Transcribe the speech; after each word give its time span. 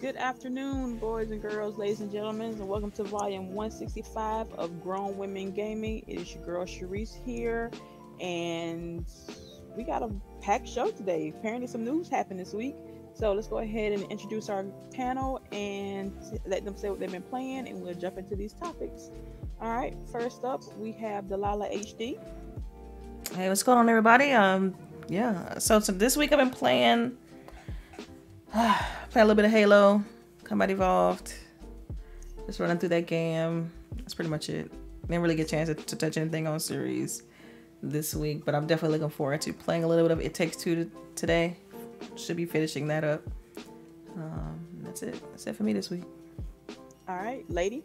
Good 0.00 0.16
afternoon, 0.16 0.98
boys 0.98 1.30
and 1.30 1.40
girls, 1.40 1.78
ladies 1.78 2.00
and 2.00 2.12
gentlemen, 2.12 2.50
and 2.50 2.68
welcome 2.68 2.90
to 2.92 3.04
volume 3.04 3.54
165 3.54 4.52
of 4.54 4.82
Grown 4.82 5.16
Women 5.16 5.50
Gaming. 5.52 6.04
It 6.06 6.20
is 6.20 6.34
your 6.34 6.44
girl 6.44 6.66
Sharice 6.66 7.14
here, 7.24 7.70
and 8.20 9.06
we 9.76 9.82
got 9.82 10.02
a 10.02 10.10
packed 10.42 10.68
show 10.68 10.90
today. 10.90 11.32
Apparently, 11.38 11.66
some 11.66 11.84
news 11.84 12.08
happened 12.08 12.38
this 12.38 12.52
week. 12.52 12.76
So 13.14 13.32
let's 13.32 13.46
go 13.46 13.58
ahead 13.58 13.92
and 13.92 14.02
introduce 14.10 14.48
our 14.48 14.64
panel 14.92 15.40
and 15.52 16.12
let 16.44 16.64
them 16.64 16.76
say 16.76 16.90
what 16.90 17.00
they've 17.00 17.10
been 17.10 17.22
playing, 17.22 17.68
and 17.68 17.80
we'll 17.80 17.94
jump 17.94 18.18
into 18.18 18.36
these 18.36 18.52
topics. 18.52 19.10
All 19.60 19.72
right, 19.72 19.96
first 20.12 20.44
up, 20.44 20.62
we 20.76 20.92
have 20.92 21.28
Delilah 21.28 21.70
HD. 21.70 22.18
Hey, 23.34 23.48
what's 23.48 23.62
going 23.62 23.78
on, 23.78 23.88
everybody? 23.88 24.32
Um, 24.32 24.74
yeah. 25.08 25.58
So, 25.58 25.80
so 25.80 25.92
this 25.92 26.16
week 26.16 26.32
I've 26.32 26.38
been 26.38 26.50
playing, 26.50 27.16
uh, 28.52 28.78
playing 29.10 29.24
a 29.24 29.26
little 29.26 29.34
bit 29.34 29.44
of 29.44 29.50
Halo, 29.50 30.02
Combat 30.44 30.70
Evolved. 30.70 31.34
Just 32.46 32.60
running 32.60 32.78
through 32.78 32.90
that 32.90 33.06
game. 33.06 33.70
That's 33.96 34.14
pretty 34.14 34.30
much 34.30 34.48
it. 34.48 34.70
Didn't 35.02 35.22
really 35.22 35.34
get 35.34 35.46
a 35.46 35.50
chance 35.50 35.68
to, 35.68 35.74
to 35.74 35.96
touch 35.96 36.16
anything 36.16 36.46
on 36.46 36.60
series 36.60 37.22
this 37.82 38.14
week, 38.14 38.44
but 38.44 38.54
I'm 38.54 38.66
definitely 38.66 38.98
looking 38.98 39.14
forward 39.14 39.40
to 39.42 39.52
playing 39.52 39.84
a 39.84 39.86
little 39.86 40.04
bit 40.04 40.12
of 40.12 40.20
It 40.20 40.34
Takes 40.34 40.56
Two 40.56 40.84
to, 40.84 40.90
today. 41.14 41.56
Should 42.16 42.36
be 42.36 42.46
finishing 42.46 42.86
that 42.88 43.04
up. 43.04 43.22
Um, 44.16 44.60
that's 44.82 45.02
it. 45.02 45.20
That's 45.30 45.46
it 45.46 45.56
for 45.56 45.62
me 45.62 45.72
this 45.72 45.90
week. 45.90 46.04
All 47.08 47.16
right, 47.16 47.44
lady. 47.50 47.84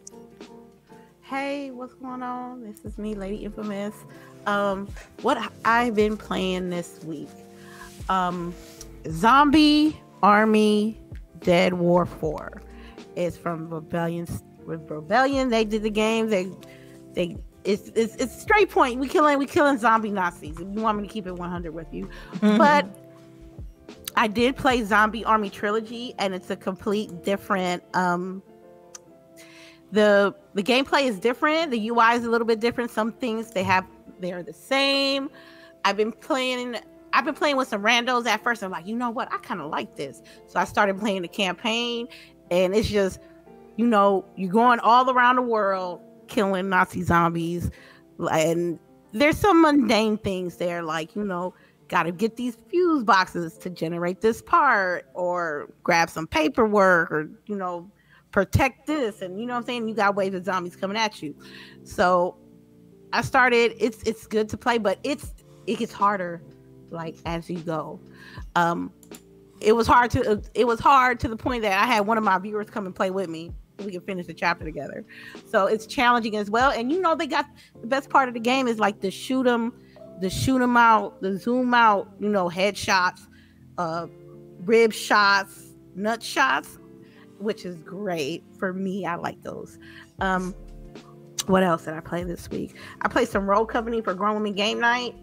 Hey, 1.22 1.70
what's 1.70 1.94
going 1.94 2.22
on? 2.22 2.62
This 2.62 2.84
is 2.84 2.98
me, 2.98 3.14
Lady 3.14 3.44
Infamous. 3.44 3.94
Um, 4.46 4.88
what 5.22 5.52
I've 5.64 5.94
been 5.94 6.16
playing 6.16 6.70
this 6.70 7.00
week. 7.04 7.28
Um, 8.08 8.54
Zombie 9.08 10.00
Army 10.22 11.00
Dead 11.40 11.74
War 11.74 12.06
4 12.06 12.62
is 13.16 13.36
from 13.36 13.68
Rebellion 13.70 14.26
with 14.66 14.90
Rebellion. 14.90 15.48
They 15.48 15.64
did 15.64 15.82
the 15.82 15.90
game. 15.90 16.28
They 16.28 16.50
they 17.14 17.36
it's 17.64 17.90
it's, 17.94 18.16
it's 18.16 18.40
straight 18.40 18.70
point. 18.70 19.00
We 19.00 19.08
killing 19.08 19.38
we 19.38 19.46
killing 19.46 19.78
zombie 19.78 20.10
Nazis. 20.10 20.58
If 20.58 20.60
you 20.60 20.82
want 20.82 20.98
me 20.98 21.06
to 21.06 21.12
keep 21.12 21.26
it 21.26 21.34
100 21.34 21.72
with 21.72 21.92
you. 21.92 22.08
Mm-hmm. 22.34 22.56
But 22.58 22.86
I 24.16 24.26
did 24.26 24.56
play 24.56 24.82
Zombie 24.84 25.24
Army 25.24 25.50
Trilogy 25.50 26.14
and 26.18 26.34
it's 26.34 26.50
a 26.50 26.56
complete 26.56 27.24
different 27.24 27.82
um 27.94 28.42
the 29.92 30.34
the 30.54 30.62
gameplay 30.62 31.02
is 31.02 31.18
different 31.18 31.70
the 31.70 31.88
ui 31.88 32.14
is 32.14 32.24
a 32.24 32.30
little 32.30 32.46
bit 32.46 32.60
different 32.60 32.90
some 32.90 33.12
things 33.12 33.50
they 33.50 33.64
have 33.64 33.84
they're 34.20 34.42
the 34.42 34.52
same. 34.52 35.30
I've 35.84 35.96
been 35.96 36.12
playing 36.12 36.76
i've 37.12 37.24
been 37.24 37.34
playing 37.34 37.56
with 37.56 37.68
some 37.68 37.82
randos 37.82 38.26
at 38.26 38.42
first. 38.42 38.62
I'm 38.62 38.70
like 38.70 38.86
you 38.86 38.96
know 38.96 39.10
what? 39.10 39.32
I 39.32 39.38
kind 39.38 39.60
of 39.60 39.70
like 39.70 39.96
this. 39.96 40.22
So 40.46 40.58
i 40.60 40.64
started 40.64 40.98
playing 40.98 41.22
the 41.22 41.28
campaign 41.28 42.08
and 42.50 42.74
it's 42.74 42.88
just 42.88 43.20
you 43.76 43.86
know 43.86 44.24
you're 44.36 44.52
going 44.52 44.78
all 44.80 45.08
around 45.10 45.36
the 45.36 45.42
world 45.42 46.00
killing 46.28 46.68
nazi 46.68 47.02
zombies 47.02 47.70
and 48.30 48.78
there's 49.12 49.36
some 49.36 49.62
mundane 49.62 50.16
things 50.18 50.56
there 50.56 50.82
like 50.82 51.16
you 51.16 51.24
know 51.24 51.52
got 51.88 52.04
to 52.04 52.12
get 52.12 52.36
these 52.36 52.56
fuse 52.68 53.02
boxes 53.02 53.58
to 53.58 53.68
generate 53.68 54.20
this 54.20 54.40
part 54.40 55.06
or 55.14 55.68
grab 55.82 56.08
some 56.08 56.26
paperwork 56.26 57.10
or 57.10 57.28
you 57.46 57.56
know 57.56 57.90
protect 58.30 58.86
this 58.86 59.22
and 59.22 59.40
you 59.40 59.46
know 59.46 59.54
what 59.54 59.60
I'm 59.60 59.66
saying? 59.66 59.88
You 59.88 59.94
got 59.94 60.14
waves 60.14 60.34
of 60.34 60.44
zombies 60.44 60.76
coming 60.76 60.96
at 60.96 61.22
you. 61.22 61.34
So 61.84 62.36
I 63.12 63.22
started 63.22 63.74
it's 63.78 64.02
it's 64.04 64.26
good 64.26 64.48
to 64.50 64.56
play 64.56 64.78
but 64.78 64.98
it's 65.02 65.34
it 65.66 65.78
gets 65.78 65.92
harder 65.92 66.42
like 66.90 67.16
as 67.26 67.48
you 67.48 67.58
go 67.58 68.00
um 68.56 68.92
it 69.60 69.72
was 69.74 69.86
hard 69.86 70.10
to 70.12 70.42
it 70.54 70.66
was 70.66 70.80
hard 70.80 71.20
to 71.20 71.28
the 71.28 71.36
point 71.36 71.62
that 71.62 71.72
I 71.72 71.86
had 71.86 72.06
one 72.06 72.18
of 72.18 72.24
my 72.24 72.38
viewers 72.38 72.70
come 72.70 72.86
and 72.86 72.94
play 72.94 73.10
with 73.10 73.28
me 73.28 73.52
so 73.78 73.86
we 73.86 73.92
can 73.92 74.00
finish 74.02 74.26
the 74.26 74.34
chapter 74.34 74.64
together 74.64 75.04
so 75.46 75.66
it's 75.66 75.86
challenging 75.86 76.36
as 76.36 76.50
well 76.50 76.70
and 76.70 76.90
you 76.90 77.00
know 77.00 77.14
they 77.14 77.26
got 77.26 77.46
the 77.80 77.86
best 77.86 78.10
part 78.10 78.28
of 78.28 78.34
the 78.34 78.40
game 78.40 78.66
is 78.66 78.78
like 78.78 79.00
the 79.00 79.10
shoot 79.10 79.44
them 79.44 79.72
the 80.20 80.30
shoot 80.30 80.58
them 80.58 80.76
out 80.76 81.20
the 81.20 81.36
zoom 81.38 81.74
out 81.74 82.08
you 82.20 82.28
know 82.28 82.48
headshots 82.48 83.26
uh 83.78 84.06
rib 84.64 84.92
shots 84.92 85.74
nut 85.94 86.22
shots 86.22 86.78
which 87.40 87.64
is 87.64 87.76
great 87.78 88.44
for 88.58 88.72
me. 88.72 89.06
I 89.06 89.16
like 89.16 89.42
those. 89.42 89.78
Um, 90.20 90.54
what 91.48 91.62
else 91.62 91.84
did 91.84 91.94
I 91.94 92.00
play 92.00 92.24
this 92.24 92.48
week? 92.50 92.76
I 93.02 93.08
played 93.08 93.28
some 93.28 93.48
Rogue 93.48 93.68
Company 93.68 94.00
for 94.00 94.14
Grown 94.14 94.34
Women 94.34 94.54
Game 94.54 94.80
Night. 94.80 95.14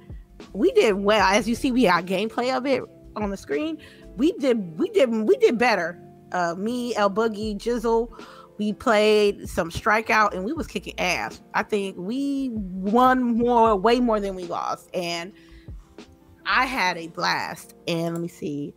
We 0.54 0.72
did 0.72 0.94
well. 0.94 1.26
As 1.26 1.48
you 1.48 1.56
see, 1.56 1.72
we 1.72 1.84
got 1.84 2.06
gameplay 2.06 2.56
of 2.56 2.66
it 2.66 2.84
on 3.16 3.30
the 3.30 3.38
screen. 3.38 3.78
We 4.18 4.32
did 4.34 4.78
we 4.78 4.90
did 4.90 5.10
we 5.10 5.38
did 5.38 5.58
better. 5.58 6.00
Uh, 6.32 6.56
me, 6.58 6.96
El 6.96 7.10
Boogie, 7.10 7.58
Jizzle, 7.58 8.10
we 8.58 8.74
played 8.74 9.48
some 9.48 9.70
strikeout 9.70 10.34
and 10.34 10.44
we 10.44 10.54
was 10.54 10.68
kicking 10.68 11.00
ass. 11.00 11.42
I 11.54 11.64
think 11.64 11.96
we 11.98 12.50
won 12.54 13.38
more, 13.38 13.76
way 13.76 14.00
more 14.00 14.20
than 14.20 14.36
we 14.36 14.44
lost, 14.44 14.90
and 14.94 15.32
I 16.46 16.66
had 16.66 16.98
a 16.98 17.08
blast. 17.08 17.76
And 17.88 18.14
let 18.14 18.22
me 18.22 18.28
see, 18.28 18.74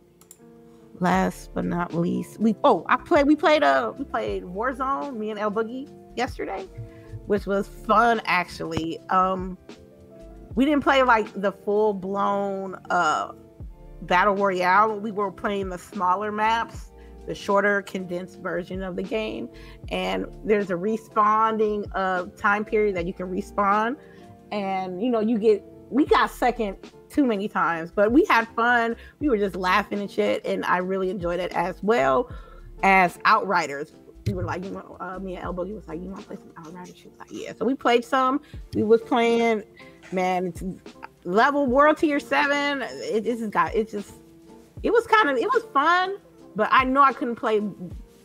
last 0.99 1.53
but 1.53 1.65
not 1.65 1.93
least, 1.93 2.39
we 2.39 2.55
oh 2.63 2.85
I 2.89 2.97
played 2.97 3.27
we 3.27 3.35
played 3.35 3.63
uh 3.63 3.93
we 3.97 4.05
played 4.05 4.43
Warzone, 4.43 5.17
me 5.17 5.31
and 5.31 5.39
El 5.39 5.51
Boogie 5.51 5.89
yesterday, 6.15 6.67
which 7.27 7.45
was 7.45 7.67
fun 7.67 8.21
actually. 8.25 8.99
Um 9.09 9.57
we 10.55 10.65
didn't 10.65 10.83
play 10.83 11.03
like 11.03 11.31
the 11.39 11.51
full 11.51 11.93
blown 11.93 12.75
uh 12.89 13.31
battle 14.03 14.35
royale. 14.35 14.99
We 14.99 15.11
were 15.11 15.31
playing 15.31 15.69
the 15.69 15.77
smaller 15.77 16.31
maps, 16.31 16.91
the 17.27 17.35
shorter 17.35 17.81
condensed 17.83 18.39
version 18.39 18.81
of 18.83 18.95
the 18.95 19.03
game. 19.03 19.49
And 19.89 20.25
there's 20.43 20.71
a 20.71 20.75
respawning 20.75 21.89
uh 21.95 22.25
time 22.37 22.65
period 22.65 22.95
that 22.95 23.05
you 23.05 23.13
can 23.13 23.27
respawn. 23.27 23.95
And 24.51 25.01
you 25.01 25.09
know, 25.09 25.19
you 25.19 25.37
get 25.37 25.63
we 25.91 26.05
got 26.05 26.31
second 26.31 26.77
too 27.09 27.25
many 27.25 27.47
times, 27.47 27.91
but 27.91 28.11
we 28.11 28.25
had 28.25 28.47
fun. 28.55 28.95
We 29.19 29.29
were 29.29 29.37
just 29.37 29.55
laughing 29.55 29.99
and 29.99 30.09
shit, 30.09 30.43
and 30.45 30.65
I 30.65 30.77
really 30.77 31.09
enjoyed 31.09 31.39
it 31.39 31.51
as 31.51 31.83
well 31.83 32.31
as 32.81 33.19
Outriders. 33.25 33.93
We 34.27 34.33
were 34.33 34.43
like, 34.43 34.63
you 34.63 34.71
know, 34.71 34.97
uh, 34.99 35.19
me 35.19 35.35
and 35.35 35.43
El 35.43 35.53
Boogie 35.53 35.73
was 35.73 35.87
like, 35.87 35.99
you 35.99 36.09
want 36.09 36.21
to 36.21 36.27
play 36.27 36.37
some 36.37 36.51
Outriders? 36.57 36.95
She 36.95 37.07
was 37.07 37.17
like, 37.19 37.29
yeah. 37.31 37.53
So 37.57 37.65
we 37.65 37.73
played 37.73 38.05
some. 38.05 38.41
We 38.75 38.83
was 38.83 39.01
playing, 39.01 39.63
man. 40.11 40.47
It's 40.47 40.63
level 41.23 41.65
world 41.67 41.97
tier 41.97 42.19
seven. 42.19 42.81
It, 42.83 43.25
it 43.25 43.37
just 43.37 43.51
got. 43.51 43.73
It 43.75 43.89
just. 43.89 44.13
It 44.83 44.91
was 44.91 45.07
kind 45.07 45.29
of. 45.29 45.37
It 45.37 45.47
was 45.53 45.63
fun, 45.73 46.17
but 46.55 46.69
I 46.71 46.83
know 46.83 47.01
I 47.01 47.13
couldn't 47.13 47.35
play 47.35 47.61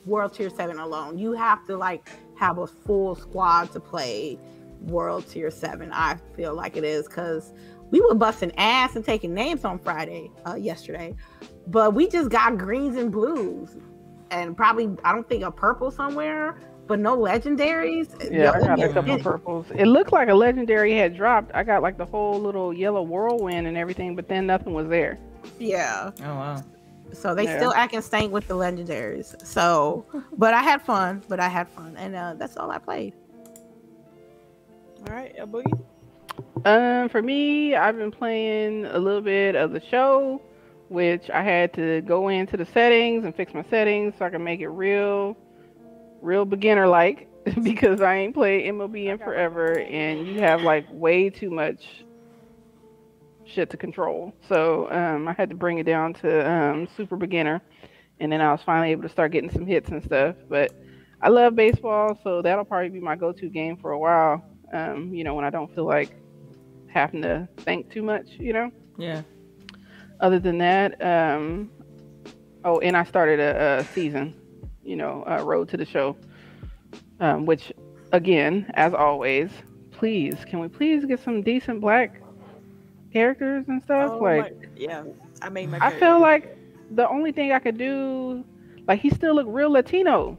world 0.04 0.34
tier 0.34 0.50
seven 0.50 0.78
alone. 0.78 1.18
You 1.18 1.32
have 1.32 1.64
to 1.66 1.76
like 1.76 2.08
have 2.38 2.58
a 2.58 2.66
full 2.66 3.14
squad 3.14 3.72
to 3.72 3.80
play 3.80 4.38
world 4.82 5.28
tier 5.28 5.50
seven. 5.50 5.90
I 5.92 6.18
feel 6.36 6.54
like 6.54 6.76
it 6.76 6.84
is 6.84 7.08
because 7.08 7.52
we 7.90 8.00
were 8.00 8.14
busting 8.14 8.52
ass 8.56 8.96
and 8.96 9.04
taking 9.04 9.32
names 9.34 9.64
on 9.64 9.78
Friday, 9.78 10.30
uh, 10.46 10.54
yesterday, 10.54 11.14
but 11.68 11.94
we 11.94 12.08
just 12.08 12.30
got 12.30 12.58
greens 12.58 12.96
and 12.96 13.10
blues, 13.12 13.76
and 14.31 14.56
probably 14.56 14.91
I 15.04 15.12
don't 15.12 15.28
think 15.28 15.44
a 15.44 15.50
purple 15.50 15.91
somewhere, 15.91 16.59
but 16.87 16.98
no 16.98 17.16
legendaries. 17.16 18.09
Yeah, 18.31 18.53
I 18.53 18.60
got 18.60 18.81
a 18.81 18.92
couple 18.92 19.14
of 19.14 19.22
purples. 19.22 19.66
It 19.75 19.87
looked 19.87 20.12
like 20.12 20.28
a 20.28 20.34
legendary 20.34 20.94
had 20.97 21.16
dropped. 21.16 21.50
I 21.54 21.62
got 21.62 21.82
like 21.82 21.98
the 21.98 22.06
whole 22.06 22.41
little 22.41 22.72
yellow 22.72 23.03
whirlwind 23.03 23.66
and 23.66 23.76
everything, 23.76 24.16
but 24.16 24.28
then 24.28 24.47
nothing 24.47 24.72
was 24.72 24.88
there. 24.88 25.19
Yeah. 25.59 26.10
Oh 26.20 26.34
wow. 26.34 26.64
So 27.12 27.34
they 27.34 27.44
yeah. 27.44 27.56
still 27.56 27.72
acting 27.72 28.03
stank 28.03 28.32
with 28.32 28.48
the 28.48 28.54
legendaries. 28.54 29.44
So, 29.44 30.04
but 30.37 30.54
I 30.54 30.62
had 30.62 30.82
fun. 30.82 31.22
But 31.28 31.41
I 31.41 31.48
had 31.48 31.69
fun, 31.69 31.97
and 31.97 32.14
uh, 32.14 32.34
that's 32.34 32.56
all 32.56 32.70
I 32.70 32.78
played. 32.78 33.14
All 35.08 35.14
right, 35.14 35.34
a 35.38 35.47
boogie. 35.47 35.78
Um, 36.64 37.08
for 37.08 37.22
me, 37.22 37.76
I've 37.76 37.97
been 37.97 38.10
playing 38.10 38.87
a 38.87 38.98
little 38.98 39.20
bit 39.20 39.54
of 39.54 39.72
the 39.72 39.81
show, 39.88 40.43
which 40.88 41.30
I 41.30 41.42
had 41.42 41.72
to 41.74 42.00
go 42.02 42.28
into 42.28 42.56
the 42.56 42.66
settings 42.66 43.25
and 43.25 43.34
fix 43.34 43.55
my 43.55 43.64
settings 43.70 44.14
so 44.19 44.25
I 44.25 44.31
can 44.31 44.44
make 44.44 44.61
it 44.61 44.69
real, 44.69 45.37
real 46.20 46.44
beginner 46.44 46.87
like 46.87 47.28
because 47.62 48.00
I 48.00 48.16
ain't 48.16 48.34
played 48.34 48.66
MLB 48.72 49.06
in 49.06 49.19
forever, 49.19 49.78
and 49.78 50.26
you 50.26 50.40
have 50.40 50.62
like 50.62 50.87
way 50.90 51.31
too 51.31 51.50
much 51.50 52.05
shit 53.44 53.70
to 53.70 53.76
control. 53.76 54.34
So 54.49 54.90
um, 54.90 55.28
I 55.28 55.32
had 55.32 55.50
to 55.50 55.56
bring 55.56 55.78
it 55.78 55.87
down 55.87 56.14
to 56.14 56.50
um, 56.50 56.88
super 56.96 57.16
beginner, 57.16 57.62
and 58.19 58.31
then 58.31 58.40
I 58.40 58.50
was 58.52 58.62
finally 58.62 58.90
able 58.90 59.02
to 59.02 59.08
start 59.08 59.32
getting 59.32 59.50
some 59.50 59.66
hits 59.66 59.88
and 59.90 60.02
stuff. 60.02 60.37
But 60.49 60.72
I 61.22 61.28
love 61.28 61.55
baseball, 61.55 62.19
so 62.22 62.43
that'll 62.43 62.64
probably 62.64 62.90
be 62.90 63.00
my 63.00 63.16
go-to 63.16 63.49
game 63.49 63.76
for 63.76 63.93
a 63.93 63.99
while. 63.99 64.44
Um, 64.72 65.14
you 65.14 65.25
know, 65.25 65.34
when 65.34 65.44
I 65.44 65.50
don't 65.50 65.72
feel 65.75 65.87
like 65.87 66.11
having 66.88 67.22
to 67.22 67.49
think 67.58 67.90
too 67.90 68.02
much, 68.02 68.26
you 68.38 68.52
know? 68.52 68.70
Yeah. 68.99 69.22
Other 70.20 70.38
than 70.38 70.58
that, 70.58 71.02
um, 71.04 71.70
oh, 72.64 72.78
and 72.80 72.96
I 72.96 73.04
started 73.04 73.38
a, 73.40 73.80
a 73.80 73.84
season, 73.84 74.34
you 74.82 74.96
know, 74.96 75.24
uh, 75.28 75.42
Road 75.44 75.68
to 75.70 75.76
the 75.76 75.84
Show, 75.84 76.16
um, 77.20 77.44
which, 77.46 77.72
again, 78.12 78.70
as 78.74 78.94
always, 78.94 79.50
please, 79.90 80.36
can 80.48 80.60
we 80.60 80.68
please 80.68 81.04
get 81.04 81.20
some 81.20 81.42
decent 81.42 81.80
black 81.80 82.20
characters 83.12 83.64
and 83.68 83.82
stuff? 83.82 84.12
Oh, 84.12 84.18
like, 84.18 84.58
my, 84.60 84.68
yeah, 84.76 85.04
I 85.42 85.48
made 85.48 85.70
my. 85.70 85.78
I 85.80 85.90
feel 85.98 86.20
like 86.20 86.56
the 86.90 87.08
only 87.08 87.32
thing 87.32 87.52
I 87.52 87.58
could 87.58 87.78
do. 87.78 88.44
Like 88.86 89.00
he 89.00 89.10
still 89.10 89.34
look 89.34 89.46
real 89.48 89.70
Latino. 89.70 90.38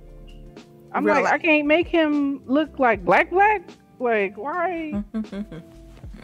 I'm 0.94 1.06
Real 1.06 1.22
like, 1.22 1.34
I 1.34 1.38
can't 1.38 1.68
make 1.68 1.88
him 1.88 2.42
look 2.46 2.80
like 2.80 3.04
black 3.04 3.30
black. 3.30 3.62
Like 4.00 4.38
why? 4.38 5.04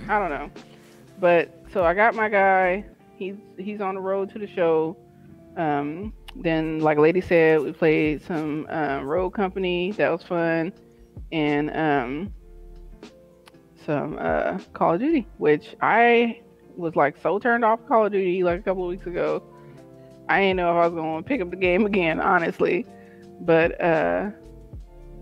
I 0.09 0.19
don't 0.19 0.29
know. 0.29 0.49
But 1.19 1.65
so 1.73 1.83
I 1.83 1.93
got 1.93 2.15
my 2.15 2.29
guy. 2.29 2.85
He's 3.15 3.35
he's 3.57 3.81
on 3.81 3.95
the 3.95 4.01
road 4.01 4.31
to 4.33 4.39
the 4.39 4.47
show. 4.47 4.97
Um, 5.55 6.13
then, 6.35 6.79
like 6.79 6.97
Lady 6.97 7.21
said, 7.21 7.61
we 7.61 7.71
played 7.71 8.23
some 8.23 8.65
um, 8.69 9.05
Rogue 9.05 9.33
Company. 9.33 9.91
That 9.91 10.09
was 10.09 10.23
fun, 10.23 10.73
and 11.31 11.69
um, 11.75 12.33
some 13.85 14.17
uh, 14.19 14.57
Call 14.73 14.95
of 14.95 14.99
Duty, 14.99 15.27
which 15.37 15.75
I 15.81 16.41
was 16.75 16.95
like 16.95 17.15
so 17.21 17.37
turned 17.39 17.63
off 17.63 17.79
Call 17.87 18.05
of 18.05 18.11
Duty 18.11 18.43
like 18.43 18.59
a 18.59 18.63
couple 18.63 18.83
of 18.83 18.89
weeks 18.89 19.05
ago. 19.05 19.43
I 20.29 20.39
didn't 20.41 20.57
know 20.57 20.71
if 20.71 20.83
I 20.83 20.87
was 20.87 20.93
going 20.93 21.23
to 21.23 21.27
pick 21.27 21.41
up 21.41 21.49
the 21.49 21.55
game 21.55 21.85
again, 21.85 22.19
honestly. 22.19 22.85
But 23.41 23.79
uh, 23.81 24.31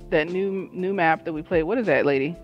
that 0.10 0.30
new 0.30 0.70
new 0.72 0.94
map 0.94 1.26
that 1.26 1.34
we 1.34 1.42
played, 1.42 1.64
what 1.64 1.78
is 1.78 1.88
that, 1.88 2.06
Lady? 2.06 2.36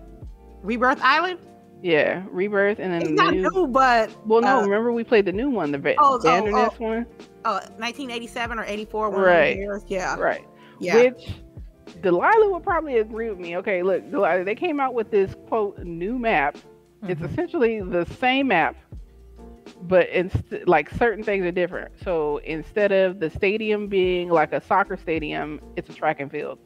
Rebirth 0.62 1.00
Island. 1.02 1.38
Yeah, 1.82 2.24
Rebirth, 2.30 2.78
and 2.80 2.92
then 2.92 3.02
It's 3.02 3.10
the 3.10 3.14
not 3.14 3.34
new. 3.34 3.42
new, 3.42 3.66
but 3.68 4.10
Well, 4.26 4.40
no, 4.40 4.58
uh, 4.58 4.62
remember 4.62 4.92
we 4.92 5.04
played 5.04 5.24
the 5.26 5.32
new 5.32 5.48
one, 5.48 5.70
the 5.70 5.78
Va- 5.78 5.94
Oh, 5.98 6.14
oh, 6.14 6.18
Verdansk 6.18 6.74
oh. 6.80 6.84
one, 6.84 7.06
uh, 7.44 7.60
1987 7.78 8.58
or 8.58 8.64
84. 8.64 9.10
one 9.10 9.20
of 9.20 9.26
Right. 9.26 9.54
the 9.54 9.60
years. 9.60 9.82
Yeah. 9.86 10.18
right? 10.18 10.44
Yeah. 10.80 10.96
Which 10.96 11.34
Delilah 12.02 12.50
would 12.50 12.64
probably 12.64 12.98
agree 12.98 13.28
with 13.30 13.38
me. 13.38 13.56
Okay, 13.58 13.82
look, 13.82 14.10
Delilah, 14.10 14.44
they 14.44 14.54
came 14.56 14.80
out 14.80 14.92
with 14.94 15.10
this 15.10 15.34
quote 15.48 15.78
new 15.78 16.18
map. 16.18 16.56
It's 17.06 17.20
Mhm. 17.20 17.30
essentially 17.30 17.80
the 17.80 18.04
same 18.06 18.48
map, 18.48 18.74
but 19.82 20.08
inst- 20.10 20.66
like 20.66 20.90
certain 20.90 21.22
things 21.22 21.44
are 21.46 21.52
different. 21.52 21.92
So 22.02 22.38
instead 22.38 22.90
of 22.90 23.20
the 23.20 23.30
stadium 23.30 23.86
being 23.86 24.28
like 24.30 24.52
a 24.52 24.60
soccer 24.60 24.96
stadium, 24.96 25.60
it's 25.76 25.88
a 25.88 25.92
track 25.92 26.18
and 26.20 26.30
field 26.30 26.58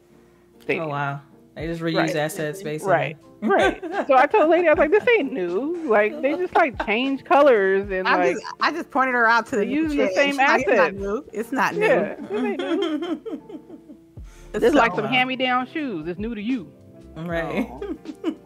stadium. 0.59 0.85
Oh 0.85 0.89
wow. 0.89 1.19
They 1.55 1.67
just 1.67 1.81
reuse 1.81 1.95
Right. 1.97 2.15
assets 2.15 2.61
basically. 2.63 2.91
Right. 2.93 3.17
Right. 3.41 3.81
So 4.07 4.15
I 4.15 4.25
told 4.25 4.45
the 4.45 4.47
Lady, 4.47 4.67
I 4.67 4.71
was 4.71 4.79
like, 4.79 4.91
this 4.91 5.05
ain't 5.19 5.33
new. 5.33 5.75
Like 5.85 6.21
they 6.21 6.35
just 6.37 6.55
like 6.55 6.83
change 6.85 7.23
colors 7.25 7.89
and 7.91 8.07
I 8.07 8.15
like 8.15 8.33
just 8.35 8.45
I 8.61 8.71
just 8.71 8.89
pointed 8.89 9.15
her 9.15 9.25
out 9.27 9.45
to 9.47 9.51
the 9.51 9.57
They're 9.57 9.65
using 9.65 9.97
the 9.99 10.05
change. 10.15 10.35
same 10.37 10.39
asset. 10.39 10.67
like, 10.77 10.93
It's 10.93 10.93
not 10.93 10.95
new. 10.95 11.25
It's 11.33 11.51
not 11.51 11.75
new. 11.75 11.85
yeah, 11.85 12.15
this 12.15 12.43
ain't 12.43 12.59
new. 12.59 13.21
This 14.53 14.63
is 14.63 14.73
like 14.75 14.93
some 14.95 15.05
hand 15.05 15.27
me 15.29 15.35
down 15.35 15.67
shoes. 15.73 16.07
It's 16.07 16.19
new 16.19 16.33
to 16.35 16.41
you. 16.41 16.71
right. 17.15 17.67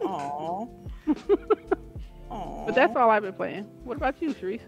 Aw. 0.04 0.66
But 2.30 2.74
that's 2.74 2.94
all 2.96 3.10
I've 3.10 3.22
been 3.22 3.32
playing. 3.32 3.64
What 3.84 3.96
about 3.96 4.20
you, 4.20 4.34
Sharice? 4.34 4.60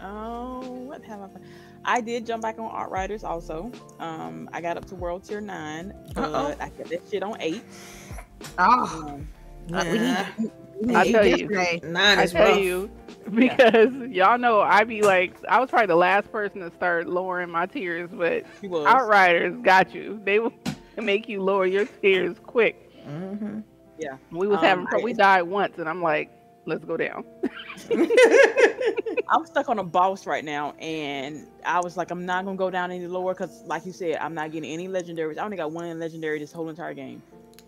Oh, 0.00 0.60
what 0.68 1.02
have 1.04 1.20
I? 1.22 1.26
played? 1.28 1.44
I 1.86 2.00
did 2.00 2.26
jump 2.26 2.42
back 2.42 2.58
on 2.58 2.70
Outriders 2.74 3.22
also. 3.24 3.70
Um, 4.00 4.50
I 4.52 4.60
got 4.60 4.76
up 4.76 4.84
to 4.86 4.94
World 4.96 5.22
Tier 5.24 5.40
Nine, 5.40 5.94
but 6.14 6.24
Uh-oh. 6.24 6.46
I 6.60 6.68
got 6.68 6.88
that 6.88 7.00
shit 7.10 7.22
on 7.22 7.40
eight. 7.40 7.62
Oh, 8.58 9.14
Um, 9.14 9.28
uh, 9.72 9.84
we 9.84 9.98
need, 9.98 10.52
we 10.80 10.86
need 10.88 10.96
I 10.96 11.10
tell 11.12 11.24
you. 11.26 11.30
yesterday. 11.36 11.80
Nine 11.84 12.18
I 12.18 12.26
tell 12.26 12.48
rough. 12.50 12.58
you, 12.60 12.90
because 13.34 13.92
y'all 14.10 14.36
know 14.38 14.60
I 14.60 14.84
be 14.84 15.02
like, 15.02 15.34
I 15.48 15.58
was 15.60 15.70
probably 15.70 15.86
the 15.86 15.96
last 15.96 16.30
person 16.32 16.60
to 16.60 16.70
start 16.72 17.06
lowering 17.08 17.50
my 17.50 17.66
tiers, 17.66 18.10
but 18.12 18.44
she 18.60 18.68
was. 18.68 18.86
Outriders 18.86 19.56
got 19.62 19.94
you. 19.94 20.20
They 20.24 20.38
will 20.40 20.52
make 20.98 21.28
you 21.28 21.42
lower 21.42 21.66
your 21.66 21.86
tiers 21.86 22.36
quick. 22.44 22.92
Mhm. 23.06 23.62
Yeah, 23.98 24.16
we 24.30 24.46
was 24.48 24.58
Um, 24.58 24.64
having, 24.64 24.86
I- 24.90 25.02
we 25.02 25.12
died 25.14 25.42
once, 25.42 25.78
and 25.78 25.88
I'm 25.88 26.02
like, 26.02 26.30
let's 26.66 26.84
go 26.84 26.96
down. 26.96 27.24
I'm 29.28 29.44
stuck 29.46 29.68
on 29.68 29.78
a 29.78 29.84
boss 29.84 30.26
right 30.26 30.44
now, 30.44 30.72
and 30.72 31.46
I 31.64 31.80
was 31.80 31.96
like, 31.96 32.10
I'm 32.10 32.26
not 32.26 32.44
gonna 32.44 32.56
go 32.56 32.70
down 32.70 32.90
any 32.90 33.06
lower 33.06 33.34
because, 33.34 33.62
like 33.64 33.84
you 33.86 33.92
said, 33.92 34.16
I'm 34.20 34.34
not 34.34 34.52
getting 34.52 34.70
any 34.70 34.88
legendaries. 34.88 35.38
I 35.38 35.44
only 35.44 35.56
got 35.56 35.72
one 35.72 35.98
legendary 35.98 36.38
this 36.38 36.52
whole 36.52 36.68
entire 36.68 36.94
game. 36.94 37.22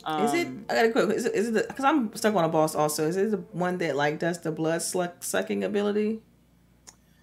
Um, 0.05 0.25
Is 0.25 0.35
it? 0.35 0.49
I 0.71 0.75
gotta 0.75 0.91
quick. 0.93 1.11
Is 1.11 1.27
it? 1.27 1.35
Is 1.35 1.49
it? 1.49 1.69
Because 1.69 1.85
I'm 1.85 2.15
stuck 2.15 2.35
on 2.35 2.45
a 2.45 2.49
boss. 2.49 2.75
Also, 2.75 3.07
is 3.07 3.17
it 3.17 3.31
the 3.33 3.39
one 3.53 3.79
that 3.79 3.97
like 3.97 4.19
does 4.19 4.41
the 4.41 4.53
blood 4.53 4.81
suck, 4.83 5.23
sucking 5.25 5.65
ability? 5.65 6.21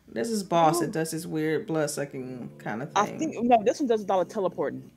This 0.07 0.29
is 0.29 0.43
boss 0.43 0.79
that 0.79 0.91
does 0.91 1.11
this 1.11 1.25
weird 1.25 1.67
blood 1.67 1.89
sucking 1.89 2.51
kind 2.57 2.83
of 2.83 2.89
thing. 2.93 3.03
I 3.03 3.17
think 3.17 3.35
no, 3.43 3.57
this 3.65 3.79
one 3.79 3.87
does 3.87 4.03
a 4.03 4.07
lot 4.07 4.21
of 4.21 4.27
teleporting. 4.27 4.91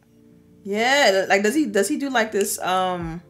Yeah, 0.64 1.26
like 1.28 1.42
does 1.42 1.54
he? 1.54 1.66
Does 1.66 1.88
he 1.88 1.96
do 1.96 2.10
like 2.10 2.32
this? 2.32 2.58
Um, 2.58 3.22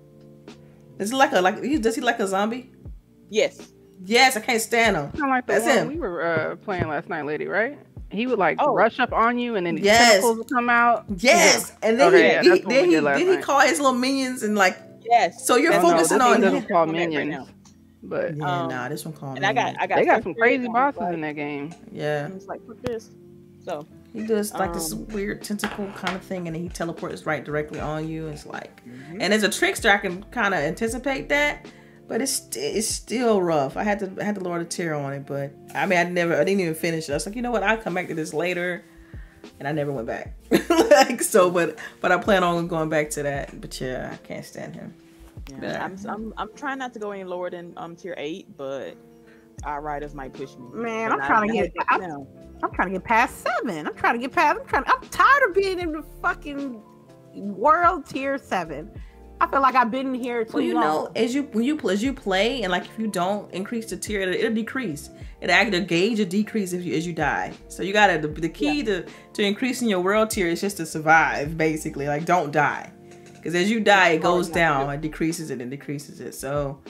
is 0.99 1.13
it 1.13 1.17
like 1.17 1.33
a 1.33 1.41
like? 1.41 1.63
he- 1.63 1.79
Does 1.79 1.95
he 1.95 2.01
like 2.01 2.19
a 2.19 2.27
zombie? 2.27 2.71
Yes. 3.31 3.73
Yes, 4.05 4.37
I 4.37 4.41
can't 4.41 4.61
stand 4.63 4.97
him. 4.97 5.11
Kind 5.13 5.25
of 5.25 5.31
like 5.31 5.47
the 5.47 5.55
That's 5.55 5.67
one 5.67 5.77
him. 5.77 5.89
we 5.89 5.97
were 5.99 6.23
uh, 6.25 6.57
playing 6.57 6.89
last 6.89 7.09
night, 7.09 7.25
lady, 7.27 7.47
right? 7.47 7.79
He 8.11 8.27
would 8.27 8.39
like 8.39 8.57
Oh. 8.61 8.73
rush 8.75 8.99
up 9.01 9.13
on 9.13 9.39
you, 9.39 9.57
and 9.57 9.67
then 9.67 9.75
the 9.75 9.83
Yes. 9.83 10.13
tentacles 10.13 10.39
would 10.39 10.51
come 10.51 10.71
out. 10.71 11.05
Yes, 11.19 11.73
and 11.83 11.99
then 12.01 12.09
Okay, 12.15 12.29
he, 12.29 12.35
yeah, 12.35 12.43
he 12.43 12.49
then 12.61 12.85
he 12.87 12.91
did 12.93 13.05
then 13.05 13.19
he 13.29 13.37
call 13.39 13.61
his 13.61 13.79
little 13.81 13.93
minions 13.99 14.43
and 14.43 14.55
like. 14.57 14.79
Yes. 15.05 15.47
So 15.47 15.57
you're 15.57 15.73
Oh, 15.75 15.77
no, 15.83 15.89
focusing 15.91 16.19
this 16.19 16.25
on 16.27 16.31
one 16.31 16.37
him. 16.37 16.53
doesn't 16.53 16.69
call 16.69 16.83
I'm 16.85 16.91
right 16.91 17.09
minions, 17.09 17.31
now. 17.31 17.47
but 18.03 18.37
Yeah, 18.37 18.63
Um, 18.63 18.69
nah, 18.69 18.89
this 18.89 19.05
one 19.05 19.15
called 19.15 19.37
And 19.37 19.45
I 19.47 19.53
got, 19.53 19.65
minions. 19.65 19.79
I 19.81 19.87
got. 19.87 19.97
they 19.97 20.05
got 20.05 20.23
some 20.23 20.35
crazy 20.35 20.69
bosses 20.69 21.01
like, 21.01 21.15
in 21.15 21.21
that 21.23 21.35
game. 21.35 21.75
Yeah, 21.93 22.27
and 22.27 22.35
It's 22.37 22.47
like 22.47 22.65
fuck 22.67 22.77
this. 22.83 23.11
So 23.65 23.87
he 24.13 24.23
does 24.27 24.53
like 24.55 24.73
this 24.73 24.93
Um, 24.93 25.07
weird 25.09 25.43
tentacle 25.43 25.87
kind 25.97 26.15
of 26.17 26.23
thing, 26.23 26.47
and 26.47 26.55
then 26.55 26.63
he 26.63 26.69
teleports 26.69 27.27
right 27.27 27.45
directly 27.45 27.81
on 27.81 28.07
you. 28.09 28.29
It's 28.29 28.47
like, 28.47 28.83
mhm. 28.87 29.19
and 29.21 29.35
as 29.35 29.43
a 29.43 29.49
trickster, 29.49 29.91
I 29.91 29.97
can 29.99 30.23
kind 30.31 30.55
of 30.55 30.61
anticipate 30.61 31.29
that, 31.31 31.67
but 32.09 32.21
it's 32.23 32.33
st- 32.33 32.77
it's 32.77 32.89
still 32.89 33.41
rough. 33.43 33.77
I 33.77 33.83
had 33.85 33.99
to 34.01 34.11
I 34.21 34.25
had 34.25 34.35
to 34.37 34.41
lower 34.41 34.59
the 34.59 34.65
tier 34.65 34.95
on 34.95 35.13
it, 35.13 35.27
but 35.27 35.53
I 35.75 35.87
mean, 35.87 35.99
I 35.99 36.05
never, 36.05 36.35
I 36.35 36.45
didn't 36.45 36.61
even 36.61 36.75
finish 36.75 37.09
it. 37.09 37.13
I 37.13 37.17
was 37.17 37.27
like, 37.27 37.37
you 37.37 37.43
know 37.43 37.51
what, 37.51 37.63
I'll 37.63 37.77
come 37.79 37.95
back 37.95 38.09
to 38.09 38.15
this 38.15 38.33
later, 38.35 38.83
and 39.59 39.69
I 39.69 39.73
never 39.73 39.93
went 39.93 40.07
back. 40.07 40.35
like 40.91 41.23
so, 41.23 41.51
but 41.51 41.79
but 42.01 42.11
I 42.11 42.19
plan 42.19 42.43
on 42.43 42.67
going 42.67 42.89
back 42.89 43.11
to 43.11 43.23
that. 43.23 43.61
But 43.61 43.81
yeah, 43.81 44.11
I 44.13 44.17
can't 44.27 44.45
stand 44.45 44.75
him. 44.75 44.95
yeah. 45.51 45.59
Yeah. 45.63 45.85
I'm, 45.85 45.97
I'm 46.09 46.35
I'm 46.39 46.53
trying 46.55 46.79
not 46.79 46.93
to 46.95 46.99
go 46.99 47.13
any 47.13 47.25
lower 47.25 47.51
than 47.51 47.75
um 47.77 47.95
tier 47.95 48.15
eight, 48.17 48.57
but 48.57 48.97
Outriders 49.65 50.15
might 50.15 50.33
push 50.33 50.55
me. 50.57 50.67
Man, 50.73 51.13
I'm 51.13 51.19
trying 51.21 51.49
to 51.49 51.55
get- 51.55 51.73
I'm- 51.89 52.27
I'm 52.63 52.73
trying 52.73 52.89
to 52.89 52.95
get 52.95 53.05
past 53.05 53.45
seven. 53.45 53.87
I'm 53.87 53.95
trying 53.95 54.15
to 54.15 54.19
get 54.21 54.33
past. 54.33 54.59
I'm 54.61 54.67
trying. 54.67 54.85
I'm 54.89 55.01
tired 55.11 55.43
of 55.49 55.55
being 55.55 55.79
in 55.79 55.93
the 55.93 56.03
fucking 56.23 56.81
world 57.35 58.05
tier 58.07 58.37
seven. 58.39 58.91
I 59.41 59.47
feel 59.47 59.61
like 59.61 59.75
I've 59.75 59.91
been 59.91 60.15
here 60.15 60.45
too 60.45 60.55
Well, 60.55 60.63
you 60.63 60.75
long. 60.75 60.83
know, 60.83 61.13
as 61.15 61.35
you 61.35 61.45
when 61.45 61.65
you 61.65 61.77
play, 61.77 61.93
as 61.95 62.03
you 62.03 62.13
play, 62.13 62.63
and 62.63 62.73
like 62.73 62.87
if 62.87 62.99
you 62.99 63.07
don't 63.07 63.53
increase 63.53 63.89
the 63.91 63.97
tier, 63.97 64.21
it'll, 64.21 64.35
it'll 64.35 64.55
decrease. 64.55 65.11
It 65.41 65.51
actually 65.51 65.85
gauge 65.85 66.19
a 66.19 66.25
decrease 66.25 66.73
if 66.73 66.85
you 66.85 66.95
as 66.95 67.07
you 67.07 67.13
die. 67.13 67.53
So 67.69 67.83
you 67.83 67.93
gotta 67.93 68.19
the, 68.19 68.29
the 68.29 68.49
key 68.49 68.83
to 68.85 69.07
to 69.35 69.43
increasing 69.43 69.89
your 69.89 70.01
world 70.01 70.31
tier 70.31 70.49
is 70.49 70.61
just 70.61 70.77
to 70.79 70.87
survive, 70.87 71.57
basically. 71.57 72.09
Like 72.09 72.25
don't 72.25 72.51
die, 72.51 72.93
because 73.35 73.55
as 73.55 73.71
you 73.71 73.81
die, 73.81 74.11
it 74.11 74.19
oh, 74.19 74.23
goes 74.23 74.49
not 74.49 74.55
to 74.55 74.59
down, 74.59 74.91
it 74.91 75.01
decreases 75.01 75.51
it 75.51 75.61
and 75.61 75.71
decreases 75.71 76.21
it. 76.21 76.35
So, 76.35 76.81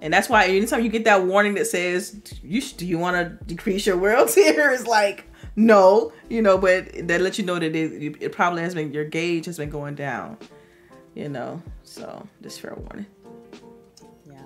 and 0.00 0.12
that's 0.12 0.28
why 0.28 0.46
anytime 0.46 0.82
you 0.82 0.90
get 0.90 1.04
that 1.04 1.24
warning 1.24 1.54
that 1.54 1.66
says 1.68 2.20
you 2.42 2.60
do 2.60 2.84
you 2.84 2.98
want 2.98 3.16
to 3.16 3.44
decrease 3.44 3.86
your 3.86 3.96
world 3.96 4.28
tier, 4.34 4.72
it's 4.72 4.86
like 4.86 5.28
no, 5.54 6.12
you 6.28 6.42
know, 6.42 6.58
but 6.58 7.06
that 7.06 7.20
lets 7.20 7.38
you 7.38 7.44
know 7.44 7.58
that 7.58 7.76
it, 7.76 8.16
it 8.20 8.32
probably 8.32 8.62
has 8.62 8.74
been 8.74 8.92
your 8.92 9.04
gauge 9.04 9.46
has 9.46 9.58
been 9.58 9.70
going 9.70 9.94
down, 9.94 10.38
you 11.14 11.28
know. 11.28 11.62
So 11.84 12.26
just 12.42 12.60
fair 12.60 12.74
warning. 12.74 13.06
Yeah. 14.28 14.42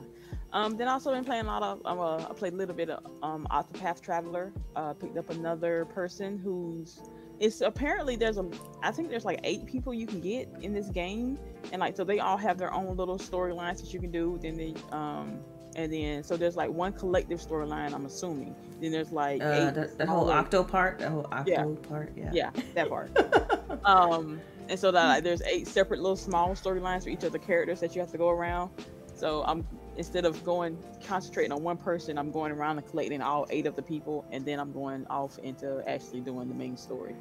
Um, 0.53 0.77
then 0.77 0.89
I 0.89 0.93
also 0.93 1.13
been 1.13 1.25
playing 1.25 1.45
a 1.45 1.49
lot 1.49 1.63
of. 1.63 1.81
Um, 1.85 1.99
uh, 2.01 2.17
I 2.29 2.33
played 2.33 2.53
a 2.53 2.57
little 2.57 2.75
bit 2.75 2.91
of 2.91 3.05
um, 3.23 3.47
Octopath 3.51 4.01
Traveler. 4.01 4.53
Uh, 4.75 4.93
picked 4.95 5.17
up 5.17 5.31
another 5.31 5.85
person 5.87 6.39
who's. 6.39 7.01
It's 7.39 7.61
apparently 7.61 8.17
there's 8.17 8.39
a. 8.39 8.49
I 8.83 8.91
think 8.91 9.11
there's 9.11 9.25
like 9.27 9.41
eight 9.45 9.67
people 9.67 9.93
you 9.93 10.07
can 10.07 10.21
get 10.21 10.49
in 10.63 10.73
this 10.73 10.89
game, 10.89 11.39
and 11.73 11.81
like 11.81 11.97
so 11.97 12.05
they 12.05 12.21
all 12.21 12.39
have 12.39 12.57
their 12.59 12.73
own 12.73 12.97
little 12.97 13.19
storylines 13.19 13.79
that 13.83 13.93
you 13.93 14.01
can 14.01 14.11
do. 14.11 14.39
Then 14.41 14.57
they 14.57 14.75
um. 14.93 15.39
And 15.75 15.93
then, 15.93 16.23
so 16.25 16.39
there's 16.39 16.57
like 16.57 16.71
one 16.71 16.95
collective 16.95 17.39
storyline. 17.39 17.93
I'm 17.93 18.07
assuming. 18.07 18.55
Then 18.81 18.93
there's 18.93 19.13
like 19.13 19.43
Uh, 19.43 19.53
eight 19.69 19.75
that, 19.75 19.99
that 19.99 20.09
whole 20.09 20.31
octo 20.31 20.65
part, 20.65 21.01
that 21.01 21.11
whole 21.11 21.27
octo 21.31 21.51
Yeah. 21.51 21.89
part, 21.89 22.13
yeah. 22.17 22.31
Yeah, 22.33 22.51
that 22.73 22.89
part. 22.89 23.11
um 23.85 24.41
and 24.69 24.79
so 24.79 24.91
that 24.91 25.07
like, 25.09 25.25
there's 25.25 25.43
eight 25.43 25.67
separate 25.69 26.01
little 26.01 26.17
small 26.17 26.51
storylines 26.55 27.05
for 27.05 27.11
each 27.11 27.23
of 27.25 27.33
the 27.33 27.39
characters 27.39 27.81
that 27.81 27.95
you 27.95 28.01
have 28.01 28.11
to 28.11 28.19
go 28.19 28.29
around 28.31 28.71
so 29.15 29.45
i'm 29.47 29.67
instead 29.97 30.25
of 30.25 30.43
going 30.45 30.77
concentrating 31.07 31.53
on 31.53 31.63
one 31.63 31.77
person 31.77 32.19
i'm 32.19 32.31
going 32.31 32.53
around 32.53 32.79
and 32.79 32.87
collecting 32.91 33.23
all 33.23 33.47
eight 33.51 33.67
of 33.67 33.75
the 33.77 33.83
people 33.83 34.25
and 34.31 34.45
then 34.45 34.59
i'm 34.61 34.73
going 34.73 35.07
off 35.09 35.39
into 35.39 35.83
actually 35.89 36.21
doing 36.21 36.49
the 36.49 36.55
main 36.55 36.77
story 36.77 37.15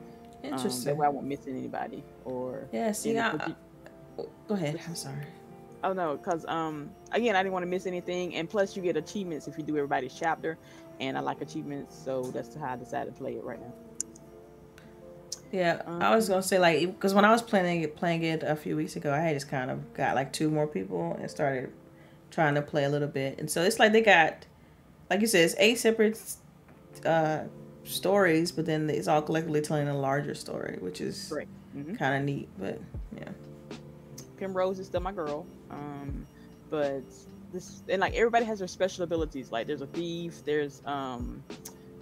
um, 0.45 0.53
Interesting. 0.53 0.85
that 0.85 0.97
way 0.97 1.05
i 1.05 1.09
won't 1.09 1.25
miss 1.27 1.47
anybody 1.47 2.03
or 2.25 2.67
yeah, 2.71 2.91
see, 2.91 3.17
I, 3.17 3.29
I- 3.29 3.55
go 4.47 4.53
ahead. 4.55 4.79
I'm 4.87 4.95
sorry. 4.95 5.25
oh 5.83 5.93
no 5.93 6.17
because 6.17 6.45
um 6.47 6.89
again 7.11 7.35
i 7.35 7.41
didn't 7.43 7.53
want 7.53 7.63
to 7.63 7.67
miss 7.67 7.85
anything 7.85 8.35
and 8.35 8.49
plus 8.49 8.75
you 8.75 8.81
get 8.81 8.97
achievements 8.97 9.47
if 9.47 9.57
you 9.57 9.63
do 9.63 9.75
everybody's 9.77 10.13
chapter 10.13 10.57
and 10.99 11.17
i 11.17 11.21
like 11.21 11.41
achievements 11.41 11.95
so 12.03 12.23
that's 12.33 12.55
how 12.55 12.73
i 12.73 12.75
decided 12.75 13.13
to 13.13 13.17
play 13.19 13.33
it 13.33 13.43
right 13.43 13.59
now 13.59 13.73
Yeah, 15.51 15.81
I 15.87 16.15
was 16.15 16.27
gonna 16.27 16.41
say 16.43 16.59
like 16.59 16.79
because 16.81 17.13
when 17.13 17.23
I 17.25 17.31
was 17.31 17.41
playing 17.41 17.81
it, 17.83 17.95
playing 17.95 18.23
it 18.23 18.43
a 18.43 18.55
few 18.55 18.75
weeks 18.75 18.95
ago, 18.95 19.13
I 19.13 19.19
had 19.19 19.35
just 19.35 19.49
kind 19.49 19.71
of 19.71 19.93
got 19.93 20.15
like 20.15 20.33
two 20.33 20.49
more 20.49 20.67
people 20.67 21.17
and 21.19 21.29
started 21.31 21.71
trying 22.31 22.55
to 22.55 22.61
play 22.61 22.83
a 22.83 22.89
little 22.89 23.07
bit, 23.07 23.39
and 23.39 23.49
so 23.49 23.61
it's 23.61 23.79
like 23.79 23.93
they 23.93 24.01
got, 24.01 24.45
like 25.09 25.21
you 25.21 25.27
said, 25.27 25.45
it's 25.45 25.55
eight 25.57 25.77
separate 25.79 26.19
uh, 27.05 27.43
stories, 27.83 28.51
but 28.51 28.65
then 28.65 28.89
it's 28.89 29.07
all 29.07 29.21
collectively 29.21 29.61
telling 29.61 29.87
a 29.87 29.97
larger 29.97 30.35
story, 30.35 30.77
which 30.81 30.99
is. 31.01 31.31
Mhm. 31.75 31.97
kind 31.99 32.15
of 32.15 32.23
neat. 32.23 32.47
But 32.57 32.79
yeah, 33.17 33.29
Primrose 34.37 34.79
is 34.79 34.87
still 34.87 35.01
my 35.01 35.11
girl. 35.11 35.45
Um, 35.69 36.25
but 36.69 37.03
this 37.51 37.83
and 37.89 38.01
like 38.01 38.13
everybody 38.15 38.45
has 38.45 38.59
their 38.59 38.67
special 38.67 39.03
abilities. 39.03 39.51
Like 39.51 39.67
there's 39.67 39.81
a 39.81 39.87
thief. 39.87 40.43
There's 40.45 40.81
um 40.85 41.43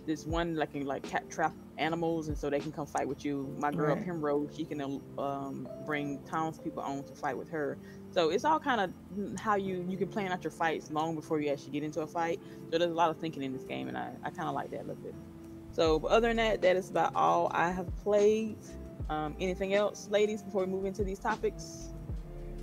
this 0.06 0.26
one 0.26 0.56
like 0.56 0.70
like 0.74 1.04
cat 1.04 1.30
trap 1.30 1.54
animals, 1.78 2.28
and 2.28 2.38
so 2.38 2.50
they 2.50 2.60
can 2.60 2.72
come 2.72 2.86
fight 2.86 3.08
with 3.08 3.26
you. 3.26 3.54
My 3.60 3.72
girl 3.72 3.96
Right. 3.96 4.04
Primrose, 4.04 4.56
she 4.56 4.66
can 4.66 5.02
um 5.18 5.68
bring 5.86 6.20
townspeople 6.24 6.82
on 6.82 7.04
to 7.04 7.16
fight 7.16 7.38
with 7.38 7.50
her. 7.50 7.78
So 8.12 8.30
it's 8.30 8.46
all 8.46 8.60
kind 8.60 8.82
of 8.82 9.40
how 9.40 9.56
you 9.56 9.86
you 9.88 9.98
can 9.98 10.08
plan 10.08 10.32
out 10.32 10.44
your 10.44 10.52
fights 10.52 10.92
long 10.92 11.16
before 11.16 11.40
you 11.42 11.52
actually 11.52 11.72
get 11.72 11.84
into 11.84 12.02
a 12.02 12.08
fight. 12.08 12.40
So 12.72 12.78
there's 12.78 12.92
a 12.92 12.94
lot 12.94 13.10
of 13.10 13.18
thinking 13.18 13.44
in 13.44 13.54
this 13.54 13.64
game, 13.64 13.88
and 13.88 13.98
I 13.98 14.12
I 14.24 14.30
kind 14.30 14.48
of 14.48 14.56
like 14.56 14.72
that 14.72 14.82
a 14.82 14.88
little 14.88 15.04
bit. 15.04 15.16
So 15.72 16.00
but 16.00 16.12
other 16.12 16.28
than 16.28 16.38
that, 16.38 16.62
that 16.62 16.76
is 16.76 16.90
about 16.90 17.16
all 17.16 17.50
I 17.54 17.72
have 17.72 17.96
played. 17.98 18.58
Um, 19.10 19.36
anything 19.40 19.74
else, 19.74 20.08
ladies, 20.10 20.42
before 20.42 20.64
we 20.64 20.72
move 20.72 20.86
into 20.86 21.04
these 21.04 21.20
topics? 21.20 21.90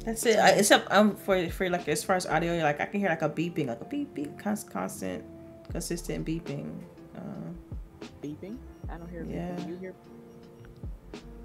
that's 0.04 0.24
it. 0.24 0.38
I, 0.38 0.50
except 0.50 0.90
um 0.92 1.14
for 1.16 1.48
for 1.50 1.68
like 1.68 1.88
as 1.88 2.02
far 2.02 2.16
as 2.16 2.26
audio, 2.26 2.56
like 2.62 2.80
I 2.80 2.86
can 2.86 3.00
hear 3.00 3.10
like 3.10 3.22
a 3.22 3.28
beeping, 3.28 3.66
like 3.66 3.80
a 3.80 3.84
beep 3.84 4.14
beep, 4.14 4.38
const, 4.38 4.70
constant, 4.70 5.24
consistent 5.70 6.26
beeping. 6.26 6.72
Uh, 7.14 7.52
beeping. 8.22 8.56
I 8.92 8.99
don't 8.99 9.09
hear 9.11 9.25
Yeah. 9.25 9.50
beeping. 9.56 9.68
You 9.68 9.76
hear? 9.76 9.94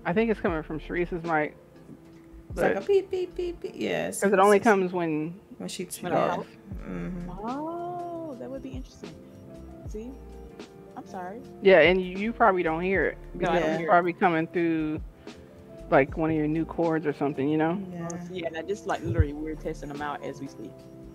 I 0.05 0.13
think 0.13 0.29
it's 0.29 0.39
coming 0.39 0.61
from 0.63 0.79
Sharice's 0.79 1.23
mic. 1.23 1.55
it's 2.49 2.57
like 2.61 2.75
a 2.75 2.81
beep 2.81 3.09
beep 3.09 3.35
beep 3.35 3.59
beep. 3.59 3.71
Yes, 3.75 4.19
because 4.19 4.33
it 4.33 4.39
only 4.39 4.59
comes 4.59 4.91
when 4.93 5.39
when 5.57 5.67
she 5.69 5.87
When 6.01 6.11
yeah. 6.13 6.23
I'm 6.25 6.39
out. 6.39 6.45
hmm 6.83 7.29
Oh, 7.29 8.35
that 8.39 8.49
would 8.49 8.61
be 8.61 8.69
interesting. 8.69 9.13
See, 9.89 10.11
I'm 10.97 11.05
sorry. 11.07 11.41
yeah, 11.61 11.79
and 11.79 12.01
you, 12.01 12.17
you 12.17 12.33
probably 12.33 12.63
don't 12.63 12.81
hear 12.81 13.05
it. 13.05 13.17
No, 13.33 13.49
I 13.49 13.59
Yeah. 13.59 13.65
It's 13.77 13.89
probably 13.89 14.13
coming 14.13 14.47
through 14.47 15.01
like 15.89 16.17
one 16.17 16.29
of 16.31 16.35
your 16.35 16.47
new 16.47 16.65
cords 16.65 17.05
or 17.05 17.13
something, 17.13 17.47
you 17.47 17.57
know? 17.57 17.79
Yeah. 17.91 18.09
Yeah, 18.31 18.47
and 18.47 18.57
I 18.57 18.61
just 18.63 18.87
like 18.87 19.03
literally 19.03 19.33
we're 19.33 19.55
testing 19.55 19.89
them 19.89 20.01
out 20.01 20.23
as 20.23 20.39
we 20.41 20.47
speak. 20.47 20.71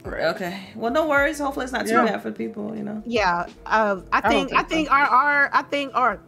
Okay. 0.07 0.59
Well, 0.75 0.93
no 0.93 1.07
worries. 1.09 1.39
Hopefully, 1.39 1.65
it's 1.65 1.73
not 1.73 1.87
too 1.87 1.93
Yeah. 1.93 2.05
bad 2.05 2.23
for 2.23 2.33
people. 2.33 2.77
You 2.77 2.85
know. 2.85 3.03
Yeah, 3.07 3.47
um, 3.67 4.05
I 4.13 4.19
I 4.19 4.29
think 4.29 4.53
I 4.53 4.57
think 4.63 4.69
think 4.69 4.89
so. 4.89 4.95
our 4.95 5.07
our 5.07 5.51
I 5.53 5.63
think 5.63 5.93
our 5.95 6.21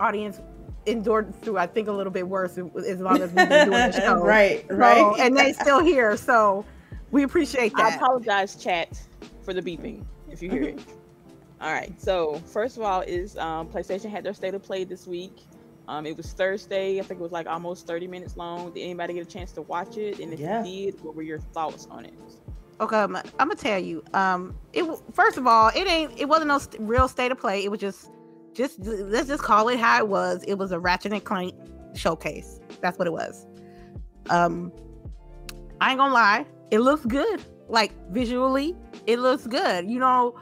audience 0.00 0.40
endured 0.86 1.34
through 1.42 1.58
I 1.58 1.66
think 1.66 1.88
a 1.88 1.92
little 1.92 2.12
bit 2.12 2.26
worse 2.28 2.58
as 2.58 3.00
long 3.00 3.20
as 3.20 3.32
we've 3.32 3.48
been 3.48 3.66
doing 3.66 3.86
the 3.86 3.92
show. 4.00 4.14
right. 4.22 4.64
So, 4.68 4.74
Right. 4.74 5.20
and 5.20 5.36
they 5.36 5.52
still 5.52 5.80
here, 5.80 6.16
so 6.16 6.64
we 7.10 7.22
appreciate 7.24 7.74
that. 7.76 7.92
I 7.92 7.96
apologize, 7.96 8.56
chat, 8.56 8.88
for 9.44 9.52
the 9.52 9.60
beeping 9.62 10.04
if 10.28 10.40
you 10.42 10.50
hear 10.50 10.62
it. 10.62 10.80
All 11.60 11.72
right. 11.72 11.92
So 12.00 12.36
first 12.52 12.76
of 12.76 12.84
all, 12.84 13.00
is 13.02 13.36
um, 13.36 13.68
PlayStation 13.68 14.10
had 14.10 14.24
their 14.24 14.34
state 14.34 14.54
of 14.54 14.62
play 14.62 14.84
this 14.84 15.06
week. 15.06 15.32
Um, 15.88 16.06
it 16.06 16.16
was 16.16 16.32
Thursday. 16.32 17.00
I 17.00 17.02
think 17.02 17.18
it 17.18 17.22
was 17.22 17.32
like 17.32 17.46
almost 17.46 17.86
30 17.86 18.06
minutes 18.06 18.36
long. 18.36 18.72
Did 18.72 18.82
anybody 18.82 19.14
get 19.14 19.22
a 19.22 19.30
chance 19.30 19.52
to 19.52 19.62
watch 19.62 19.96
it? 19.96 20.20
And 20.20 20.32
if 20.32 20.38
Yeah. 20.38 20.62
you 20.64 20.92
did, 20.92 21.02
what 21.02 21.16
were 21.16 21.22
your 21.22 21.40
thoughts 21.40 21.86
on 21.90 22.04
it? 22.04 22.14
Okay, 22.80 22.96
I'm, 22.96 23.12
gonna 23.12 23.54
tell 23.56 23.78
you. 23.78 24.04
Um, 24.14 24.56
it 24.72 24.84
first 25.12 25.36
of 25.36 25.46
all, 25.46 25.70
it 25.74 25.88
ain't. 25.88 26.18
It 26.18 26.28
wasn't 26.28 26.48
no 26.48 26.58
st- 26.58 26.80
real 26.80 27.08
state 27.08 27.32
of 27.32 27.38
play. 27.38 27.64
It 27.64 27.70
was 27.70 27.80
just, 27.80 28.10
just 28.54 28.78
let's 28.78 29.26
just 29.26 29.42
call 29.42 29.68
it 29.68 29.80
how 29.80 29.98
it 29.98 30.08
was. 30.08 30.44
It 30.46 30.54
was 30.54 30.70
a 30.70 30.78
Ratchet 30.78 31.12
and 31.12 31.24
Clank 31.24 31.54
showcase. 31.94 32.60
That's 32.80 32.96
what 32.96 33.08
it 33.08 33.12
was. 33.12 33.46
Um, 34.30 34.72
I 35.80 35.90
ain't 35.90 35.98
gonna 35.98 36.14
lie. 36.14 36.46
It 36.70 36.78
looks 36.78 37.04
good. 37.04 37.42
Like 37.68 37.92
visually, 38.10 38.76
it 39.06 39.18
looks 39.18 39.46
good. 39.46 39.90
You 39.90 39.98
know, 39.98 40.38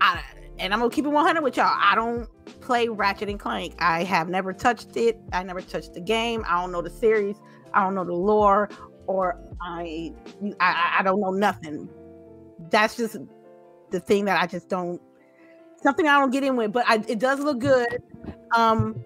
I 0.00 0.22
and 0.58 0.72
I'm 0.72 0.80
gonna 0.80 0.90
keep 0.90 1.06
it 1.06 1.08
100 1.08 1.42
with 1.42 1.56
y'all. 1.56 1.74
I 1.74 1.94
don't 1.94 2.28
play 2.60 2.88
Ratchet 2.88 3.28
and 3.28 3.40
Clank. 3.40 3.74
I 3.78 4.04
have 4.04 4.28
never 4.28 4.52
touched 4.52 4.96
it. 4.96 5.18
I 5.32 5.42
never 5.42 5.60
touched 5.60 5.94
the 5.94 6.00
game. 6.00 6.44
I 6.46 6.60
don't 6.60 6.72
know 6.72 6.82
the 6.82 6.90
series. 6.90 7.36
I 7.72 7.82
don't 7.82 7.94
know 7.94 8.04
the 8.04 8.12
lore, 8.12 8.68
or 9.06 9.38
I 9.60 10.12
I, 10.60 10.96
I 10.98 11.02
don't 11.02 11.20
know 11.20 11.30
nothing. 11.30 11.88
That's 12.70 12.96
just 12.96 13.16
the 13.90 14.00
thing 14.00 14.24
that 14.24 14.42
I 14.42 14.46
just 14.46 14.68
don't 14.68 15.00
something 15.84 16.08
I 16.08 16.18
don't 16.18 16.30
get 16.30 16.42
in 16.42 16.56
with. 16.56 16.72
But 16.72 16.84
I, 16.88 16.96
it 17.06 17.20
does 17.20 17.38
look 17.38 17.60
good. 17.60 18.02
Um, 18.56 19.04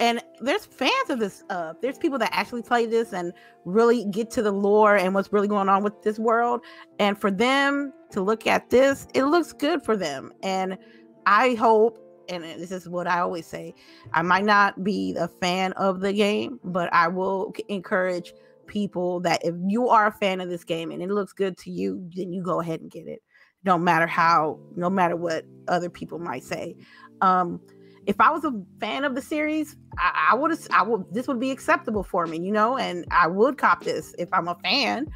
and 0.00 0.22
there's 0.40 0.64
fans 0.64 1.10
of 1.10 1.18
this. 1.18 1.42
Uh, 1.50 1.74
there's 1.82 1.98
people 1.98 2.18
that 2.18 2.30
actually 2.32 2.62
play 2.62 2.86
this 2.86 3.12
and 3.12 3.32
really 3.64 4.04
get 4.06 4.30
to 4.30 4.42
the 4.42 4.52
lore 4.52 4.96
and 4.96 5.14
what's 5.14 5.32
really 5.32 5.48
going 5.48 5.68
on 5.68 5.82
with 5.82 6.02
this 6.02 6.18
world. 6.18 6.60
And 6.98 7.18
for 7.18 7.30
them 7.30 7.92
to 8.10 8.22
look 8.22 8.46
at 8.46 8.70
this, 8.70 9.06
it 9.14 9.24
looks 9.24 9.52
good 9.52 9.82
for 9.82 9.96
them. 9.96 10.32
And 10.42 10.78
I 11.26 11.54
hope. 11.54 11.98
And 12.28 12.42
this 12.42 12.72
is 12.72 12.88
what 12.88 13.06
I 13.06 13.20
always 13.20 13.46
say. 13.46 13.72
I 14.12 14.22
might 14.22 14.44
not 14.44 14.82
be 14.82 15.14
a 15.16 15.28
fan 15.28 15.72
of 15.74 16.00
the 16.00 16.12
game, 16.12 16.58
but 16.64 16.92
I 16.92 17.06
will 17.06 17.54
encourage 17.68 18.34
people 18.66 19.20
that 19.20 19.44
if 19.44 19.54
you 19.66 19.88
are 19.88 20.06
a 20.06 20.12
fan 20.12 20.40
of 20.40 20.48
this 20.48 20.64
game 20.64 20.90
and 20.90 21.02
it 21.02 21.10
looks 21.10 21.32
good 21.32 21.56
to 21.58 21.70
you, 21.70 22.08
then 22.14 22.32
you 22.32 22.42
go 22.42 22.60
ahead 22.60 22.80
and 22.80 22.90
get 22.90 23.06
it. 23.06 23.22
No 23.64 23.78
matter 23.78 24.06
how, 24.06 24.60
no 24.76 24.88
matter 24.88 25.16
what 25.16 25.44
other 25.66 25.90
people 25.90 26.18
might 26.18 26.44
say. 26.44 26.76
Um, 27.20 27.60
if 28.06 28.20
I 28.20 28.30
was 28.30 28.44
a 28.44 28.52
fan 28.78 29.04
of 29.04 29.14
the 29.14 29.22
series, 29.22 29.76
I, 29.98 30.28
I 30.30 30.34
would 30.36 30.56
I 30.70 30.82
would, 30.82 31.12
this 31.12 31.26
would 31.26 31.40
be 31.40 31.50
acceptable 31.50 32.04
for 32.04 32.26
me, 32.26 32.38
you 32.38 32.52
know, 32.52 32.78
and 32.78 33.04
I 33.10 33.26
would 33.26 33.58
cop 33.58 33.82
this 33.82 34.14
if 34.18 34.28
I'm 34.32 34.48
a 34.48 34.56
fan. 34.62 35.08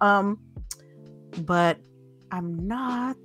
Um, 0.00 0.38
but 1.38 1.78
I'm 2.30 2.66
not. 2.66 3.16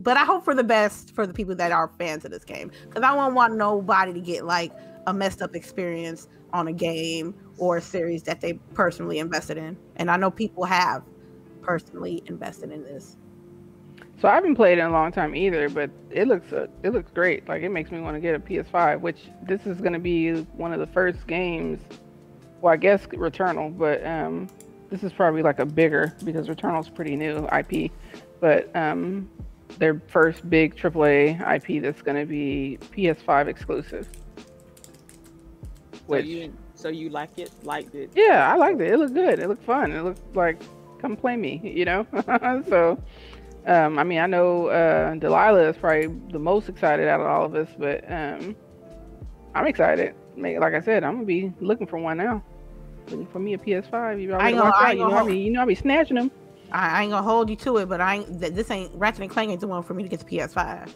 But 0.00 0.16
I 0.16 0.24
hope 0.24 0.44
for 0.44 0.54
the 0.54 0.64
best 0.64 1.14
for 1.14 1.26
the 1.26 1.34
people 1.34 1.54
that 1.54 1.72
are 1.72 1.88
fans 1.98 2.24
of 2.24 2.30
this 2.30 2.44
game 2.44 2.70
because 2.88 3.02
I 3.02 3.14
don't 3.14 3.34
want 3.34 3.56
nobody 3.56 4.12
to 4.12 4.20
get 4.20 4.44
like 4.44 4.72
a 5.06 5.14
messed 5.14 5.42
up 5.42 5.54
experience 5.54 6.28
on 6.52 6.68
a 6.68 6.72
game 6.72 7.34
or 7.58 7.76
a 7.78 7.82
series 7.82 8.22
that 8.24 8.40
they 8.40 8.54
personally 8.74 9.18
invested 9.18 9.56
in. 9.56 9.76
And 9.96 10.10
I 10.10 10.16
know 10.16 10.30
people 10.30 10.64
have 10.64 11.02
personally 11.62 12.22
invested 12.26 12.70
in 12.70 12.82
this. 12.82 13.16
So 14.20 14.28
I 14.28 14.34
haven't 14.34 14.56
played 14.56 14.78
in 14.78 14.84
a 14.84 14.90
long 14.90 15.12
time 15.12 15.34
either, 15.34 15.70
but 15.70 15.90
it 16.10 16.28
looks 16.28 16.52
uh, 16.52 16.66
it 16.82 16.92
looks 16.92 17.10
great. 17.10 17.48
Like 17.48 17.62
it 17.62 17.70
makes 17.70 17.90
me 17.90 18.00
want 18.00 18.16
to 18.16 18.20
get 18.20 18.34
a 18.34 18.38
PS5, 18.38 19.00
which 19.00 19.28
this 19.42 19.66
is 19.66 19.80
going 19.80 19.94
to 19.94 19.98
be 19.98 20.42
one 20.56 20.74
of 20.74 20.80
the 20.80 20.86
first 20.86 21.26
games. 21.26 21.80
Well, 22.60 22.74
I 22.74 22.76
guess 22.76 23.06
Returnal, 23.06 23.76
but 23.76 24.04
um, 24.06 24.48
this 24.90 25.02
is 25.02 25.12
probably 25.12 25.42
like 25.42 25.58
a 25.58 25.64
bigger 25.64 26.14
because 26.22 26.48
Returnal's 26.48 26.90
pretty 26.90 27.16
new 27.16 27.48
IP, 27.48 27.90
but 28.40 28.74
um, 28.76 29.30
their 29.78 30.02
first 30.08 30.48
big 30.50 30.76
AAA 30.76 31.40
IP 31.40 31.82
that's 31.82 32.02
going 32.02 32.18
to 32.18 32.26
be 32.26 32.78
PS5 32.94 33.46
exclusive. 33.46 34.06
So 36.10 36.16
you, 36.26 36.52
so 36.74 36.88
you 36.88 37.08
like 37.10 37.38
it? 37.38 37.50
Liked 37.64 37.94
it? 37.94 38.10
yeah, 38.14 38.52
I 38.52 38.56
liked 38.56 38.80
it. 38.80 38.92
It 38.92 38.98
looked 38.98 39.14
good. 39.14 39.38
It 39.38 39.48
looked 39.48 39.64
fun. 39.64 39.92
It 39.92 40.02
looked 40.02 40.34
like 40.36 40.60
come 41.00 41.16
play 41.16 41.36
me, 41.36 41.60
you 41.64 41.84
know. 41.84 42.06
so, 42.68 43.02
um, 43.66 43.98
I 43.98 44.04
mean, 44.04 44.18
I 44.18 44.26
know 44.26 44.66
uh, 44.68 45.14
Delilah 45.14 45.68
is 45.70 45.76
probably 45.76 46.06
the 46.32 46.38
most 46.38 46.68
excited 46.68 47.08
out 47.08 47.20
of 47.20 47.26
all 47.26 47.44
of 47.44 47.54
us, 47.54 47.68
but 47.78 48.04
um, 48.10 48.54
I'm 49.54 49.66
excited. 49.66 50.14
Like 50.36 50.74
I 50.74 50.80
said, 50.80 51.04
I'm 51.04 51.14
gonna 51.14 51.26
be 51.26 51.52
looking 51.60 51.86
for 51.86 51.98
one 51.98 52.16
now. 52.18 52.42
Looking 53.08 53.26
for 53.26 53.38
me 53.40 53.54
a 53.54 53.58
PS5. 53.58 54.22
You 54.22 54.32
I 54.32 54.34
already 54.34 54.48
ain't 54.50 54.58
gonna- 54.58 54.70
I 54.70 54.82
out. 54.84 54.88
ain't 54.90 54.98
You 54.98 55.04
know, 55.04 55.10
gonna 55.10 55.24
I 55.24 55.26
be, 55.28 55.38
you 55.38 55.50
know, 55.50 55.62
I 55.62 55.64
be 55.66 55.74
snatching 55.74 56.16
them. 56.16 56.30
I, 56.72 56.98
I 56.98 57.02
ain't 57.02 57.10
gonna 57.10 57.22
hold 57.26 57.50
you 57.50 57.56
to 57.56 57.78
it, 57.78 57.88
but 57.88 58.00
I 58.00 58.16
ain't, 58.16 58.40
this 58.40 58.70
ain't 58.70 58.92
Ratchet 58.94 59.22
and 59.22 59.30
Clank 59.30 59.50
ain't 59.50 59.60
the 59.60 59.66
one 59.66 59.82
for 59.82 59.94
me 59.94 60.02
to 60.04 60.08
get 60.08 60.20
the 60.20 60.24
PS5. 60.26 60.94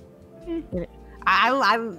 Mm. 0.49 0.87
I, 1.27 1.51
I, 1.51 1.77
I- 1.77 1.97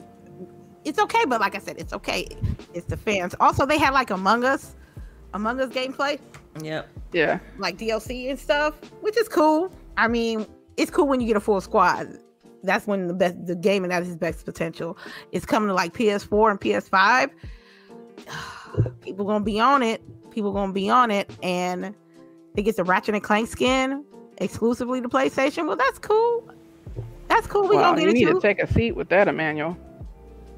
it's 0.85 0.99
okay, 0.99 1.25
but 1.25 1.41
like 1.41 1.55
I 1.55 1.59
said, 1.59 1.77
it's 1.77 1.93
okay. 1.93 2.27
It's 2.73 2.85
the 2.85 2.97
fans. 2.97 3.35
Also, 3.39 3.65
they 3.65 3.77
had 3.77 3.93
like 3.93 4.11
Among 4.11 4.43
Us, 4.43 4.75
Among 5.33 5.59
Us 5.59 5.69
gameplay, 5.69 6.19
Yep. 6.61 6.89
Yeah, 7.13 7.39
like 7.57 7.77
DLC 7.77 8.29
and 8.29 8.39
stuff, 8.39 8.75
which 9.01 9.17
is 9.17 9.27
cool. 9.27 9.71
I 9.97 10.07
mean, 10.07 10.45
it's 10.77 10.91
cool 10.91 11.07
when 11.07 11.21
you 11.21 11.27
get 11.27 11.37
a 11.37 11.41
full 11.41 11.61
squad. 11.61 12.19
That's 12.63 12.87
when 12.87 13.07
the 13.07 13.13
best, 13.13 13.45
the 13.45 13.55
game 13.55 13.83
and 13.83 13.91
that 13.91 14.03
is 14.03 14.09
its 14.09 14.17
best 14.17 14.45
potential. 14.45 14.97
It's 15.31 15.45
coming 15.45 15.67
to 15.69 15.73
like 15.73 15.93
PS4 15.93 16.51
and 16.51 16.59
PS5. 16.59 17.29
People 19.01 19.25
gonna 19.25 19.43
be 19.43 19.59
on 19.59 19.83
it. 19.83 20.01
People 20.31 20.51
gonna 20.51 20.73
be 20.73 20.89
on 20.89 21.11
it, 21.11 21.31
and 21.43 21.93
they 22.55 22.61
get 22.61 22.75
the 22.75 22.83
Ratchet 22.83 23.15
and 23.15 23.23
Clank 23.23 23.47
skin 23.47 24.03
exclusively 24.37 25.01
to 25.01 25.07
PlayStation. 25.07 25.67
Well, 25.67 25.77
that's 25.77 25.99
cool. 25.99 26.49
That's 27.27 27.47
cool. 27.47 27.67
We 27.67 27.77
wow, 27.77 27.93
gonna 27.93 28.01
get 28.01 28.07
you 28.07 28.13
get 28.13 28.25
need 28.25 28.29
it 28.29 28.33
to 28.33 28.41
take 28.41 28.59
a 28.59 28.71
seat 28.73 28.91
with 28.93 29.09
that, 29.09 29.27
Emmanuel. 29.27 29.77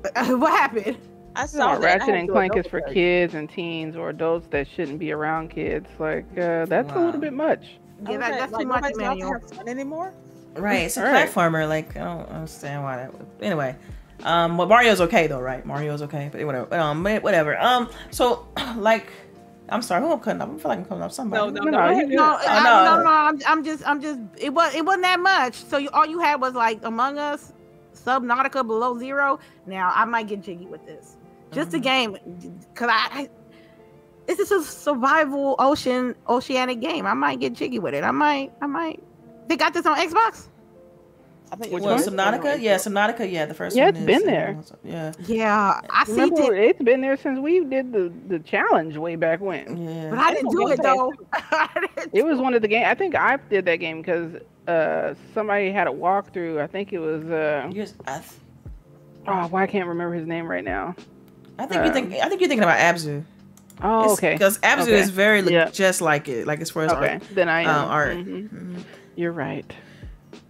what 0.37 0.51
happened? 0.51 0.97
I 1.35 1.41
No, 1.41 1.47
saw 1.47 1.57
that. 1.75 1.81
I 1.81 1.85
Ratchet 1.85 2.07
had 2.07 2.15
and 2.15 2.29
Clank 2.29 2.55
is 2.57 2.65
for 2.67 2.81
kids 2.81 3.33
and 3.35 3.49
teens 3.49 3.95
or 3.95 4.09
adults 4.09 4.47
that 4.51 4.67
shouldn't 4.75 4.99
be 4.99 5.11
around 5.11 5.49
kids. 5.49 5.87
Like 5.99 6.25
uh, 6.37 6.65
that's 6.65 6.91
a 6.91 6.99
little 6.99 7.21
bit 7.21 7.33
much. 7.33 7.77
Yeah, 8.03 8.09
I 8.09 8.11
was 8.11 8.19
that, 8.19 8.39
that's 8.39 8.51
like, 8.53 8.61
too 8.61 8.67
much, 8.67 8.81
nobody's 8.83 8.97
allowed 8.97 9.19
to 9.19 9.27
have 9.33 9.49
fun 9.51 9.67
anymore. 9.67 10.13
Right. 10.55 10.83
It's 10.83 10.97
a 10.97 11.03
Right. 11.03 11.29
platformer. 11.29 11.67
Like 11.67 11.95
I 11.95 12.03
don't 12.03 12.29
understand 12.29 12.83
why 12.83 12.97
that 12.97 13.13
would. 13.13 13.27
Anyway. 13.41 13.75
Um, 14.23 14.57
but 14.57 14.67
Mario's 14.67 14.99
okay 15.01 15.27
though, 15.27 15.39
right? 15.41 15.63
Mario's 15.63 16.01
okay, 16.01 16.29
but 16.31 16.43
whatever. 16.43 16.73
Um, 16.75 17.03
but 17.03 17.21
whatever. 17.21 17.55
Um, 17.59 17.87
so 18.09 18.47
like, 18.77 19.11
I'm 19.69 19.83
sorry, 19.83 20.01
who 20.01 20.11
I'm 20.11 20.19
cutting 20.19 20.41
up? 20.41 20.49
I 20.49 20.57
feel 20.57 20.69
like 20.69 20.79
I'm 20.79 20.85
cutting 20.85 21.03
up 21.03 21.11
somebody. 21.11 21.39
No, 21.39 21.49
no, 21.51 21.69
No, 21.69 21.69
no. 21.77 21.87
no, 21.87 21.93
go 21.93 21.99
you 21.99 22.15
No, 22.15 22.23
I 22.23 22.45
I, 22.47 22.63
know. 22.63 22.95
no, 22.97 23.03
no. 23.03 23.09
I'm, 23.11 23.39
I'm 23.45 23.63
just, 23.63 23.87
I'm 23.87 24.01
just. 24.01 24.19
It 24.39 24.51
was, 24.51 24.73
it 24.73 24.83
wasn't 24.83 25.03
that 25.03 25.19
much. 25.19 25.53
So 25.65 25.77
you, 25.77 25.89
all 25.93 26.05
you 26.07 26.19
had 26.19 26.41
was 26.41 26.55
like 26.55 26.79
Among 26.83 27.19
Us, 27.19 27.53
Subnautica 28.07 28.65
Below 28.65 28.97
Zero. 28.97 29.39
Now 29.65 29.91
I 29.93 30.05
might 30.05 30.27
get 30.27 30.41
jiggy 30.41 30.65
with 30.65 30.85
this. 30.85 31.17
Just 31.51 31.73
a 31.73 31.77
Mhm. 31.77 31.83
game, 31.83 32.17
cause 32.75 32.89
I, 32.91 33.07
I 33.11 33.29
it's 34.27 34.37
just 34.37 34.51
a 34.51 34.61
survival 34.61 35.55
ocean 35.59 36.15
oceanic 36.27 36.79
game. 36.81 37.05
I 37.05 37.13
might 37.13 37.39
get 37.39 37.53
jiggy 37.53 37.79
with 37.79 37.93
it. 37.93 38.03
I 38.03 38.11
might, 38.11 38.51
I 38.61 38.67
might. 38.67 39.01
They 39.47 39.55
got 39.55 39.73
this 39.73 39.85
on 39.85 39.95
Xbox. 39.97 40.47
I 41.51 41.55
think 41.55 41.73
Which 41.73 41.83
Well, 41.83 41.95
one? 41.95 42.03
Subnautica, 42.03 42.59
yeah, 42.61 42.75
Subnautica, 42.75 43.31
yeah, 43.31 43.45
the 43.45 43.53
first 43.53 43.75
Yeah, 43.75 43.85
one. 43.85 43.89
it's 43.95 43.99
is- 43.99 44.05
been 44.05 44.25
there. 44.25 44.57
Yeah, 44.83 45.13
Yeah, 45.27 45.81
I 45.89 46.03
see 46.05 46.11
Remember, 46.13 46.53
it, 46.55 46.69
it's 46.71 46.81
been 46.83 46.99
there 47.01 47.15
since 47.17 47.39
we 47.39 47.63
did 47.63 47.93
the, 47.93 48.11
the 48.27 48.39
challenge 48.39 48.97
way 48.97 49.15
back 49.15 49.39
when. 49.39 49.77
yeah. 49.77 50.09
but 50.09 50.19
I 50.19 50.33
didn't 50.33 50.51
do 50.51 50.67
it 50.69 50.81
though. 50.83 51.13
It 52.13 52.25
was 52.25 52.39
one 52.39 52.53
of 52.53 52.61
the 52.61 52.67
game. 52.67 52.85
I 52.85 52.93
think 52.95 53.15
I 53.15 53.37
did 53.49 53.65
that 53.65 53.77
game 53.77 54.01
because 54.01 54.35
uh, 54.67 55.13
somebody 55.33 55.71
had 55.71 55.87
a 55.87 55.91
walkthrough. 55.91 56.61
I 56.61 56.67
think 56.67 56.93
it 56.93 56.99
was. 56.99 57.23
Uh, 57.29 57.69
Yours- 57.71 57.93
I, 58.05 58.19
th- 58.19 58.31
oh, 59.27 59.47
why 59.47 59.63
I 59.63 59.67
can't 59.67 59.87
remember 59.87 60.15
his 60.15 60.27
name 60.27 60.47
right 60.47 60.63
now. 60.63 60.95
I 61.59 61.65
think 61.65 61.85
you 61.85 61.91
think 61.93 62.13
I 62.13 62.27
think 62.29 62.39
you're 62.41 62.47
thinking 62.49 62.63
about 62.63 62.79
Abzu. 62.79 63.23
Oh, 63.81 64.13
okay. 64.13 64.33
Because 64.33 64.57
Abzu 64.59 64.83
Okay. 64.83 64.99
is 64.99 65.09
very 65.09 65.41
li- 65.41 65.53
Yeah. 65.53 65.69
just 65.69 66.01
like 66.01 66.27
it, 66.27 66.45
like 66.47 66.61
as 66.61 66.69
far 66.71 66.83
as 66.83 66.91
Okay, 66.93 67.13
art. 67.13 67.23
then 67.33 67.47
I 67.49 67.65
uh, 67.65 67.83
am. 67.83 67.89
art. 67.89 68.17
Mhm. 68.17 68.49
Mhm. 68.49 68.83
You're 69.15 69.31
right. 69.31 69.71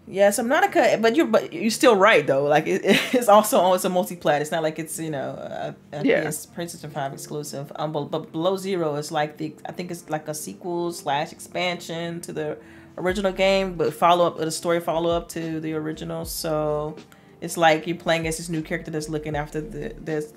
Yeah, 0.10 0.30
Subnautica, 0.30 1.02
but 1.02 1.18
you're 1.18 1.26
but 1.28 1.52
you're 1.52 1.70
still 1.70 1.96
right 1.96 2.26
though. 2.26 2.44
Like 2.46 2.66
it, 2.66 2.82
it's 3.14 3.28
also 3.28 3.74
it's 3.74 3.84
a 3.84 3.90
multi-plat. 3.90 4.42
It's 4.42 4.52
not 4.52 4.64
like 4.64 4.80
it's 4.80 4.98
you 5.00 5.10
know 5.12 5.32
a, 5.32 5.76
a 5.92 6.06
Yeah. 6.06 6.30
PS 6.30 6.46
PlayStation 6.46 6.92
Five 6.92 7.12
exclusive. 7.14 7.72
Um, 7.76 7.92
but, 7.92 8.06
but 8.06 8.32
Below 8.32 8.56
Zero 8.56 8.96
is 8.96 9.12
like 9.12 9.36
the 9.38 9.54
I 9.66 9.74
think 9.74 9.92
it's 9.92 10.10
like 10.10 10.28
a 10.30 10.34
sequel 10.34 10.94
slash 10.94 11.34
expansion 11.34 12.22
to 12.22 12.32
the 12.32 12.58
original 12.98 13.34
game, 13.34 13.74
but 13.76 13.94
follow 13.94 14.26
up 14.28 14.40
a 14.40 14.50
story 14.50 14.80
follow 14.80 15.10
up 15.10 15.28
to 15.30 15.60
the 15.60 15.74
original. 15.74 16.24
So 16.24 16.96
it's 17.42 17.58
like 17.58 17.86
you're 17.86 17.98
playing 17.98 18.28
as 18.28 18.38
this 18.38 18.48
new 18.48 18.62
character 18.62 18.92
that's 18.92 19.10
looking 19.10 19.36
after 19.36 19.60
the 19.60 19.94
that's 20.00 20.32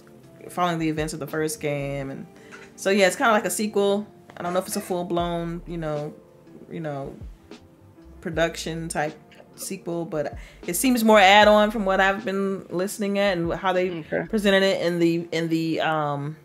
following 0.49 0.81
the 0.81 0.89
events 0.89 1.13
of 1.13 1.21
the 1.21 1.29
first 1.29 1.61
game, 1.61 2.11
and 2.11 2.27
so 2.75 2.91
yeah, 2.91 3.07
it's 3.07 3.15
kind 3.15 3.31
of 3.31 3.35
like 3.35 3.45
a 3.45 3.51
sequel. 3.51 4.05
I 4.37 4.43
don't 4.43 4.53
know 4.53 4.59
if 4.59 4.67
it's 4.67 4.77
a 4.77 4.81
full 4.81 5.05
blown 5.05 5.63
you 5.69 5.77
know 5.79 6.13
you 6.69 6.81
know 6.81 7.15
production 8.21 8.89
type 8.89 9.17
sequel, 9.61 10.05
but 10.05 10.37
it 10.67 10.75
seems 10.75 11.05
more 11.05 11.19
add 11.21 11.49
on 11.49 11.71
from 11.71 11.85
what 11.85 12.01
I've 12.01 12.25
been 12.25 12.67
listening 12.71 13.19
at 13.19 13.37
and 13.37 13.53
how 13.53 13.73
they 13.73 13.91
Okay. 13.91 14.27
presented 14.29 14.63
it 14.63 14.81
in 14.83 14.99
the 14.99 15.29
in 15.33 15.49
the 15.49 15.81
um 15.81 16.37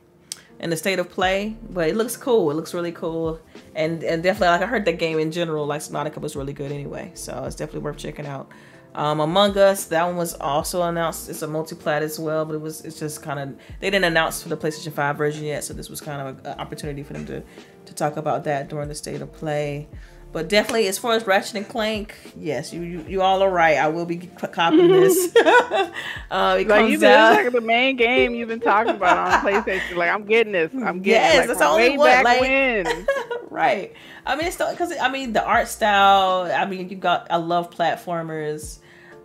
in 0.59 0.69
the 0.69 0.77
state 0.77 0.99
of 0.99 1.09
play. 1.09 1.55
But 1.69 1.89
it 1.89 1.95
looks 1.95 2.15
cool. 2.17 2.49
It 2.51 2.53
looks 2.55 2.73
really 2.73 2.91
cool, 2.91 3.39
and 3.75 4.03
and 4.03 4.23
definitely 4.23 4.49
like 4.49 4.61
I 4.61 4.65
heard 4.67 4.85
that 4.85 4.99
game 4.99 5.19
in 5.19 5.31
general, 5.31 5.65
like 5.65 5.81
Subnautica 5.81 6.19
was 6.21 6.35
really 6.35 6.53
good 6.53 6.71
anyway. 6.71 7.11
So 7.13 7.43
it's 7.45 7.55
definitely 7.55 7.81
worth 7.81 7.97
checking 7.97 8.25
out. 8.25 8.49
Um, 8.93 9.19
Among 9.19 9.57
Us, 9.57 9.87
that 9.87 10.05
one 10.05 10.15
was 10.15 10.35
also 10.35 10.81
announced. 10.83 11.29
It's 11.29 11.41
a 11.41 11.47
multi-plat 11.47 12.01
as 12.01 12.17
well, 12.17 12.45
but 12.45 12.53
it 12.55 12.61
was 12.61 12.79
it's 12.85 12.97
just 12.97 13.21
kind 13.21 13.39
of 13.41 13.49
they 13.81 13.89
didn't 13.89 14.05
announce 14.05 14.41
for 14.41 14.47
the 14.47 14.55
PlayStation 14.55 14.93
5 14.93 15.17
version 15.17 15.43
yet, 15.43 15.65
so 15.65 15.73
this 15.73 15.89
was 15.89 15.99
kind 15.99 16.21
of 16.25 16.45
an 16.45 16.57
opportunity 16.57 17.03
for 17.03 17.11
them 17.11 17.25
to 17.25 17.43
to 17.87 17.93
talk 17.93 18.15
about 18.15 18.45
that 18.45 18.69
during 18.69 18.87
the 18.87 18.95
state 18.95 19.21
of 19.21 19.33
play. 19.33 19.89
But 20.35 20.49
definitely, 20.49 20.87
as 20.89 20.97
far 20.97 21.13
as 21.13 21.25
Ratchet 21.25 21.55
and 21.55 21.65
Clank, 21.65 22.13
yes, 22.37 22.73
you 22.73 22.81
you, 22.81 23.05
you 23.07 23.21
all 23.21 23.41
are 23.41 23.49
right. 23.49 23.77
I 23.77 23.87
will 23.87 24.05
be 24.05 24.17
copying 24.17 24.91
this. 24.91 25.33
uh, 25.45 26.57
it 26.59 26.67
Like 26.67 26.67
comes 26.67 26.91
you've 26.91 26.99
been 26.99 27.11
out- 27.13 27.35
like 27.41 27.53
the 27.53 27.61
main 27.61 27.95
game 27.95 28.35
you've 28.35 28.49
been 28.49 28.59
talking 28.59 28.95
about 28.95 29.17
on 29.17 29.31
PlayStation. 29.45 29.95
Like 29.95 30.09
I'm 30.09 30.25
getting 30.25 30.51
this. 30.51 30.73
I'm 30.73 31.01
getting 31.01 31.05
Yes, 31.05 31.35
it. 31.35 31.37
Like, 31.37 31.47
that's 31.47 31.61
only 31.61 31.91
way 31.91 31.97
one, 31.97 32.09
back 32.09 32.23
like- 32.25 32.41
when. 32.41 33.07
right. 33.49 33.93
I 34.25 34.35
mean, 34.35 34.47
it's 34.47 34.57
because 34.57 34.91
I 34.99 35.07
mean 35.09 35.31
the 35.31 35.41
art 35.45 35.69
style. 35.69 36.51
I 36.53 36.65
mean, 36.65 36.89
you 36.89 36.97
got. 36.97 37.27
I 37.29 37.37
love 37.37 37.71
platformers. 37.71 38.79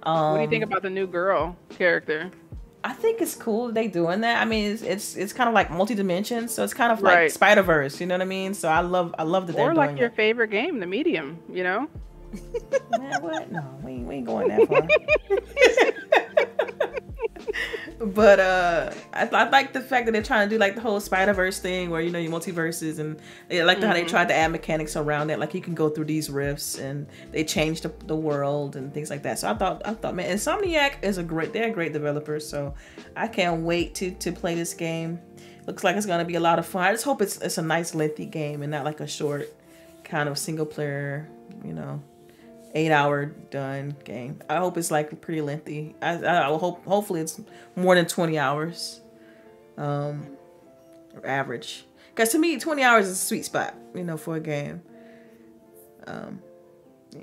Um, 0.05 0.31
What 0.31 0.37
do 0.37 0.43
you 0.45 0.49
think 0.49 0.63
about 0.63 0.83
the 0.83 0.91
new 0.91 1.09
girl 1.09 1.57
character? 1.71 2.31
I 2.83 2.93
think 2.95 3.21
it's 3.21 3.35
cool 3.35 3.71
they 3.73 3.89
doing 3.89 4.23
that. 4.23 4.41
I 4.41 4.45
mean, 4.47 4.73
it's 4.73 4.83
it's, 4.83 5.17
it's 5.17 5.33
kind 5.35 5.49
of 5.49 5.55
like 5.55 5.71
multi 5.71 5.95
dimensions, 5.95 6.53
so 6.55 6.65
it's 6.65 6.73
kind 6.75 6.91
of 6.93 7.03
like 7.03 7.15
Right. 7.15 7.33
Spider 7.33 7.63
Verse. 7.63 8.01
You 8.01 8.07
know 8.07 8.15
what 8.15 8.23
I 8.23 8.27
mean? 8.27 8.55
So 8.55 8.69
I 8.69 8.81
love 8.81 9.15
I 9.19 9.25
love 9.25 9.47
that 9.49 9.57
they're 9.57 9.71
Or 9.71 9.75
like 9.75 9.99
your 9.99 10.09
it. 10.09 10.17
favorite 10.17 10.49
game, 10.51 10.81
the 10.81 10.87
medium. 10.87 11.39
You 11.53 11.63
know. 11.65 11.89
Man, 12.99 13.23
what? 13.23 13.51
No, 13.53 13.63
we 13.85 13.99
we 13.99 14.15
ain't 14.17 14.27
going 14.27 14.49
that 14.49 14.69
far. 14.69 14.89
but 17.99 18.41
uh, 18.41 18.93
I, 19.13 19.27
I 19.27 19.49
like 19.49 19.73
the 19.73 19.81
fact 19.81 20.07
that 20.07 20.13
they're 20.13 20.23
trying 20.23 20.49
to 20.49 20.55
do 20.55 20.59
like 20.59 20.75
the 20.75 20.81
whole 20.81 21.01
Spider 21.01 21.33
Verse 21.33 21.59
thing, 21.59 21.91
where 21.91 22.01
you 22.01 22.11
know 22.11 22.19
your 22.19 22.33
multiverses, 22.33 22.99
and 22.99 23.19
I 23.51 23.63
like 23.63 23.83
how 23.83 23.93
they 23.93 24.05
tried 24.05 24.29
to 24.29 24.35
add 24.35 24.49
mechanics 24.53 24.97
around 24.97 25.31
it. 25.31 25.39
Like 25.39 25.55
you 25.55 25.61
can 25.61 25.75
go 25.75 25.89
through 25.89 26.07
these 26.07 26.31
rifts, 26.31 26.79
and 26.79 27.07
they 27.33 27.45
changed 27.45 27.85
the, 27.85 27.93
the 28.07 28.17
world 28.17 28.77
and 28.77 28.93
things 28.93 29.11
like 29.11 29.23
that. 29.23 29.39
So 29.39 29.51
I 29.51 29.55
thought, 29.55 29.83
I 29.85 29.95
thought, 29.95 30.15
man, 30.15 30.35
Insomniac 30.35 31.03
is 31.03 31.19
a 31.19 31.23
great, 31.23 31.53
they're 31.53 31.69
a 31.69 31.73
great 31.73 31.93
developer. 31.93 32.41
So 32.41 32.75
I 33.17 33.29
can't 33.29 33.63
wait 33.63 33.95
to 33.97 34.11
to 34.13 34.33
play 34.33 34.55
this 34.55 34.75
game. 34.75 35.21
Looks 35.67 35.85
like 35.85 35.97
it's 35.97 36.07
gonna 36.07 36.25
be 36.25 36.37
a 36.37 36.41
lot 36.41 36.59
of 36.59 36.67
fun. 36.67 36.85
I 36.85 36.93
just 36.93 37.05
hope 37.05 37.23
it's 37.23 37.39
it's 37.39 37.59
a 37.59 37.63
nice 37.63 37.95
lengthy 37.95 38.27
game 38.27 38.63
and 38.63 38.71
not 38.71 38.85
like 38.85 39.01
a 39.01 39.07
short 39.07 39.53
kind 40.05 40.29
of 40.29 40.39
single 40.39 40.67
player, 40.67 41.29
you 41.65 41.73
know 41.73 42.03
eight 42.75 42.91
hour 42.91 43.27
done 43.27 43.97
game. 44.05 44.41
I 44.49 44.57
hope 44.57 44.77
it's 44.77 44.91
like 44.91 45.21
pretty 45.21 45.41
lengthy. 45.41 45.95
I 46.01 46.25
I 46.25 46.49
will 46.49 46.59
hope 46.59 46.85
hopefully 46.85 47.21
it's 47.21 47.41
more 47.77 47.95
than 47.95 48.07
twenty 48.07 48.39
hours, 48.39 49.01
um, 49.77 50.27
average. 51.25 51.85
Because 52.15 52.31
to 52.31 52.39
me, 52.39 52.59
twenty 52.59 52.83
hours 52.83 53.07
is 53.07 53.13
a 53.13 53.25
sweet 53.25 53.45
spot, 53.45 53.75
you 53.95 54.05
know, 54.05 54.17
for 54.17 54.37
a 54.37 54.41
game. 54.41 54.83
Um, 56.07 56.41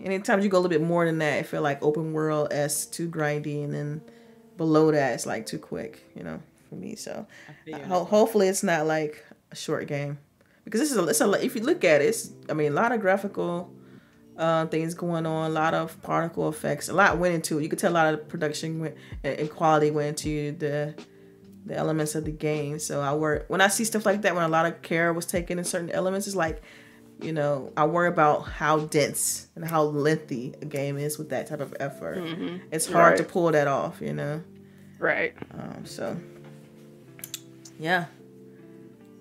anytime 0.03 0.41
you 0.41 0.49
go 0.49 0.57
a 0.57 0.60
little 0.60 0.69
bit 0.69 0.86
more 0.86 1.05
than 1.05 1.17
that, 1.19 1.39
I 1.39 1.43
feel 1.43 1.62
like 1.62 1.81
open 1.81 2.13
world 2.13 2.49
s 2.51 2.86
too 2.86 3.10
grindy, 3.10 3.63
and 3.63 3.73
then 3.73 4.01
below 4.57 4.91
that 4.91 5.13
it's 5.13 5.25
like 5.25 5.45
too 5.45 5.60
quick, 5.60 6.01
you 6.15 6.23
know, 6.23 6.41
for 6.69 6.75
me. 6.75 6.95
So 6.95 7.27
ho- 7.88 8.05
hopefully 8.05 8.47
it's 8.47 8.63
not 8.63 8.86
like 8.86 9.23
a 9.51 9.55
short 9.55 9.88
game 9.88 10.17
because 10.65 10.81
this 10.81 10.91
is 10.91 10.97
a, 10.97 11.03
it's 11.07 11.21
a 11.21 11.31
if 11.43 11.55
you 11.55 11.62
look 11.62 11.83
at 11.83 12.01
it, 12.01 12.05
it's 12.05 12.31
I 12.49 12.53
mean 12.53 12.71
a 12.71 12.75
lot 12.75 12.91
of 12.91 13.01
graphical 13.01 13.71
uh, 14.38 14.65
things 14.67 14.93
going 14.93 15.26
on, 15.26 15.52
a 15.52 15.54
lot 15.54 15.73
of 15.73 16.02
particle 16.04 16.47
effects, 16.50 16.89
a 16.89 16.93
lot 16.93 17.17
went 17.17 17.34
into 17.34 17.60
it. 17.60 17.63
You 17.63 17.69
could 17.69 17.80
tell 17.80 17.91
a 17.91 17.93
lot 17.93 18.13
of 18.13 18.28
production 18.28 18.80
went, 18.80 18.95
and 19.23 19.39
and 19.39 19.50
quality 19.50 19.91
went 19.91 20.10
into 20.10 20.52
the 20.58 20.95
the 21.65 21.76
elements 21.76 22.15
of 22.15 22.26
the 22.26 22.32
game. 22.32 22.80
So 22.80 23.02
I 23.02 23.13
worry 23.13 23.41
when 23.47 23.62
I 23.62 23.67
see 23.67 23.84
stuff 23.84 24.06
like 24.06 24.21
that, 24.21 24.36
when 24.36 24.43
a 24.43 24.50
lot 24.50 24.65
of 24.65 24.82
care 24.82 25.12
was 25.13 25.26
taken 25.26 25.60
in 25.60 25.65
certain 25.65 25.89
elements, 25.91 26.28
it's 26.28 26.36
like, 26.36 26.62
you 27.21 27.34
know, 27.34 27.73
I 27.76 27.86
worry 27.86 28.08
about 28.08 28.43
how 28.43 28.80
dense 28.80 29.47
and 29.56 29.65
how 29.65 29.84
lengthy 29.84 30.54
a 30.62 30.65
game 30.65 30.97
is 30.97 31.17
with 31.17 31.30
that 31.30 31.47
type 31.47 31.60
of 31.60 31.76
effort. 31.80 32.19
It's 32.71 32.88
hard 32.88 33.17
to 33.17 33.23
pull 33.23 33.52
that 33.52 33.67
off, 33.67 34.02
you 34.02 34.13
know. 34.13 34.41
Right. 35.00 35.36
Um, 35.54 35.86
so 35.86 36.15
yeah, 37.80 38.06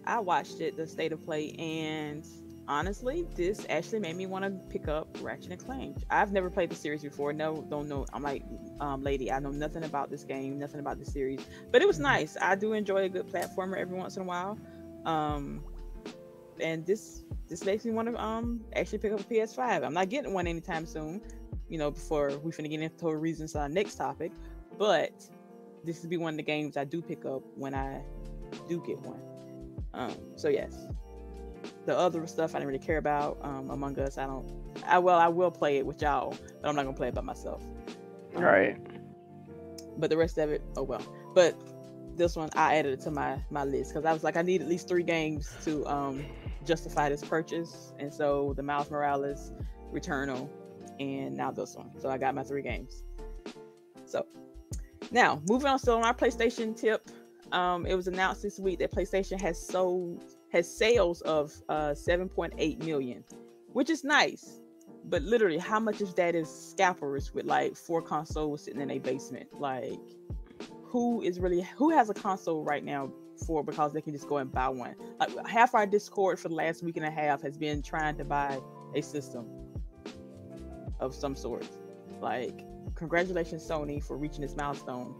I 0.04 0.20
watched 0.20 0.60
it, 0.60 0.76
the 0.76 0.86
state 0.86 1.12
of 1.12 1.24
play, 1.24 1.50
and 1.52 2.24
honestly, 2.68 3.26
this 3.34 3.66
actually 3.68 4.00
made 4.00 4.16
me 4.16 4.26
want 4.26 4.44
to 4.44 4.50
pick 4.70 4.88
up 4.88 5.08
Ratchet 5.20 5.52
and 5.52 5.64
Clank. 5.64 5.98
I've 6.10 6.32
never 6.32 6.50
played 6.50 6.70
the 6.70 6.74
series 6.74 7.02
before. 7.02 7.32
No, 7.32 7.64
don't 7.68 7.88
know. 7.88 8.06
I'm 8.12 8.22
like, 8.22 8.42
um, 8.80 9.02
lady, 9.02 9.30
I 9.30 9.38
know 9.38 9.50
nothing 9.50 9.84
about 9.84 10.10
this 10.10 10.24
game, 10.24 10.58
nothing 10.58 10.80
about 10.80 10.98
the 10.98 11.04
series, 11.04 11.40
but 11.70 11.82
it 11.82 11.86
was 11.86 11.98
nice. 11.98 12.36
I 12.40 12.54
do 12.54 12.72
enjoy 12.72 13.04
a 13.04 13.08
good 13.08 13.26
platformer 13.26 13.76
every 13.76 13.96
once 13.96 14.16
in 14.16 14.22
a 14.22 14.26
while. 14.26 14.58
Um, 15.04 15.62
and 16.60 16.86
this 16.86 17.24
this 17.48 17.64
makes 17.64 17.84
me 17.84 17.92
want 17.92 18.08
to 18.08 18.22
um 18.22 18.60
actually 18.74 18.98
pick 18.98 19.12
up 19.12 19.20
a 19.20 19.24
PS5. 19.24 19.84
I'm 19.84 19.94
not 19.94 20.08
getting 20.08 20.32
one 20.32 20.46
anytime 20.46 20.86
soon. 20.86 21.20
You 21.68 21.78
know, 21.78 21.90
before 21.90 22.36
we 22.42 22.52
finna 22.52 22.70
get 22.70 22.80
into 22.80 23.08
a 23.08 23.16
reasons 23.16 23.54
our 23.56 23.68
next 23.68 23.96
topic, 23.96 24.32
but 24.78 25.12
this 25.84 26.00
would 26.00 26.10
be 26.10 26.16
one 26.16 26.34
of 26.34 26.36
the 26.36 26.42
games 26.42 26.76
I 26.76 26.84
do 26.84 27.02
pick 27.02 27.24
up 27.24 27.42
when 27.56 27.74
I 27.74 28.02
do 28.68 28.82
get 28.86 28.98
one. 29.00 29.20
Um, 29.94 30.14
so 30.36 30.48
yes, 30.48 30.86
the 31.84 31.96
other 31.96 32.26
stuff 32.26 32.54
I 32.54 32.58
didn't 32.58 32.68
really 32.68 32.84
care 32.84 32.98
about. 32.98 33.38
Um, 33.42 33.70
Among 33.70 33.98
Us, 33.98 34.18
I 34.18 34.26
don't. 34.26 34.46
I 34.86 34.98
well, 34.98 35.18
I 35.18 35.28
will 35.28 35.50
play 35.50 35.78
it 35.78 35.86
with 35.86 36.02
y'all, 36.02 36.36
but 36.60 36.68
I'm 36.68 36.76
not 36.76 36.84
gonna 36.84 36.96
play 36.96 37.08
it 37.08 37.14
by 37.14 37.22
myself. 37.22 37.62
Um, 38.34 38.42
Right. 38.42 38.76
But 39.98 40.10
the 40.10 40.16
rest 40.16 40.38
of 40.38 40.50
it, 40.50 40.62
oh 40.76 40.82
well. 40.82 41.02
But 41.34 41.56
this 42.16 42.36
one, 42.36 42.50
I 42.54 42.76
added 42.76 42.92
it 42.92 43.00
to 43.02 43.10
my 43.10 43.40
my 43.50 43.64
list 43.64 43.92
because 43.92 44.04
I 44.04 44.12
was 44.12 44.24
like, 44.24 44.36
I 44.36 44.42
need 44.42 44.62
at 44.62 44.68
least 44.68 44.88
three 44.88 45.02
games 45.02 45.54
to 45.64 45.86
um 45.86 46.24
justify 46.64 47.08
this 47.08 47.24
purchase, 47.24 47.92
and 47.98 48.12
so 48.12 48.52
the 48.56 48.62
Miles 48.62 48.90
Morales, 48.90 49.52
Returnal, 49.92 50.48
and 51.00 51.36
now 51.36 51.50
this 51.50 51.74
one. 51.76 51.90
So 51.98 52.08
I 52.10 52.18
got 52.18 52.34
my 52.34 52.42
three 52.42 52.62
games. 52.62 53.04
So 54.06 54.26
now 55.10 55.40
moving 55.48 55.68
on, 55.68 55.78
still 55.78 55.96
on 55.96 56.04
our 56.04 56.14
PlayStation 56.14 56.78
tip. 56.78 57.08
Um, 57.52 57.86
it 57.86 57.94
was 57.94 58.08
announced 58.08 58.42
this 58.42 58.58
week 58.58 58.80
that 58.80 58.90
PlayStation 58.90 59.40
has 59.40 59.60
sold 59.60 60.35
has 60.52 60.70
sales 60.70 61.20
of 61.22 61.52
uh 61.68 61.90
7.8 61.90 62.84
million, 62.84 63.24
which 63.72 63.90
is 63.90 64.04
nice. 64.04 64.60
But 65.08 65.22
literally, 65.22 65.58
how 65.58 65.78
much 65.78 66.00
of 66.00 66.14
that 66.16 66.34
is 66.34 66.48
scalpers 66.48 67.32
with 67.32 67.44
like 67.46 67.76
four 67.76 68.02
consoles 68.02 68.64
sitting 68.64 68.80
in 68.80 68.90
a 68.90 68.98
basement? 68.98 69.48
Like, 69.60 70.00
who 70.84 71.22
is 71.22 71.38
really 71.38 71.62
who 71.76 71.90
has 71.90 72.10
a 72.10 72.14
console 72.14 72.64
right 72.64 72.84
now 72.84 73.12
for 73.46 73.62
because 73.62 73.92
they 73.92 74.00
can 74.00 74.12
just 74.12 74.28
go 74.28 74.38
and 74.38 74.50
buy 74.50 74.68
one? 74.68 74.96
Like 75.20 75.46
half 75.46 75.74
our 75.74 75.86
Discord 75.86 76.40
for 76.40 76.48
the 76.48 76.54
last 76.54 76.82
week 76.82 76.96
and 76.96 77.06
a 77.06 77.10
half 77.10 77.42
has 77.42 77.56
been 77.56 77.82
trying 77.82 78.16
to 78.16 78.24
buy 78.24 78.58
a 78.94 79.02
system 79.02 79.46
of 81.00 81.14
some 81.14 81.36
sort. 81.36 81.66
Like, 82.20 82.64
congratulations, 82.94 83.68
Sony, 83.68 84.02
for 84.02 84.16
reaching 84.16 84.40
this 84.40 84.56
milestone. 84.56 85.14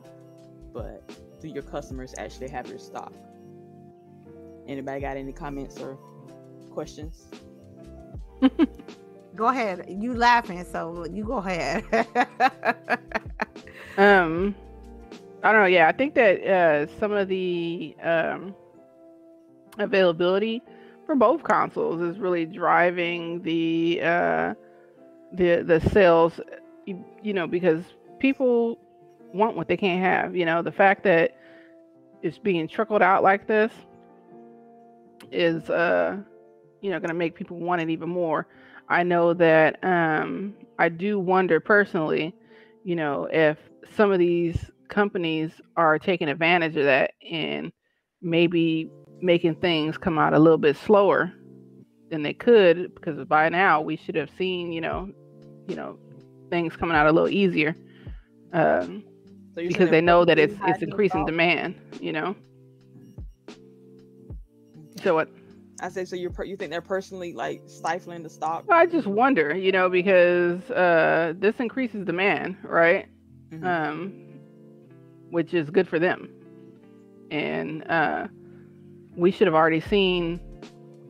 But 0.72 1.08
do 1.40 1.48
your 1.48 1.62
customers 1.62 2.14
actually 2.18 2.48
have 2.48 2.66
your 2.68 2.78
stock? 2.78 3.12
Anybody 4.68 5.00
got 5.00 5.16
any 5.16 5.32
comments 5.32 5.80
or 5.80 5.98
questions? 6.70 7.26
Go 9.36 9.46
ahead. 9.46 9.86
You 9.88 10.14
laughing, 10.14 10.64
so 10.64 11.04
you 11.12 11.24
go 11.24 11.36
ahead. 11.36 11.84
Um, 13.96 14.54
I 15.42 15.52
don't 15.52 15.62
know. 15.62 15.66
Yeah, 15.66 15.88
I 15.88 15.92
think 15.92 16.14
that 16.14 16.42
uh, 16.46 16.86
some 16.98 17.12
of 17.12 17.28
the 17.28 17.96
um, 18.02 18.54
availability 19.78 20.62
for 21.06 21.14
both 21.14 21.42
consoles 21.42 22.00
is 22.02 22.18
really 22.18 22.44
driving 22.44 23.42
the 23.42 24.00
uh, 24.02 24.54
the 25.32 25.62
the 25.62 25.80
sales. 25.92 26.40
You, 26.84 27.04
you 27.22 27.32
know, 27.32 27.46
because 27.46 27.82
people 28.18 28.78
want 29.32 29.56
what 29.56 29.68
they 29.68 29.76
can't 29.76 30.02
have. 30.02 30.36
You 30.36 30.44
know, 30.44 30.62
the 30.62 30.72
fact 30.72 31.02
that 31.04 31.36
it's 32.22 32.38
being 32.38 32.68
trickled 32.68 33.02
out 33.02 33.22
like 33.22 33.46
this 33.46 33.72
is, 35.32 35.68
uh, 35.70 36.16
you 36.80 36.90
know, 36.90 36.98
going 36.98 37.08
to 37.08 37.14
make 37.14 37.34
people 37.34 37.58
want 37.58 37.80
it 37.82 37.90
even 37.90 38.08
more. 38.08 38.46
I 38.88 39.02
know 39.02 39.34
that 39.34 39.82
um, 39.82 40.54
I 40.78 40.88
do 40.88 41.18
wonder 41.18 41.60
personally, 41.60 42.34
you 42.84 42.96
know, 42.96 43.28
if 43.30 43.58
some 43.94 44.12
of 44.12 44.18
these 44.18 44.70
companies 44.88 45.50
are 45.76 45.98
taking 45.98 46.28
advantage 46.28 46.76
of 46.76 46.84
that 46.84 47.12
and 47.30 47.72
maybe 48.22 48.90
making 49.20 49.56
things 49.56 49.98
come 49.98 50.18
out 50.18 50.34
a 50.34 50.38
little 50.38 50.58
bit 50.58 50.76
slower 50.76 51.32
than 52.10 52.22
they 52.22 52.32
could 52.32 52.94
because 52.94 53.24
by 53.26 53.48
now 53.48 53.80
we 53.80 53.96
should 53.96 54.14
have 54.14 54.30
seen 54.38 54.72
you 54.72 54.80
know 54.80 55.10
you 55.66 55.74
know 55.74 55.98
things 56.50 56.76
coming 56.76 56.96
out 56.96 57.06
a 57.06 57.12
little 57.12 57.28
easier 57.28 57.74
um, 58.52 59.02
So 59.54 59.66
because 59.66 59.90
they 59.90 60.00
know 60.00 60.24
that 60.24 60.38
it's 60.38 60.54
it's 60.66 60.82
increasing 60.82 61.24
demand 61.26 61.74
you 62.00 62.12
know 62.12 62.36
so 65.06 65.14
what 65.14 65.28
I 65.80 65.88
say 65.88 66.04
so. 66.04 66.16
You're 66.16 66.30
per- 66.30 66.42
you 66.42 66.56
think 66.56 66.72
they're 66.72 66.80
personally 66.80 67.32
like 67.32 67.62
stifling 67.66 68.24
the 68.24 68.28
stock? 68.28 68.64
Well, 68.66 68.76
I 68.76 68.86
just 68.86 69.06
wonder, 69.06 69.54
you 69.56 69.70
know, 69.70 69.88
because 69.88 70.68
uh, 70.70 71.34
this 71.38 71.54
increases 71.60 72.04
demand, 72.04 72.56
right? 72.64 73.06
Mhm. 73.52 73.64
Um, 73.64 74.12
which 75.30 75.54
is 75.54 75.70
good 75.70 75.86
for 75.86 76.00
them. 76.00 76.28
And 77.30 77.88
uh, 77.88 78.26
we 79.16 79.30
should 79.30 79.46
have 79.46 79.54
already 79.54 79.80
seen 79.80 80.40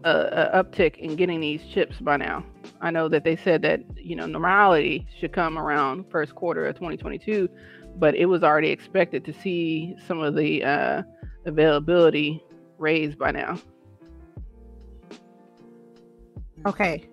a, 0.04 0.52
a 0.52 0.62
uptick 0.62 0.98
in 0.98 1.16
getting 1.16 1.40
these 1.40 1.64
chips 1.72 1.98
by 1.98 2.18
now. 2.18 2.44
I 2.82 2.90
know 2.90 3.08
that 3.08 3.24
they 3.24 3.36
said 3.36 3.62
that 3.62 3.80
you 3.96 4.14
know 4.14 4.26
normality 4.26 5.06
should 5.18 5.32
come 5.32 5.58
around 5.58 6.04
first 6.10 6.34
quarter 6.34 6.66
of 6.66 6.74
2022, 6.74 7.48
but 7.96 8.14
it 8.14 8.26
was 8.26 8.42
already 8.42 8.68
expected 8.68 9.24
to 9.24 9.32
see 9.32 9.96
some 10.06 10.20
of 10.20 10.34
the 10.34 10.62
uh, 10.64 11.02
availability 11.46 12.44
raised 12.78 13.16
by 13.18 13.30
now. 13.30 13.58
Okay. 16.66 17.08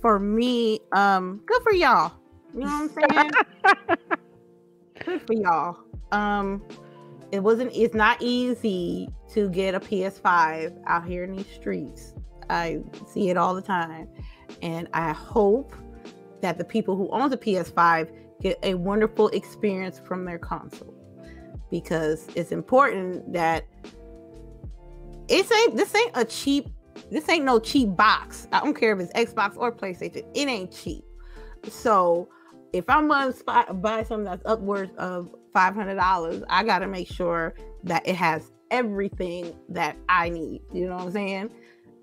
For 0.00 0.18
me, 0.18 0.80
um, 0.92 1.42
good 1.46 1.62
for 1.62 1.72
y'all. 1.72 2.12
You 2.54 2.60
know 2.60 2.88
what 2.88 2.98
I'm 2.98 3.10
saying? 3.10 4.08
good 5.04 5.22
for 5.22 5.34
y'all. 5.34 5.78
Um, 6.12 6.62
it 7.32 7.40
wasn't. 7.40 7.70
It's 7.74 7.94
not 7.94 8.20
easy 8.20 9.08
to 9.32 9.48
get 9.50 9.74
a 9.74 9.80
PS5 9.80 10.82
out 10.86 11.06
here 11.06 11.24
in 11.24 11.36
these 11.36 11.46
streets. 11.46 12.14
I 12.48 12.80
see 13.06 13.30
it 13.30 13.36
all 13.36 13.54
the 13.54 13.62
time, 13.62 14.08
and 14.62 14.88
I 14.92 15.12
hope 15.12 15.74
that 16.40 16.58
the 16.58 16.64
people 16.64 16.96
who 16.96 17.08
own 17.10 17.30
the 17.30 17.36
PS5 17.36 18.10
get 18.40 18.58
a 18.62 18.74
wonderful 18.74 19.28
experience 19.28 20.00
from 20.00 20.24
their 20.24 20.38
console, 20.38 20.94
because 21.70 22.26
it's 22.34 22.50
important 22.50 23.32
that 23.32 23.66
it's 25.28 25.52
ain't 25.52 25.76
this 25.76 25.94
ain't 25.94 26.12
a 26.14 26.24
cheap. 26.24 26.68
This 27.10 27.28
ain't 27.28 27.44
no 27.44 27.58
cheap 27.58 27.96
box. 27.96 28.48
I 28.52 28.60
don't 28.60 28.74
care 28.74 28.92
if 28.92 29.00
it's 29.00 29.12
Xbox 29.12 29.56
or 29.56 29.72
PlayStation. 29.72 30.24
It 30.34 30.48
ain't 30.48 30.72
cheap. 30.72 31.04
So 31.68 32.28
if 32.72 32.88
I'm 32.88 33.08
gonna 33.08 33.32
buy 33.74 34.02
something 34.04 34.24
that's 34.24 34.42
upwards 34.46 34.92
of 34.96 35.34
five 35.52 35.74
hundred 35.74 35.96
dollars, 35.96 36.42
I 36.48 36.64
gotta 36.64 36.86
make 36.86 37.08
sure 37.08 37.54
that 37.84 38.06
it 38.06 38.14
has 38.14 38.52
everything 38.70 39.54
that 39.68 39.96
I 40.08 40.28
need. 40.28 40.62
You 40.72 40.86
know 40.86 40.96
what 40.96 41.06
I'm 41.06 41.12
saying? 41.12 41.50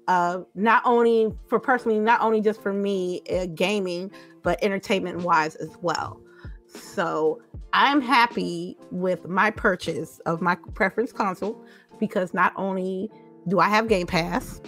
Uh, 0.08 0.42
not 0.56 0.82
only 0.86 1.34
for 1.48 1.60
personally, 1.60 2.00
not 2.00 2.22
only 2.22 2.42
just 2.42 2.62
for 2.62 2.74
me, 2.74 3.22
uh, 3.30 3.46
gaming, 3.48 4.12
but 4.42 4.62
entertainment 4.64 5.22
wise 5.22 5.56
as 5.56 5.78
well. 5.82 6.22
So 6.68 7.42
I'm 7.74 8.02
happy 8.02 8.78
with 8.92 9.28
my 9.28 9.52
purchase 9.52 10.20
of 10.26 10.42
my 10.42 10.56
preference 10.74 11.12
console 11.12 11.62
because 12.00 12.34
not 12.34 12.54
only 12.56 13.10
do 13.48 13.60
I 13.60 13.70
have 13.70 13.88
Game 13.88 14.08
Pass, 14.08 14.62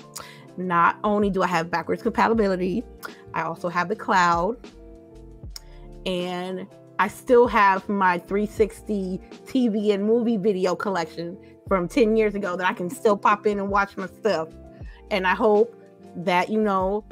not 0.60 0.98
only 1.04 1.30
do 1.30 1.41
I 1.41 1.48
have 1.48 1.72
backwards 1.72 2.04
compatibility, 2.04 2.84
I 3.34 3.43
also 3.43 3.69
have 3.69 3.89
the 3.89 3.95
cloud 3.95 4.58
and 6.06 6.67
I 7.00 7.08
still 7.08 7.48
have 7.48 7.88
my 7.88 8.17
360 8.19 9.22
TV 9.45 9.93
and 9.93 10.04
movie 10.04 10.38
video 10.38 10.76
collection 10.76 11.38
from 11.67 11.88
10 11.88 12.17
years 12.17 12.36
ago 12.36 12.58
that 12.58 12.67
I 12.67 12.74
can 12.74 12.89
still 12.89 13.15
pop 13.15 13.48
in 13.48 13.60
and 13.60 13.69
watch 13.69 13.95
my 13.95 14.08
stuff. 14.08 14.50
And 15.12 15.26
I 15.26 15.34
hope 15.34 15.76
that, 16.17 16.50
you 16.50 16.60
know, 16.60 17.06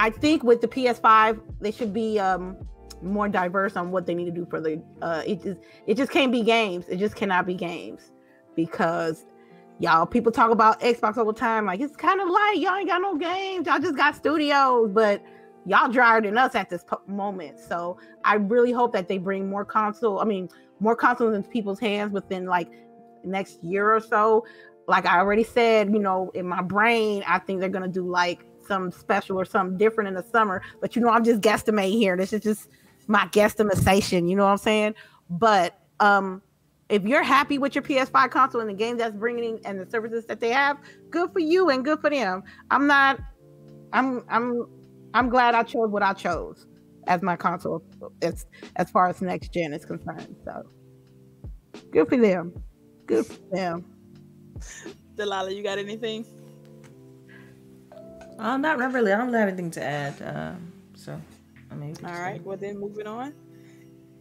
I 0.00 0.10
think 0.10 0.42
with 0.42 0.60
the 0.60 0.68
PS5, 0.68 1.40
they 1.60 1.70
should 1.70 1.92
be 1.92 2.18
um, 2.18 2.56
more 3.02 3.28
diverse 3.28 3.76
on 3.76 3.90
what 3.90 4.06
they 4.06 4.14
need 4.14 4.26
to 4.26 4.30
do 4.30 4.46
for 4.46 4.60
the. 4.60 4.82
Uh, 5.02 5.22
it 5.26 5.42
just 5.42 5.60
it 5.86 5.96
just 5.96 6.10
can't 6.10 6.32
be 6.32 6.42
games. 6.42 6.86
It 6.88 6.96
just 6.98 7.16
cannot 7.16 7.46
be 7.46 7.54
games 7.54 8.12
because 8.54 9.24
y'all 9.78 10.06
people 10.06 10.32
talk 10.32 10.50
about 10.50 10.80
Xbox 10.80 11.16
all 11.16 11.26
the 11.26 11.32
time. 11.32 11.66
Like 11.66 11.80
it's 11.80 11.96
kind 11.96 12.20
of 12.20 12.28
like 12.28 12.58
Y'all 12.58 12.76
ain't 12.76 12.88
got 12.88 13.02
no 13.02 13.16
games. 13.16 13.66
Y'all 13.66 13.78
just 13.78 13.96
got 13.96 14.14
studios, 14.14 14.90
but 14.92 15.22
y'all 15.66 15.90
drier 15.90 16.22
than 16.22 16.38
us 16.38 16.54
at 16.54 16.70
this 16.70 16.84
moment. 17.06 17.58
So 17.58 17.98
I 18.24 18.34
really 18.34 18.72
hope 18.72 18.92
that 18.92 19.08
they 19.08 19.18
bring 19.18 19.48
more 19.48 19.64
console. 19.64 20.20
I 20.20 20.24
mean, 20.24 20.48
more 20.80 20.96
consoles 20.96 21.34
into 21.34 21.48
people's 21.48 21.80
hands 21.80 22.12
within 22.12 22.46
like 22.46 22.70
next 23.24 23.62
year 23.62 23.94
or 23.94 24.00
so. 24.00 24.46
Like 24.88 25.06
I 25.06 25.18
already 25.18 25.44
said, 25.44 25.92
you 25.92 25.98
know, 25.98 26.30
in 26.34 26.46
my 26.46 26.62
brain, 26.62 27.24
I 27.26 27.40
think 27.40 27.60
they're 27.60 27.68
gonna 27.68 27.88
do 27.88 28.08
like 28.08 28.44
some 28.66 28.90
special 28.90 29.38
or 29.38 29.44
something 29.44 29.76
different 29.76 30.08
in 30.08 30.14
the 30.14 30.22
summer. 30.22 30.62
But 30.80 30.96
you 30.96 31.02
know, 31.02 31.08
I'm 31.08 31.24
just 31.24 31.40
guesstimating 31.40 31.98
here. 31.98 32.16
This 32.16 32.32
is 32.32 32.42
just 32.42 32.68
my 33.08 33.26
guesstimation. 33.26 34.28
You 34.28 34.36
know 34.36 34.44
what 34.44 34.52
I'm 34.52 34.58
saying? 34.58 34.94
But 35.28 35.78
um, 36.00 36.42
if 36.88 37.02
you're 37.04 37.22
happy 37.22 37.58
with 37.58 37.74
your 37.74 37.82
PS5 37.82 38.30
console 38.30 38.60
and 38.60 38.70
the 38.70 38.74
game 38.74 38.96
that's 38.96 39.14
bringing 39.16 39.58
and 39.64 39.80
the 39.80 39.90
services 39.90 40.24
that 40.26 40.40
they 40.40 40.50
have, 40.50 40.78
good 41.10 41.32
for 41.32 41.40
you 41.40 41.70
and 41.70 41.84
good 41.84 42.00
for 42.00 42.10
them. 42.10 42.42
I'm 42.70 42.86
not. 42.86 43.20
I'm. 43.92 44.24
I'm. 44.28 44.66
I'm 45.14 45.28
glad 45.28 45.54
I 45.54 45.62
chose 45.62 45.90
what 45.90 46.02
I 46.02 46.12
chose 46.12 46.66
as 47.06 47.22
my 47.22 47.36
console 47.36 47.82
as 48.22 48.46
as 48.76 48.90
far 48.90 49.08
as 49.08 49.22
next 49.22 49.52
gen 49.52 49.72
is 49.72 49.84
concerned. 49.84 50.36
So 50.44 50.62
good 51.90 52.08
for 52.08 52.16
them. 52.16 52.52
Good 53.06 53.26
for 53.26 53.38
them. 53.52 53.84
Delilah, 55.16 55.52
you 55.52 55.62
got 55.62 55.78
anything? 55.78 56.26
Uh, 58.38 58.56
not, 58.56 58.78
not 58.78 58.92
really. 58.92 59.12
I 59.12 59.16
don't 59.16 59.32
have 59.32 59.48
anything 59.48 59.70
to 59.72 59.82
add. 59.82 60.14
Um, 60.22 60.72
so, 60.94 61.20
I 61.70 61.74
mean, 61.74 61.90
we 61.90 61.94
can 61.96 62.06
All 62.06 62.12
just 62.12 62.22
right. 62.22 62.42
go. 62.42 62.50
Well, 62.50 62.58
then 62.58 62.78
moving 62.78 63.06
on. 63.06 63.32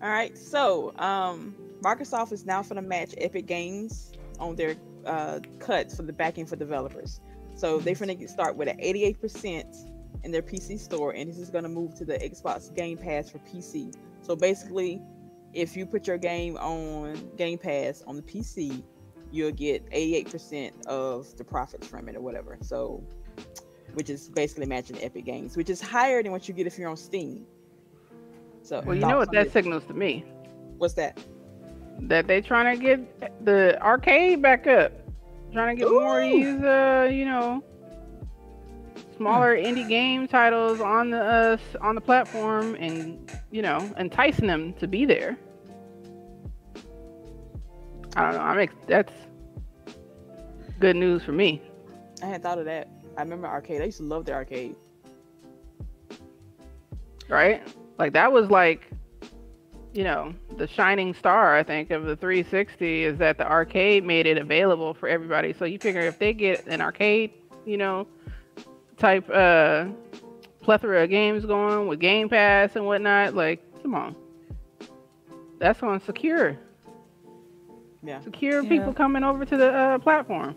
All 0.02 0.10
right. 0.10 0.38
So, 0.38 0.96
um, 0.98 1.56
Microsoft 1.86 2.32
is 2.32 2.48
now 2.48 2.64
going 2.64 2.78
to 2.78 2.82
match 2.82 3.14
Epic 3.20 3.46
Games 3.46 4.12
on 4.40 4.56
their 4.56 4.76
uh, 5.06 5.40
cuts 5.60 5.96
for 5.96 6.02
the 6.02 6.12
backing 6.12 6.48
for 6.48 6.56
developers. 6.56 7.22
So 7.54 7.78
they're 7.78 7.94
going 7.94 8.18
to 8.18 8.28
start 8.28 8.56
with 8.56 8.68
an 8.68 8.80
88% 8.80 9.92
in 10.24 10.32
their 10.32 10.42
PC 10.42 10.80
store, 10.80 11.12
and 11.12 11.30
this 11.30 11.38
is 11.38 11.52
going 11.52 11.64
to 11.64 11.70
move 11.70 11.94
to 11.96 12.06
the 12.06 12.16
Xbox 12.16 12.74
Game 12.76 12.98
Pass 12.98 13.30
for 13.30 13.38
PC. 13.38 13.94
So 14.22 14.36
basically, 14.36 15.00
if 15.54 15.78
you 15.78 15.86
put 15.86 16.08
your 16.08 16.18
game 16.18 16.58
on 16.58 17.30
Game 17.38 17.60
Pass 17.60 18.04
on 18.08 18.16
the 18.16 18.24
PC, 18.24 18.82
you'll 19.32 19.52
get 19.52 19.88
88% 19.92 20.88
of 20.88 21.38
the 21.38 21.44
profits 21.44 21.86
from 21.86 22.10
it 22.10 22.16
or 22.16 22.22
whatever. 22.22 22.58
So, 22.62 23.04
which 23.94 24.10
is 24.10 24.28
basically 24.30 24.66
matching 24.66 24.98
Epic 25.04 25.24
Games, 25.24 25.56
which 25.56 25.70
is 25.70 25.82
higher 25.82 26.24
than 26.24 26.32
what 26.32 26.48
you 26.48 26.56
get 26.56 26.66
if 26.66 26.80
you're 26.80 26.90
on 26.90 26.98
Steam. 26.98 27.46
So, 28.64 28.82
Well, 28.84 28.96
you 28.96 29.02
know 29.02 29.18
what 29.18 29.32
that 29.34 29.54
signals 29.54 29.86
to 29.86 29.94
me? 29.94 30.26
What's 30.80 30.96
that? 30.96 31.20
That 32.02 32.28
they 32.28 32.42
trying 32.42 32.78
to 32.78 32.84
get 32.84 33.46
the 33.46 33.82
arcade 33.82 34.42
back 34.42 34.68
up, 34.68 34.92
trying 35.54 35.76
to 35.76 35.84
get 35.84 35.92
more 35.92 36.22
of 36.22 36.30
these, 36.30 36.62
uh, 36.62 37.10
you 37.12 37.26
know, 37.26 37.64
smaller 39.18 39.56
indie 39.56 39.88
game 39.88 40.28
titles 40.28 40.82
on 40.82 41.10
the 41.10 41.22
uh, 41.22 41.58
on 41.82 41.96
the 41.96 42.02
platform, 42.02 42.76
and 42.76 43.32
you 43.52 43.62
know, 43.62 43.78
enticing 43.98 44.48
them 44.48 44.74
to 44.74 44.88
be 44.88 45.06
there. 45.06 45.38
I 48.16 48.24
don't 48.24 48.34
know. 48.34 48.42
I 48.42 48.56
make 48.56 48.88
that's 48.88 49.14
good 50.80 50.96
news 50.96 51.24
for 51.24 51.32
me. 51.32 51.62
I 52.22 52.28
hadn't 52.28 52.44
thought 52.44 52.60
of 52.60 52.66
that. 52.66 52.90
I 53.18 53.22
remember 53.22 53.48
arcade. 53.48 53.82
I 53.82 53.86
used 53.86 53.98
to 53.98 54.04
love 54.04 54.26
the 54.26 54.34
arcade. 54.34 54.76
right? 57.30 57.62
Like 57.98 58.14
that 58.14 58.32
was 58.32 58.50
like 58.50 58.90
you 59.96 60.04
know, 60.04 60.34
the 60.58 60.68
shining 60.68 61.14
star, 61.14 61.56
I 61.56 61.64
think, 61.64 61.90
of 61.90 62.04
the 62.04 62.18
360 62.18 63.06
is 63.06 63.18
that 63.20 63.38
the 63.38 63.50
arcade 63.50 64.04
made 64.04 64.26
it 64.28 64.38
available 64.38 64.94
for 64.94 65.08
everybody. 65.08 65.54
So 65.54 65.64
you 65.64 65.80
figure 65.80 66.02
if 66.02 66.20
they 66.20 66.34
get 66.34 66.68
an 66.68 66.82
arcade, 66.82 67.32
you 67.66 67.78
know, 67.78 68.06
type 68.98 69.30
uh 69.34 69.86
plethora 70.62 71.04
of 71.04 71.10
games 71.10 71.46
going 71.46 71.88
with 71.88 72.00
Game 72.00 72.28
Pass 72.28 72.76
and 72.76 72.86
whatnot, 72.86 73.36
like, 73.36 73.62
come 73.84 73.96
on. 73.96 74.16
That's 75.60 75.82
on 75.82 76.02
secure. 76.02 76.58
Yeah. 78.04 78.20
Secure 78.22 78.64
Yeah. 78.64 78.70
people 78.70 78.94
coming 78.94 79.24
over 79.24 79.46
to 79.46 79.58
the 79.58 79.72
uh, 79.72 79.98
platform. 80.00 80.56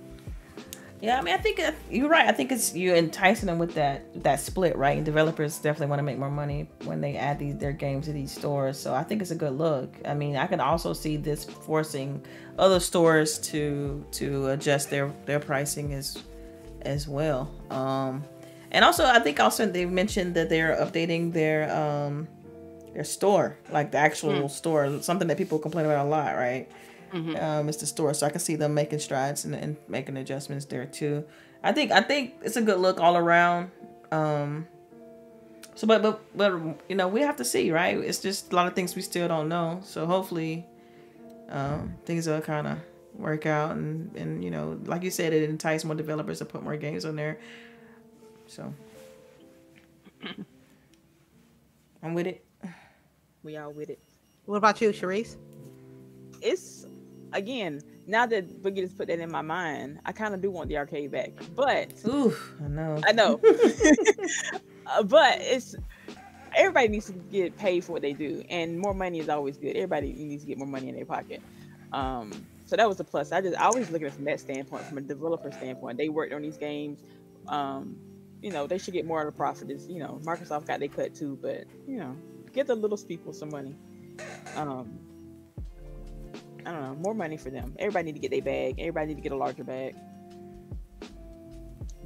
Yeah, 1.01 1.19
I 1.19 1.23
mean, 1.23 1.35
I 1.35 1.39
think 1.39 1.61
uh, 1.61 1.73
you're 1.91 2.09
right. 2.09 2.27
I 2.27 2.33
think 2.33 2.51
it's 2.51 2.75
you 2.75 2.95
enticing 2.95 3.47
them 3.47 3.59
with 3.59 3.75
that 3.75 4.23
that 4.25 4.41
split, 4.41 4.77
right? 4.77 4.97
And 4.97 5.05
developers 5.05 5.59
definitely 5.59 5.87
want 5.87 6.01
to 6.01 6.03
make 6.03 6.19
more 6.19 6.31
money 6.31 6.69
when 6.85 7.01
they 7.01 7.17
add 7.17 7.39
these 7.39 7.57
their 7.57 7.73
games 7.73 8.07
to 8.07 8.13
these 8.13 8.33
stores. 8.33 8.79
So 8.79 8.95
I 8.95 9.05
think 9.05 9.23
it's 9.23 9.31
a 9.31 9.37
good 9.37 9.53
look. 9.53 9.95
I 10.05 10.15
mean, 10.15 10.37
I 10.37 10.47
can 10.47 10.61
also 10.61 10.93
see 10.93 11.17
this 11.17 11.45
forcing 11.45 12.25
other 12.59 12.81
stores 12.81 13.39
to 13.51 14.05
to 14.13 14.49
adjust 14.49 14.91
their 14.91 15.13
their 15.25 15.39
pricing 15.39 15.95
as 15.95 16.23
as 16.83 17.07
well. 17.07 17.51
Um, 17.71 18.25
and 18.73 18.85
also, 18.85 19.05
I 19.05 19.21
think 19.21 19.39
also 19.39 19.67
they 19.67 19.87
mentioned 19.87 20.35
that 20.35 20.49
they're 20.49 20.77
updating 20.77 21.33
their 21.33 21.73
um 21.75 22.27
their 22.93 23.05
store, 23.05 23.57
like 23.71 23.93
the 23.93 23.99
actual 23.99 24.49
store, 24.49 25.01
something 25.03 25.29
that 25.29 25.39
people 25.39 25.61
complain 25.61 25.87
about 25.87 26.07
a 26.07 26.09
lot, 26.09 26.35
right? 26.35 26.69
Um, 27.13 27.69
it's 27.69 27.79
the 27.79 27.87
store. 27.87 28.15
So 28.15 28.27
I 28.27 28.31
can 28.31 28.41
see 28.41 28.57
them 28.57 28.75
making 28.75 29.01
strides 29.01 29.45
and, 29.45 29.55
and 29.55 29.77
making 29.89 30.17
adjustments 30.17 30.67
there 30.67 30.87
too. 30.87 31.25
I 31.63 31.73
think 31.73 31.91
I 31.93 32.01
think 32.03 32.35
it's 32.43 32.57
a 32.57 32.63
good 32.63 32.79
look 32.79 33.01
all 33.01 33.17
around. 33.17 33.71
Um, 34.13 34.67
so, 35.75 35.87
but 35.87 36.03
but 36.03 36.21
but 36.37 36.53
you 36.89 36.97
know 36.97 37.09
we 37.09 37.21
have 37.23 37.37
to 37.37 37.45
see, 37.45 37.71
right? 37.71 37.97
It's 37.99 38.21
just 38.21 38.53
a 38.53 38.57
lot 38.57 38.67
of 38.67 38.75
things 38.75 38.95
we 38.97 39.03
still 39.03 39.29
don't 39.29 39.49
know. 39.49 39.81
So 39.85 40.07
hopefully, 40.07 40.67
um, 41.51 41.95
things 42.05 42.27
will 42.27 42.41
kind 42.41 42.67
of 42.67 42.79
work 43.15 43.47
out 43.47 43.73
and 43.73 44.15
and 44.17 44.45
you 44.45 44.51
know, 44.51 44.79
like 44.85 45.03
you 45.03 45.11
said, 45.11 45.33
it 45.33 45.49
entices 45.49 45.85
more 45.85 45.97
developers 45.97 46.39
to 46.39 46.45
put 46.45 46.63
more 46.63 46.77
games 46.77 47.05
on 47.05 47.17
there. 47.17 47.39
So 48.47 48.73
I'm 52.03 52.15
with 52.15 52.27
it. 52.27 52.45
We 53.43 53.57
all 53.57 53.73
with 53.73 53.91
it. 53.91 54.01
What 54.47 54.57
about 54.57 54.81
you, 54.81 54.91
Sharice? 54.91 55.37
It's 56.43 56.87
again 57.33 57.81
now 58.07 58.25
that 58.25 58.63
Boogie 58.63 58.81
has 58.81 58.95
put 58.95 59.09
that 59.09 59.21
in 59.21 59.31
my 59.31 59.43
mind, 59.43 60.01
I 60.07 60.13
kind 60.13 60.33
of 60.33 60.41
do 60.41 60.51
want 60.51 60.71
the 60.71 60.79
arcade 60.79 61.11
back, 61.11 61.33
but 61.55 61.93
Ooh, 62.07 62.35
I 62.65 62.69
know. 62.69 63.01
I 63.07 63.13
know, 63.13 63.41
Uh, 64.89 65.03
but 65.03 65.39
it's 65.41 65.75
everybody 66.57 66.89
needs 66.89 67.07
to 67.07 67.13
get 67.13 67.57
paid 67.59 67.85
for 67.85 67.93
what 67.93 68.03
they 68.03 68.13
do, 68.13 68.43
and 68.49 68.79
more 68.79 68.95
money 68.95 69.19
is 69.19 69.29
always 69.29 69.59
good. 69.59 69.77
Everybody 69.77 70.13
needs 70.13 70.45
to 70.45 70.49
get 70.49 70.59
more 70.59 70.67
money 70.67 70.89
in 70.89 70.95
their 70.95 71.05
pocket. 71.05 71.43
Um, 71.93 72.33
so 72.65 72.77
that 72.77 72.89
was 72.89 73.01
a 73.01 73.05
plus. 73.05 73.33
I 73.33 73.41
just 73.41 73.59
I 73.59 73.65
always 73.65 73.91
look 73.91 74.03
at 74.03 74.09
it 74.09 74.15
from 74.15 74.25
that 74.25 74.41
standpoint, 74.41 74.85
from 74.85 74.99
a 74.99 75.01
developer 75.01 75.51
standpoint. 75.53 75.99
They 75.99 76.09
worked 76.09 76.33
on 76.33 76.43
these 76.43 76.57
games. 76.57 77.01
Um, 77.49 77.97
you 78.41 78.51
know, 78.51 78.67
they 78.67 78.79
should 78.79 78.95
get 78.95 79.05
more 79.05 79.21
of 79.21 79.27
the 79.27 79.37
profit. 79.37 79.71
Is 79.71 79.89
you 79.89 79.99
know, 79.99 80.21
Microsoft 80.25 80.67
got 80.67 80.81
their 80.81 80.89
cut 80.89 81.15
too, 81.15 81.39
but 81.41 81.65
you 81.87 81.99
know, 81.99 82.17
get 82.53 82.67
the 82.67 82.75
little 82.75 82.99
people 82.99 83.33
some 83.33 83.51
money. 83.51 83.75
Um, 84.57 84.99
I 86.67 86.73
don't 86.73 86.83
know, 86.83 86.95
more 86.97 87.15
money 87.15 87.37
for 87.37 87.51
them. 87.51 87.75
Everybody 87.79 88.07
need 88.07 88.15
to 88.15 88.19
get 88.19 88.31
their 88.31 88.43
bag. 88.43 88.79
Everybody 88.79 89.09
need 89.09 89.17
to 89.17 89.21
get 89.21 89.33
a 89.33 89.37
larger 89.37 89.65
bag. 89.65 89.97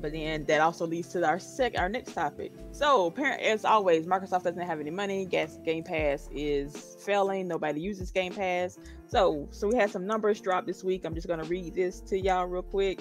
But 0.02 0.12
then 0.12 0.44
that 0.46 0.60
also 0.60 0.84
leads 0.84 1.08
to 1.10 1.24
our 1.24 1.38
sec 1.38 1.78
our 1.78 1.88
next 1.88 2.12
topic. 2.12 2.52
So 2.72 3.06
apparently, 3.06 3.46
as 3.46 3.64
always, 3.64 4.04
Microsoft 4.04 4.42
doesn't 4.42 4.66
have 4.66 4.80
any 4.80 4.90
money. 4.90 5.24
Gas 5.24 5.58
Game 5.64 5.84
Pass 5.84 6.28
is 6.34 6.96
failing. 6.98 7.46
Nobody 7.46 7.80
uses 7.80 8.10
Game 8.10 8.34
Pass. 8.34 8.78
So 9.06 9.48
so 9.52 9.68
we 9.68 9.76
had 9.76 9.90
some 9.90 10.04
numbers 10.04 10.40
drop 10.40 10.66
this 10.66 10.82
week. 10.82 11.04
I'm 11.04 11.14
just 11.14 11.28
gonna 11.28 11.44
read 11.44 11.74
this 11.74 12.00
to 12.00 12.18
y'all 12.18 12.46
real 12.46 12.62
quick. 12.62 13.00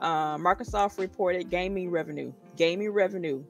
Uh, 0.00 0.36
Microsoft 0.36 0.98
reported 0.98 1.50
gaming 1.50 1.90
revenue, 1.90 2.32
gaming 2.56 2.90
revenue, 2.90 3.42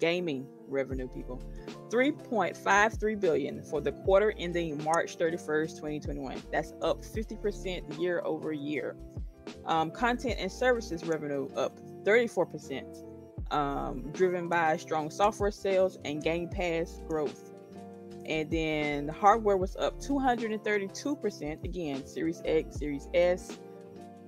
gaming 0.00 0.46
revenue, 0.68 1.08
people, 1.08 1.42
3.53 1.90 3.20
billion 3.20 3.62
for 3.62 3.80
the 3.80 3.92
quarter 3.92 4.34
ending 4.38 4.82
March 4.82 5.18
31st, 5.18 5.76
2021. 5.76 6.42
That's 6.52 6.72
up 6.82 7.02
50% 7.02 7.98
year 7.98 8.22
over 8.24 8.52
year. 8.52 8.96
Um, 9.64 9.90
content 9.90 10.36
and 10.38 10.50
services 10.50 11.04
revenue 11.04 11.48
up 11.54 11.78
34%, 12.04 13.04
um, 13.50 14.10
driven 14.12 14.48
by 14.48 14.76
strong 14.76 15.10
software 15.10 15.50
sales 15.50 15.98
and 16.04 16.22
Game 16.22 16.48
Pass 16.48 17.00
growth. 17.08 17.52
And 18.26 18.50
then 18.50 19.06
the 19.06 19.12
hardware 19.12 19.56
was 19.56 19.74
up 19.76 20.00
232%. 20.00 21.64
Again, 21.64 22.06
Series 22.06 22.42
X, 22.44 22.76
Series 22.76 23.08
S. 23.14 23.58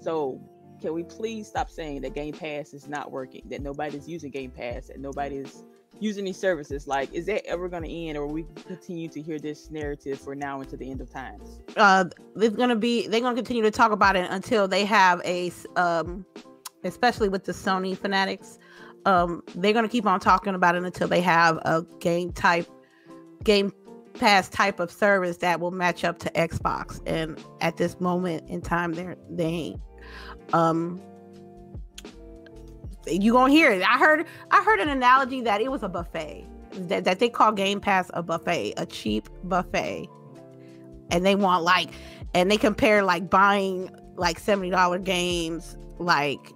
So, 0.00 0.40
can 0.80 0.94
we 0.94 1.02
please 1.02 1.46
stop 1.46 1.68
saying 1.68 2.00
that 2.02 2.14
Game 2.14 2.32
Pass 2.32 2.72
is 2.72 2.88
not 2.88 3.10
working, 3.10 3.42
that 3.50 3.60
nobody's 3.60 4.08
using 4.08 4.30
Game 4.30 4.50
Pass, 4.50 4.86
that 4.86 4.98
nobody's 4.98 5.62
using 6.00 6.24
these 6.24 6.38
services? 6.38 6.88
Like, 6.88 7.12
is 7.12 7.26
that 7.26 7.46
ever 7.46 7.68
going 7.68 7.82
to 7.84 7.90
end, 7.90 8.18
or 8.18 8.26
we 8.26 8.44
continue 8.66 9.08
to 9.08 9.22
hear 9.22 9.38
this 9.38 9.70
narrative 9.70 10.18
for 10.18 10.34
now 10.34 10.60
until 10.60 10.78
the 10.78 10.90
end 10.90 11.00
of 11.00 11.10
times? 11.10 11.60
uh 11.76 12.04
it's 12.36 12.56
gonna 12.56 12.76
be 12.76 13.06
they're 13.06 13.20
gonna 13.20 13.34
continue 13.34 13.62
to 13.62 13.70
talk 13.70 13.92
about 13.92 14.16
it 14.16 14.30
until 14.30 14.66
they 14.66 14.84
have 14.84 15.20
a, 15.24 15.52
um 15.76 16.24
especially 16.84 17.28
with 17.28 17.44
the 17.44 17.52
sony 17.52 17.96
fanatics 17.96 18.58
um 19.06 19.42
they're 19.56 19.72
gonna 19.72 19.88
keep 19.88 20.06
on 20.06 20.18
talking 20.20 20.54
about 20.54 20.74
it 20.74 20.82
until 20.82 21.08
they 21.08 21.20
have 21.20 21.56
a 21.58 21.84
game 22.00 22.32
type 22.32 22.66
game 23.44 23.72
pass 24.14 24.48
type 24.48 24.80
of 24.80 24.90
service 24.90 25.36
that 25.38 25.60
will 25.60 25.70
match 25.70 26.04
up 26.04 26.18
to 26.18 26.30
xbox 26.30 27.00
and 27.06 27.42
at 27.60 27.76
this 27.76 28.00
moment 28.00 28.48
in 28.48 28.60
time 28.60 28.92
they're 28.92 29.16
they 29.30 29.44
ain't 29.44 29.80
um 30.52 31.00
you 33.06 33.32
gonna 33.32 33.52
hear 33.52 33.70
it. 33.70 33.82
I 33.82 33.98
heard 33.98 34.26
i 34.50 34.62
heard 34.62 34.80
an 34.80 34.88
analogy 34.88 35.40
that 35.42 35.60
it 35.60 35.70
was 35.70 35.82
a 35.82 35.88
buffet. 35.88 36.46
That, 36.72 37.04
that 37.04 37.18
they 37.18 37.28
call 37.28 37.50
game 37.52 37.80
pass 37.80 38.10
a 38.14 38.22
buffet 38.22 38.74
a 38.76 38.86
cheap 38.86 39.28
buffet. 39.44 40.08
And 41.10 41.26
they 41.26 41.34
want 41.34 41.64
like 41.64 41.90
and 42.34 42.50
they 42.50 42.56
compare 42.56 43.02
like 43.02 43.28
buying 43.28 43.90
like 44.16 44.40
$70 44.40 45.02
games 45.02 45.76
like 45.98 46.52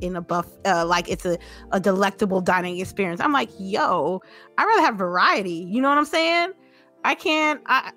in 0.00 0.14
a 0.16 0.20
buff 0.20 0.46
uh, 0.64 0.84
like 0.86 1.08
it's 1.08 1.24
a, 1.24 1.38
a 1.72 1.80
delectable 1.80 2.40
dining 2.40 2.78
experience. 2.78 3.20
I'm 3.20 3.32
like 3.32 3.50
yo 3.58 4.22
i 4.58 4.64
rather 4.64 4.82
have 4.82 4.96
variety. 4.96 5.66
You 5.68 5.82
know 5.82 5.88
what 5.88 5.98
i'm 5.98 6.04
saying? 6.04 6.52
I 7.04 7.14
can't 7.14 7.60
i 7.66 7.92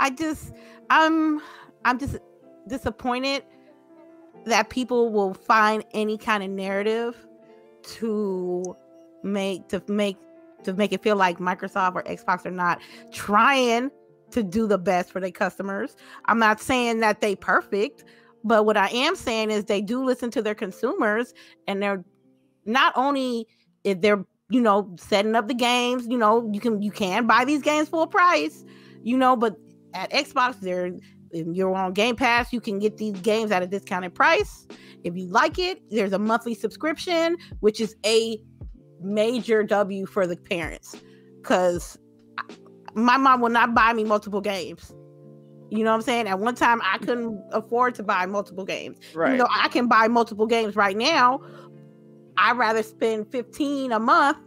i 0.00 0.10
just 0.10 0.52
i'm 0.90 1.40
i'm 1.84 1.98
just 1.98 2.18
disappointed 2.66 3.44
that 4.44 4.70
people 4.70 5.12
will 5.12 5.34
find 5.34 5.84
any 5.92 6.16
kind 6.18 6.42
of 6.42 6.50
narrative 6.50 7.26
to 7.82 8.76
make 9.22 9.68
to 9.68 9.82
make 9.88 10.16
to 10.64 10.72
make 10.72 10.92
it 10.92 11.02
feel 11.02 11.16
like 11.16 11.38
microsoft 11.38 11.94
or 11.94 12.02
xbox 12.04 12.44
are 12.44 12.50
not 12.50 12.80
trying 13.12 13.90
to 14.30 14.42
do 14.42 14.66
the 14.66 14.78
best 14.78 15.10
for 15.10 15.20
their 15.20 15.30
customers. 15.30 15.96
I'm 16.26 16.38
not 16.38 16.60
saying 16.60 17.00
that 17.00 17.20
they 17.20 17.34
perfect, 17.34 18.04
but 18.44 18.64
what 18.64 18.76
I 18.76 18.88
am 18.88 19.16
saying 19.16 19.50
is 19.50 19.64
they 19.64 19.80
do 19.80 20.04
listen 20.04 20.30
to 20.32 20.42
their 20.42 20.54
consumers 20.54 21.34
and 21.66 21.82
they're 21.82 22.04
not 22.64 22.92
only 22.96 23.46
if 23.84 24.00
they're 24.00 24.24
you 24.50 24.60
know 24.60 24.94
setting 24.98 25.34
up 25.34 25.48
the 25.48 25.54
games, 25.54 26.06
you 26.08 26.18
know, 26.18 26.48
you 26.52 26.60
can 26.60 26.82
you 26.82 26.90
can 26.90 27.26
buy 27.26 27.44
these 27.44 27.62
games 27.62 27.88
full 27.88 28.06
price, 28.06 28.64
you 29.02 29.16
know, 29.16 29.36
but 29.36 29.56
at 29.94 30.10
Xbox 30.10 30.60
they're 30.60 30.92
if 31.32 31.46
you're 31.52 31.74
on 31.74 31.92
Game 31.92 32.16
Pass, 32.16 32.52
you 32.52 32.60
can 32.60 32.78
get 32.78 32.96
these 32.96 33.18
games 33.20 33.50
at 33.50 33.62
a 33.62 33.66
discounted 33.66 34.14
price. 34.14 34.66
If 35.04 35.16
you 35.16 35.26
like 35.28 35.58
it, 35.58 35.80
there's 35.90 36.12
a 36.12 36.18
monthly 36.18 36.54
subscription, 36.54 37.36
which 37.60 37.80
is 37.80 37.96
a 38.04 38.38
major 39.00 39.62
W 39.62 40.06
for 40.06 40.26
the 40.26 40.36
parents 40.36 40.96
because 41.40 41.98
my 42.94 43.16
mom 43.16 43.40
will 43.40 43.50
not 43.50 43.74
buy 43.74 43.92
me 43.92 44.04
multiple 44.04 44.40
games. 44.40 44.94
You 45.70 45.84
know 45.84 45.90
what 45.90 45.96
I'm 45.96 46.02
saying? 46.02 46.28
At 46.28 46.38
one 46.38 46.54
time, 46.54 46.80
I 46.82 46.98
couldn't 46.98 47.42
afford 47.52 47.94
to 47.96 48.02
buy 48.02 48.24
multiple 48.26 48.64
games. 48.64 48.98
Right. 49.14 49.32
You 49.32 49.38
know, 49.38 49.48
I 49.54 49.68
can 49.68 49.86
buy 49.86 50.08
multiple 50.08 50.46
games 50.46 50.76
right 50.76 50.96
now. 50.96 51.40
I'd 52.38 52.56
rather 52.56 52.82
spend 52.82 53.30
15 53.30 53.92
a 53.92 53.98
month 53.98 54.38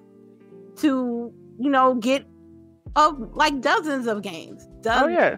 to, 0.78 1.32
you 1.60 1.70
know, 1.70 1.96
get 1.96 2.26
of 2.96 3.20
like 3.36 3.62
dozens 3.62 4.08
of 4.08 4.22
games. 4.22 4.68
Oh 4.86 5.08
yeah. 5.08 5.38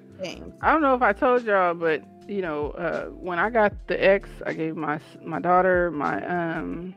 I 0.61 0.71
don't 0.71 0.81
know 0.81 0.95
if 0.95 1.01
I 1.01 1.13
told 1.13 1.43
y'all, 1.43 1.73
but 1.73 2.03
you 2.27 2.41
know, 2.41 2.71
uh, 2.71 3.05
when 3.07 3.39
I 3.39 3.49
got 3.49 3.73
the 3.87 4.01
X, 4.03 4.29
I 4.45 4.53
gave 4.53 4.75
my 4.75 4.99
my 5.23 5.39
daughter 5.39 5.91
my 5.91 6.25
um 6.25 6.93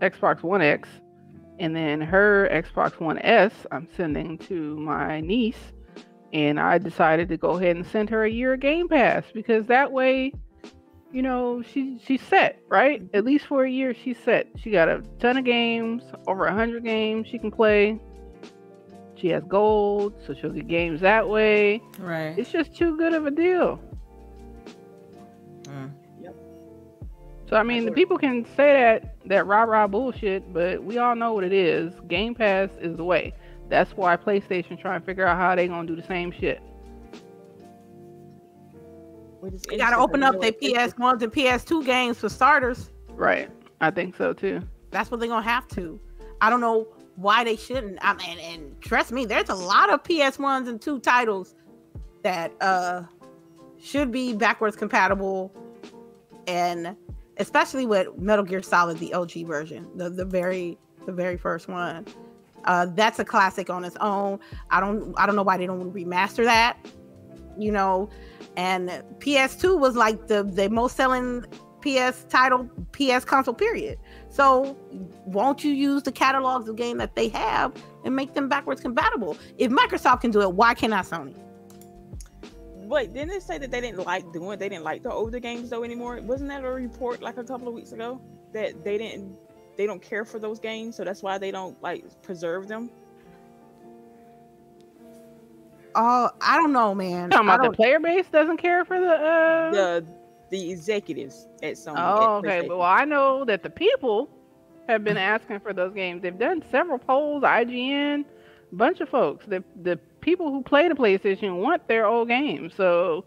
Xbox 0.00 0.42
One 0.42 0.60
X, 0.62 0.88
and 1.58 1.74
then 1.74 2.00
her 2.00 2.48
Xbox 2.52 3.00
One 3.00 3.18
S. 3.20 3.52
I'm 3.72 3.88
sending 3.96 4.38
to 4.38 4.76
my 4.76 5.20
niece, 5.20 5.72
and 6.32 6.60
I 6.60 6.78
decided 6.78 7.28
to 7.30 7.36
go 7.36 7.50
ahead 7.56 7.76
and 7.76 7.86
send 7.86 8.10
her 8.10 8.24
a 8.24 8.30
year 8.30 8.54
of 8.54 8.60
Game 8.60 8.88
Pass 8.88 9.24
because 9.32 9.66
that 9.66 9.90
way, 9.92 10.32
you 11.12 11.22
know, 11.22 11.62
she 11.62 11.98
she's 12.04 12.22
set 12.22 12.60
right. 12.68 13.02
At 13.14 13.24
least 13.24 13.46
for 13.46 13.64
a 13.64 13.70
year, 13.70 13.94
she's 13.94 14.18
set. 14.18 14.48
She 14.56 14.70
got 14.70 14.88
a 14.88 15.02
ton 15.18 15.38
of 15.38 15.44
games, 15.44 16.02
over 16.26 16.44
a 16.44 16.52
hundred 16.52 16.84
games 16.84 17.28
she 17.28 17.38
can 17.38 17.50
play. 17.50 17.98
She 19.16 19.28
has 19.28 19.42
gold, 19.44 20.14
so 20.26 20.34
she'll 20.34 20.50
get 20.50 20.68
games 20.68 21.00
that 21.00 21.28
way. 21.28 21.82
Right. 21.98 22.38
It's 22.38 22.50
just 22.50 22.76
too 22.76 22.96
good 22.96 23.14
of 23.14 23.26
a 23.26 23.30
deal. 23.30 23.80
Mm. 25.64 25.90
So 27.48 27.56
I 27.56 27.62
mean, 27.62 27.84
the 27.84 27.92
people 27.92 28.18
can 28.18 28.44
say 28.56 28.72
that 28.72 29.16
that 29.26 29.46
rah 29.46 29.62
rah 29.62 29.86
bullshit, 29.86 30.52
but 30.52 30.82
we 30.82 30.98
all 30.98 31.14
know 31.14 31.32
what 31.32 31.44
it 31.44 31.52
is. 31.52 31.92
Game 32.08 32.34
Pass 32.34 32.70
is 32.80 32.96
the 32.96 33.04
way. 33.04 33.32
That's 33.68 33.92
why 33.92 34.16
PlayStation 34.16 34.80
trying 34.80 35.00
to 35.00 35.06
figure 35.06 35.26
out 35.26 35.36
how 35.36 35.54
they 35.54 35.68
gonna 35.68 35.86
do 35.86 35.94
the 35.94 36.06
same 36.06 36.32
shit. 36.32 36.60
Which 39.40 39.54
is 39.54 39.62
You 39.70 39.78
gotta 39.78 39.96
open 39.96 40.24
up 40.24 40.40
their 40.40 40.52
PS1s 40.52 41.22
and 41.22 41.32
PS2 41.32 41.84
games 41.84 42.18
for 42.18 42.28
starters. 42.28 42.90
Right. 43.10 43.48
I 43.80 43.90
think 43.92 44.16
so 44.16 44.32
too. 44.32 44.62
That's 44.90 45.10
what 45.10 45.20
they're 45.20 45.28
gonna 45.28 45.42
have 45.42 45.68
to. 45.68 46.00
I 46.40 46.50
don't 46.50 46.60
know 46.60 46.88
why 47.16 47.44
they 47.44 47.56
shouldn't. 47.56 47.98
I 48.00 48.14
mean, 48.14 48.38
and 48.38 48.80
trust 48.80 49.10
me, 49.12 49.24
there's 49.24 49.48
a 49.48 49.54
lot 49.54 49.92
of 49.92 50.02
PS1s 50.02 50.68
and 50.68 50.80
two 50.80 51.00
titles 51.00 51.54
that 52.22 52.52
uh 52.60 53.02
should 53.78 54.10
be 54.10 54.32
backwards 54.32 54.76
compatible, 54.76 55.52
and 56.46 56.96
especially 57.38 57.86
with 57.86 58.16
Metal 58.18 58.44
Gear 58.44 58.62
Solid, 58.62 58.98
the 58.98 59.12
OG 59.12 59.46
version, 59.46 59.88
the 59.96 60.10
the 60.10 60.24
very 60.24 60.78
the 61.06 61.12
very 61.12 61.36
first 61.36 61.68
one. 61.68 62.06
Uh, 62.64 62.86
that's 62.94 63.18
a 63.20 63.24
classic 63.24 63.70
on 63.70 63.84
its 63.84 63.96
own. 64.00 64.40
I 64.70 64.80
don't 64.80 65.14
I 65.16 65.26
don't 65.26 65.36
know 65.36 65.42
why 65.42 65.56
they 65.56 65.66
don't 65.66 65.92
remaster 65.92 66.44
that. 66.44 66.78
You 67.58 67.72
know, 67.72 68.10
and 68.56 68.90
PS2 69.18 69.78
was 69.78 69.96
like 69.96 70.26
the 70.26 70.42
the 70.42 70.68
most 70.68 70.96
selling 70.96 71.44
PS 71.80 72.24
title, 72.28 72.68
PS 72.92 73.24
console 73.24 73.54
period. 73.54 73.98
So 74.36 74.76
won't 75.24 75.64
you 75.64 75.72
use 75.72 76.02
the 76.02 76.12
catalogs 76.12 76.68
of 76.68 76.76
game 76.76 76.98
that 76.98 77.16
they 77.16 77.28
have 77.28 77.72
and 78.04 78.14
make 78.14 78.34
them 78.34 78.50
backwards 78.50 78.82
compatible? 78.82 79.38
If 79.56 79.72
Microsoft 79.72 80.20
can 80.20 80.30
do 80.30 80.42
it, 80.42 80.52
why 80.52 80.74
can't 80.74 80.90
not 80.90 81.06
Sony? 81.06 81.34
Wait, 82.74 83.14
didn't 83.14 83.30
they 83.30 83.40
say 83.40 83.56
that 83.56 83.70
they 83.70 83.80
didn't 83.80 84.04
like 84.04 84.30
doing 84.34 84.52
it? 84.52 84.58
They 84.58 84.68
didn't 84.68 84.84
like 84.84 85.02
the 85.02 85.10
older 85.10 85.38
games 85.38 85.70
though 85.70 85.84
anymore. 85.84 86.20
Wasn't 86.20 86.50
that 86.50 86.62
a 86.64 86.70
report 86.70 87.22
like 87.22 87.38
a 87.38 87.44
couple 87.44 87.66
of 87.66 87.72
weeks 87.72 87.92
ago 87.92 88.20
that 88.52 88.84
they 88.84 88.98
didn't 88.98 89.38
they 89.78 89.86
don't 89.86 90.02
care 90.02 90.26
for 90.26 90.38
those 90.38 90.60
games, 90.60 90.96
so 90.96 91.04
that's 91.04 91.22
why 91.22 91.38
they 91.38 91.50
don't 91.50 91.82
like 91.82 92.04
preserve 92.20 92.68
them? 92.68 92.90
Oh, 95.94 96.28
I 96.42 96.58
don't 96.58 96.74
know, 96.74 96.94
man. 96.94 97.30
Talking 97.30 97.48
about 97.48 97.62
the 97.62 97.74
player 97.74 98.00
base 98.00 98.26
doesn't 98.30 98.58
care 98.58 98.84
for 98.84 99.00
the 99.00 99.12
uh 99.12 99.70
The 99.70 100.06
the 100.50 100.70
executives 100.70 101.48
at 101.62 101.74
Sony. 101.74 102.14
Oh, 102.14 102.36
at 102.38 102.38
okay. 102.38 102.62
Well, 102.62 102.82
I 102.82 103.04
know 103.04 103.44
that 103.44 103.62
the 103.62 103.70
people 103.70 104.28
have 104.88 105.04
been 105.04 105.16
asking 105.18 105.60
for 105.60 105.72
those 105.72 105.94
games. 105.94 106.22
They've 106.22 106.38
done 106.38 106.62
several 106.70 106.98
polls, 106.98 107.44
IGN, 107.44 108.24
bunch 108.72 109.00
of 109.00 109.08
folks. 109.08 109.46
The 109.46 109.62
the 109.82 109.98
people 110.20 110.50
who 110.50 110.62
play 110.62 110.88
the 110.88 110.94
PlayStation 110.94 111.60
want 111.60 111.86
their 111.88 112.06
old 112.06 112.28
games. 112.28 112.74
So 112.74 113.24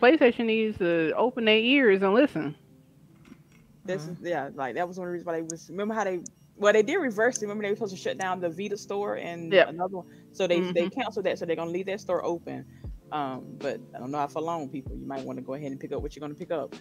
PlayStation 0.00 0.46
needs 0.46 0.78
to 0.78 1.12
open 1.16 1.44
their 1.44 1.58
ears 1.58 2.02
and 2.02 2.14
listen. 2.14 2.56
This 3.84 4.06
is 4.06 4.18
yeah, 4.20 4.50
like 4.54 4.74
that 4.74 4.88
was 4.88 4.98
one 4.98 5.06
of 5.06 5.10
the 5.10 5.12
reasons 5.12 5.26
why 5.26 5.32
they 5.36 5.42
was 5.42 5.68
remember 5.68 5.94
how 5.94 6.04
they 6.04 6.20
well 6.56 6.72
they 6.72 6.82
did 6.82 6.96
reverse 6.96 7.40
it. 7.40 7.44
Remember 7.46 7.62
they 7.62 7.70
were 7.70 7.76
supposed 7.76 7.94
to 7.94 8.00
shut 8.00 8.18
down 8.18 8.40
the 8.40 8.50
Vita 8.50 8.76
store 8.76 9.16
and 9.16 9.58
Yep. 9.58 9.66
another 9.66 9.96
one. 9.98 10.06
So 10.32 10.46
they 10.46 10.62
they 10.74 10.86
Mhm. 10.86 10.88
canceled 10.88 11.26
that, 11.26 11.38
so 11.38 11.46
they're 11.46 11.56
gonna 11.56 11.70
leave 11.70 11.86
that 11.86 12.00
store 12.00 12.24
open. 12.24 12.66
Um, 13.12 13.44
but 13.58 13.80
I 13.94 13.98
don't 13.98 14.10
know 14.10 14.18
how 14.18 14.26
for 14.26 14.42
long 14.42 14.68
people. 14.68 14.96
You 14.96 15.06
might 15.06 15.24
want 15.24 15.38
to 15.38 15.44
go 15.44 15.54
ahead 15.54 15.70
and 15.70 15.80
pick 15.80 15.92
up 15.92 16.02
what 16.02 16.14
you're 16.14 16.20
gonna 16.20 16.34
pick 16.34 16.50
up. 16.50 16.74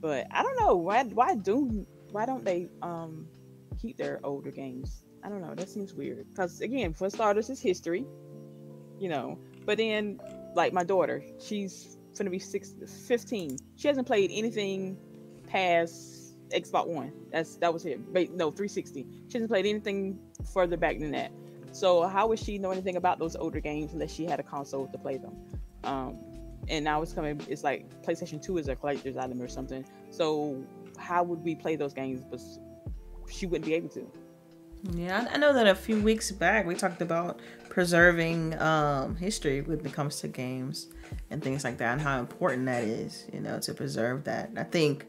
But 0.00 0.26
I 0.30 0.42
don't 0.42 0.58
know 0.58 0.76
why 0.76 1.04
why 1.04 1.34
do 1.34 1.86
why 2.10 2.26
don't 2.26 2.44
they 2.44 2.68
um 2.82 3.26
keep 3.80 3.96
their 3.96 4.20
older 4.24 4.50
games? 4.50 5.04
I 5.22 5.28
don't 5.28 5.42
know. 5.42 5.54
That 5.54 5.68
seems 5.68 5.94
weird. 5.94 6.26
Because 6.30 6.60
again, 6.60 6.92
for 6.94 7.10
starters, 7.10 7.50
it's 7.50 7.60
history. 7.60 8.06
You 8.98 9.08
know. 9.08 9.38
But 9.64 9.78
then 9.78 10.20
like 10.54 10.72
my 10.72 10.84
daughter, 10.84 11.22
she's 11.38 11.96
gonna 12.16 12.30
be 12.30 12.38
six, 12.38 12.74
15. 13.08 13.58
She 13.76 13.88
hasn't 13.88 14.06
played 14.06 14.30
anything 14.32 14.96
past 15.46 16.36
Xbox 16.50 16.86
One. 16.86 17.12
That's 17.32 17.56
that 17.56 17.72
was 17.72 17.86
it. 17.86 18.00
No, 18.32 18.50
360. 18.50 19.06
She 19.28 19.32
hasn't 19.32 19.50
played 19.50 19.66
anything 19.66 20.18
further 20.52 20.76
back 20.76 20.98
than 20.98 21.12
that. 21.12 21.32
So 21.72 22.06
how 22.06 22.26
would 22.28 22.38
she 22.38 22.58
know 22.58 22.70
anything 22.70 22.96
about 22.96 23.18
those 23.18 23.36
older 23.36 23.60
games 23.60 23.92
unless 23.92 24.12
she 24.12 24.24
had 24.24 24.40
a 24.40 24.42
console 24.42 24.86
to 24.88 24.98
play 24.98 25.18
them? 25.18 25.36
Um, 25.84 26.18
and 26.68 26.84
now 26.84 27.02
it's 27.02 27.12
coming. 27.12 27.40
It's 27.48 27.64
like 27.64 27.88
PlayStation 28.02 28.42
Two 28.42 28.58
is 28.58 28.68
a 28.68 28.76
collector's 28.76 29.16
item 29.16 29.40
or 29.40 29.48
something. 29.48 29.84
So 30.10 30.62
how 30.98 31.22
would 31.22 31.42
we 31.42 31.54
play 31.54 31.76
those 31.76 31.94
games? 31.94 32.22
But 32.28 32.40
she 33.30 33.46
wouldn't 33.46 33.66
be 33.66 33.74
able 33.74 33.88
to. 33.90 34.10
Yeah, 34.94 35.28
I 35.30 35.36
know 35.36 35.52
that 35.52 35.66
a 35.66 35.74
few 35.74 36.00
weeks 36.00 36.30
back 36.30 36.66
we 36.66 36.74
talked 36.74 37.02
about 37.02 37.40
preserving 37.68 38.58
um, 38.58 39.14
history 39.16 39.60
when 39.60 39.84
it 39.84 39.92
comes 39.92 40.20
to 40.20 40.28
games 40.28 40.88
and 41.30 41.42
things 41.42 41.64
like 41.64 41.78
that, 41.78 41.92
and 41.92 42.00
how 42.00 42.18
important 42.18 42.66
that 42.66 42.84
is, 42.84 43.26
you 43.32 43.40
know, 43.40 43.58
to 43.60 43.74
preserve 43.74 44.24
that. 44.24 44.50
I 44.56 44.64
think, 44.64 45.06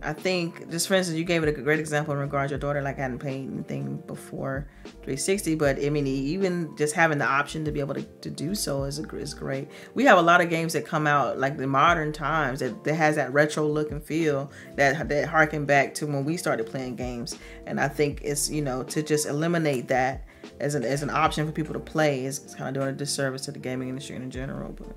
I 0.00 0.12
think, 0.12 0.70
just 0.70 0.86
for 0.86 0.94
instance, 0.94 1.18
you 1.18 1.24
gave 1.24 1.42
it 1.42 1.48
a 1.48 1.62
great 1.62 1.80
example 1.80 2.14
in 2.14 2.20
regards 2.20 2.50
to 2.50 2.52
your 2.54 2.60
daughter, 2.60 2.80
like 2.82 2.98
hadn't 2.98 3.18
played 3.18 3.50
anything 3.50 3.96
before 4.06 4.68
360, 4.84 5.56
but 5.56 5.84
I 5.84 5.90
mean, 5.90 6.06
even 6.06 6.76
just 6.76 6.94
having 6.94 7.18
the 7.18 7.26
option 7.26 7.64
to 7.64 7.72
be 7.72 7.80
able 7.80 7.94
to, 7.94 8.02
to 8.02 8.30
do 8.30 8.54
so 8.54 8.84
is 8.84 9.00
a, 9.00 9.16
is 9.16 9.34
great. 9.34 9.68
We 9.94 10.04
have 10.04 10.18
a 10.18 10.22
lot 10.22 10.40
of 10.40 10.50
games 10.50 10.72
that 10.74 10.86
come 10.86 11.06
out 11.08 11.38
like 11.38 11.56
the 11.56 11.66
modern 11.66 12.12
times 12.12 12.60
that, 12.60 12.84
that 12.84 12.94
has 12.94 13.16
that 13.16 13.32
retro 13.32 13.66
look 13.66 13.90
and 13.90 14.02
feel 14.02 14.52
that 14.76 15.08
that 15.08 15.28
harken 15.28 15.64
back 15.64 15.94
to 15.94 16.06
when 16.06 16.24
we 16.24 16.36
started 16.36 16.66
playing 16.66 16.94
games, 16.94 17.36
and 17.66 17.80
I 17.80 17.88
think 17.88 18.20
it's 18.22 18.48
you 18.48 18.62
know 18.62 18.84
to 18.84 19.02
just 19.02 19.26
eliminate 19.26 19.88
that 19.88 20.26
as 20.60 20.76
an 20.76 20.84
as 20.84 21.02
an 21.02 21.10
option 21.10 21.44
for 21.44 21.52
people 21.52 21.74
to 21.74 21.80
play 21.80 22.24
is 22.24 22.54
kind 22.56 22.68
of 22.68 22.80
doing 22.80 22.94
a 22.94 22.96
disservice 22.96 23.42
to 23.46 23.52
the 23.52 23.58
gaming 23.58 23.88
industry 23.88 24.14
in 24.16 24.30
general. 24.30 24.72
But 24.72 24.96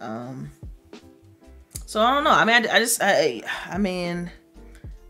um, 0.00 0.50
so 1.94 2.00
I 2.00 2.12
don't 2.12 2.24
know. 2.24 2.30
I 2.30 2.44
mean, 2.44 2.66
I, 2.66 2.74
I 2.74 2.78
just 2.80 2.98
I 3.00 3.42
I 3.66 3.78
mean. 3.78 4.28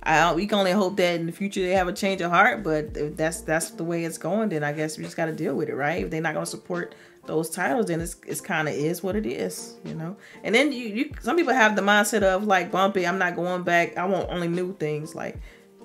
I, 0.07 0.35
we 0.35 0.47
can 0.47 0.59
only 0.59 0.73
hope 0.73 0.99
that 0.99 1.19
in 1.19 1.25
the 1.25 1.33
future 1.33 1.63
they 1.63 1.71
have 1.71 1.89
a 1.89 1.93
change 1.95 2.21
of 2.21 2.31
heart, 2.31 2.63
but 2.63 2.95
if 2.95 3.17
that's 3.17 3.41
that's 3.41 3.71
the 3.71 3.85
way 3.85 4.05
it's 4.05 4.19
going, 4.19 4.51
then 4.51 4.63
I 4.63 4.73
guess 4.73 4.99
we 4.99 5.05
just 5.05 5.17
got 5.17 5.25
to 5.25 5.33
deal 5.33 5.55
with 5.55 5.71
it, 5.71 5.75
right? 5.75 6.05
If 6.05 6.11
they're 6.11 6.21
not 6.21 6.35
going 6.35 6.45
to 6.45 6.51
support 6.51 6.95
those 7.25 7.49
titles, 7.49 7.87
then 7.87 8.03
it's 8.03 8.17
it's 8.27 8.43
kind 8.43 8.69
of 8.69 8.75
is 8.75 9.03
what 9.03 9.17
it 9.17 9.25
is, 9.25 9.79
you 9.83 9.95
know. 9.95 10.15
And 10.43 10.55
then 10.55 10.73
you, 10.73 10.89
you 10.89 11.11
some 11.23 11.37
people 11.37 11.55
have 11.55 11.75
the 11.75 11.81
mindset 11.81 12.23
of 12.23 12.45
like 12.45 12.71
bumpy, 12.71 13.07
I'm 13.07 13.17
not 13.17 13.35
going 13.35 13.63
back. 13.63 13.97
I 13.97 14.05
want 14.05 14.29
only 14.29 14.49
new 14.49 14.77
things. 14.77 15.15
Like 15.15 15.39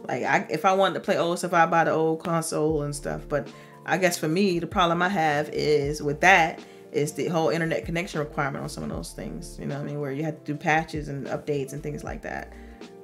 like 0.05 0.23
I 0.23 0.47
if 0.49 0.65
I 0.65 0.73
wanted 0.73 0.95
to 0.95 0.99
play 0.99 1.17
old 1.17 1.39
stuff, 1.39 1.53
I 1.53 1.65
buy 1.65 1.85
the 1.85 1.91
old 1.91 2.21
console 2.21 2.81
and 2.81 2.93
stuff. 2.93 3.21
But 3.29 3.47
I 3.85 3.97
guess 3.97 4.17
for 4.17 4.27
me, 4.27 4.59
the 4.59 4.67
problem 4.67 5.01
I 5.01 5.07
have 5.07 5.49
is 5.53 6.03
with 6.03 6.19
that 6.19 6.59
is 6.91 7.13
the 7.13 7.27
whole 7.27 7.49
internet 7.49 7.85
connection 7.85 8.19
requirement 8.19 8.63
on 8.63 8.69
some 8.69 8.83
of 8.83 8.89
those 8.89 9.11
things. 9.11 9.57
You 9.59 9.67
know 9.67 9.79
I 9.79 9.83
mean? 9.83 9.99
Where 9.99 10.11
you 10.11 10.23
have 10.23 10.43
to 10.43 10.53
do 10.53 10.57
patches 10.57 11.07
and 11.07 11.27
updates 11.27 11.73
and 11.73 11.83
things 11.83 12.03
like 12.03 12.21
that. 12.23 12.53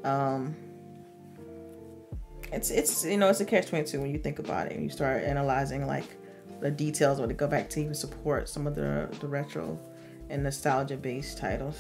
Um, 0.04 0.56
it's 2.52 2.70
it's 2.72 3.06
you 3.06 3.18
know 3.18 3.30
it's 3.30 3.42
a 3.42 3.46
catch 3.46 3.68
twenty 3.68 3.86
two 3.86 4.02
when 4.02 4.12
you 4.12 4.20
think 4.20 4.40
about 4.40 4.68
it 4.68 4.74
and 4.74 4.84
you 4.84 4.90
start 4.90 5.24
analyzing 5.24 5.86
like 5.86 6.18
the 6.62 6.72
details 6.72 7.20
or 7.20 7.28
to 7.28 7.34
go 7.34 7.48
back 7.48 7.70
to 7.72 7.82
even 7.82 7.94
support 7.94 8.50
some 8.50 8.66
of 8.66 8.76
the 8.76 9.10
the 9.20 9.28
retro 9.28 9.80
and 10.30 10.44
nostalgia 10.44 10.98
based 10.98 11.38
titles. 11.38 11.78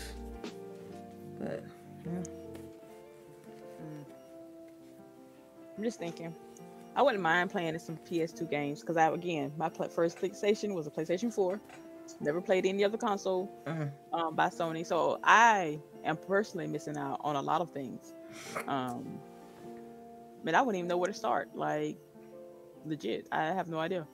But 1.40 1.64
yeah. 2.06 2.24
I'm 5.78 5.84
just 5.84 6.00
thinking. 6.00 6.34
I 6.96 7.02
wouldn't 7.02 7.22
mind 7.22 7.52
playing 7.52 7.78
some 7.80 7.98
PS2 8.10 8.50
games 8.50 8.80
because 8.80 8.96
I 8.96 9.10
again 9.10 9.52
my 9.58 9.70
first 9.70 10.18
PlayStation 10.18 10.74
was 10.74 10.88
a 10.88 10.92
PlayStation 10.92 11.34
4. 11.34 11.60
Never 12.20 12.42
played 12.42 12.66
any 12.66 12.84
other 12.84 12.98
console 12.98 13.50
Mhm. 13.66 13.92
um, 14.14 14.36
by 14.36 14.48
Sony, 14.48 14.86
so 14.86 15.20
I 15.24 15.80
am 16.04 16.18
personally 16.18 16.68
missing 16.68 16.98
out 16.98 17.20
on 17.24 17.36
a 17.36 17.42
lot 17.42 17.62
of 17.62 17.72
things. 17.72 18.14
Um, 18.68 19.20
man, 20.44 20.56
I 20.56 20.62
wouldn't 20.62 20.78
even 20.78 20.88
know 20.88 20.98
where 20.98 21.08
to 21.12 21.14
start. 21.18 21.56
Like, 21.56 21.98
legit, 22.86 23.28
I 23.32 23.46
have 23.48 23.68
no 23.68 23.80
idea. 23.80 24.08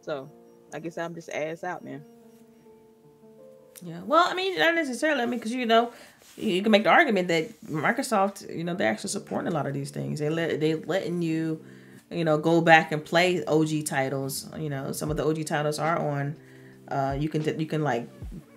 So, 0.00 0.28
I 0.72 0.80
guess 0.80 0.98
I'm 0.98 1.14
just 1.14 1.28
ass 1.30 1.64
out, 1.64 1.84
man. 1.84 2.04
Yeah. 3.82 4.00
Well, 4.04 4.24
I 4.26 4.34
mean, 4.34 4.58
not 4.58 4.74
necessarily. 4.74 5.22
I 5.22 5.26
mean, 5.26 5.38
because 5.38 5.52
you 5.52 5.66
know, 5.66 5.92
you 6.36 6.62
can 6.62 6.72
make 6.72 6.82
the 6.84 6.90
argument 6.90 7.28
that 7.28 7.60
Microsoft, 7.66 8.54
you 8.54 8.64
know, 8.64 8.74
they're 8.74 8.90
actually 8.90 9.10
supporting 9.10 9.48
a 9.48 9.54
lot 9.54 9.66
of 9.66 9.74
these 9.74 9.90
things. 9.90 10.18
They 10.18 10.30
let 10.30 10.58
they 10.60 10.74
letting 10.74 11.22
you, 11.22 11.64
you 12.10 12.24
know, 12.24 12.38
go 12.38 12.60
back 12.60 12.90
and 12.90 13.04
play 13.04 13.44
OG 13.44 13.84
titles. 13.84 14.48
You 14.58 14.68
know, 14.68 14.90
some 14.92 15.10
of 15.10 15.16
the 15.16 15.24
OG 15.24 15.44
titles 15.44 15.78
are 15.78 15.98
on. 15.98 16.36
Uh, 16.90 17.16
you 17.18 17.28
can 17.28 17.58
you 17.58 17.66
can 17.66 17.82
like, 17.82 18.08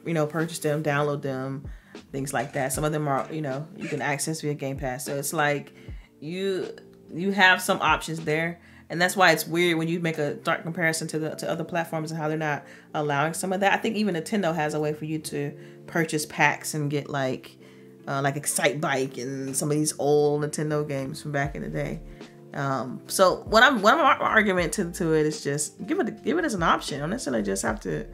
you 0.05 0.13
know, 0.13 0.25
purchase 0.25 0.59
them, 0.59 0.83
download 0.83 1.21
them, 1.21 1.69
things 2.11 2.33
like 2.33 2.53
that. 2.53 2.73
Some 2.73 2.83
of 2.83 2.91
them 2.91 3.07
are, 3.07 3.27
you 3.31 3.41
know, 3.41 3.67
you 3.77 3.87
can 3.87 4.01
access 4.01 4.41
via 4.41 4.53
Game 4.53 4.77
Pass. 4.77 5.05
So 5.05 5.15
it's 5.15 5.33
like 5.33 5.73
you 6.19 6.75
you 7.13 7.31
have 7.31 7.61
some 7.61 7.81
options 7.81 8.21
there 8.21 8.59
and 8.91 9.01
that's 9.01 9.15
why 9.15 9.31
it's 9.31 9.47
weird 9.47 9.77
when 9.77 9.87
you 9.87 10.01
make 10.01 10.17
a 10.17 10.33
dark 10.33 10.63
comparison 10.63 11.07
to 11.07 11.17
the 11.17 11.29
to 11.35 11.49
other 11.49 11.63
platforms 11.63 12.11
and 12.11 12.19
how 12.19 12.27
they're 12.27 12.37
not 12.37 12.65
allowing 12.93 13.33
some 13.33 13.53
of 13.53 13.61
that. 13.61 13.71
I 13.71 13.77
think 13.77 13.95
even 13.95 14.15
Nintendo 14.15 14.53
has 14.53 14.73
a 14.73 14.81
way 14.81 14.93
for 14.93 15.05
you 15.05 15.17
to 15.19 15.57
purchase 15.87 16.25
packs 16.25 16.73
and 16.73 16.91
get 16.91 17.09
like 17.09 17.57
uh, 18.05 18.21
like 18.21 18.35
Excitebike 18.35 19.17
and 19.17 19.55
some 19.55 19.71
of 19.71 19.77
these 19.77 19.93
old 19.97 20.43
Nintendo 20.43 20.85
games 20.85 21.21
from 21.21 21.31
back 21.31 21.55
in 21.55 21.61
the 21.61 21.69
day. 21.69 22.01
Um, 22.53 23.01
so 23.07 23.43
what 23.43 23.63
I'm 23.63 23.81
what 23.81 23.97
my 23.97 24.15
argument 24.17 24.73
to, 24.73 24.91
to 24.91 25.13
it 25.13 25.25
is 25.25 25.43
just 25.43 25.85
give 25.87 25.99
it 25.99 26.23
give 26.23 26.37
it 26.37 26.45
as 26.45 26.53
an 26.53 26.63
option. 26.63 26.97
I 26.97 26.99
don't 27.01 27.11
necessarily 27.11 27.43
just 27.43 27.63
have 27.63 27.79
to 27.81 28.05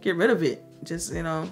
get 0.00 0.16
rid 0.16 0.30
of 0.30 0.42
it. 0.42 0.64
Just 0.82 1.12
you 1.12 1.22
know, 1.22 1.50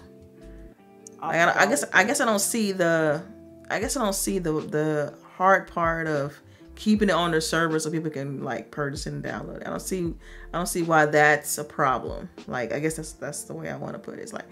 I, 1.20 1.62
I 1.62 1.66
guess 1.66 1.84
I 1.92 2.04
guess 2.04 2.20
I 2.20 2.24
don't 2.24 2.40
see 2.40 2.72
the 2.72 3.22
I 3.70 3.78
guess 3.78 3.96
I 3.96 4.02
don't 4.02 4.14
see 4.14 4.38
the 4.38 4.52
the 4.52 5.14
hard 5.36 5.68
part 5.68 6.06
of 6.06 6.36
keeping 6.74 7.08
it 7.08 7.12
on 7.12 7.30
their 7.30 7.40
server 7.40 7.78
so 7.78 7.90
people 7.90 8.10
can 8.10 8.42
like 8.42 8.70
purchase 8.70 9.06
and 9.06 9.22
download. 9.22 9.64
I 9.66 9.70
don't 9.70 9.80
see 9.80 10.12
I 10.52 10.58
don't 10.58 10.66
see 10.66 10.82
why 10.82 11.06
that's 11.06 11.58
a 11.58 11.64
problem. 11.64 12.28
Like 12.48 12.72
I 12.72 12.80
guess 12.80 12.96
that's 12.96 13.12
that's 13.12 13.44
the 13.44 13.54
way 13.54 13.70
I 13.70 13.76
want 13.76 13.92
to 13.92 13.98
put 14.00 14.18
it. 14.18 14.22
It's 14.22 14.32
like 14.32 14.46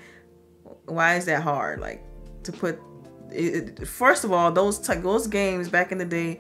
why 0.87 1.17
is 1.17 1.25
that 1.25 1.43
hard? 1.43 1.81
Like 1.81 2.05
to 2.45 2.53
put 2.53 2.81
it, 3.33 3.87
first 3.87 4.25
of 4.25 4.33
all, 4.33 4.51
those 4.53 4.81
those 4.81 5.27
games 5.27 5.69
back 5.69 5.93
in 5.93 5.99
the 5.99 6.05
day, 6.05 6.39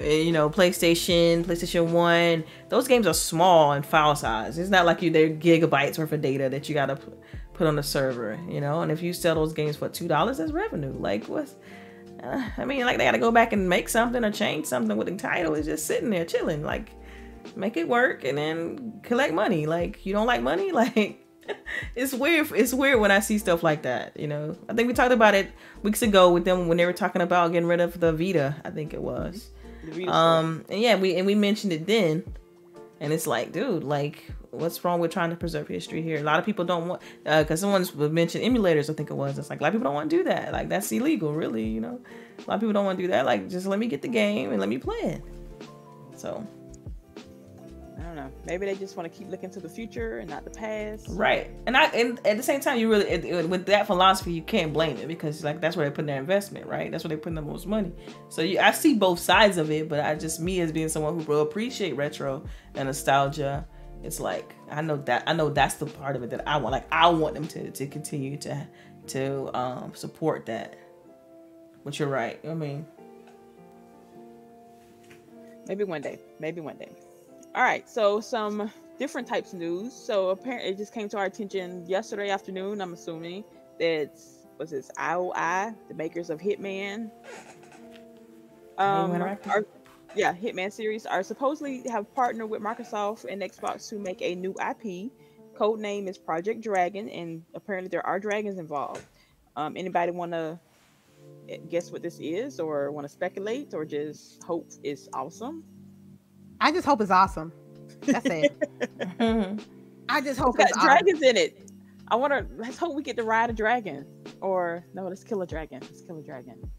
you 0.00 0.32
know, 0.32 0.48
PlayStation, 0.48 1.44
PlayStation 1.44 1.90
One, 1.90 2.44
those 2.68 2.88
games 2.88 3.06
are 3.06 3.14
small 3.14 3.72
in 3.72 3.82
file 3.82 4.16
size. 4.16 4.58
It's 4.58 4.70
not 4.70 4.86
like 4.86 5.02
you 5.02 5.10
they're 5.10 5.30
gigabytes 5.30 5.98
worth 5.98 6.12
of 6.12 6.20
data 6.20 6.48
that 6.48 6.68
you 6.68 6.74
gotta 6.74 6.96
put 7.54 7.66
on 7.66 7.76
the 7.76 7.82
server, 7.82 8.38
you 8.48 8.60
know. 8.60 8.80
And 8.80 8.90
if 8.90 9.02
you 9.02 9.12
sell 9.12 9.34
those 9.34 9.52
games 9.52 9.76
for 9.76 9.88
two 9.88 10.08
dollars, 10.08 10.38
that's 10.38 10.52
revenue. 10.52 10.94
Like 10.98 11.26
what's 11.26 11.54
uh, 12.22 12.48
I 12.56 12.64
mean, 12.64 12.84
like 12.84 12.98
they 12.98 13.04
got 13.04 13.12
to 13.12 13.18
go 13.18 13.30
back 13.30 13.52
and 13.52 13.68
make 13.68 13.88
something 13.88 14.24
or 14.24 14.30
change 14.30 14.66
something 14.66 14.96
with 14.96 15.08
the 15.08 15.16
title. 15.16 15.54
It's 15.54 15.66
just 15.66 15.86
sitting 15.86 16.10
there 16.10 16.24
chilling. 16.24 16.62
Like, 16.62 16.90
make 17.56 17.76
it 17.76 17.88
work 17.88 18.24
and 18.24 18.36
then 18.36 19.00
collect 19.02 19.32
money. 19.32 19.66
Like, 19.66 20.04
you 20.04 20.12
don't 20.12 20.26
like 20.26 20.42
money? 20.42 20.72
Like, 20.80 21.26
it's 21.96 22.12
weird. 22.12 22.52
It's 22.52 22.72
weird 22.72 23.00
when 23.00 23.10
I 23.10 23.20
see 23.20 23.38
stuff 23.38 23.62
like 23.62 23.82
that. 23.82 24.18
You 24.18 24.28
know, 24.28 24.56
I 24.68 24.74
think 24.74 24.86
we 24.86 24.94
talked 24.94 25.12
about 25.12 25.34
it 25.34 25.50
weeks 25.82 26.02
ago 26.02 26.32
with 26.32 26.44
them 26.44 26.68
when 26.68 26.76
they 26.76 26.86
were 26.86 26.92
talking 26.92 27.22
about 27.22 27.52
getting 27.52 27.66
rid 27.66 27.80
of 27.80 27.98
the 27.98 28.12
Vita. 28.12 28.56
I 28.64 28.70
think 28.70 28.94
it 28.94 29.02
was. 29.02 29.50
Um, 30.08 30.64
and 30.68 30.80
yeah, 30.80 30.96
we 30.96 31.16
and 31.16 31.26
we 31.26 31.34
mentioned 31.34 31.72
it 31.72 31.86
then, 31.86 32.24
and 33.00 33.12
it's 33.12 33.26
like, 33.26 33.52
dude, 33.52 33.84
like, 33.84 34.24
what's 34.50 34.84
wrong 34.84 35.00
with 35.00 35.10
trying 35.10 35.30
to 35.30 35.36
preserve 35.36 35.68
history 35.68 36.02
here? 36.02 36.18
A 36.18 36.22
lot 36.22 36.38
of 36.38 36.44
people 36.44 36.64
don't 36.64 36.88
want, 36.88 37.02
because 37.24 37.50
uh, 37.50 37.56
someone's 37.56 37.94
mentioned 37.94 38.44
emulators. 38.44 38.90
I 38.90 38.94
think 38.94 39.10
it 39.10 39.14
was. 39.14 39.38
It's 39.38 39.50
like 39.50 39.60
a 39.60 39.62
lot 39.62 39.68
of 39.68 39.74
people 39.74 39.84
don't 39.84 39.94
want 39.94 40.10
to 40.10 40.16
do 40.16 40.24
that. 40.24 40.52
Like 40.52 40.68
that's 40.68 40.90
illegal, 40.92 41.34
really. 41.34 41.64
You 41.64 41.80
know, 41.80 42.00
a 42.38 42.42
lot 42.48 42.54
of 42.56 42.60
people 42.60 42.72
don't 42.72 42.84
want 42.84 42.98
to 42.98 43.04
do 43.04 43.08
that. 43.08 43.24
Like 43.24 43.48
just 43.48 43.66
let 43.66 43.78
me 43.78 43.86
get 43.86 44.02
the 44.02 44.08
game 44.08 44.50
and 44.50 44.60
let 44.60 44.68
me 44.68 44.78
play 44.78 44.98
it. 44.98 45.22
So. 46.16 46.46
I 48.00 48.02
don't 48.02 48.16
know. 48.16 48.30
Maybe 48.46 48.66
they 48.66 48.74
just 48.74 48.96
want 48.96 49.12
to 49.12 49.16
keep 49.16 49.28
looking 49.28 49.50
to 49.50 49.60
the 49.60 49.68
future 49.68 50.18
and 50.18 50.30
not 50.30 50.44
the 50.44 50.50
past. 50.50 51.06
Right, 51.10 51.50
and 51.66 51.76
I 51.76 51.84
and 51.86 52.18
at 52.26 52.38
the 52.38 52.42
same 52.42 52.60
time, 52.60 52.78
you 52.78 52.90
really 52.90 53.06
it, 53.06 53.24
it, 53.24 53.48
with 53.48 53.66
that 53.66 53.86
philosophy, 53.86 54.32
you 54.32 54.42
can't 54.42 54.72
blame 54.72 54.96
it 54.96 55.06
because 55.06 55.44
like 55.44 55.60
that's 55.60 55.76
where 55.76 55.88
they 55.88 55.94
put 55.94 56.06
their 56.06 56.18
investment, 56.18 56.66
right? 56.66 56.90
That's 56.90 57.04
where 57.04 57.10
they 57.10 57.16
put 57.16 57.34
the 57.34 57.42
most 57.42 57.66
money. 57.66 57.92
So 58.30 58.42
you, 58.42 58.58
I 58.58 58.72
see 58.72 58.94
both 58.94 59.18
sides 59.18 59.58
of 59.58 59.70
it, 59.70 59.88
but 59.88 60.00
I 60.00 60.14
just 60.14 60.40
me 60.40 60.60
as 60.60 60.72
being 60.72 60.88
someone 60.88 61.18
who 61.18 61.24
will 61.24 61.42
appreciate 61.42 61.94
retro 61.96 62.42
and 62.74 62.86
nostalgia 62.86 63.66
it's 64.02 64.20
like 64.20 64.54
I 64.70 64.80
know 64.80 64.96
that 64.96 65.24
I 65.26 65.32
know 65.32 65.50
that's 65.50 65.74
the 65.74 65.86
part 65.86 66.16
of 66.16 66.22
it 66.22 66.30
that 66.30 66.48
I 66.48 66.56
want. 66.56 66.72
Like 66.72 66.86
I 66.90 67.08
want 67.08 67.34
them 67.34 67.46
to 67.48 67.70
to 67.70 67.86
continue 67.86 68.36
to 68.38 68.66
to 69.08 69.56
um, 69.56 69.94
support 69.94 70.46
that. 70.46 70.78
But 71.84 71.98
you're 71.98 72.08
right. 72.08 72.40
I 72.48 72.54
mean, 72.54 72.86
maybe 75.66 75.84
one 75.84 76.00
day. 76.00 76.18
Maybe 76.38 76.60
one 76.60 76.76
day. 76.76 76.90
All 77.54 77.62
right. 77.62 77.88
So 77.88 78.20
some 78.20 78.70
different 78.98 79.26
types 79.26 79.52
of 79.52 79.58
news. 79.58 79.92
So 79.92 80.28
apparently, 80.28 80.70
it 80.70 80.76
just 80.76 80.94
came 80.94 81.08
to 81.08 81.18
our 81.18 81.24
attention 81.24 81.84
yesterday 81.86 82.30
afternoon. 82.30 82.80
I'm 82.80 82.92
assuming 82.92 83.44
that 83.78 84.18
was 84.58 84.70
this 84.70 84.90
IOI, 84.98 85.74
the 85.88 85.94
makers 85.94 86.30
of 86.30 86.38
Hitman. 86.38 87.10
Um, 88.78 89.12
are, 89.12 89.66
yeah, 90.14 90.32
Hitman 90.32 90.72
series 90.72 91.06
are 91.06 91.22
supposedly 91.22 91.82
have 91.88 92.14
partnered 92.14 92.50
with 92.50 92.62
Microsoft 92.62 93.24
and 93.24 93.42
Xbox 93.42 93.88
to 93.88 93.98
make 93.98 94.22
a 94.22 94.34
new 94.34 94.54
IP. 94.54 95.10
Code 95.54 95.80
name 95.80 96.08
is 96.08 96.16
Project 96.16 96.62
Dragon, 96.62 97.08
and 97.08 97.42
apparently 97.54 97.88
there 97.88 98.06
are 98.06 98.20
dragons 98.20 98.58
involved. 98.58 99.04
Um, 99.56 99.76
anybody 99.76 100.12
want 100.12 100.32
to 100.32 100.58
guess 101.68 101.90
what 101.90 102.02
this 102.02 102.18
is, 102.20 102.60
or 102.60 102.90
want 102.92 103.06
to 103.06 103.12
speculate, 103.12 103.74
or 103.74 103.84
just 103.84 104.42
hope 104.44 104.70
it's 104.82 105.08
awesome? 105.12 105.64
I 106.60 106.72
just 106.72 106.86
hope 106.86 107.00
it's 107.00 107.10
awesome. 107.10 107.52
That's 108.02 108.26
it. 108.26 108.56
I 110.08 110.20
just 110.20 110.40
hope 110.40 110.58
it's, 110.58 110.70
it's 110.70 110.82
dragons 110.82 111.18
awesome. 111.18 111.24
in 111.24 111.36
it. 111.36 111.70
I 112.08 112.16
want 112.16 112.32
to. 112.32 112.46
Let's 112.56 112.76
hope 112.76 112.94
we 112.94 113.02
get 113.02 113.16
to 113.16 113.22
ride 113.22 113.50
a 113.50 113.52
dragon, 113.52 114.04
or 114.40 114.84
no, 114.94 115.06
let's 115.06 115.22
kill 115.22 115.42
a 115.42 115.46
dragon. 115.46 115.80
Let's 115.80 116.02
kill 116.02 116.18
a 116.18 116.22
dragon. 116.22 116.70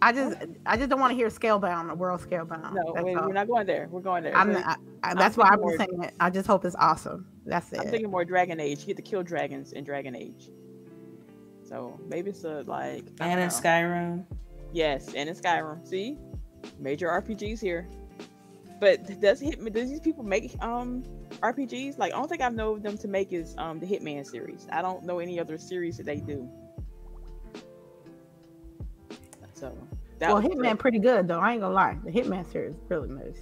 I 0.00 0.12
just 0.12 0.36
I 0.66 0.76
just 0.76 0.90
don't 0.90 1.00
want 1.00 1.12
to 1.12 1.16
hear 1.16 1.30
scale 1.30 1.58
bound, 1.58 1.88
scalebound, 1.90 1.96
world 1.96 2.20
scalebound. 2.20 2.74
No, 2.74 3.02
we, 3.02 3.14
are 3.14 3.32
not 3.32 3.46
going 3.46 3.66
there. 3.66 3.88
We're 3.90 4.00
going 4.00 4.24
there. 4.24 4.36
I'm 4.36 4.52
not, 4.52 4.80
I, 5.02 5.14
that's 5.14 5.38
I'm 5.38 5.42
why 5.42 5.70
I'm 5.70 5.78
saying 5.78 6.02
it. 6.02 6.14
I 6.18 6.28
just 6.30 6.46
hope 6.46 6.64
it's 6.64 6.76
awesome. 6.76 7.26
That's 7.46 7.72
it. 7.72 7.80
I'm 7.80 7.88
thinking 7.88 8.10
more 8.10 8.24
Dragon 8.24 8.58
Age. 8.60 8.80
You 8.80 8.86
get 8.86 8.96
to 8.96 9.02
kill 9.02 9.22
dragons 9.22 9.72
in 9.72 9.84
Dragon 9.84 10.16
Age. 10.16 10.50
So 11.64 11.98
maybe 12.08 12.30
it's 12.30 12.44
a 12.44 12.62
like 12.66 13.04
and 13.20 13.40
in 13.40 13.48
Skyrim. 13.48 14.24
Yes, 14.72 15.14
and 15.14 15.28
in 15.28 15.36
Skyrim. 15.36 15.86
See, 15.86 16.18
major 16.78 17.08
RPGs 17.08 17.60
here. 17.60 17.88
But 18.82 19.20
does 19.20 19.38
hit 19.38 19.62
does 19.72 19.88
these 19.88 20.00
people 20.00 20.24
make 20.24 20.56
um 20.60 21.04
RPGs? 21.40 21.98
Like, 21.98 22.12
I 22.12 22.16
don't 22.16 22.26
think 22.26 22.42
I 22.42 22.48
know 22.48 22.80
them 22.80 22.98
to 22.98 23.06
make 23.06 23.32
is 23.32 23.54
um 23.56 23.78
the 23.78 23.86
Hitman 23.86 24.26
series. 24.26 24.66
I 24.72 24.82
don't 24.82 25.04
know 25.04 25.20
any 25.20 25.38
other 25.38 25.56
series 25.56 25.98
that 25.98 26.06
they 26.06 26.16
do. 26.16 26.50
So 29.54 29.72
that 30.18 30.32
well, 30.32 30.42
Hitman 30.42 30.80
pretty 30.80 30.98
good 30.98 31.28
though. 31.28 31.38
I 31.38 31.52
ain't 31.52 31.60
gonna 31.60 31.72
lie. 31.72 31.96
The 32.04 32.10
Hitman 32.10 32.44
series 32.50 32.74
is 32.74 32.80
really 32.88 33.08
nice, 33.08 33.38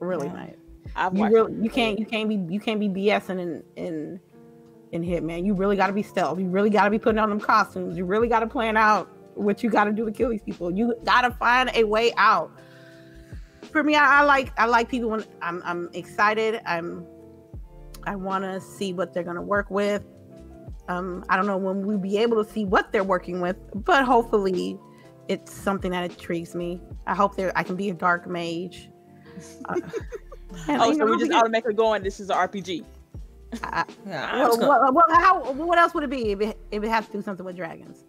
really 0.00 0.28
yeah. 0.28 0.32
nice. 0.32 0.56
I've 0.96 1.14
you 1.14 1.26
really 1.26 1.52
you 1.62 1.68
can't 1.68 1.98
you 1.98 2.06
can't 2.06 2.30
be 2.30 2.36
you 2.50 2.58
can't 2.58 2.80
be 2.80 2.88
BSing 2.88 3.38
in 3.38 3.62
in 3.76 4.20
in 4.92 5.02
Hitman. 5.02 5.44
You 5.44 5.52
really 5.52 5.76
got 5.76 5.88
to 5.88 5.92
be 5.92 6.02
stealth. 6.02 6.38
You 6.38 6.48
really 6.48 6.70
got 6.70 6.84
to 6.84 6.90
be 6.90 6.98
putting 6.98 7.18
on 7.18 7.28
them 7.28 7.38
costumes. 7.38 7.98
You 7.98 8.06
really 8.06 8.28
got 8.28 8.40
to 8.40 8.46
plan 8.46 8.78
out 8.78 9.10
what 9.34 9.62
you 9.62 9.68
got 9.68 9.84
to 9.84 9.92
do 9.92 10.06
to 10.06 10.10
kill 10.10 10.30
these 10.30 10.42
people. 10.42 10.70
You 10.70 10.94
got 11.04 11.20
to 11.20 11.32
find 11.32 11.70
a 11.74 11.84
way 11.84 12.14
out. 12.16 12.50
For 13.74 13.82
me, 13.82 13.96
I, 13.96 14.20
I 14.20 14.22
like 14.22 14.52
I 14.56 14.66
like 14.66 14.88
people 14.88 15.10
when 15.10 15.24
I'm 15.42 15.60
I'm 15.64 15.90
excited. 15.94 16.60
I'm 16.64 17.04
I 18.06 18.14
want 18.14 18.44
to 18.44 18.60
see 18.60 18.92
what 18.92 19.12
they're 19.12 19.24
gonna 19.24 19.42
work 19.42 19.68
with. 19.68 20.04
Um, 20.86 21.24
I 21.28 21.34
don't 21.34 21.46
know 21.46 21.56
when 21.56 21.84
we'll 21.84 21.98
be 21.98 22.18
able 22.18 22.44
to 22.44 22.48
see 22.48 22.64
what 22.64 22.92
they're 22.92 23.02
working 23.02 23.40
with, 23.40 23.56
but 23.74 24.04
hopefully 24.04 24.78
it's 25.26 25.52
something 25.52 25.90
that 25.90 26.08
intrigues 26.08 26.54
me. 26.54 26.80
I 27.08 27.16
hope 27.16 27.34
there 27.34 27.50
I 27.56 27.64
can 27.64 27.74
be 27.74 27.90
a 27.90 27.94
dark 27.94 28.28
mage. 28.28 28.90
Uh, 29.64 29.80
oh, 30.68 30.96
so 30.96 31.06
we 31.06 31.18
just 31.18 31.32
automatically 31.32 31.74
going. 31.74 32.04
This 32.04 32.20
is 32.20 32.30
an 32.30 32.36
RPG. 32.36 32.84
I, 33.64 33.84
yeah, 34.06 34.38
well, 34.38 34.56
gonna... 34.56 34.92
well, 34.92 35.04
how, 35.10 35.52
what 35.52 35.78
else 35.78 35.94
would 35.94 36.04
it 36.04 36.10
be 36.10 36.30
if 36.30 36.40
it, 36.40 36.58
if 36.70 36.84
it 36.84 36.88
has 36.90 37.06
to 37.06 37.12
do 37.12 37.22
something 37.22 37.44
with 37.44 37.56
dragons? 37.56 38.04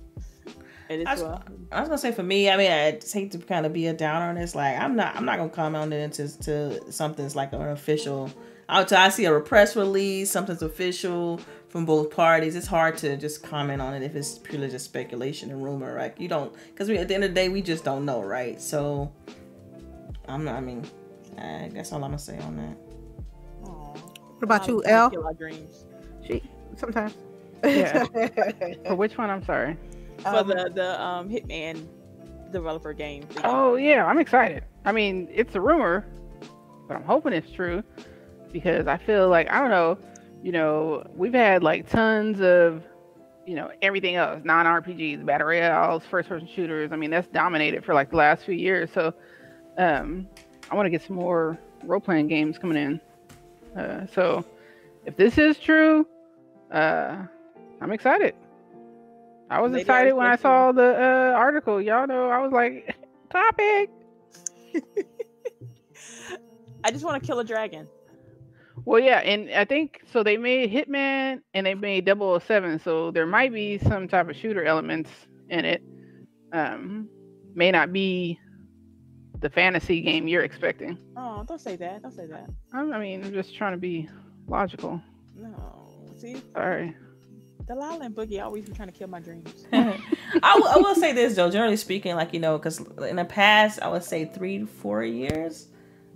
I 0.90 0.98
was, 0.98 1.22
well. 1.22 1.44
I 1.72 1.80
was, 1.80 1.90
gonna 1.90 1.98
say 1.98 2.12
for 2.12 2.24
me, 2.24 2.50
I 2.50 2.58
mean, 2.58 2.72
I 2.72 3.00
hate 3.02 3.32
to 3.32 3.38
kind 3.40 3.66
of 3.66 3.74
be 3.74 3.88
a 3.88 3.94
downer 3.94 4.26
on 4.26 4.36
this. 4.36 4.56
Like, 4.56 4.78
I'm 4.78 4.96
not, 4.96 5.16
I'm 5.16 5.26
not 5.26 5.38
gonna 5.38 5.50
comment 5.50 5.84
on 5.84 5.94
it 5.94 6.02
into 6.02 6.38
to 6.44 6.92
something's 6.92 7.36
like 7.36 7.54
an 7.54 7.62
official. 7.62 8.32
Until 8.68 8.98
I 8.98 9.10
see 9.10 9.26
a 9.26 9.40
press 9.40 9.76
release, 9.76 10.32
something's 10.32 10.64
official 10.64 11.40
from 11.70 11.86
both 11.86 12.10
parties. 12.12 12.56
It's 12.56 12.68
hard 12.68 12.98
to 13.00 13.16
just 13.18 13.44
comment 13.44 13.82
on 13.82 13.94
it 13.94 14.02
if 14.02 14.16
it's 14.16 14.40
purely 14.40 14.70
just 14.70 14.86
speculation 14.86 15.52
and 15.52 15.64
rumor, 15.64 15.94
right? 15.94 16.20
You 16.20 16.28
don't, 16.28 16.54
because 16.68 16.90
we 16.90 16.98
at 16.98 17.08
the 17.08 17.16
end 17.16 17.24
of 17.24 17.32
the 17.32 17.36
day, 17.36 17.50
we 17.50 17.62
just 17.62 17.84
don't 17.84 18.06
know, 18.06 18.22
right? 18.22 18.60
So, 18.62 19.12
I'm 20.28 20.44
not. 20.44 20.56
I 20.56 20.62
mean, 20.62 20.84
I 21.38 21.70
guess 21.74 21.92
all 21.92 22.04
I'm 22.04 22.12
gonna 22.12 22.20
say 22.20 22.40
on 22.40 22.58
that. 22.58 22.78
What 24.36 24.44
about 24.44 24.68
you, 24.68 24.84
L? 24.86 25.10
Kill 25.10 25.26
our 25.26 25.34
dreams. 25.34 25.86
She 26.26 26.44
sometimes. 26.76 27.16
Yeah. 27.64 28.04
For 28.86 28.96
which 28.96 29.18
one? 29.18 29.30
I'm 29.30 29.44
sorry. 29.44 29.78
For 30.26 30.38
um, 30.38 30.48
the 30.48 30.72
the 30.74 31.02
um, 31.02 31.30
Hitman 31.30 31.88
developer 32.52 32.94
game. 32.94 33.26
Oh 33.44 33.76
yeah, 33.76 34.06
I'm 34.06 34.20
excited. 34.20 34.64
I 34.84 34.92
mean, 34.92 35.28
it's 35.32 35.56
a 35.56 35.62
rumor, 35.62 36.06
but 36.88 36.96
I'm 36.96 37.04
hoping 37.04 37.34
it's 37.34 37.52
true 37.52 37.84
because 38.52 38.88
I 38.88 38.98
feel 38.98 39.30
like 39.30 39.50
I 39.50 39.60
don't 39.60 39.70
know 39.70 39.98
you 40.46 40.52
know, 40.52 41.04
we've 41.16 41.34
had 41.34 41.64
like 41.64 41.90
tons 41.90 42.40
of, 42.40 42.84
you 43.48 43.56
know, 43.56 43.72
everything 43.82 44.14
else, 44.14 44.42
non 44.44 44.68
RPGs, 44.68 45.26
battle 45.26 45.48
royales, 45.48 46.06
first 46.06 46.30
person 46.30 46.48
shooters. 46.48 46.92
I 46.92 46.98
mean, 46.98 47.10
that's 47.10 47.28
dominated 47.30 47.84
for 47.84 47.96
like 47.96 48.12
the 48.12 48.18
last 48.18 48.46
few 48.46 48.54
years. 48.54 48.92
So, 48.94 49.12
um, 49.80 50.28
I 50.70 50.76
want 50.76 50.86
to 50.86 50.92
get 50.92 51.02
some 51.02 51.16
more 51.16 51.58
role 51.84 52.00
playing 52.00 52.28
games 52.28 52.60
coming 52.60 52.78
in. 52.78 53.02
Uh, 53.76 54.06
so, 54.06 54.46
if 55.08 55.18
this 55.18 55.40
is 55.40 55.58
true, 55.58 56.06
uh, 56.72 57.24
I'm 57.82 57.92
excited. 57.92 58.36
I 59.56 59.62
was 59.62 59.72
Maybe 59.72 59.82
excited 59.82 60.10
I 60.10 60.14
when 60.14 60.28
I 60.28 60.36
saw 60.36 60.74
the 60.74 60.84
uh, 60.84 61.34
article. 61.38 61.82
Y'all 61.82 62.06
know 62.08 62.30
I 62.30 62.40
was 62.40 62.52
like, 62.52 62.94
topic. 63.32 63.90
I 66.84 66.92
just 66.92 67.06
want 67.06 67.24
to 67.24 67.26
kill 67.26 67.40
a 67.40 67.44
dragon. 67.46 67.88
Well, 68.84 69.00
yeah, 69.00 69.20
and 69.20 69.50
I 69.52 69.64
think 69.64 70.02
so. 70.12 70.24
They 70.24 70.36
made 70.36 70.74
Hitman 70.74 71.42
and 71.54 71.66
they 71.66 71.74
made 71.74 72.06
007, 72.06 72.80
so 72.80 73.12
there 73.12 73.26
might 73.26 73.54
be 73.54 73.78
some 73.78 74.10
type 74.10 74.30
of 74.30 74.36
shooter 74.36 74.66
elements 74.66 75.10
in 75.50 75.64
it. 75.64 75.82
Um, 76.52 77.08
may 77.54 77.72
not 77.72 77.94
be 77.94 78.38
the 79.40 79.50
fantasy 79.50 80.02
game 80.02 80.28
you're 80.28 80.44
expecting. 80.44 80.98
Oh, 81.16 81.46
don't 81.48 81.62
say 81.62 81.78
that. 81.78 82.02
Don't 82.02 82.12
say 82.12 82.28
that. 82.28 82.50
I 82.74 82.80
I 82.80 83.00
mean, 83.00 83.24
I'm 83.24 83.32
just 83.32 83.56
trying 83.56 83.72
to 83.72 83.78
be 83.78 84.10
logical. 84.48 85.02
No. 85.34 85.88
See, 86.18 86.42
Sorry. 86.54 86.94
La 87.74 87.96
Land 87.96 88.16
Boogie 88.16 88.44
always 88.44 88.66
be 88.66 88.74
trying 88.74 88.90
to 88.90 88.94
kill 88.94 89.08
my 89.08 89.20
dreams. 89.20 89.66
I 89.74 90.56
will- 90.56 90.68
I 90.68 90.78
will 90.78 90.94
say 90.96 91.14
this 91.14 91.36
though, 91.36 91.50
generally 91.50 91.78
speaking, 91.78 92.16
like 92.16 92.34
you 92.34 92.40
know, 92.40 92.58
because 92.58 92.80
in 93.10 93.16
the 93.16 93.26
past, 93.26 93.82
I 93.82 93.88
would 93.88 94.04
say 94.04 94.26
three 94.26 94.60
to 94.60 94.68
four 94.68 95.04
years. 95.04 95.68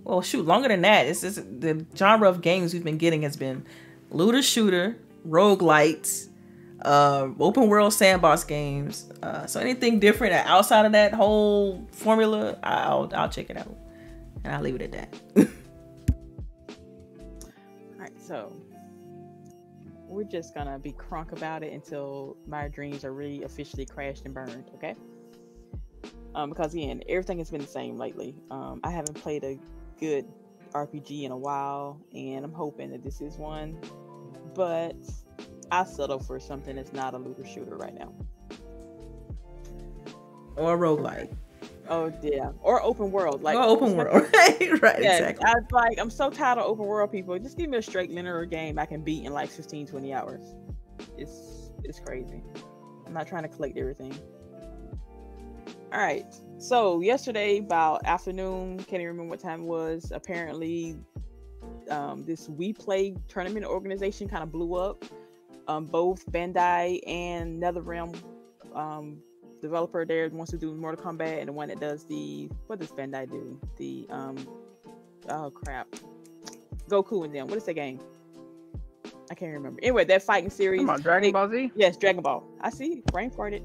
Well, 0.04 0.22
shoot, 0.22 0.46
longer 0.46 0.68
than 0.68 0.82
that. 0.82 1.06
It's 1.06 1.20
just 1.22 1.36
the 1.60 1.84
genre 1.96 2.28
of 2.28 2.40
games 2.40 2.72
we've 2.72 2.84
been 2.84 2.98
getting 2.98 3.22
has 3.22 3.36
been 3.36 3.66
looter 4.10 4.42
shooter, 4.42 4.96
roguelites, 5.28 6.28
uh, 6.82 7.28
open 7.38 7.68
world 7.68 7.92
sandbox 7.92 8.44
games. 8.44 9.10
Uh, 9.22 9.46
so 9.46 9.60
anything 9.60 9.98
different 10.00 10.32
outside 10.34 10.86
of 10.86 10.92
that 10.92 11.12
whole 11.12 11.86
formula, 11.92 12.58
I'll 12.62 13.10
I'll 13.14 13.28
check 13.28 13.50
it 13.50 13.56
out, 13.56 13.74
and 14.44 14.54
I'll 14.54 14.62
leave 14.62 14.76
it 14.76 14.82
at 14.82 14.92
that. 14.92 15.14
All 16.68 17.98
right, 17.98 18.12
so 18.20 18.52
we're 20.20 20.28
just 20.28 20.54
gonna 20.54 20.78
be 20.78 20.92
crunk 20.92 21.32
about 21.32 21.62
it 21.62 21.72
until 21.72 22.36
my 22.46 22.68
dreams 22.68 23.06
are 23.06 23.12
really 23.12 23.42
officially 23.42 23.86
crashed 23.86 24.26
and 24.26 24.34
burned. 24.34 24.70
Okay. 24.74 24.94
Um, 26.34 26.50
because 26.50 26.74
again, 26.74 27.02
everything 27.08 27.38
has 27.38 27.50
been 27.50 27.62
the 27.62 27.66
same 27.66 27.96
lately. 27.96 28.34
Um, 28.50 28.80
I 28.84 28.90
haven't 28.90 29.14
played 29.14 29.44
a 29.44 29.58
good 29.98 30.26
RPG 30.72 31.24
in 31.24 31.32
a 31.32 31.36
while, 31.36 31.98
and 32.14 32.44
I'm 32.44 32.52
hoping 32.52 32.90
that 32.90 33.02
this 33.02 33.22
is 33.22 33.38
one. 33.38 33.78
But 34.54 34.96
I 35.70 35.84
settle 35.84 36.18
for 36.18 36.38
something 36.38 36.76
that's 36.76 36.92
not 36.92 37.14
a 37.14 37.18
looter 37.18 37.46
shooter 37.46 37.76
right 37.76 37.94
now. 37.94 38.12
or 40.56 40.76
roguelite, 40.76 41.34
Oh 41.88 42.12
yeah, 42.22 42.52
or 42.62 42.82
open 42.82 43.10
world, 43.10 43.42
like 43.42 43.56
or 43.56 43.62
open 43.64 43.96
world, 43.96 44.28
right? 44.34 44.82
right, 44.82 45.02
Yeah, 45.02 45.28
exactly. 45.28 45.44
I 45.46 45.54
like 45.72 45.98
I'm 45.98 46.10
so 46.10 46.30
tired 46.30 46.58
of 46.58 46.66
open 46.66 46.84
world 46.86 47.10
people. 47.10 47.38
Just 47.38 47.56
give 47.56 47.70
me 47.70 47.78
a 47.78 47.82
straight 47.82 48.10
linear 48.10 48.44
game 48.44 48.78
I 48.78 48.86
can 48.86 49.02
beat 49.02 49.24
in 49.24 49.32
like 49.32 49.50
15, 49.50 49.86
20 49.86 50.12
hours. 50.12 50.54
It's 51.16 51.70
it's 51.84 51.98
crazy. 52.00 52.42
I'm 53.06 53.12
not 53.12 53.26
trying 53.26 53.42
to 53.42 53.48
collect 53.48 53.76
everything. 53.76 54.14
All 55.92 56.00
right. 56.00 56.26
So 56.58 57.00
yesterday 57.00 57.58
about 57.58 58.04
afternoon, 58.04 58.78
can't 58.78 59.00
even 59.02 59.06
remember 59.06 59.30
what 59.30 59.40
time 59.40 59.62
it 59.62 59.66
was. 59.66 60.12
Apparently, 60.14 60.96
um, 61.90 62.24
this 62.24 62.48
WePlay 62.48 63.16
tournament 63.26 63.66
organization 63.66 64.28
kind 64.28 64.42
of 64.42 64.52
blew 64.52 64.74
up. 64.74 65.04
Um, 65.66 65.86
both 65.86 66.24
Bandai 66.30 67.00
and 67.06 67.62
NetherRealm 67.62 68.16
um, 68.74 69.18
developer 69.60 70.04
there 70.04 70.28
wants 70.30 70.50
to 70.52 70.58
do 70.58 70.74
Mortal 70.74 71.04
Kombat 71.04 71.38
and 71.38 71.48
the 71.48 71.52
one 71.52 71.68
that 71.68 71.80
does 71.80 72.04
the 72.04 72.48
what 72.66 72.78
does 72.78 72.90
Bandai 72.90 73.30
do? 73.30 73.58
The 73.76 74.06
um 74.10 74.36
oh 75.28 75.50
crap. 75.50 75.88
Goku 76.88 77.24
and 77.24 77.34
them. 77.34 77.46
What 77.48 77.56
is 77.56 77.64
that 77.64 77.74
game? 77.74 78.00
I 79.30 79.34
can't 79.34 79.52
remember. 79.52 79.78
Anyway, 79.82 80.04
that 80.06 80.22
fighting 80.22 80.50
series. 80.50 80.80
Come 80.80 80.90
on, 80.90 81.00
Dragon 81.00 81.28
they- 81.28 81.32
Ball 81.32 81.48
Z. 81.48 81.70
Yes, 81.76 81.96
Dragon 81.96 82.22
Ball. 82.22 82.44
I 82.60 82.70
see. 82.70 83.02
Brain 83.12 83.30
farted. 83.30 83.62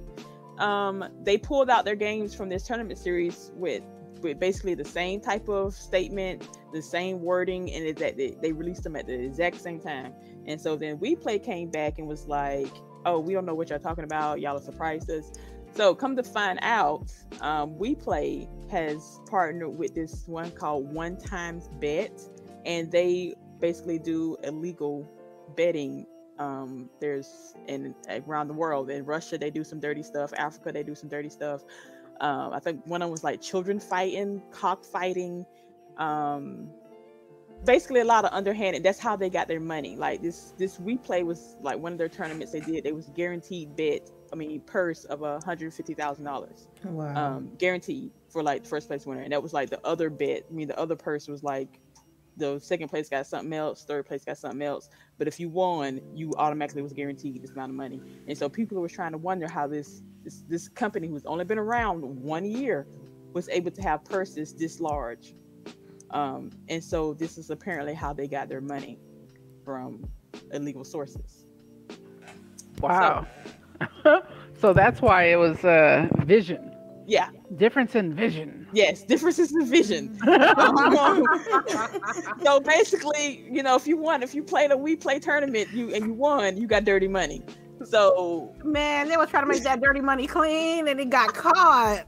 Um, 0.60 1.04
they 1.24 1.38
pulled 1.38 1.70
out 1.70 1.84
their 1.86 1.96
games 1.96 2.34
from 2.34 2.50
this 2.50 2.66
tournament 2.66 3.00
series 3.00 3.52
with 3.56 3.84
with 4.22 4.40
basically 4.40 4.74
the 4.74 4.86
same 4.86 5.20
type 5.20 5.50
of 5.50 5.74
statement, 5.74 6.48
the 6.74 6.82
same 6.82 7.22
wording, 7.22 7.72
and 7.72 7.86
it, 7.86 7.98
that 7.98 8.16
they, 8.18 8.36
they 8.42 8.52
released 8.54 8.84
them 8.84 8.96
at 8.96 9.06
the 9.06 9.14
exact 9.14 9.60
same 9.60 9.80
time. 9.80 10.14
And 10.46 10.60
so 10.60 10.76
then 10.78 10.98
WePlay 10.98 11.44
came 11.44 11.70
back 11.70 12.00
and 12.00 12.08
was 12.08 12.26
like, 12.28 12.72
"Oh, 13.06 13.20
we 13.20 13.34
don't 13.34 13.46
know 13.46 13.56
what 13.56 13.70
y'all 13.70 13.80
talking 13.80 14.04
about. 14.04 14.40
Y'all 14.40 14.60
surprised 14.60 15.10
us." 15.10 15.32
So 15.76 15.94
come 15.94 16.16
to 16.16 16.24
find 16.24 16.58
out, 16.62 17.12
um, 17.42 17.76
WePlay 17.76 18.48
has 18.72 19.20
partnered 19.30 19.78
with 19.78 19.94
this 19.94 20.26
one 20.26 20.52
called 20.52 20.94
One 20.94 21.18
Times 21.18 21.70
Bet, 21.82 22.22
and 22.66 22.90
they 22.90 23.36
basically 23.60 24.00
do 24.00 24.38
illegal 24.44 25.08
betting. 25.56 26.06
Um 26.38 26.90
there's 27.00 27.54
in 27.68 27.96
around 28.28 28.50
the 28.50 28.54
world 28.54 28.90
in 28.90 29.06
russia 29.06 29.38
they 29.38 29.50
do 29.50 29.64
some 29.64 29.80
dirty 29.80 30.04
stuff 30.04 30.34
africa 30.36 30.70
they 30.74 30.84
do 30.84 30.94
some 30.94 31.08
dirty 31.08 31.30
stuff. 31.30 31.64
Um 32.20 32.52
i 32.52 32.60
think 32.60 32.86
one 32.86 33.02
of 33.02 33.06
them 33.06 33.12
was 33.12 33.24
like 33.24 33.42
children 33.42 33.80
fighting 33.80 34.42
cockfighting 34.52 35.46
um 35.98 36.70
basically 37.66 38.02
a 38.02 38.06
lot 38.06 38.26
of 38.26 38.32
underhanded. 38.34 38.84
That's 38.84 39.00
how 39.00 39.16
they 39.16 39.30
got 39.30 39.48
their 39.48 39.60
money. 39.60 39.96
Like 39.96 40.22
this 40.22 40.54
this 40.58 40.78
replay 40.78 41.26
was 41.26 41.56
like 41.62 41.80
one 41.80 41.94
of 41.94 41.98
their 41.98 42.10
tournaments 42.10 42.52
they 42.52 42.60
did. 42.60 42.86
It 42.86 42.96
was 42.96 43.10
guaranteed 43.16 43.76
bet 43.76 44.10
i 44.36 44.38
mean 44.38 44.60
purse 44.62 45.06
of 45.06 45.22
a 45.24 45.40
hundred 45.46 45.74
fifty 45.74 45.94
thousand 45.94 46.26
dollars 46.26 46.68
Wow. 46.84 47.16
um 47.16 47.52
guaranteed 47.58 48.12
for 48.30 48.44
like 48.44 48.64
the 48.64 48.70
first 48.70 48.88
place 48.90 49.06
winner. 49.06 49.22
And 49.22 49.32
that 49.32 49.42
was 49.42 49.54
like 49.54 49.70
the 49.70 49.80
other 49.88 50.10
bet. 50.10 50.44
I 50.50 50.54
mean 50.54 50.68
the 50.68 50.78
other 50.78 50.96
purse 50.98 51.28
was 51.30 51.42
like 51.42 51.80
the 52.38 52.60
second 52.60 52.90
place 52.90 53.08
got 53.08 53.26
something 53.26 53.54
else 53.54 53.86
third 53.86 54.06
place 54.06 54.26
got 54.26 54.38
something 54.38 54.62
else. 54.62 54.90
But 55.18 55.30
if 55.30 55.40
you 55.40 55.48
won 55.48 56.02
you 56.14 56.34
automatically 56.38 56.82
was 56.82 56.92
guaranteed 56.92 57.42
this 57.42 57.52
amount 57.52 57.70
of 57.70 57.78
money. 57.78 58.02
And 58.28 58.38
so 58.38 58.50
people 58.50 58.78
were 58.82 58.90
trying 58.90 59.14
to 59.14 59.18
wonder 59.18 59.48
how 59.48 59.68
this 59.68 60.04
this, 60.26 60.44
this 60.50 60.68
company 60.68 61.08
who's 61.08 61.26
only 61.26 61.46
been 61.46 61.58
around 61.58 62.02
one 62.02 62.44
year 62.44 62.86
was 63.34 63.48
able 63.50 63.72
to 63.72 63.82
have 63.82 64.04
purses 64.04 64.54
this 64.54 64.80
large. 64.82 65.34
Um, 66.12 66.50
and 66.68 66.84
so 66.84 67.14
this 67.14 67.38
is 67.38 67.50
apparently 67.52 67.94
how 67.94 68.12
they 68.12 68.28
got 68.28 68.50
their 68.50 68.62
money 68.62 69.00
from 69.64 70.06
illegal 70.52 70.84
sources. 70.84 71.46
Wow. 72.82 73.26
So, 74.58 74.72
that's 74.74 75.02
why 75.02 75.26
it 75.26 75.36
was 75.36 75.64
uh, 75.66 76.08
vision. 76.26 76.72
yeah 77.06 77.30
Difference 77.58 77.94
in 77.96 78.16
vision. 78.16 78.68
yes 78.74 79.04
differences 79.04 79.52
in 79.54 79.66
vision 79.68 80.18
so 82.44 82.60
basically, 82.62 83.46
you 83.52 83.64
know, 83.64 83.76
if 83.76 83.88
you 83.88 83.98
won, 83.98 84.24
if 84.24 84.34
you 84.34 84.44
played 84.44 84.72
a 84.72 84.76
WePlay 84.76 85.22
tournament, 85.22 85.70
you 85.72 85.94
and 85.94 86.06
you 86.06 86.14
won, 86.14 86.58
you 86.58 86.68
got 86.68 86.86
dirty 86.86 87.08
money. 87.08 87.44
So 87.84 88.56
Man, 88.64 89.10
they 89.10 89.18
was 89.18 89.30
trying 89.30 89.44
to 89.44 89.48
make 89.50 89.64
that 89.64 89.82
dirty 89.82 90.02
money 90.02 90.28
clean 90.28 90.88
and 90.88 91.00
it 91.00 91.10
got 91.10 91.34
caught. 91.34 92.04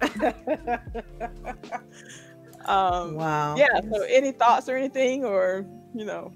um 2.66 3.16
wow. 3.16 3.56
yeah, 3.56 3.80
so 3.92 4.02
any 4.04 4.32
thoughts 4.32 4.70
or 4.70 4.78
anything 4.78 5.26
or 5.26 5.66
you 5.94 6.06
know, 6.06 6.32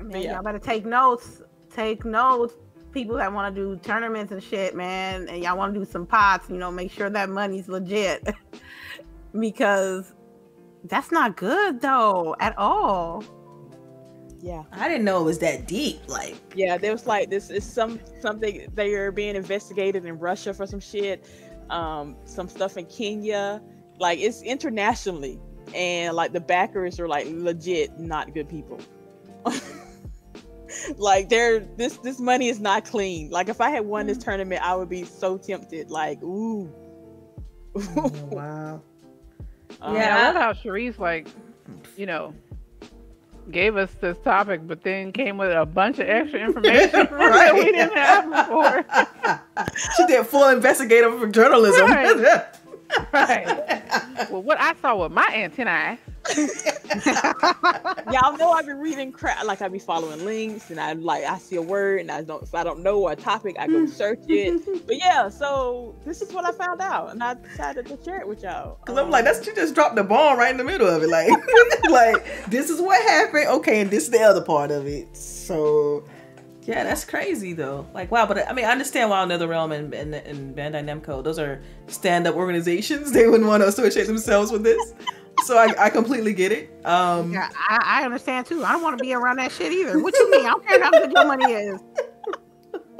Man, 0.00 0.22
Yeah. 0.22 0.34
y'all 0.34 0.42
better 0.42 0.58
take 0.58 0.84
notes. 0.84 1.42
Take 1.70 2.04
notes. 2.04 2.54
People 2.92 3.16
that 3.16 3.32
want 3.32 3.54
to 3.54 3.60
do 3.60 3.76
tournaments 3.82 4.32
and 4.32 4.42
shit, 4.42 4.74
man, 4.74 5.28
and 5.28 5.42
y'all 5.42 5.56
want 5.56 5.72
to 5.74 5.80
do 5.80 5.86
some 5.86 6.06
pots, 6.06 6.50
you 6.50 6.56
know, 6.56 6.70
make 6.70 6.92
sure 6.92 7.08
that 7.08 7.30
money's 7.30 7.68
legit. 7.68 8.26
because 9.38 10.12
that's 10.84 11.10
not 11.12 11.36
good 11.36 11.80
though 11.80 12.36
at 12.40 12.56
all. 12.58 13.24
yeah. 14.40 14.64
I 14.72 14.88
didn't 14.88 15.04
know 15.04 15.20
it 15.20 15.24
was 15.24 15.38
that 15.38 15.66
deep. 15.66 16.00
Like, 16.08 16.36
Yeah, 16.54 16.76
there 16.76 16.92
was 16.92 17.06
like 17.06 17.30
this 17.30 17.50
is 17.50 17.64
some 17.64 18.00
something 18.20 18.68
they 18.74 18.92
are 18.94 19.12
being 19.12 19.36
investigated 19.36 20.04
in 20.04 20.18
Russia 20.18 20.52
for 20.52 20.66
some 20.66 20.80
shit. 20.80 21.26
Um 21.70 22.16
some 22.24 22.48
stuff 22.48 22.76
in 22.76 22.86
Kenya. 22.86 23.62
Like 23.98 24.18
it's 24.18 24.42
internationally. 24.42 25.38
And 25.74 26.14
like 26.16 26.32
the 26.32 26.40
backers 26.40 26.98
are 27.00 27.08
like 27.08 27.26
legit 27.30 27.98
not 27.98 28.34
good 28.34 28.48
people. 28.48 28.80
like 30.96 31.28
they're 31.28 31.60
this 31.60 31.96
this 31.98 32.18
money 32.18 32.48
is 32.48 32.60
not 32.60 32.84
clean. 32.84 33.30
Like 33.30 33.48
if 33.48 33.60
I 33.60 33.70
had 33.70 33.84
won 33.86 34.06
this 34.06 34.18
tournament, 34.18 34.62
I 34.62 34.74
would 34.74 34.88
be 34.88 35.04
so 35.04 35.36
tempted. 35.38 35.90
Like, 35.90 36.22
ooh. 36.22 36.70
wow. 37.74 38.82
Um, 39.80 39.96
Yeah, 39.96 40.16
I 40.18 40.24
love 40.26 40.36
how 40.36 40.52
Sharice 40.52 40.98
like, 40.98 41.26
you 41.96 42.04
know, 42.04 42.34
gave 43.50 43.76
us 43.76 43.90
this 44.02 44.18
topic, 44.18 44.60
but 44.66 44.82
then 44.82 45.12
came 45.12 45.38
with 45.38 45.50
a 45.50 45.64
bunch 45.64 45.98
of 45.98 46.08
extra 46.08 46.40
information 46.44 46.90
that 46.92 47.10
Right. 47.10 47.54
we 47.54 47.64
didn't 47.64 47.96
have 47.96 48.28
before. 48.30 48.84
she 49.96 50.06
did 50.06 50.26
full 50.26 50.46
investigative 50.50 51.32
journalism. 51.32 51.86
Right. 51.90 52.44
Right. 53.12 54.30
Well, 54.30 54.42
what 54.42 54.60
I 54.60 54.74
saw 54.82 55.02
with 55.02 55.12
my 55.12 55.26
antennae. 55.32 55.98
y'all 58.12 58.36
know 58.36 58.52
I've 58.52 58.66
been 58.66 58.78
reading 58.78 59.12
crap. 59.12 59.44
Like 59.44 59.62
I 59.62 59.68
be 59.68 59.78
following 59.78 60.24
links, 60.24 60.70
and 60.70 60.80
I 60.80 60.92
like 60.92 61.24
I 61.24 61.38
see 61.38 61.56
a 61.56 61.62
word, 61.62 62.00
and 62.00 62.10
I 62.10 62.22
don't 62.22 62.42
if 62.42 62.54
I 62.54 62.64
don't 62.64 62.82
know 62.82 63.08
a 63.08 63.16
topic, 63.16 63.56
I 63.58 63.66
go 63.66 63.80
hmm. 63.80 63.86
search 63.86 64.20
it. 64.28 64.86
But 64.86 64.98
yeah, 64.98 65.28
so 65.28 65.94
this 66.04 66.22
is 66.22 66.32
what 66.32 66.44
I 66.44 66.52
found 66.52 66.80
out, 66.80 67.10
and 67.10 67.22
I 67.22 67.34
decided 67.34 67.86
to 67.86 67.98
share 68.04 68.20
it 68.20 68.28
with 68.28 68.42
y'all. 68.42 68.78
Cause 68.84 68.98
I'm 68.98 69.10
like, 69.10 69.24
that's 69.24 69.44
she 69.44 69.54
just 69.54 69.74
dropped 69.74 69.96
the 69.96 70.04
bomb 70.04 70.38
right 70.38 70.50
in 70.50 70.56
the 70.56 70.64
middle 70.64 70.88
of 70.88 71.02
it. 71.02 71.08
Like, 71.08 71.30
like 71.90 72.50
this 72.50 72.70
is 72.70 72.80
what 72.80 73.00
happened. 73.02 73.48
Okay, 73.48 73.80
and 73.80 73.90
this 73.90 74.04
is 74.04 74.10
the 74.10 74.20
other 74.20 74.42
part 74.42 74.70
of 74.70 74.86
it. 74.86 75.16
So, 75.16 76.04
yeah, 76.62 76.84
that's 76.84 77.04
crazy 77.04 77.52
though. 77.52 77.86
Like, 77.92 78.10
wow. 78.10 78.26
But 78.26 78.38
uh, 78.38 78.44
I 78.48 78.52
mean, 78.52 78.64
I 78.64 78.70
understand 78.70 79.10
why 79.10 79.24
NetherRealm 79.24 79.74
and, 79.76 79.94
and 79.94 80.14
and 80.14 80.56
Bandai 80.56 80.84
Namco, 80.84 81.22
those 81.22 81.38
are 81.38 81.60
stand-up 81.86 82.34
organizations. 82.34 83.12
They 83.22 83.26
wouldn't 83.26 83.48
want 83.48 83.62
to 83.62 83.68
associate 83.68 84.06
themselves 84.06 84.50
with 84.50 84.62
this. 84.62 84.94
So 85.44 85.58
I, 85.58 85.74
I 85.78 85.90
completely 85.90 86.34
get 86.34 86.52
it. 86.52 86.70
Um, 86.84 87.32
Yeah, 87.32 87.48
I, 87.54 88.00
I 88.00 88.04
understand 88.04 88.46
too. 88.46 88.64
I 88.64 88.72
don't 88.72 88.82
want 88.82 88.98
to 88.98 89.02
be 89.02 89.12
around 89.12 89.36
that 89.38 89.52
shit 89.52 89.72
either. 89.72 90.00
What 90.00 90.14
you 90.14 90.30
mean? 90.30 90.46
I 90.46 90.50
don't 90.50 90.66
care 90.66 90.82
how 90.82 90.90
good 90.90 91.12
your 91.12 91.26
money 91.26 91.52
is. 91.52 91.80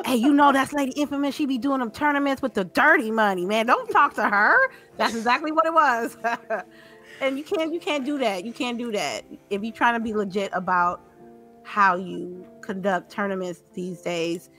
Hey, 0.04 0.16
you 0.16 0.32
know 0.32 0.50
that's 0.50 0.72
Lady 0.72 0.90
Infamous. 0.92 1.34
She 1.34 1.46
be 1.46 1.58
doing 1.58 1.78
them 1.78 1.90
tournaments 1.90 2.42
with 2.42 2.54
the 2.54 2.64
dirty 2.64 3.12
money, 3.12 3.46
man. 3.46 3.66
Don't 3.66 3.88
talk 3.88 4.14
to 4.14 4.28
her. 4.28 4.56
That's 4.96 5.14
exactly 5.14 5.52
what 5.52 5.64
it 5.64 5.72
was. 5.72 6.16
and 7.20 7.38
you 7.38 7.44
can't 7.44 7.72
you 7.72 7.78
can't 7.78 8.04
do 8.04 8.18
that. 8.18 8.44
You 8.44 8.52
can't 8.52 8.78
do 8.78 8.90
that 8.92 9.24
if 9.50 9.62
you're 9.62 9.72
trying 9.72 9.94
to 9.94 10.00
be 10.00 10.12
legit 10.12 10.50
about 10.54 11.00
how 11.62 11.96
you 11.96 12.44
conduct 12.62 13.12
tournaments 13.12 13.62
these 13.74 14.00
days. 14.00 14.50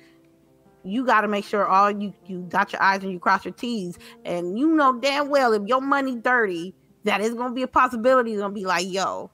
You 0.86 1.06
got 1.06 1.22
to 1.22 1.28
make 1.28 1.46
sure 1.46 1.68
all 1.68 1.92
you 1.92 2.14
you 2.26 2.46
dot 2.48 2.72
your 2.72 2.82
i's 2.82 3.04
and 3.04 3.12
you 3.12 3.20
cross 3.20 3.44
your 3.44 3.54
t's, 3.54 3.98
and 4.24 4.58
you 4.58 4.70
know 4.70 4.98
damn 4.98 5.30
well 5.30 5.52
if 5.52 5.64
your 5.68 5.82
money 5.82 6.16
dirty, 6.16 6.74
that 7.04 7.22
is 7.22 7.34
gonna 7.34 7.54
be 7.54 7.64
a 7.64 7.68
possibility. 7.68 8.32
It's 8.32 8.42
gonna 8.42 8.54
be 8.54 8.66
like, 8.66 8.86
yo, 8.90 9.30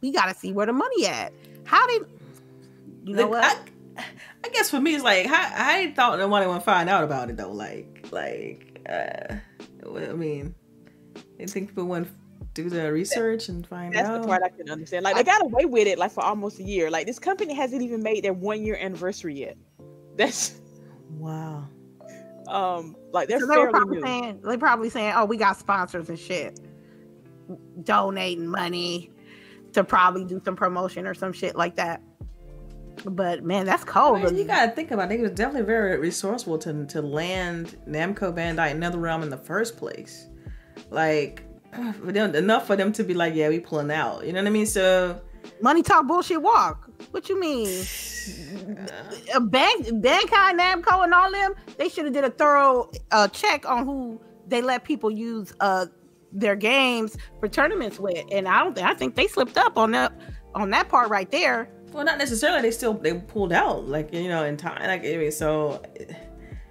we 0.00 0.12
got 0.12 0.26
to 0.26 0.34
see 0.38 0.52
where 0.52 0.66
the 0.66 0.72
money 0.72 1.06
at. 1.06 1.32
How 1.64 1.86
did 1.86 2.06
you 3.04 3.14
know 3.14 3.22
Look, 3.28 3.30
what? 3.30 3.44
I, 3.96 4.04
I 4.44 4.48
guess 4.50 4.70
for 4.70 4.80
me, 4.80 4.94
it's 4.94 5.04
like 5.04 5.26
I, 5.26 5.84
I 5.88 5.92
thought 5.92 6.18
nobody 6.18 6.46
would 6.46 6.62
find 6.62 6.88
out 6.88 7.04
about 7.04 7.30
it 7.30 7.36
though. 7.36 7.52
Like, 7.52 8.06
like, 8.10 8.80
uh, 8.88 9.34
I 9.86 10.12
mean, 10.12 10.54
I 11.40 11.46
think 11.46 11.70
people 11.70 11.84
wouldn't 11.86 12.08
do 12.54 12.68
the 12.70 12.92
research 12.92 13.48
and 13.48 13.66
find 13.66 13.92
That's 13.94 14.08
out. 14.08 14.12
That's 14.14 14.26
the 14.26 14.28
part 14.28 14.42
I 14.42 14.48
can 14.50 14.68
understand. 14.70 15.04
Like 15.04 15.16
they 15.16 15.24
got 15.24 15.42
away 15.42 15.64
with 15.64 15.86
it 15.86 15.98
like 15.98 16.10
for 16.12 16.22
almost 16.22 16.58
a 16.58 16.62
year. 16.62 16.90
Like 16.90 17.06
this 17.06 17.18
company 17.18 17.54
hasn't 17.54 17.82
even 17.82 18.02
made 18.02 18.24
their 18.24 18.32
one 18.32 18.64
year 18.64 18.76
anniversary 18.80 19.40
yet. 19.40 19.56
That's 20.16 20.60
Wow. 21.18 21.64
um 22.48 22.96
like 23.12 23.28
they're 23.28 23.40
So 23.40 23.46
they 23.46 23.54
probably 23.70 23.96
new. 23.96 24.02
saying 24.02 24.40
they 24.44 24.56
probably 24.56 24.90
saying, 24.90 25.14
"Oh, 25.16 25.24
we 25.24 25.36
got 25.36 25.56
sponsors 25.56 26.08
and 26.08 26.18
shit, 26.18 26.60
donating 27.82 28.48
money 28.48 29.10
to 29.72 29.84
probably 29.84 30.24
do 30.24 30.40
some 30.44 30.56
promotion 30.56 31.06
or 31.06 31.14
some 31.14 31.32
shit 31.32 31.56
like 31.56 31.76
that." 31.76 32.02
But 33.04 33.44
man, 33.44 33.66
that's 33.66 33.84
cold. 33.84 34.36
You 34.36 34.44
gotta 34.44 34.72
think 34.72 34.90
about 34.90 35.10
it. 35.12 35.16
They 35.16 35.22
was 35.22 35.32
definitely 35.32 35.66
very 35.66 35.98
resourceful 35.98 36.58
to 36.58 36.86
to 36.86 37.02
land 37.02 37.76
Namco 37.88 38.34
Bandai 38.34 38.72
in 38.72 38.80
NetherRealm 38.80 39.22
in 39.22 39.30
the 39.30 39.36
first 39.36 39.76
place. 39.76 40.26
Like, 40.90 41.44
for 42.00 42.12
them, 42.12 42.34
enough 42.34 42.66
for 42.66 42.76
them 42.76 42.92
to 42.92 43.04
be 43.04 43.14
like, 43.14 43.34
yeah, 43.34 43.48
we 43.48 43.60
pulling 43.60 43.90
out. 43.90 44.26
You 44.26 44.32
know 44.32 44.40
what 44.40 44.48
I 44.48 44.50
mean? 44.50 44.66
So, 44.66 45.20
Money 45.60 45.82
talk, 45.82 46.06
bullshit 46.06 46.40
walk. 46.40 46.90
What 47.10 47.28
you 47.28 47.40
mean? 47.40 47.66
A 49.34 49.40
bank, 49.40 49.86
Bankai, 49.86 50.58
Namco, 50.58 51.04
and 51.04 51.14
all 51.14 51.30
them, 51.30 51.54
they 51.76 51.88
should 51.88 52.04
have 52.04 52.14
did 52.14 52.24
a 52.24 52.30
thorough 52.30 52.90
uh, 53.10 53.28
check 53.28 53.68
on 53.68 53.84
who 53.84 54.20
they 54.46 54.62
let 54.62 54.84
people 54.84 55.10
use 55.10 55.52
uh 55.60 55.86
their 56.32 56.56
games 56.56 57.16
for 57.40 57.48
tournaments 57.48 57.98
with. 57.98 58.24
And 58.30 58.48
I 58.48 58.62
don't 58.62 58.74
think 58.74 58.86
I 58.86 58.94
think 58.94 59.14
they 59.14 59.26
slipped 59.26 59.56
up 59.56 59.78
on 59.78 59.92
that 59.92 60.12
on 60.54 60.70
that 60.70 60.88
part 60.88 61.08
right 61.10 61.30
there. 61.30 61.68
well, 61.92 62.04
not 62.04 62.18
necessarily. 62.18 62.62
They 62.62 62.70
still 62.70 62.94
they 62.94 63.14
pulled 63.14 63.52
out, 63.52 63.88
like 63.88 64.12
you 64.12 64.28
know, 64.28 64.44
in 64.44 64.56
time. 64.56 64.82
Like, 64.86 65.04
I 65.04 65.16
mean, 65.16 65.32
so 65.32 65.82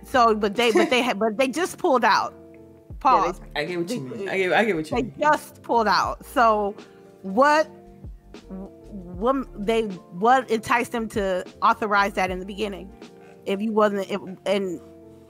So, 0.06 0.36
but 0.36 0.56
they, 0.56 0.72
but 0.72 0.90
they 0.90 1.02
had, 1.02 1.20
but 1.20 1.38
they 1.38 1.48
just 1.48 1.78
pulled 1.78 2.06
out. 2.06 2.34
Pause. 3.00 3.42
I 3.56 3.66
get 3.66 3.78
what 3.80 3.90
you 3.92 4.02
mean. 4.02 4.30
I 4.30 4.38
get, 4.38 4.54
I 4.54 4.66
get 4.66 4.76
what 4.76 4.90
you 4.90 4.96
they 4.96 5.04
mean. 5.04 5.14
They 5.18 5.24
just 5.24 5.62
pulled 5.62 5.88
out. 5.88 6.26
So 6.26 6.76
what 7.22 7.66
what 8.48 9.36
they 9.66 9.84
what 9.84 10.50
enticed 10.50 10.92
them 10.94 11.08
to 11.10 11.46
authorize 11.62 12.14
that 12.14 12.32
in 12.32 12.40
the 12.40 12.46
beginning? 12.46 12.92
If 13.46 13.62
you 13.62 13.72
wasn't 13.72 14.10
if, 14.10 14.20
and 14.46 14.82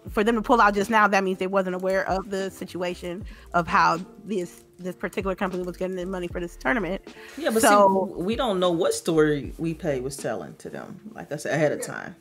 for 0.09 0.23
them 0.23 0.35
to 0.35 0.41
pull 0.41 0.59
out 0.61 0.73
just 0.73 0.89
now, 0.89 1.07
that 1.07 1.23
means 1.23 1.37
they 1.39 1.47
wasn't 1.47 1.75
aware 1.75 2.07
of 2.09 2.29
the 2.29 2.49
situation 2.51 3.25
of 3.53 3.67
how 3.67 3.99
this 4.25 4.63
this 4.79 4.95
particular 4.95 5.33
company 5.35 5.63
was 5.63 5.75
getting 5.75 5.95
the 5.95 6.05
money 6.05 6.27
for 6.27 6.39
this 6.39 6.55
tournament. 6.55 7.01
Yeah, 7.35 7.49
but 7.49 7.63
So- 7.63 8.13
see, 8.15 8.21
we 8.21 8.35
don't 8.35 8.59
know 8.59 8.69
what 8.71 8.93
story 8.93 9.53
WePlay 9.59 10.01
was 10.03 10.15
telling 10.17 10.53
to 10.57 10.69
them. 10.69 10.99
Like 11.15 11.31
I 11.31 11.37
said 11.37 11.55
ahead 11.55 11.71
of 11.71 11.81
time. 11.81 12.15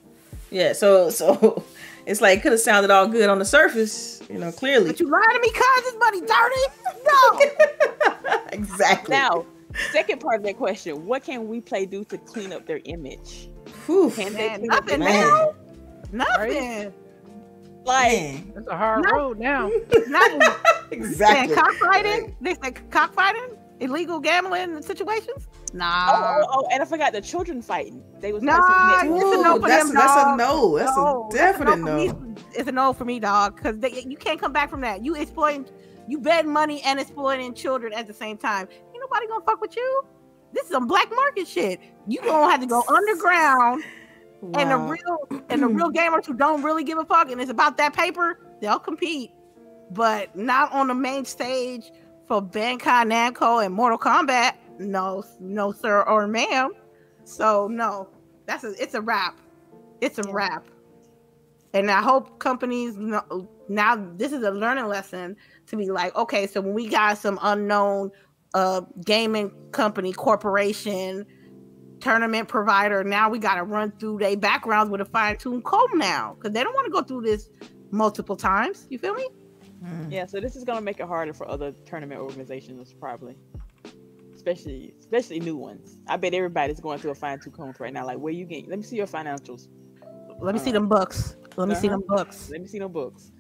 Yeah, 0.51 0.73
so 0.73 1.11
so 1.21 1.63
it's 2.07 2.21
like 2.23 2.39
it 2.39 2.43
could 2.43 2.53
have 2.53 2.61
sounded 2.61 2.91
all 2.91 3.09
good 3.09 3.29
on 3.29 3.39
the 3.39 3.45
surface, 3.45 4.23
you 4.31 4.39
know, 4.39 4.53
clearly. 4.53 4.87
But 4.87 5.01
you 5.01 5.11
lying 5.11 5.25
to 5.35 5.41
me, 5.41 5.51
cause 5.51 5.83
this 5.83 5.97
money 5.99 6.21
dirty? 6.23 6.63
No. 7.05 8.41
exactly. 8.53 9.15
Now, 9.15 9.45
second 9.93 10.21
part 10.21 10.37
of 10.41 10.43
that 10.45 10.57
question, 10.57 11.05
what 11.05 11.25
can 11.25 11.47
WePlay 11.49 11.91
do 11.91 12.05
to 12.05 12.17
clean 12.19 12.53
up 12.53 12.67
their 12.67 12.81
image? 12.85 13.51
Whew, 13.87 14.11
Can 14.11 14.33
they 14.33 14.49
Man, 14.49 14.59
clean 14.61 14.71
up 14.73 14.87
their 14.87 14.99
nothing 14.99 15.15
man. 15.15 15.29
now. 15.29 15.55
Nothing. 16.13 16.93
Like. 17.87 18.45
It's 18.57 18.67
a 18.69 18.77
hard 18.77 19.05
No. 19.05 19.11
road 19.13 19.39
now. 19.39 19.71
Nothing. 20.09 20.41
Exactly. 20.93 21.49
Saying 21.49 21.55
cockfighting? 21.55 22.37
They 22.41 22.55
said 22.63 22.91
cockfighting? 22.93 23.57
Illegal 23.81 24.21
gambling 24.21 24.81
situations? 24.83 25.49
Nah. 25.73 26.07
oh, 26.11 26.43
oh, 26.43 26.47
oh, 26.63 26.69
and 26.73 26.81
I 26.81 26.87
forgot 26.87 27.13
the 27.13 27.21
children 27.21 27.61
fighting. 27.61 28.05
They 28.21 28.33
was 28.33 28.45
Nah, 28.45 28.57
posting 28.57 29.17
it's 29.17 29.25
that- 29.25 29.41
a 29.41 29.43
no 29.43 29.61
for 29.61 29.69
that's, 29.69 29.87
them, 29.87 29.95
that's 29.97 30.13
a 30.33 30.37
no. 30.37 30.79
That's 30.79 30.97
No, 30.97 31.29
a 31.29 31.35
definite 31.35 31.77
no. 31.81 32.05
no. 32.07 32.35
It's 32.55 32.69
a 32.69 32.73
no 32.73 32.93
for 32.93 33.05
me, 33.05 33.19
dog. 33.19 33.57
Because 33.57 33.77
you 34.07 34.17
can't 34.17 34.41
come 34.41 34.53
back 34.53 34.71
from 34.71 34.81
that. 34.83 35.05
You 35.05 35.17
exploiting, 35.17 35.67
you 36.07 36.21
betting 36.21 36.53
money 36.53 36.81
and 36.83 37.01
exploiting 37.01 37.53
children 37.53 37.93
at 37.93 38.07
the 38.07 38.15
same 38.15 38.37
time. 38.39 38.69
Ain't 38.71 39.01
nobody 39.01 39.27
gonna 39.27 39.45
fuck 39.45 39.61
with 39.61 39.75
you. 39.75 40.05
This 40.53 40.67
is 40.67 40.71
some 40.71 40.87
black 40.87 41.11
market 41.13 41.49
shit. 41.49 41.81
You 42.07 42.21
gonna 42.23 42.49
have 42.49 42.61
to 42.61 42.67
go 42.67 42.85
underground, 42.89 43.83
and 44.43 44.71
the 44.71 44.77
real 44.77 45.43
and 45.51 45.63
the 45.63 45.69
real 45.69 45.91
gamers 45.91 46.27
who 46.27 46.35
don't 46.35 46.63
really 46.63 46.85
give 46.85 46.99
a 46.99 47.05
fuck, 47.05 47.31
and 47.31 47.41
it's 47.41 47.51
about 47.51 47.77
that 47.79 47.95
paper, 47.95 48.39
they'll 48.61 48.79
compete, 48.79 49.33
but 49.91 50.35
not 50.37 50.73
on 50.73 50.89
the 50.89 50.95
main 50.95 51.25
stage 51.25 51.91
for 52.27 52.43
Bankai 52.43 52.81
Namco 53.07 53.65
and 53.65 53.75
Mortal 53.75 53.99
Kombat. 53.99 54.55
No, 54.79 55.25
no, 55.41 55.73
sir 55.73 56.03
or 56.03 56.27
ma'am. 56.27 56.73
So 57.25 57.69
no, 57.69 58.09
that's 58.47 58.65
a 58.65 58.75
it's 58.81 58.95
a 58.95 59.01
wrap. 59.01 59.39
It's 60.01 60.19
a 60.19 60.23
Yeah. 60.23 60.33
wrap. 60.33 60.67
And 61.75 61.91
I 61.91 62.01
hope 62.01 62.39
companies 62.39 62.97
know 62.97 63.49
now 63.69 63.97
this 64.17 64.33
is 64.33 64.43
a 64.43 64.51
learning 64.51 64.87
lesson 64.87 65.37
to 65.67 65.77
be 65.77 65.91
like, 65.91 66.15
okay, 66.17 66.47
so 66.47 66.61
when 66.61 66.75
we 66.75 66.89
got 66.89 67.19
some 67.19 67.39
unknown 67.43 68.11
uh 68.55 68.83
gaming 69.05 69.51
company, 69.73 70.13
corporation, 70.13 71.27
tournament 72.07 72.49
provider, 72.49 73.03
now 73.05 73.29
we 73.29 73.39
gotta 73.39 73.65
run 73.65 73.93
through 73.99 74.19
their 74.19 74.37
backgrounds 74.37 74.91
with 74.91 75.01
a 75.01 75.05
fine-tuned 75.05 75.65
comb 75.65 75.99
now. 75.99 76.35
Because 76.35 76.53
they 76.53 76.63
don't 76.63 76.75
want 76.75 76.87
to 76.87 76.93
go 76.93 77.03
through 77.03 77.23
this 77.23 77.51
multiple 77.91 78.37
times. 78.37 78.87
You 78.91 78.99
feel 78.99 79.15
me? 79.15 79.29
Mm. 79.85 80.13
Yeah, 80.13 80.27
so 80.27 80.41
this 80.41 80.57
is 80.57 80.65
gonna 80.65 80.81
make 80.81 81.01
it 81.01 81.07
harder 81.07 81.33
for 81.35 81.49
other 81.49 81.73
tournament 81.85 82.21
organizations, 82.21 82.95
probably, 82.95 83.37
especially 84.35 84.95
especially 85.01 85.41
new 85.41 85.57
ones. 85.57 85.99
I 86.07 86.17
bet 86.17 86.33
everybody's 86.33 86.81
going 86.81 86.99
through 86.99 87.11
a 87.11 87.15
fine 87.15 87.39
tooth 87.41 87.55
comb 87.55 87.75
right 87.79 87.93
now. 87.93 88.07
Like, 88.07 88.19
where 88.19 88.33
you 88.33 88.45
getting? 88.47 88.71
Let 88.71 88.79
me 88.79 88.85
see 88.85 88.97
your 88.97 89.07
financials. 89.07 89.69
Let 90.41 90.55
me 90.55 90.61
see 90.61 90.73
them 90.73 90.89
books. 90.89 91.37
Let 91.57 91.69
me 91.69 91.75
see 91.75 91.89
Uh-huh. 91.89 91.97
them 91.97 92.05
books. 92.09 92.51
Let 92.51 92.61
me 92.61 92.69
see 92.69 92.79
no 92.79 92.89
books. 92.89 93.33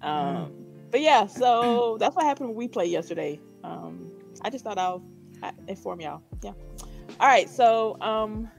Um, 0.00 0.52
but 0.90 1.00
yeah, 1.00 1.26
so 1.26 1.96
that's 1.98 2.14
what 2.16 2.24
happened 2.24 2.48
when 2.50 2.56
we 2.56 2.68
played 2.68 2.90
yesterday. 2.90 3.40
Um, 3.64 4.10
I 4.42 4.50
just 4.50 4.64
thought 4.64 4.78
I'll 4.78 5.02
uh, 5.42 5.52
inform 5.68 6.00
y'all. 6.00 6.22
Yeah. 6.42 6.52
All 7.20 7.26
right, 7.28 7.48
so 7.48 7.96
um, 8.00 8.50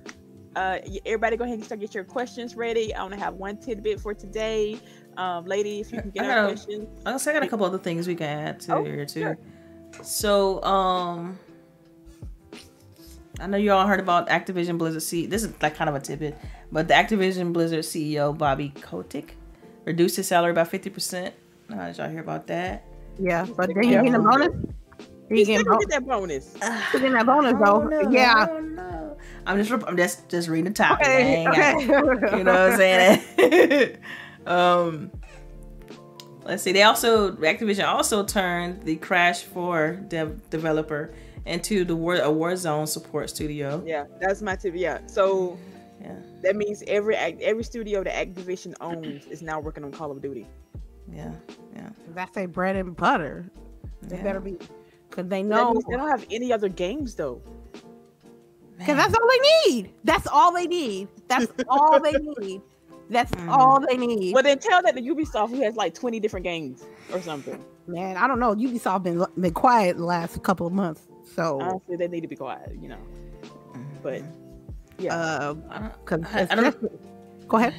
uh, 0.56 0.80
everybody 1.06 1.38
go 1.38 1.44
ahead 1.44 1.56
and 1.58 1.64
start 1.66 1.80
get 1.80 1.94
your 1.94 2.04
questions 2.04 2.56
ready. 2.56 2.94
I 2.94 3.02
want 3.02 3.14
to 3.14 3.20
have 3.20 3.36
one 3.36 3.58
tidbit 3.58 4.00
for 4.00 4.14
today. 4.14 4.80
Um, 5.18 5.46
ladies, 5.46 5.88
if 5.88 5.94
you 5.94 6.02
can 6.02 6.12
get 6.12 6.26
I 6.26 6.30
our 6.30 6.36
got 6.36 6.44
a- 6.44 6.48
questions. 6.54 6.88
I 7.06 7.12
guess 7.12 7.28
I 7.28 7.34
got 7.34 7.44
a 7.44 7.48
couple 7.48 7.66
other 7.66 7.78
things 7.78 8.08
we 8.08 8.16
can 8.16 8.28
add 8.28 8.60
to 8.62 8.76
Oh, 8.76 8.84
here 8.84 9.06
too. 9.06 9.22
sure. 9.22 9.38
So, 10.04 10.64
um, 10.64 11.38
I 13.40 13.46
know 13.48 13.58
you 13.58 13.72
all 13.72 13.86
heard 13.86 14.00
about 14.00 14.30
Activision 14.30 14.78
Blizzard. 14.78 15.04
C. 15.04 15.28
This 15.28 15.44
is 15.44 15.54
like 15.62 15.76
kind 15.76 15.90
of 15.90 15.96
a 15.96 16.00
tidbit, 16.00 16.38
but 16.72 16.88
the 16.88 16.94
Activision 16.96 17.54
Blizzard 17.54 17.84
CEO 17.84 18.36
Bobby 18.36 18.70
Kotick 18.82 19.36
reduced 19.86 20.16
his 20.18 20.28
salary 20.28 20.54
by 20.54 20.64
fifty 20.64 20.90
percent. 20.90 21.36
How 21.70 21.86
did 21.88 21.98
y'all 21.98 22.10
hear 22.10 22.22
about 22.22 22.48
that? 22.48 22.84
Yeah, 23.20 23.46
but 23.56 23.68
then 23.74 23.84
you 23.84 23.92
Yeah. 23.92 23.98
getting 24.04 24.16
a 24.16 24.20
bonus. 24.20 24.50
You 25.30 25.38
You 25.38 25.46
still 25.46 25.64
bo- 25.66 25.78
get 25.80 25.90
that 25.90 26.08
bonus. 26.08 26.54
you 26.94 27.00
getting 27.00 27.14
that 27.14 27.26
bonus 27.26 27.54
though. 27.54 27.82
Oh, 27.82 27.84
no, 27.84 28.10
yeah. 28.10 28.48
oh, 28.50 28.60
no. 28.60 29.18
I'm 29.46 29.62
just 29.64 29.72
I'm 29.88 29.98
just 29.98 30.28
just 30.30 30.48
reading 30.50 30.72
the 30.72 30.78
topic. 30.78 31.08
I 31.08 31.12
Okay. 31.14 31.36
ain't 31.36 31.56
got- 31.90 32.24
Okay. 32.24 32.38
you 32.38 32.44
know 32.44 32.54
what 32.54 32.72
I'm 32.74 32.78
saying? 32.78 33.98
um, 34.46 35.12
let's 36.46 36.64
see. 36.64 36.72
They 36.72 36.84
also 36.84 37.32
Activision 37.34 37.88
also 37.88 38.24
turned 38.24 38.84
the 38.84 38.96
Crash 38.98 39.44
4 39.44 40.04
dev- 40.08 40.50
developer 40.50 41.14
into 41.46 41.86
the 41.86 41.96
War 41.96 42.16
a 42.16 42.22
Warzone 42.28 42.88
support 42.88 43.30
studio. 43.30 43.82
Yeah, 43.86 44.06
that's 44.20 44.42
my 44.42 44.56
tip. 44.58 44.74
Yeah, 44.76 45.00
so 45.08 45.58
Yeah, 46.02 46.16
that 46.44 46.56
means 46.58 46.84
every 46.88 47.16
act, 47.16 47.42
every 47.42 47.64
studio 47.64 48.04
that 48.04 48.14
Activision 48.14 48.74
owns 48.82 49.26
is 49.28 49.42
now 49.42 49.60
working 49.60 49.84
on 49.86 49.92
Call 49.92 50.12
of 50.12 50.22
Duty. 50.22 50.46
yeah, 51.12 51.32
yeah. 51.74 51.90
That's 52.14 52.36
a 52.38 52.46
bread 52.48 52.76
and 52.76 52.96
butter. 52.96 53.46
They 54.02 54.18
yeah. 54.18 54.24
better 54.24 54.40
be, 54.42 54.58
cause 55.18 55.28
they 55.28 55.44
know. 55.44 55.74
means 55.74 55.84
they 55.90 55.98
don't 55.98 56.10
have 56.10 56.26
any 56.32 56.54
other 56.54 56.70
games 56.70 57.16
though. 57.16 57.42
Cause 58.86 58.96
that's 58.96 59.14
all 59.16 59.28
they 59.28 59.72
need. 59.72 59.92
That's 60.04 60.28
all 60.28 60.54
they 60.54 60.68
need. 60.68 61.08
That's 61.28 61.48
all 61.70 62.00
they 62.00 62.14
need. 62.14 62.62
That's 63.10 63.32
Mhm. 63.32 63.50
all 63.50 63.80
they 63.80 63.98
need. 63.98 64.34
Well, 64.34 64.44
then 64.44 64.60
tell 64.60 64.82
that 64.84 64.96
to 64.96 65.02
Ubisoft 65.02 65.50
who 65.50 65.62
has 65.64 65.76
like 65.76 65.94
twenty 65.94 66.20
different 66.20 66.44
games 66.44 66.86
or 67.14 67.22
something. 67.22 67.64
Man, 67.88 68.18
I 68.18 68.28
don't 68.28 68.40
know. 68.40 68.54
Ubisoft 68.54 69.04
been 69.04 69.26
been 69.40 69.54
quiet 69.54 69.98
the 69.98 70.04
last 70.06 70.42
couple 70.44 70.68
of 70.68 70.74
months. 70.74 71.08
So, 71.36 71.60
Honestly, 71.62 71.96
they 71.98 72.08
need 72.08 72.22
to 72.22 72.28
be 72.28 72.36
quiet, 72.36 72.78
you 72.82 72.88
know. 72.90 72.98
But 74.04 74.22
yeah, 75.00 75.16
uh, 75.16 75.56
I 75.70 75.80
don't, 76.10 76.26
I- 76.36 76.48
I 76.50 76.56
don't- 76.56 77.48
go 77.48 77.58
ahead. 77.58 77.74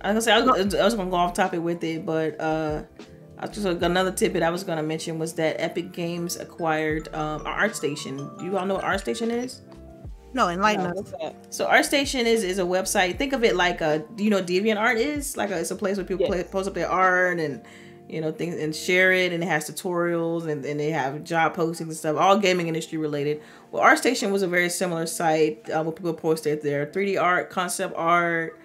I 0.00 0.12
was 0.12 0.14
gonna 0.14 0.20
say 0.22 0.32
I 0.32 0.40
was, 0.64 0.74
I 0.74 0.84
was 0.84 0.94
gonna 0.94 1.10
go 1.10 1.16
off 1.16 1.34
topic 1.34 1.62
with 1.62 1.82
it, 1.84 2.04
but 2.06 2.40
uh, 2.40 2.82
I 2.82 3.13
just 3.42 3.66
another 3.66 4.10
tidbit 4.12 4.42
I 4.42 4.50
was 4.50 4.64
gonna 4.64 4.82
mention 4.82 5.18
was 5.18 5.34
that 5.34 5.60
Epic 5.60 5.92
Games 5.92 6.36
acquired 6.36 7.12
um, 7.14 7.44
ArtStation. 7.44 8.38
Do 8.38 8.44
you 8.44 8.56
all 8.56 8.66
know 8.66 8.74
what 8.74 8.84
ArtStation 8.84 9.30
is? 9.30 9.60
No, 10.32 10.48
enlighten 10.48 10.86
us. 10.86 11.12
what's? 11.18 11.56
So 11.56 11.66
ArtStation 11.66 12.24
is 12.24 12.42
is 12.44 12.58
a 12.58 12.62
website. 12.62 13.18
Think 13.18 13.32
of 13.32 13.44
it 13.44 13.54
like 13.56 13.80
a 13.80 14.04
do 14.16 14.24
you 14.24 14.30
know 14.30 14.36
what 14.38 14.46
DeviantArt 14.46 14.96
is? 14.96 15.36
Like 15.36 15.50
a, 15.50 15.58
it's 15.60 15.70
a 15.70 15.76
place 15.76 15.96
where 15.96 16.06
people 16.06 16.22
Yes. 16.26 16.28
play, 16.30 16.42
post 16.44 16.68
up 16.68 16.74
their 16.74 16.88
art 16.88 17.38
and 17.38 17.62
you 18.08 18.20
know 18.20 18.32
things 18.32 18.56
and 18.56 18.74
share 18.74 19.12
it, 19.12 19.32
and 19.32 19.42
it 19.42 19.46
has 19.46 19.68
tutorials 19.70 20.46
and, 20.48 20.64
and 20.64 20.78
they 20.80 20.90
have 20.90 21.22
job 21.24 21.54
postings 21.56 21.80
and 21.82 21.96
stuff, 21.96 22.16
all 22.16 22.38
gaming 22.38 22.68
industry 22.68 22.98
related. 22.98 23.42
Well, 23.70 23.82
ArtStation 23.82 24.30
was 24.32 24.42
a 24.42 24.48
very 24.48 24.70
similar 24.70 25.06
site 25.06 25.68
uh, 25.70 25.82
where 25.82 25.92
people 25.92 26.14
posted 26.14 26.62
their 26.62 26.86
3D 26.86 27.20
art, 27.20 27.50
concept 27.50 27.94
art. 27.96 28.58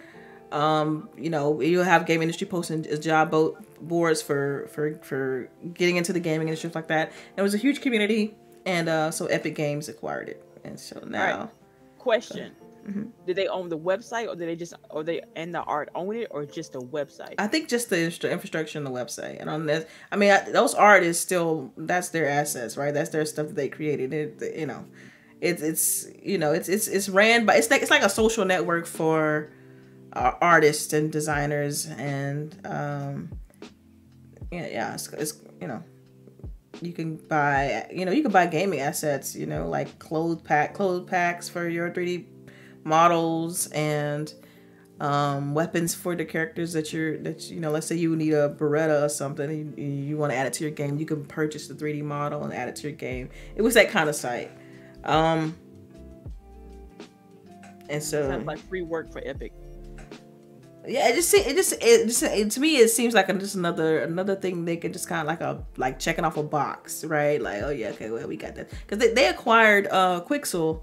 Um, 0.51 1.09
you 1.17 1.29
know, 1.29 1.61
you'll 1.61 1.83
have 1.83 2.05
game 2.07 2.21
industry 2.23 2.47
posting 2.47 2.85
uh, 2.91 2.95
job 2.97 3.29
bo- 3.31 3.57
boards 3.81 4.21
for 4.21 4.67
for 4.71 4.95
for 5.03 5.49
getting 5.73 5.97
into 5.97 6.13
the 6.13 6.19
gaming 6.19 6.49
and 6.49 6.57
stuff 6.57 6.75
like 6.75 6.87
that. 6.87 7.11
It 7.37 7.41
was 7.41 7.53
a 7.53 7.57
huge 7.57 7.81
community, 7.81 8.35
and 8.65 8.89
uh, 8.89 9.11
so 9.11 9.25
Epic 9.27 9.55
Games 9.55 9.89
acquired 9.89 10.29
it, 10.29 10.43
and 10.63 10.79
so 10.79 11.01
now. 11.05 11.51
Question: 11.97 12.55
Mhm. 12.87 13.11
Did 13.27 13.35
they 13.35 13.47
own 13.47 13.69
the 13.69 13.77
website, 13.77 14.27
or 14.27 14.35
did 14.35 14.47
they 14.47 14.55
just, 14.55 14.73
or 14.89 15.03
they 15.03 15.21
and 15.35 15.53
the 15.53 15.59
art 15.59 15.89
own 15.95 16.15
it, 16.15 16.27
or 16.31 16.45
just 16.45 16.73
the 16.73 16.81
website? 16.81 17.35
I 17.37 17.47
think 17.47 17.67
just 17.67 17.89
the 17.89 18.05
infrastructure 18.05 18.77
and 18.77 18.87
the 18.87 18.91
website 18.91 19.39
and 19.39 19.49
on 19.49 19.65
this. 19.65 19.85
I 20.11 20.15
mean, 20.15 20.31
I, 20.31 20.49
those 20.49 20.73
art 20.73 21.03
is 21.03 21.19
still 21.19 21.73
that's 21.77 22.09
their 22.09 22.27
assets, 22.27 22.77
right? 22.77 22.93
That's 22.93 23.09
their 23.09 23.25
stuff 23.25 23.47
that 23.47 23.55
they 23.55 23.67
created. 23.67 24.13
It, 24.13 24.57
you 24.57 24.65
know, 24.65 24.85
it's 25.41 25.61
it's 25.61 26.07
you 26.21 26.37
know 26.37 26.53
it's 26.53 26.69
it's 26.69 26.87
it's 26.87 27.09
ran 27.09 27.45
by 27.45 27.55
it's 27.55 27.69
like 27.69 27.81
it's 27.81 27.91
like 27.91 28.03
a 28.03 28.09
social 28.09 28.45
network 28.45 28.85
for 28.85 29.49
uh, 30.13 30.31
artists 30.41 30.91
and 30.93 31.11
designers 31.11 31.85
and 31.85 32.55
um 32.65 33.29
yeah 34.51 34.67
yeah 34.67 34.93
it's, 34.93 35.07
it's 35.13 35.41
you 35.61 35.67
know 35.67 35.83
you 36.81 36.93
can 36.93 37.15
buy 37.15 37.87
you 37.91 38.05
know 38.05 38.11
you 38.11 38.21
can 38.21 38.31
buy 38.31 38.45
gaming 38.45 38.79
assets 38.79 39.35
you 39.35 39.45
know 39.45 39.67
like 39.67 39.99
clothes 39.99 40.41
pack 40.41 40.73
clothes 40.73 41.07
packs 41.09 41.49
for 41.49 41.67
your 41.67 41.89
3D 41.91 42.25
models 42.83 43.67
and 43.67 44.33
um, 44.99 45.53
weapons 45.53 45.95
for 45.95 46.13
the 46.13 46.25
characters 46.25 46.73
that 46.73 46.91
you're 46.91 47.17
that 47.19 47.49
you 47.49 47.59
know 47.59 47.71
let's 47.71 47.87
say 47.87 47.95
you 47.95 48.15
need 48.15 48.33
a 48.33 48.49
beretta 48.49 49.03
or 49.03 49.09
something 49.09 49.73
you, 49.77 49.85
you 49.85 50.17
want 50.17 50.31
to 50.31 50.37
add 50.37 50.47
it 50.47 50.53
to 50.53 50.63
your 50.63 50.71
game 50.71 50.97
you 50.97 51.05
can 51.05 51.23
purchase 51.25 51.67
the 51.67 51.73
3d 51.73 52.03
model 52.03 52.43
and 52.43 52.53
add 52.53 52.67
it 52.67 52.75
to 52.75 52.83
your 52.83 52.97
game 52.97 53.29
it 53.55 53.61
was 53.61 53.73
that 53.73 53.89
kind 53.89 54.09
of 54.09 54.15
site 54.15 54.51
um 55.05 55.55
and 57.89 58.03
so 58.03 58.29
Sounds 58.29 58.45
like 58.45 58.59
free 58.59 58.83
work 58.83 59.11
for 59.11 59.21
Epic. 59.25 59.51
Yeah 60.89 61.09
it 61.09 61.15
just 61.15 61.33
it 61.33 61.55
just 61.55 61.73
it 61.81 62.07
just 62.07 62.23
it, 62.23 62.51
to 62.51 62.59
me 62.59 62.77
it 62.77 62.89
seems 62.89 63.13
like 63.13 63.27
just 63.39 63.55
another 63.55 63.99
another 63.99 64.35
thing 64.35 64.65
they 64.65 64.77
could 64.77 64.91
just 64.91 65.07
kind 65.07 65.21
of 65.21 65.27
like 65.27 65.41
a 65.41 65.63
like 65.77 65.99
checking 65.99 66.25
off 66.25 66.37
a 66.37 66.43
box 66.43 67.05
right? 67.05 67.41
Like 67.41 67.61
oh 67.63 67.69
yeah 67.69 67.89
okay 67.89 68.09
well 68.09 68.27
we 68.27 68.37
got 68.37 68.55
that. 68.55 68.69
Because 68.69 68.97
they, 68.97 69.13
they 69.13 69.27
acquired 69.27 69.87
uh 69.91 70.21
quixel 70.27 70.81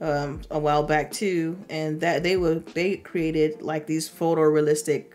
um 0.00 0.40
a 0.50 0.58
while 0.58 0.82
back 0.82 1.10
too 1.10 1.58
and 1.68 2.00
that 2.00 2.22
they 2.22 2.36
were 2.36 2.56
they 2.74 2.96
created 2.96 3.62
like 3.62 3.86
these 3.86 4.08
photorealistic 4.08 5.06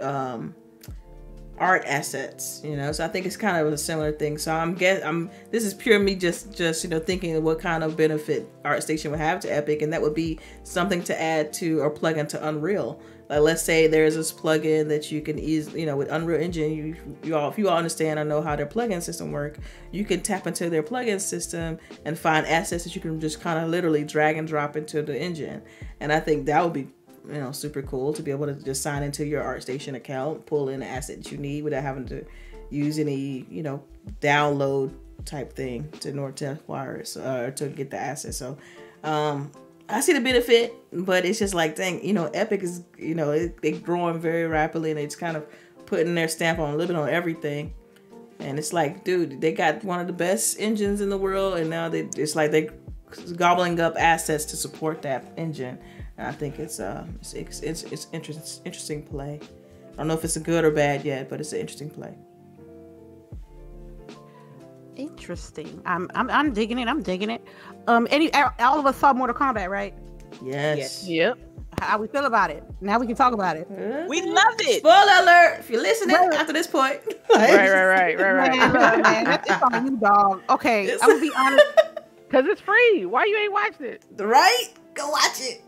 um 0.00 0.54
art 1.58 1.84
assets 1.86 2.60
you 2.64 2.76
know? 2.76 2.92
So 2.92 3.04
i 3.04 3.08
think 3.08 3.24
it's 3.24 3.36
kind 3.36 3.56
of 3.56 3.72
a 3.72 3.78
similar 3.78 4.12
thing. 4.12 4.36
So 4.36 4.52
i'm 4.52 4.74
guess 4.74 5.02
i'm 5.02 5.30
this 5.50 5.64
is 5.64 5.72
pure 5.72 5.98
me 5.98 6.14
just 6.14 6.54
just 6.56 6.84
you 6.84 6.90
know 6.90 6.98
thinking 6.98 7.42
what 7.42 7.58
kind 7.58 7.84
of 7.84 7.96
benefit 7.96 8.48
artstation 8.64 9.10
would 9.10 9.20
have 9.20 9.40
to 9.40 9.48
epic 9.48 9.80
and 9.82 9.92
that 9.92 10.02
would 10.02 10.14
be 10.14 10.38
something 10.62 11.02
to 11.04 11.20
add 11.20 11.52
to 11.54 11.80
or 11.80 11.90
plug 11.90 12.18
into 12.18 12.46
unreal 12.46 13.00
like 13.32 13.40
let's 13.40 13.62
say 13.62 13.86
there's 13.86 14.16
this 14.16 14.32
plugin 14.32 14.88
that 14.88 15.10
you 15.10 15.20
can 15.20 15.38
easily 15.38 15.80
you 15.80 15.86
know 15.86 15.96
with 15.96 16.10
unreal 16.10 16.40
engine 16.40 16.72
you 16.72 16.96
you 17.22 17.36
all 17.36 17.50
if 17.50 17.58
you 17.58 17.68
all 17.68 17.76
understand 17.76 18.20
I 18.20 18.24
know 18.24 18.42
how 18.42 18.56
their 18.56 18.66
plugin 18.66 19.02
system 19.02 19.32
work 19.32 19.58
you 19.90 20.04
can 20.04 20.20
tap 20.20 20.46
into 20.46 20.68
their 20.70 20.82
plugin 20.82 21.20
system 21.20 21.78
and 22.04 22.18
find 22.18 22.46
assets 22.46 22.84
that 22.84 22.94
you 22.94 23.00
can 23.00 23.20
just 23.20 23.40
kind 23.40 23.58
of 23.58 23.70
literally 23.70 24.04
drag 24.04 24.36
and 24.36 24.46
drop 24.46 24.76
into 24.76 25.02
the 25.02 25.18
engine 25.18 25.62
and 26.00 26.12
i 26.12 26.20
think 26.20 26.46
that 26.46 26.62
would 26.62 26.72
be 26.72 26.88
you 27.28 27.40
know 27.40 27.52
super 27.52 27.82
cool 27.82 28.12
to 28.12 28.22
be 28.22 28.30
able 28.30 28.46
to 28.46 28.54
just 28.54 28.82
sign 28.82 29.02
into 29.02 29.24
your 29.24 29.42
ArtStation 29.42 29.94
account, 29.94 30.46
pull 30.46 30.68
in 30.68 30.80
the 30.80 30.86
asset 30.86 31.22
that 31.22 31.32
you 31.32 31.38
need 31.38 31.62
without 31.62 31.82
having 31.82 32.06
to 32.06 32.24
use 32.70 32.98
any 32.98 33.46
you 33.50 33.62
know 33.62 33.82
download 34.20 34.92
type 35.24 35.52
thing 35.52 35.88
to 36.00 36.16
order 36.18 36.34
to 36.34 36.52
acquire 36.52 36.96
it 36.96 37.08
so, 37.08 37.22
uh, 37.22 37.50
to 37.52 37.68
get 37.68 37.90
the 37.90 37.98
asset. 37.98 38.34
So 38.34 38.56
um, 39.04 39.52
I 39.92 40.00
see 40.00 40.14
the 40.14 40.20
benefit, 40.20 40.74
but 40.92 41.24
it's 41.24 41.38
just 41.38 41.54
like 41.54 41.76
dang, 41.76 42.04
you 42.04 42.12
know, 42.12 42.26
Epic 42.26 42.62
is 42.62 42.82
you 42.98 43.14
know 43.14 43.30
it, 43.32 43.60
they 43.62 43.72
growing 43.72 44.18
very 44.18 44.46
rapidly 44.46 44.90
and 44.90 44.98
it's 44.98 45.16
kind 45.16 45.36
of 45.36 45.46
putting 45.86 46.14
their 46.14 46.28
stamp 46.28 46.58
on 46.58 46.72
a 46.72 46.76
little 46.76 46.94
bit 46.94 47.00
on 47.00 47.08
everything. 47.08 47.74
And 48.38 48.58
it's 48.58 48.72
like, 48.72 49.04
dude, 49.04 49.40
they 49.40 49.52
got 49.52 49.84
one 49.84 50.00
of 50.00 50.06
the 50.06 50.12
best 50.12 50.56
engines 50.58 51.00
in 51.00 51.10
the 51.10 51.18
world, 51.18 51.58
and 51.58 51.70
now 51.70 51.88
they 51.88 52.08
it's 52.16 52.34
like 52.34 52.50
they're 52.50 52.70
gobbling 53.36 53.78
up 53.78 53.94
assets 53.98 54.44
to 54.46 54.56
support 54.56 55.02
that 55.02 55.32
engine. 55.36 55.78
And 56.16 56.26
I 56.26 56.32
think 56.32 56.58
it's 56.58 56.80
uh 56.80 57.06
it's 57.20 57.34
it's 57.34 57.60
it's, 57.60 57.82
it's 57.84 58.06
interest, 58.12 58.62
interesting 58.64 59.02
play. 59.02 59.40
I 59.92 59.96
don't 59.96 60.08
know 60.08 60.14
if 60.14 60.24
it's 60.24 60.36
a 60.36 60.40
good 60.40 60.64
or 60.64 60.70
bad 60.70 61.04
yet, 61.04 61.28
but 61.28 61.40
it's 61.40 61.52
an 61.52 61.60
interesting 61.60 61.90
play. 61.90 62.14
Interesting. 64.96 65.80
I'm, 65.86 66.10
I'm 66.14 66.30
I'm 66.30 66.52
digging 66.52 66.78
it. 66.78 66.88
I'm 66.88 67.02
digging 67.02 67.30
it. 67.30 67.46
Um, 67.86 68.06
any 68.10 68.32
all 68.34 68.78
of 68.78 68.86
us 68.86 68.96
saw 68.96 69.12
Mortal 69.12 69.34
Kombat, 69.36 69.68
right? 69.68 69.94
Yes. 70.42 71.06
Yep. 71.06 71.38
How 71.80 71.98
we 71.98 72.06
feel 72.06 72.26
about 72.26 72.50
it? 72.50 72.62
Now 72.80 72.98
we 73.00 73.06
can 73.06 73.16
talk 73.16 73.32
about 73.32 73.56
it. 73.56 73.66
We 74.08 74.22
loved 74.22 74.60
it. 74.60 74.78
Spoiler 74.80 75.22
alert! 75.22 75.56
If 75.60 75.70
you're 75.70 75.82
listening 75.82 76.14
Right. 76.14 76.34
after 76.34 76.52
this 76.52 76.66
point, 76.68 77.00
Right, 77.34 77.50
right, 77.50 77.84
right, 77.84 78.18
right, 78.20 78.32
right. 78.32 78.50
Man, 78.52 78.72
look, 78.72 79.02
man, 79.02 79.24
that's 79.24 79.48
just 79.48 79.62
on 79.64 79.86
you, 79.86 79.96
dog. 79.96 80.42
Okay, 80.50 80.84
It's- 80.84 81.00
I'm 81.02 81.08
gonna 81.10 81.20
be 81.20 81.32
honest. 81.36 81.66
Cause 82.30 82.44
it's 82.46 82.60
free. 82.62 83.04
Why 83.04 83.24
you 83.26 83.36
ain't 83.36 83.52
watched 83.52 83.80
it? 83.82 84.04
right? 84.16 84.68
Go 84.94 85.10
watch 85.10 85.40
it. 85.40 85.62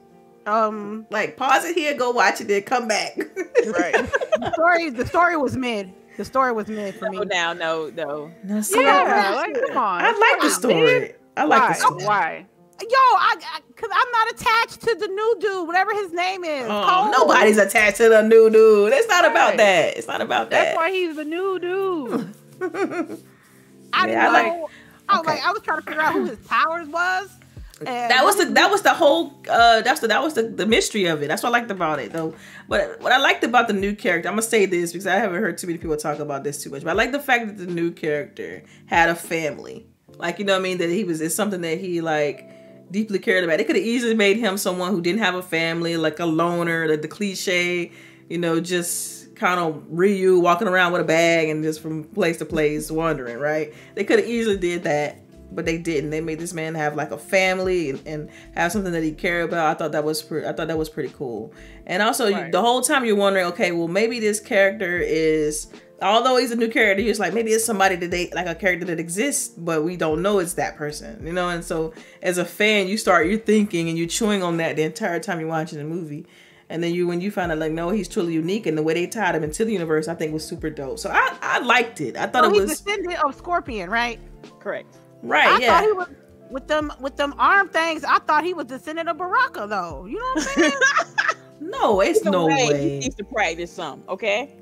Um, 0.46 1.06
Like 1.10 1.36
pause 1.36 1.64
it 1.64 1.74
here, 1.74 1.94
go 1.94 2.10
watch 2.10 2.40
it, 2.40 2.48
then 2.48 2.62
come 2.62 2.86
back. 2.88 3.16
Right. 3.66 3.94
the 3.94 4.50
story, 4.52 4.90
the 4.90 5.06
story 5.06 5.36
was 5.38 5.56
mid. 5.56 5.92
The 6.18 6.24
story 6.24 6.52
was 6.52 6.68
mid 6.68 6.94
for 6.94 7.08
me. 7.10 7.16
No, 7.18 7.22
now, 7.24 7.52
no, 7.54 7.90
no. 7.94 8.30
no, 8.44 8.62
yeah. 8.74 9.32
Like, 9.34 9.54
come 9.68 9.78
on. 9.78 10.04
I 10.04 10.12
like 10.12 10.40
the 10.42 10.50
story. 10.50 10.74
man. 11.00 11.10
I 11.36 11.44
like 11.44 11.60
Why? 11.62 11.68
the 11.68 11.74
story. 11.74 12.04
Why? 12.04 12.46
Yo, 12.80 12.88
I, 12.90 13.36
I 13.54 13.60
cause 13.76 13.90
I'm 13.92 14.10
not 14.12 14.32
attached 14.32 14.80
to 14.82 14.94
the 14.98 15.06
new 15.08 15.36
dude, 15.40 15.66
whatever 15.66 15.92
his 15.94 16.12
name 16.12 16.42
is. 16.44 16.66
Oh, 16.68 16.86
Cole. 16.88 17.10
nobody's 17.12 17.56
attached 17.58 17.98
to 17.98 18.08
the 18.08 18.22
new 18.22 18.50
dude. 18.50 18.92
It's 18.92 19.08
not 19.08 19.24
about 19.30 19.56
that. 19.58 19.96
It's 19.96 20.06
not 20.08 20.20
about 20.20 20.50
That's 20.50 20.64
that. 20.64 20.64
That's 20.74 20.76
why 20.76 20.90
he's 20.90 21.16
the 21.16 21.24
new 21.24 21.58
dude. 21.60 22.34
I 23.92 24.06
didn't 24.06 24.20
I 24.20 24.28
like- 24.28 24.46
know. 24.46 24.68
I 25.08 25.18
was 25.18 25.26
like, 25.26 25.44
I 25.46 25.52
was 25.52 25.62
trying 25.62 25.80
to 25.80 25.86
figure 25.86 26.00
out 26.00 26.12
who 26.14 26.24
his 26.26 26.38
powers 26.38 26.88
was. 26.88 27.30
And 27.80 27.88
that 28.10 28.24
was 28.24 28.36
the 28.36 28.46
that 28.54 28.70
was 28.70 28.82
the 28.82 28.94
whole 28.94 29.34
uh 29.48 29.82
that's 29.82 30.00
the 30.00 30.06
that 30.08 30.22
was 30.22 30.34
the, 30.34 30.44
the 30.44 30.64
mystery 30.64 31.06
of 31.06 31.22
it 31.22 31.28
that's 31.28 31.42
what 31.42 31.48
i 31.48 31.52
liked 31.52 31.72
about 31.72 31.98
it 31.98 32.12
though 32.12 32.32
but 32.68 33.00
what 33.00 33.10
i 33.12 33.18
liked 33.18 33.42
about 33.42 33.66
the 33.66 33.74
new 33.74 33.96
character 33.96 34.28
i'm 34.28 34.34
gonna 34.36 34.42
say 34.42 34.64
this 34.64 34.92
because 34.92 35.08
i 35.08 35.16
haven't 35.16 35.40
heard 35.42 35.58
too 35.58 35.66
many 35.66 35.78
people 35.80 35.96
talk 35.96 36.20
about 36.20 36.44
this 36.44 36.62
too 36.62 36.70
much 36.70 36.84
but 36.84 36.90
i 36.90 36.92
like 36.92 37.10
the 37.10 37.18
fact 37.18 37.48
that 37.48 37.58
the 37.58 37.66
new 37.66 37.90
character 37.90 38.62
had 38.86 39.08
a 39.08 39.14
family 39.14 39.84
like 40.18 40.38
you 40.38 40.44
know 40.44 40.52
what 40.52 40.60
i 40.60 40.62
mean 40.62 40.78
that 40.78 40.88
he 40.90 41.04
was 41.04 41.20
it's 41.20 41.34
something 41.34 41.60
that 41.60 41.78
he 41.78 42.00
like 42.00 42.50
deeply 42.90 43.18
cared 43.18 43.44
about 43.44 43.58
they 43.58 43.64
could 43.64 43.76
have 43.76 43.84
easily 43.84 44.14
made 44.14 44.36
him 44.36 44.56
someone 44.56 44.90
who 44.90 45.00
didn't 45.00 45.20
have 45.20 45.34
a 45.34 45.42
family 45.42 45.96
like 45.96 46.18
a 46.20 46.26
loner 46.26 46.88
like 46.88 47.02
the 47.02 47.08
cliche 47.08 47.90
you 48.28 48.38
know 48.38 48.60
just 48.60 49.34
kind 49.34 49.58
of 49.58 49.82
Ryu 49.88 50.38
walking 50.38 50.68
around 50.68 50.92
with 50.92 51.00
a 51.00 51.04
bag 51.04 51.48
and 51.48 51.64
just 51.64 51.80
from 51.80 52.04
place 52.04 52.38
to 52.38 52.44
place 52.44 52.90
wandering 52.90 53.38
right 53.38 53.74
they 53.94 54.04
could 54.04 54.20
have 54.20 54.28
easily 54.28 54.56
did 54.56 54.84
that 54.84 55.18
but 55.54 55.64
they 55.64 55.78
didn't. 55.78 56.10
They 56.10 56.20
made 56.20 56.38
this 56.38 56.52
man 56.52 56.74
have 56.74 56.96
like 56.96 57.10
a 57.10 57.18
family 57.18 57.90
and, 57.90 58.02
and 58.06 58.30
have 58.54 58.72
something 58.72 58.92
that 58.92 59.02
he 59.02 59.12
cared 59.12 59.48
about. 59.48 59.70
I 59.70 59.78
thought 59.78 59.92
that 59.92 60.04
was 60.04 60.22
pretty. 60.22 60.46
I 60.46 60.52
thought 60.52 60.68
that 60.68 60.78
was 60.78 60.88
pretty 60.88 61.10
cool. 61.10 61.52
And 61.86 62.02
also, 62.02 62.26
you, 62.26 62.34
Right. 62.34 62.52
the 62.52 62.60
whole 62.60 62.82
time 62.82 63.04
you're 63.04 63.16
wondering, 63.16 63.46
okay, 63.46 63.72
well, 63.72 63.88
maybe 63.88 64.20
this 64.20 64.40
character 64.40 64.98
is, 64.98 65.68
although 66.04 66.36
he's 66.36 66.50
a 66.50 66.56
new 66.56 66.68
character, 66.68 67.02
you're 67.02 67.14
like 67.16 67.34
maybe 67.34 67.50
it's 67.52 67.64
somebody 67.64 67.96
that 67.96 68.10
they 68.10 68.30
like 68.30 68.46
a 68.46 68.54
character 68.54 68.84
that 68.86 69.00
exists, 69.00 69.48
but 69.48 69.84
we 69.84 69.96
don't 69.96 70.22
know 70.22 70.38
it's 70.38 70.54
that 70.54 70.76
person, 70.76 71.26
you 71.26 71.32
know. 71.32 71.48
And 71.48 71.64
so, 71.64 71.92
as 72.22 72.38
a 72.38 72.44
fan, 72.44 72.88
you 72.88 72.96
start 72.96 73.26
you're 73.26 73.38
thinking 73.38 73.88
and 73.88 73.98
you're 73.98 74.06
chewing 74.08 74.42
on 74.42 74.58
that 74.58 74.76
the 74.76 74.82
entire 74.82 75.18
time 75.20 75.40
you're 75.40 75.48
watching 75.48 75.78
the 75.78 75.84
movie. 75.84 76.26
And 76.70 76.82
then 76.82 76.94
you, 76.94 77.06
when 77.06 77.20
you 77.20 77.30
find 77.30 77.52
out, 77.52 77.58
like, 77.58 77.72
no, 77.72 77.90
he's 77.90 78.08
truly 78.08 78.32
unique, 78.32 78.66
and 78.66 78.76
the 78.76 78.82
way 78.82 78.94
they 78.94 79.06
tied 79.06 79.34
him 79.34 79.44
into 79.44 79.66
the 79.66 79.72
universe, 79.72 80.08
I 80.08 80.14
think 80.14 80.32
was 80.32 80.46
super 80.46 80.70
dope. 80.70 80.98
So 80.98 81.10
I, 81.10 81.36
I 81.42 81.58
liked 81.58 82.00
it. 82.00 82.16
I 82.16 82.26
thought 82.26 82.44
So 82.44 82.50
it 82.50 82.54
he's 82.54 82.62
was 82.62 82.80
descendant 82.80 83.22
of 83.22 83.34
Scorpion, 83.34 83.90
right? 83.90 84.18
Correct. 84.60 84.96
right. 85.22 85.46
I 85.46 85.58
yeah. 85.58 85.80
thought 85.80 85.84
he 85.84 85.92
was 85.92 86.08
with 86.50 86.66
them 86.66 86.92
with 87.00 87.16
them 87.16 87.34
arm 87.38 87.68
things. 87.68 88.02
I 88.04 88.18
thought 88.20 88.44
he 88.44 88.54
was 88.54 88.66
descendant 88.66 89.08
of 89.08 89.18
Baraka, 89.18 89.66
though. 89.68 90.06
You 90.06 90.18
know 90.18 90.30
what 90.34 90.48
I'm 90.48 90.54
saying? 90.54 90.72
no, 91.60 92.00
it's 92.00 92.20
Either 92.20 92.30
no 92.30 92.46
way, 92.46 92.68
way. 92.68 92.90
He 92.90 92.98
needs 93.00 93.14
to 93.16 93.24
practice 93.24 93.72
some, 93.72 94.02
okay? 94.08 94.56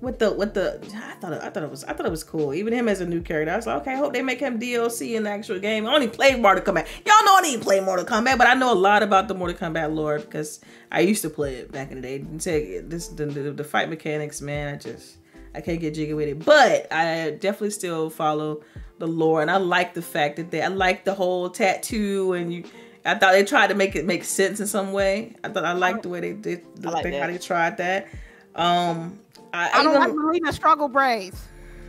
With 0.00 0.18
the 0.18 0.30
with 0.32 0.54
the 0.54 0.78
I 0.94 1.14
thought 1.14 1.32
it, 1.32 1.42
I 1.42 1.50
thought 1.50 1.62
it 1.62 1.70
was 1.70 1.84
I 1.84 1.92
thought 1.92 2.06
it 2.06 2.10
was 2.10 2.22
cool. 2.24 2.52
Even 2.52 2.72
him 2.72 2.88
as 2.88 3.00
a 3.00 3.06
new 3.06 3.20
character, 3.20 3.52
I 3.52 3.56
was 3.56 3.66
like, 3.66 3.82
okay, 3.82 3.92
I 3.92 3.96
hope 3.96 4.12
they 4.12 4.22
make 4.22 4.40
him 4.40 4.60
DLC 4.60 5.16
in 5.16 5.22
the 5.22 5.30
actual 5.30 5.58
game. 5.58 5.86
I 5.86 5.94
only 5.94 6.08
played 6.08 6.40
Mortal 6.40 6.62
Kombat. 6.62 6.86
Y'all 7.06 7.24
know 7.24 7.36
I 7.36 7.42
didn't 7.42 7.62
play 7.62 7.80
Mortal 7.80 8.04
Kombat, 8.04 8.36
but 8.38 8.46
I 8.46 8.54
know 8.54 8.72
a 8.72 8.74
lot 8.74 9.02
about 9.02 9.28
the 9.28 9.34
Mortal 9.34 9.56
Kombat 9.56 9.94
lore 9.94 10.18
because 10.18 10.60
I 10.92 11.00
used 11.00 11.22
to 11.22 11.30
play 11.30 11.56
it 11.56 11.72
back 11.72 11.90
in 11.90 12.00
the 12.00 12.02
day. 12.02 12.18
This 12.18 13.08
the, 13.08 13.26
the, 13.26 13.52
the 13.52 13.64
fight 13.64 13.88
mechanics, 13.88 14.40
man. 14.40 14.74
I 14.74 14.78
just 14.78 15.16
I 15.54 15.62
can't 15.62 15.80
get 15.80 15.94
jiggy 15.94 16.12
with 16.12 16.28
it. 16.28 16.44
But 16.44 16.92
I 16.92 17.30
definitely 17.30 17.70
still 17.70 18.10
follow 18.10 18.62
the 18.98 19.06
lore, 19.06 19.40
and 19.40 19.50
I 19.50 19.56
like 19.56 19.94
the 19.94 20.02
fact 20.02 20.36
that 20.36 20.50
they. 20.50 20.62
I 20.62 20.68
like 20.68 21.04
the 21.04 21.14
whole 21.14 21.48
tattoo, 21.48 22.34
and 22.34 22.52
you. 22.52 22.64
I 23.04 23.14
thought 23.14 23.32
they 23.32 23.44
tried 23.44 23.68
to 23.68 23.74
make 23.74 23.94
it 23.94 24.04
make 24.04 24.24
sense 24.24 24.60
in 24.60 24.66
some 24.66 24.92
way. 24.92 25.34
I 25.42 25.48
thought 25.48 25.64
I 25.64 25.72
liked 25.72 26.02
the 26.02 26.08
way 26.08 26.20
they 26.20 26.32
did, 26.32 26.66
I 26.84 26.90
like 26.90 27.04
how 27.04 27.28
they 27.28 27.38
tried 27.38 27.76
that. 27.76 28.08
Um, 28.56 29.20
I, 29.52 29.70
I 29.80 29.82
don't 29.82 29.94
even- 29.96 30.16
like 30.16 30.40
Mileena 30.42 30.52
struggle 30.52 30.88
braids. 30.88 31.40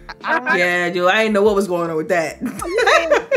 I, 0.10 0.14
I 0.24 0.34
don't 0.34 0.46
like 0.46 0.60
yeah, 0.60 0.90
dude, 0.90 1.10
I 1.10 1.24
didn't 1.24 1.34
know 1.34 1.44
what 1.44 1.56
was 1.56 1.68
going 1.68 1.90
on 1.90 1.98
with 1.98 2.10
that. 2.10 2.40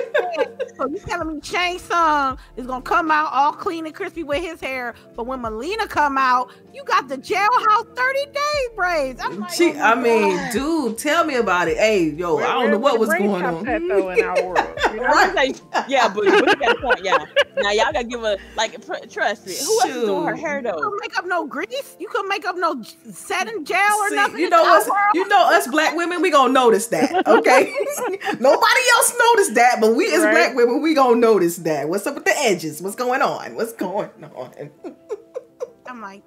So 0.76 0.88
you 0.88 0.98
telling 1.00 1.34
me 1.36 1.40
Shang 1.42 1.78
Tsung 1.78 2.38
is 2.56 2.66
gonna 2.66 2.80
come 2.80 3.10
out 3.10 3.30
all 3.34 3.52
clean 3.52 3.84
and 3.84 3.94
crispy 3.94 4.22
with 4.22 4.40
his 4.42 4.62
hair, 4.62 4.94
but 5.14 5.26
when 5.26 5.42
Mileena 5.42 5.86
come 5.90 6.16
out, 6.16 6.52
you 6.72 6.82
got 6.84 7.06
the 7.06 7.18
jailhouse 7.18 7.94
30 7.94 8.24
days 8.26 8.68
braids. 8.74 9.20
I'm 9.22 9.40
like, 9.40 9.52
She, 9.52 9.72
oh 9.72 9.74
my 9.74 9.80
I 9.82 9.94
mean, 9.96 10.36
God. 10.36 10.52
dude, 10.52 10.98
tell 10.98 11.24
me 11.26 11.34
about 11.34 11.68
it. 11.68 11.76
Hey, 11.76 12.04
yo, 12.04 12.36
Where- 12.36 12.46
I 12.46 12.52
don't 12.52 12.60
where- 12.62 12.70
know 12.70 12.78
what 12.78 12.98
was 12.98 13.10
going 13.10 13.44
on. 13.44 13.68
at, 13.68 13.82
though 13.86 14.08
in 14.08 14.24
our 14.24 14.42
world. 14.42 14.66
You 14.90 14.96
know? 14.96 15.06
I'm 15.06 15.34
like, 15.36 15.54
yeah, 15.88 16.08
but, 16.08 16.24
but 16.24 16.48
you 16.48 16.54
got 16.56 16.76
a 16.76 16.80
point. 16.80 17.00
Yeah. 17.04 17.24
Now 17.58 17.70
y'all 17.70 17.92
gotta 17.92 18.02
give 18.04 18.24
a 18.24 18.36
like. 18.56 18.84
Tr- 18.84 19.06
trust 19.08 19.46
me. 19.46 19.52
Who 19.54 19.80
else 19.82 19.84
is 19.84 20.04
doing 20.04 20.26
her 20.26 20.36
Shoot. 20.36 20.40
hair 20.42 20.56
you 20.56 20.62
though? 20.64 20.72
couldn't 20.72 20.98
make 21.00 21.16
up 21.16 21.26
no 21.26 21.46
grease. 21.46 21.96
You 22.00 22.08
couldn't 22.08 22.28
make 22.28 22.44
up 22.44 22.56
no 22.56 22.74
j- 22.82 22.90
setting 23.12 23.64
gel 23.64 23.78
or 24.00 24.08
See, 24.08 24.16
nothing. 24.16 24.40
you 24.40 24.48
know 24.50 24.64
us, 24.76 24.88
world. 24.88 24.98
you 25.14 25.28
know 25.28 25.48
us 25.54 25.68
black 25.68 25.94
women, 25.94 26.20
we 26.22 26.30
gonna 26.32 26.52
notice 26.64 26.86
that, 26.88 27.26
okay? 27.26 27.62
Nobody 28.40 28.82
else 28.94 29.14
noticed 29.28 29.54
that, 29.54 29.78
but 29.80 29.94
we 29.96 30.12
as 30.14 30.22
Right. 30.22 30.32
black 30.34 30.54
women, 30.54 30.82
we 30.82 30.94
gonna 30.94 31.16
notice 31.16 31.56
that. 31.58 31.88
What's 31.88 32.06
up 32.06 32.14
with 32.14 32.24
the 32.24 32.36
edges? 32.38 32.80
What's 32.82 32.96
going 32.96 33.22
on? 33.22 33.54
What's 33.54 33.72
going 33.72 34.10
on? 34.34 34.70
I'm 35.86 36.00
like, 36.00 36.22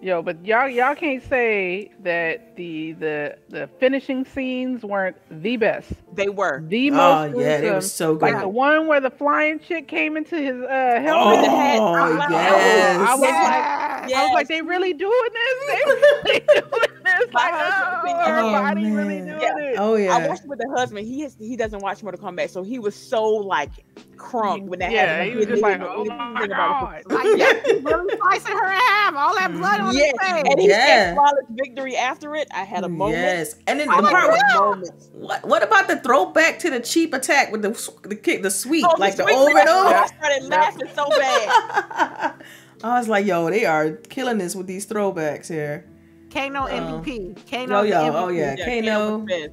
Yo, 0.00 0.22
but 0.22 0.44
y'all 0.46 0.68
y'all 0.68 0.94
can't 0.94 1.22
say 1.28 1.90
that 2.04 2.54
the 2.56 2.92
the 2.92 3.36
the 3.48 3.68
finishing 3.80 4.24
scenes 4.24 4.84
weren't 4.84 5.16
the 5.42 5.56
best. 5.56 5.90
They 6.14 6.28
were. 6.28 6.62
The 6.68 6.92
Oh 6.92 6.94
most 7.30 7.40
yeah, 7.40 7.60
they 7.60 7.70
were 7.72 7.80
so 7.80 8.14
good. 8.14 8.22
like 8.32 8.40
the 8.40 8.48
one 8.48 8.86
where 8.86 9.00
the 9.00 9.10
flying 9.10 9.58
chick 9.58 9.88
came 9.88 10.16
into 10.16 10.36
his 10.36 10.54
uh 10.62 11.00
helmet. 11.02 11.38
Oh, 11.40 11.42
the 11.42 11.50
head. 11.50 11.80
I 11.80 11.90
was 12.04 12.18
like, 12.20 12.30
yes. 12.30 13.00
I 13.00 13.14
was 13.14 13.20
like, 13.22 14.08
yes. 14.10 14.18
I 14.18 14.24
was 14.26 14.34
like, 14.34 14.46
they 14.48 14.62
really 14.62 14.92
doing 14.92 15.28
this? 15.32 15.66
They 15.66 15.82
really 15.84 16.40
doing 16.46 17.02
this? 17.04 17.26
My 17.32 17.50
Like, 17.50 17.74
oh, 17.74 18.02
think- 18.04 18.18
her 18.18 18.38
Oh, 18.40 18.52
body 18.52 18.90
really 18.92 19.18
doing 19.18 19.28
Yeah. 19.40 19.58
it. 19.58 19.76
oh 19.78 19.96
yeah. 19.96 20.14
I 20.14 20.28
watched 20.28 20.44
it 20.44 20.48
with 20.48 20.60
the 20.60 20.72
husband. 20.76 21.08
He 21.08 21.22
has, 21.22 21.36
he 21.40 21.56
doesn't 21.56 21.80
watch 21.80 22.04
Mortal 22.04 22.20
Kombat, 22.24 22.50
so 22.50 22.62
he 22.62 22.78
was 22.78 22.94
so 22.94 23.24
like 23.24 23.70
crunk 24.18 24.64
when 24.66 24.80
that 24.80 24.90
Yeah, 24.90 25.06
happened. 25.06 25.30
he 25.30 25.36
was 25.36 25.46
just 25.46 25.62
like, 25.62 25.80
oh 25.80 26.04
my 26.04 26.40
think 26.40 26.52
about 26.52 26.94
it. 26.96 27.08
god. 27.08 27.12
like 27.14 27.26
Yeah. 27.38 27.52
yeah. 27.66 27.72
really 27.82 28.16
slicing 28.22 28.52
her 28.56 28.66
in 28.66 28.78
half, 28.78 29.14
all 29.14 29.34
that 29.36 29.52
blood 29.52 29.80
on 29.80 29.94
Yeah, 29.94 30.04
his 30.04 30.12
face. 30.20 30.44
and 30.50 30.60
he 30.60 30.68
Yeah. 30.68 30.86
said 30.86 31.14
flawless 31.14 31.44
victory 31.50 31.96
after 31.96 32.34
it. 32.34 32.48
I 32.52 32.64
had 32.64 32.84
a 32.84 32.88
moment. 32.88 33.18
Yes, 33.18 33.54
and 33.66 33.78
then 33.80 33.88
I 33.88 33.96
the 33.96 33.98
oh 34.00 34.02
like 34.02 34.12
part 34.12 34.32
with 34.32 34.42
moments. 34.54 35.08
what 35.12 35.44
what 35.46 35.62
about 35.62 35.88
the 35.88 35.96
throwback 36.00 36.58
to 36.60 36.70
the 36.70 36.80
cheap 36.80 37.14
attack 37.14 37.52
with 37.52 37.62
the 37.62 37.70
the 38.02 38.16
kick 38.16 38.42
the 38.42 38.50
sweep 38.50 38.84
Oh, 38.86 38.94
like 38.98 39.16
the 39.16 39.22
sweet 39.24 39.34
over 39.36 39.58
and 39.58 39.68
over? 39.68 39.94
I 39.94 40.06
started 40.06 40.44
laughing 40.44 40.88
so 40.94 41.08
bad. 41.08 42.34
I 42.84 42.98
was 42.98 43.08
like, 43.08 43.26
yo, 43.26 43.48
they 43.50 43.64
are 43.64 43.90
killing 43.92 44.38
this 44.38 44.54
with 44.54 44.66
these 44.66 44.86
throwbacks 44.86 45.48
here. 45.48 45.84
Kano 46.30 46.64
Oh. 46.66 46.68
MVP. 47.02 47.50
Kano 47.50 47.78
Oh, 47.78 47.82
the 47.82 47.88
yeah, 47.88 48.02
MVP. 48.02 48.14
oh, 48.14 48.28
yeah. 48.28 48.56
Kano 48.56 49.26
Kano. 49.26 49.48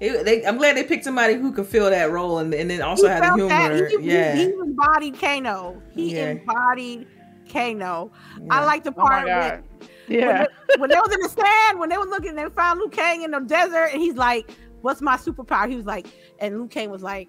Was 0.00 0.08
best. 0.12 0.20
It- 0.20 0.24
they, 0.24 0.46
I'm 0.46 0.56
glad 0.58 0.76
they 0.76 0.84
picked 0.84 1.04
somebody 1.04 1.34
who 1.34 1.52
could 1.52 1.66
fill 1.66 1.90
that 1.90 2.10
role 2.10 2.38
and, 2.38 2.52
and 2.54 2.70
then 2.70 2.82
also 2.82 3.04
He 3.06 3.08
had 3.12 3.22
the 3.22 3.26
felt 3.26 3.48
that. 3.48 3.72
humor. 3.72 3.88
He, 3.88 3.96
he- 3.98 4.10
yeah. 4.12 4.34
he 4.36 4.44
embodied 4.44 5.18
Kano. 5.20 5.82
He 5.94 6.14
Yeah. 6.16 6.30
embodied 6.30 7.06
Kano. 7.50 8.10
yeah. 8.40 8.46
I 8.50 8.64
like 8.64 8.84
the 8.84 8.90
Oh 8.90 9.00
part 9.00 9.26
god. 9.26 9.62
when, 9.78 9.88
Yeah. 10.08 10.26
when, 10.26 10.36
they, 10.68 10.80
when 10.80 10.90
they 10.90 10.96
was 10.96 11.14
in 11.14 11.20
the 11.20 11.28
stand, 11.28 11.78
when 11.78 11.88
they 11.88 11.96
were 11.98 12.04
looking, 12.04 12.34
they 12.34 12.48
found 12.50 12.80
Liu 12.80 12.88
Kang 12.88 13.22
in 13.22 13.30
the 13.30 13.40
desert, 13.40 13.90
and 13.92 14.00
he's 14.02 14.14
like, 14.16 14.50
"What's 14.82 15.00
my 15.00 15.16
superpower?" 15.16 15.68
He 15.68 15.76
was 15.76 15.86
like, 15.86 16.06
and 16.40 16.58
Liu 16.58 16.68
Kang 16.68 16.90
was 16.90 17.02
like, 17.02 17.28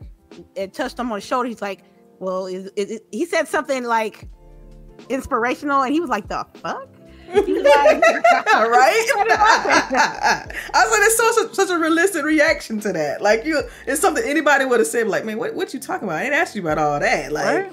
it 0.55 0.73
touched 0.73 0.97
him 0.99 1.11
on 1.11 1.17
the 1.19 1.21
shoulder. 1.25 1.47
He's 1.49 1.61
like, 1.61 1.83
"Well, 2.19 2.45
is, 2.47 2.69
is, 2.75 2.91
is-" 2.91 3.01
he 3.11 3.25
said 3.25 3.47
something 3.47 3.83
like 3.83 4.27
inspirational, 5.09 5.81
and 5.83 5.93
he 5.93 5.99
was 5.99 6.09
like, 6.09 6.27
"The 6.27 6.45
fuck." 6.55 6.89
He's 7.33 7.63
like, 7.63 8.01
right? 8.03 9.07
I 9.15 10.43
was 10.73 10.91
like, 10.91 11.01
it's 11.03 11.17
so, 11.17 11.31
such, 11.31 11.53
such 11.53 11.69
a 11.69 11.77
realistic 11.77 12.23
reaction 12.23 12.79
to 12.81 12.93
that. 12.93 13.21
Like 13.21 13.45
you, 13.45 13.61
it's 13.85 14.01
something 14.01 14.23
anybody 14.25 14.65
would 14.65 14.79
have 14.79 14.87
said. 14.87 15.07
Like, 15.07 15.25
man, 15.25 15.37
what 15.37 15.53
what 15.55 15.73
you 15.73 15.79
talking 15.79 16.07
about? 16.07 16.19
I 16.19 16.23
ain't 16.25 16.33
asked 16.33 16.55
you 16.55 16.61
about 16.61 16.77
all 16.77 16.99
that. 16.99 17.31
Like, 17.31 17.71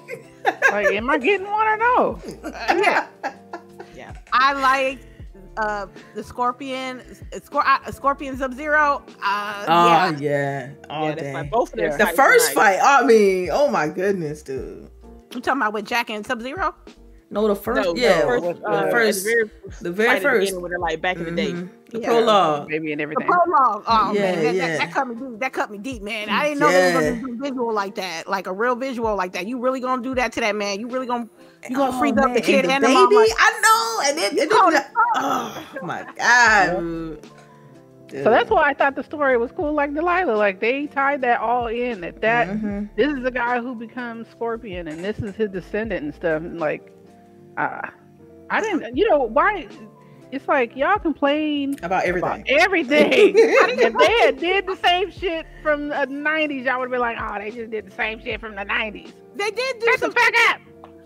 like, 0.70 0.86
am 0.88 1.08
I 1.10 1.18
getting 1.18 1.46
one 1.50 1.66
or 1.66 1.76
no? 1.76 2.20
yeah. 2.44 3.06
Yeah. 3.94 4.12
I 4.32 4.52
like 4.54 4.98
uh 5.56 5.86
the 6.14 6.24
Scorpion, 6.24 7.00
Scor- 7.32 7.64
uh, 7.64 7.90
Scorpion 7.92 8.36
Sub 8.36 8.54
Zero. 8.54 9.04
Uh, 9.22 9.64
oh 9.68 9.86
yeah. 9.86 10.18
yeah, 10.18 10.70
oh 10.90 11.08
yeah, 11.08 11.14
that's 11.14 11.34
like 11.34 11.50
both 11.50 11.72
of 11.72 11.76
their 11.78 11.90
Yeah. 11.90 11.96
the 11.98 12.06
first 12.06 12.54
were 12.56 12.62
nice. 12.62 12.78
fight. 12.78 12.80
I 12.82 13.04
mean, 13.06 13.50
oh 13.52 13.68
my 13.68 13.88
goodness, 13.88 14.42
dude. 14.42 14.90
I'm 15.32 15.40
talking 15.42 15.62
about 15.62 15.72
with 15.72 15.86
Jax 15.86 16.10
and 16.10 16.26
Sub 16.26 16.40
Zero. 16.42 16.74
No, 17.30 17.48
the 17.48 17.56
first, 17.56 17.82
No, 17.82 17.94
yeah, 17.96 18.20
the 18.20 18.26
first, 18.26 18.60
the 18.60 18.66
uh, 18.68 18.90
first- 18.90 19.24
the 19.24 19.30
very, 19.30 19.50
the 19.80 19.90
very 19.92 20.08
fight 20.08 20.14
the 20.16 20.20
first. 20.22 20.40
beginning 20.40 20.62
when 20.62 20.80
like 20.80 21.00
back 21.00 21.16
in 21.16 21.24
the 21.24 21.30
day. 21.32 21.52
Mhm. 21.52 21.68
the 21.90 22.00
Yeah. 22.00 22.08
prologue. 22.08 22.68
Baby 22.68 22.92
and 22.92 23.00
everything. 23.00 23.26
The 23.26 23.32
prologue. 23.32 23.84
Oh 23.86 24.12
Yeah, 24.12 24.20
man, 24.20 24.44
that, 24.44 24.54
yeah. 24.54 24.66
that, 24.68 24.78
that 24.78 24.92
cut 24.92 25.08
me 25.08 25.14
deep. 25.14 25.40
That 25.40 25.52
cut 25.52 25.70
me 25.70 25.78
deep, 25.78 26.02
man. 26.02 26.28
I 26.28 26.48
didn't 26.48 26.60
know 26.60 26.68
they 26.70 26.94
was 26.94 27.04
Yeah. 27.04 27.10
gonna 27.12 27.22
do 27.26 27.36
visual 27.42 27.72
like 27.72 27.94
that, 27.96 28.28
like 28.28 28.46
a 28.46 28.52
real 28.52 28.74
visual 28.76 29.14
like 29.16 29.32
that. 29.32 29.46
You 29.46 29.58
really 29.58 29.80
gonna 29.80 30.02
do 30.02 30.14
that 30.16 30.32
to 30.32 30.40
that 30.40 30.54
man? 30.56 30.80
You 30.80 30.88
really 30.88 31.06
gonna 31.06 31.28
you 31.68 31.76
gonna 31.76 31.96
Oh, 31.96 31.98
freeze 31.98 32.16
up 32.18 32.34
the 32.34 32.40
kid 32.40 32.66
and, 32.66 32.82
the 32.84 32.88
the 32.88 32.94
baby? 32.94 32.94
mom? 32.94 33.14
Like, 33.14 33.30
I 33.38 33.60
know, 33.62 34.08
and 34.08 34.18
then, 34.18 34.30
and 34.30 34.38
then 34.38 34.48
called 34.48 34.74
oh 35.16 35.64
my 35.82 36.04
god. 36.16 36.76
dude. 38.08 38.22
So 38.24 38.30
that's 38.30 38.50
why 38.50 38.68
I 38.70 38.74
thought 38.74 38.94
the 38.96 39.02
story 39.02 39.36
was 39.38 39.50
cool, 39.52 39.72
like 39.72 39.94
Delilah. 39.94 40.32
Like 40.36 40.60
they 40.60 40.86
tied 40.86 41.20
that 41.22 41.40
all 41.40 41.68
in. 41.68 42.00
That 42.02 42.20
that 42.20 42.48
Mhm. 42.48 42.88
this 42.96 43.12
is 43.12 43.22
the 43.22 43.30
guy 43.30 43.60
who 43.60 43.74
becomes 43.74 44.28
Scorpion, 44.28 44.88
and 44.88 45.02
this 45.04 45.18
is 45.20 45.34
his 45.36 45.50
descendant 45.50 46.04
and 46.04 46.14
stuff. 46.14 46.42
And 46.42 46.60
like, 46.60 46.90
uh, 47.56 47.80
I 48.50 48.60
didn't, 48.60 48.96
you 48.96 49.08
know, 49.08 49.24
why? 49.24 49.66
It's 50.32 50.48
like 50.48 50.74
y'all 50.74 50.98
complain 50.98 51.74
about 51.82 52.06
about 52.08 52.08
everything. 52.08 52.44
everything. 52.60 53.34
if 53.36 53.96
they 53.96 54.18
had 54.26 54.38
did 54.40 54.66
the 54.66 54.76
same 54.76 55.10
shit 55.10 55.46
from 55.62 55.88
the 55.88 55.94
'90s, 55.94 56.64
y'all 56.64 56.80
would 56.80 56.86
have 56.86 56.90
been 56.90 57.00
like, 57.00 57.16
oh, 57.20 57.38
they 57.38 57.50
just 57.50 57.70
did 57.70 57.86
the 57.86 57.90
same 57.94 58.20
shit 58.20 58.40
from 58.40 58.54
the 58.56 58.62
'90s. 58.64 59.12
they 59.36 59.50
did 59.50 59.78
do 59.78 59.86
Shut 59.86 60.00
the 60.00 60.06
some. 60.06 60.12
fuck 60.12 60.34
up. 60.50 60.60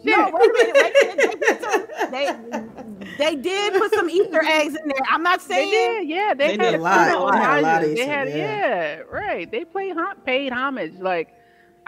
No, 0.05 0.31
wait 0.33 0.51
a 0.51 0.53
minute. 0.53 0.75
Wait 0.75 1.13
a 1.13 1.17
minute. 1.17 2.11
They, 2.11 2.27
did 2.27 3.09
they, 3.19 3.19
they 3.19 3.37
did 3.37 3.75
put 3.75 3.93
some 3.95 4.09
Easter 4.09 4.43
eggs 4.45 4.77
in 4.77 4.89
there. 4.89 5.03
I'm 5.11 5.23
not 5.25 5.41
They 5.41 5.55
saying 5.57 5.71
did, 5.71 6.09
yeah. 6.09 6.35
They, 6.35 6.57
They 6.57 6.65
had 6.65 6.71
did 6.73 6.81
a 6.81 6.83
lot. 6.83 6.95
They 6.99 7.11
had 7.11 7.15
a 7.15 7.19
lot 7.21 7.35
of 7.35 7.43
homages. 7.43 7.99
They 7.99 8.07
had, 8.07 8.29
yeah. 8.29 8.35
yeah, 8.37 8.97
right. 9.11 9.51
They 9.51 9.65
played 9.65 9.95
hom- 9.97 10.21
paid 10.25 10.53
homage. 10.53 10.95
Like, 11.01 11.35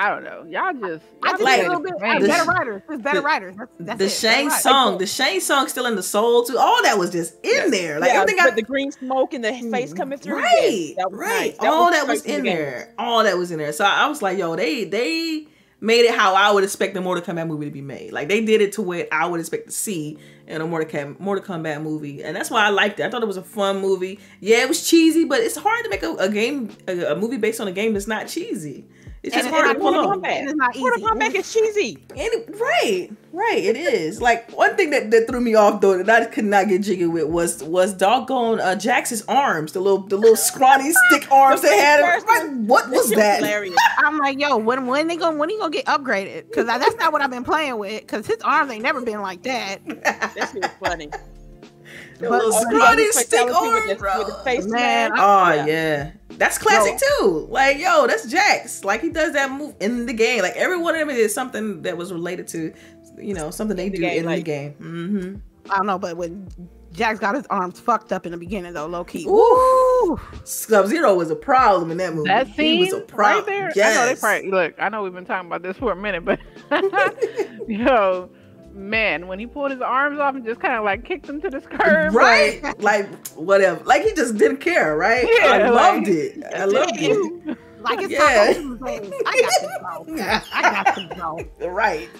I 0.00 0.08
don't 0.08 0.24
know. 0.24 0.46
Y'all 0.48 0.72
just, 0.72 1.04
I 1.22 1.28
y'all 1.28 1.32
just 1.32 1.42
Like, 1.42 1.60
a 1.60 1.68
little 1.68 1.82
bit. 1.82 2.00
Man. 2.00 2.22
The- 2.22 2.28
better 2.28 2.50
writers. 2.50 2.82
It's 2.88 3.02
better 3.02 3.20
the- 3.20 3.22
writers. 3.22 3.54
That's, 3.58 3.70
that's 3.80 3.98
the 3.98 4.04
it. 4.06 4.08
Shane 4.08 4.48
Better 4.48 4.60
song, 4.62 4.96
the 4.96 5.06
Shane 5.06 5.40
song 5.42 5.68
still 5.68 5.84
in 5.84 5.94
the 5.94 6.02
soul 6.02 6.42
too. 6.44 6.56
All 6.56 6.82
that 6.84 6.96
was 6.96 7.10
just 7.10 7.34
in 7.44 7.70
there. 7.70 8.00
Like 8.00 8.08
yeah, 8.08 8.22
everything 8.22 8.42
but 8.42 8.52
I 8.52 8.56
the 8.56 8.62
green 8.62 8.90
smoke 8.92 9.34
and 9.34 9.44
the 9.44 9.52
face 9.70 9.90
hmm, 9.90 9.96
coming 9.98 10.18
through. 10.18 10.36
Right, 10.36 10.70
yes, 10.70 10.96
that 10.96 11.10
was 11.10 11.20
right. 11.20 11.54
nice. 11.60 11.68
All 11.68 11.90
that 11.90 12.08
was 12.08 12.24
in 12.24 12.44
the 12.44 12.50
there. 12.50 12.94
All 12.98 13.24
that 13.24 13.36
was 13.36 13.50
in 13.50 13.58
there. 13.58 13.74
So 13.74 13.84
I 13.84 14.06
was 14.08 14.22
like, 14.22 14.38
yo, 14.38 14.56
they 14.56 14.84
they 14.84 15.46
made 15.82 16.06
it 16.06 16.14
how 16.14 16.34
I 16.34 16.50
would 16.50 16.64
expect 16.64 16.94
the 16.94 17.02
Mortal 17.02 17.22
Kombat 17.22 17.46
movie 17.46 17.66
to 17.66 17.70
be 17.70 17.82
made. 17.82 18.12
Like 18.12 18.28
they 18.28 18.42
did 18.42 18.62
it 18.62 18.72
to 18.72 18.82
what 18.82 19.06
I 19.12 19.26
would 19.26 19.38
expect 19.38 19.66
to 19.66 19.72
see 19.72 20.16
in 20.46 20.62
a 20.62 20.66
Mortal 20.66 20.88
Kombat, 20.88 21.20
Mortal 21.20 21.44
Kombat 21.44 21.82
movie, 21.82 22.24
and 22.24 22.34
that's 22.34 22.50
why 22.50 22.64
I 22.64 22.70
liked 22.70 23.00
it. 23.00 23.04
I 23.04 23.10
thought 23.10 23.22
it 23.22 23.26
was 23.26 23.36
a 23.36 23.42
fun 23.42 23.82
movie. 23.82 24.18
Yeah, 24.40 24.62
it 24.62 24.68
was 24.68 24.88
cheesy, 24.88 25.26
but 25.26 25.40
it's 25.40 25.58
hard 25.58 25.84
to 25.84 25.90
make 25.90 26.02
a, 26.02 26.14
a 26.14 26.30
game, 26.30 26.70
a, 26.88 27.12
a 27.12 27.16
movie 27.16 27.36
based 27.36 27.60
on 27.60 27.68
a 27.68 27.72
game 27.72 27.92
that's 27.92 28.06
not 28.06 28.28
cheesy. 28.28 28.86
It's 29.22 29.34
And 29.36 29.42
just 29.44 29.54
hard 29.54 29.66
not 29.66 29.72
to 29.74 29.78
pull 29.80 29.92
Mortal 29.92 30.10
off. 30.12 30.16
Kombat. 30.18 30.42
It's 30.44 30.54
not 30.54 30.76
Mortal 30.78 30.98
easy. 30.98 31.06
Kombat 31.08 31.34
is 31.34 31.52
cheesy. 31.52 31.98
Any, 32.16 32.36
right, 32.58 33.10
right. 33.34 33.58
It 33.58 33.76
is 33.76 34.22
like 34.22 34.50
one 34.56 34.76
thing 34.76 34.88
that, 34.90 35.10
that 35.10 35.26
threw 35.28 35.40
me 35.42 35.54
off 35.54 35.82
though 35.82 36.02
that 36.02 36.22
I 36.22 36.24
could 36.24 36.46
not 36.46 36.68
get 36.68 36.80
jiggy 36.82 37.04
with 37.04 37.24
was 37.26 37.62
was 37.62 37.92
doggone 37.92 38.60
uh, 38.60 38.76
Jax's 38.76 39.22
arms, 39.28 39.72
the 39.72 39.80
little 39.80 39.98
the 39.98 40.16
little 40.16 40.36
scrawny 40.36 40.90
stick 41.08 41.30
arms 41.30 41.60
The 41.60 41.68
they 41.68 41.76
had. 41.78 42.00
first 42.00 42.26
Like, 42.26 42.50
what 42.66 42.88
was 42.88 43.10
that? 43.10 43.40
hilarious. 43.40 43.76
I'm 43.98 44.16
like, 44.16 44.40
yo, 44.40 44.56
when 44.56 44.86
when 44.86 45.06
they 45.06 45.16
gonna 45.16 45.36
when 45.36 45.50
he 45.50 45.58
gonna 45.58 45.70
get 45.70 45.84
upgraded? 45.84 46.48
Because 46.48 46.64
that's 46.64 46.96
not 46.96 47.12
what 47.12 47.20
I've 47.20 47.30
been 47.30 47.44
playing 47.44 47.76
with. 47.78 48.00
Because 48.00 48.26
his 48.26 48.38
arms 48.42 48.72
ain't 48.72 48.82
never 48.82 49.02
been 49.02 49.20
like 49.20 49.42
that. 49.42 49.80
That 49.86 50.50
shit 50.52 50.64
funny. 50.82 51.08
The 51.08 52.28
But- 52.28 52.30
little 52.30 52.52
scrawny 52.52 52.78
Fatality 52.80 53.12
stick 53.12 53.46
with 53.46 53.54
arms, 53.54 53.88
the, 53.90 53.94
bro. 53.96 54.18
with 54.18 54.26
the 54.28 54.34
face 54.44 54.64
Man, 54.66 55.10
man. 55.10 55.12
Oh 55.14 55.52
Yeah. 55.66 56.12
That's 56.40 56.56
classic 56.56 56.98
too. 56.98 57.46
Like 57.50 57.78
yo, 57.78 58.06
that's 58.06 58.26
Jax. 58.26 58.82
Like 58.82 59.02
he 59.02 59.10
does 59.10 59.34
that 59.34 59.50
move 59.50 59.74
in 59.78 60.06
the 60.06 60.14
game. 60.14 60.40
Like 60.40 60.56
every 60.56 60.78
one 60.78 60.94
of 60.94 61.00
them 61.00 61.10
is 61.10 61.34
something 61.34 61.82
that 61.82 61.98
was 61.98 62.14
related 62.14 62.48
to, 62.48 62.72
you 63.18 63.34
know, 63.34 63.50
something 63.50 63.76
they 63.76 63.90
the 63.90 63.96
do 63.96 64.02
game, 64.02 64.24
in 64.24 64.26
the 64.26 64.40
game. 64.40 64.72
Mm-hmm. 64.80 65.70
I 65.70 65.76
don't 65.76 65.86
know, 65.86 65.98
but 65.98 66.16
when 66.16 66.48
Jax's 66.92 67.20
got 67.20 67.34
his 67.34 67.46
arms 67.50 67.78
fucked 67.78 68.10
up 68.10 68.24
in 68.24 68.32
the 68.32 68.38
beginning 68.38 68.72
though, 68.72 68.86
low 68.86 69.04
key. 69.04 69.26
Ooh, 69.28 70.18
Sub 70.44 70.86
Zero 70.86 71.14
was 71.14 71.30
a 71.30 71.36
problem 71.36 71.90
in 71.90 71.98
that 71.98 72.14
movie. 72.14 72.28
That 72.28 72.46
he 72.46 72.54
scene 72.54 72.80
was 72.80 72.92
a 72.94 73.00
problem. 73.02 73.36
right 73.36 73.46
there. 73.46 73.72
Yes. 73.76 73.98
I 73.98 74.00
know 74.00 74.14
they 74.14 74.18
probably 74.18 74.50
look. 74.50 74.74
I 74.78 74.88
know 74.88 75.02
we've 75.02 75.12
been 75.12 75.26
talking 75.26 75.46
about 75.46 75.60
this 75.60 75.76
for 75.76 75.92
a 75.92 75.96
minute, 75.96 76.24
but 76.24 76.40
yo, 77.68 78.30
man, 78.72 79.26
when 79.28 79.38
he 79.38 79.46
pulled 79.46 79.70
his 79.70 79.80
arms 79.80 80.18
off 80.18 80.34
and 80.34 80.44
just 80.44 80.60
kind 80.60 80.74
of 80.74 80.84
like 80.84 81.04
kicked 81.04 81.28
him 81.28 81.40
to 81.42 81.50
the 81.50 81.60
curb, 81.60 82.14
right? 82.14 82.62
Like 82.80 83.28
whatever. 83.30 83.82
Like 83.84 84.02
he 84.02 84.12
just 84.14 84.36
didn't 84.36 84.58
care, 84.58 84.96
right? 84.96 85.26
Yeah, 85.40 85.46
I 85.52 85.68
like, 85.68 85.72
loved 85.96 86.08
it. 86.08 86.36
I 86.44 86.50
that's 86.58 86.72
loved 86.72 86.96
it. 86.96 87.48
it. 87.48 87.58
Like 87.80 88.02
it's 88.02 88.12
Yeah. 88.12 88.52
Taco 88.52 88.60
Tuesdays. 88.60 89.12
I 89.26 89.40
got 89.40 89.50
to 89.60 89.68
go. 89.80 90.22
I 90.52 90.62
got 90.62 90.94
to 90.96 91.14
go. 91.58 91.66
Right. 91.70 92.10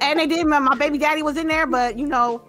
And 0.00 0.18
they 0.18 0.26
did. 0.26 0.44
My, 0.46 0.58
my 0.58 0.74
baby 0.74 0.98
daddy 0.98 1.22
was 1.22 1.36
in 1.36 1.46
there, 1.46 1.66
but 1.68 1.96
you 1.96 2.06
know, 2.06 2.42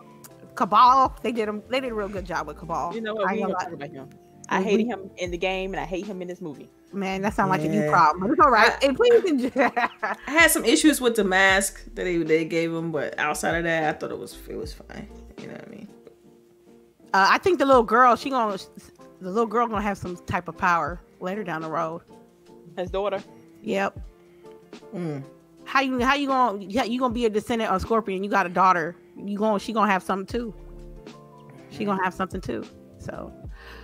Kabal. 0.55 1.15
They 1.21 1.32
did 1.32 1.47
him. 1.47 1.61
They 1.69 1.80
did 1.80 1.91
a 1.91 1.93
real 1.93 2.09
good 2.09 2.26
job 2.26 2.47
with 2.47 2.57
Kabal. 2.57 2.95
You 2.95 3.01
know 3.01 3.13
what? 3.13 3.28
I 3.30 3.34
We 3.34 3.39
ain't 3.39 3.49
ain't 3.49 3.53
gonna 3.53 3.53
gonna 3.53 3.53
lie. 3.53 3.63
talk 3.65 3.74
about 3.74 3.89
him. 3.91 4.09
I 4.49 4.63
hated 4.63 4.88
him 4.88 5.11
in 5.17 5.30
the 5.32 5.38
game, 5.38 5.74
and 5.74 5.80
I 5.80 5.86
hate 5.86 6.05
him 6.07 6.21
in 6.24 6.28
this 6.28 6.41
movie. 6.41 6.69
Man, 6.94 7.22
that 7.24 7.34
sounds 7.34 7.50
like 7.50 7.62
a 7.62 7.68
new 7.68 7.89
problem. 7.89 8.22
But 8.22 8.32
it's 8.32 8.39
all 8.39 8.52
right. 8.52 8.72
And 8.84 8.96
please 8.96 9.24
enjoy. 9.26 9.52
I 9.58 10.32
had 10.32 10.52
some 10.52 10.64
issues 10.64 11.02
with 11.02 11.16
the 11.16 11.24
mask 11.24 11.84
that 11.96 12.04
they, 12.04 12.18
they 12.18 12.46
gave 12.46 12.72
him, 12.72 12.91
but 12.91 13.18
outside 13.18 13.56
of 13.56 13.64
that, 13.64 13.96
I 13.96 13.98
thought 13.98 14.12
it 14.12 14.18
was 14.18 14.38
it 14.48 14.56
was 14.56 14.74
fine. 14.74 15.08
You 15.41 15.48
know 15.48 15.54
what 15.54 15.68
I 15.68 15.72
mean? 15.72 15.88
Uh, 17.14 17.28
I 17.30 17.38
think 17.39 17.60
the 17.60 17.66
little 17.66 17.84
girl, 17.84 18.16
she 18.16 18.30
gonna, 18.30 18.58
the 19.22 19.30
little 19.30 19.48
girl 19.48 19.68
gonna 19.68 19.82
have 19.82 19.98
some 19.98 20.18
type 20.26 20.48
of 20.48 20.58
power 20.58 21.02
later 21.20 21.44
down 21.44 21.62
the 21.62 21.70
road. 21.70 22.02
His 22.78 22.89
daughter. 22.89 23.24
Yep. 23.62 24.00
Mm. 24.96 25.24
How 25.66 25.82
you 25.82 26.00
how 26.04 26.16
you 26.16 26.28
gonna 26.28 26.64
yeah, 26.64 26.84
you 26.84 27.00
gonna 27.00 27.14
be 27.14 27.26
a 27.26 27.30
descendant 27.30 27.72
of 27.72 27.82
Scorpion? 27.82 28.24
You 28.24 28.30
got 28.30 28.46
a 28.46 28.50
daughter. 28.50 28.96
You 29.16 29.38
going 29.38 29.60
she 29.60 29.74
gonna 29.74 29.91
have 29.91 30.04
something 30.04 30.26
too. 30.26 30.54
She 31.70 31.86
gonna 31.86 32.04
have 32.04 32.14
something 32.14 32.41
too. 32.41 32.64
So, 33.00 33.32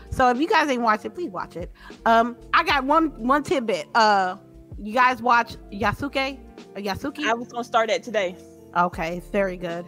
so 0.10 0.30
if 0.30 0.40
you 0.40 0.48
guys 0.48 0.70
ain't 0.70 0.82
watched 0.82 1.06
it, 1.06 1.14
please 1.16 1.30
watch 1.30 1.56
it. 1.56 1.72
Um, 2.06 2.36
I 2.54 2.64
got 2.64 2.84
one 2.86 3.08
one 3.22 3.44
tidbit. 3.44 3.88
Uh, 3.96 4.38
you 4.82 4.94
guys 4.94 5.22
watch 5.22 5.56
Yasuke? 5.72 6.38
Uh, 6.76 6.80
Yasuki? 6.80 7.26
I 7.26 7.34
was 7.34 7.50
gonna 7.50 7.64
start 7.64 7.90
that 7.90 8.04
today. 8.04 8.36
Okay, 8.78 9.18
it's 9.18 9.28
very 9.30 9.58
good. 9.58 9.86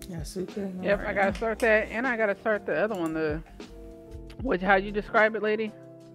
Yasuke. 0.00 0.82
Yep, 0.84 1.06
I 1.06 1.12
gotta 1.14 1.34
start 1.34 1.58
that, 1.60 1.88
and 1.90 2.06
I 2.06 2.16
gotta 2.16 2.38
start 2.38 2.66
the 2.66 2.74
other 2.74 2.94
one. 2.94 3.14
The 3.14 3.42
which 4.42 4.60
how 4.60 4.74
you 4.76 4.90
describe 4.92 5.34
it, 5.36 5.42
lady? 5.42 5.72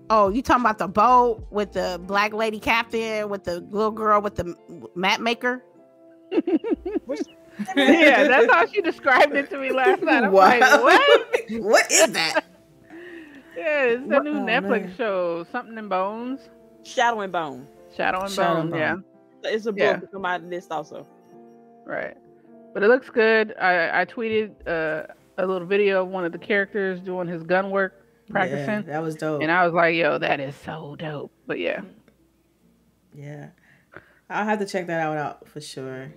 Oh, 0.10 0.30
you 0.30 0.42
talking 0.42 0.62
about 0.64 0.78
the 0.78 0.88
boat 0.88 1.46
with 1.52 1.74
the 1.74 2.00
black 2.06 2.34
lady 2.34 2.60
captain 2.60 3.28
with 3.30 3.44
the 3.44 3.60
little 3.60 3.92
girl 3.92 4.22
with 4.22 4.36
the 4.36 4.56
map 4.96 5.20
maker? 5.20 5.64
yeah, 7.76 8.28
that's 8.28 8.52
how 8.52 8.66
she 8.68 8.82
described 8.82 9.36
it 9.36 9.50
to 9.50 9.58
me 9.58 9.72
last 9.72 10.02
night. 10.02 10.24
I'm 10.24 10.32
Wow. 10.34 10.44
like, 10.60 10.62
what? 10.82 11.62
what 11.62 11.92
is 11.92 12.12
that? 12.12 12.42
Yeah, 13.58 13.84
it's 13.86 14.02
the 14.04 14.08
What- 14.08 14.24
new 14.24 14.38
oh, 14.38 14.46
Netflix 14.46 14.82
man. 14.84 14.94
show, 14.98 15.44
something 15.52 15.78
in 15.78 15.88
Bones, 15.90 16.50
Shadow 16.84 17.22
and 17.22 17.32
Bone. 17.34 17.68
Shadow 17.96 18.22
and 18.22 18.32
Shadow 18.32 18.62
Bone. 18.62 18.74
and 18.74 19.04
Yeah, 19.44 19.52
It's 19.52 19.66
a 19.66 19.72
book 19.72 19.80
Yeah. 19.80 19.96
to 19.98 20.08
come 20.08 20.26
out 20.26 20.42
of 20.42 20.50
this 20.50 20.68
also. 20.70 21.06
right. 21.86 22.16
But 22.74 22.84
it 22.84 22.90
looks 22.90 23.10
good. 23.10 23.56
I 23.60 24.02
I 24.02 24.06
tweeted 24.06 24.52
uh, 24.68 25.08
a 25.40 25.46
little 25.48 25.66
video 25.68 26.04
of 26.04 26.10
one 26.10 26.26
of 26.26 26.32
the 26.32 26.38
characters 26.38 27.00
doing 27.00 27.28
his 27.28 27.42
gun 27.44 27.72
work, 27.72 27.94
Yeah, 28.28 28.32
practicing, 28.32 28.84
that 28.92 29.02
was 29.02 29.16
dope. 29.16 29.42
and 29.42 29.52
I 29.52 29.66
was 29.66 29.74
like, 29.74 29.96
yo, 29.96 30.20
that 30.20 30.40
is 30.40 30.56
so 30.56 30.96
dope. 30.98 31.32
But 31.48 31.58
yeah. 31.60 31.82
yeah. 33.16 33.48
I'll 34.30 34.46
have 34.46 34.60
to 34.60 34.66
check 34.66 34.88
that 34.88 35.00
out, 35.00 35.18
out 35.18 35.48
for 35.48 35.62
sure. 35.62 36.12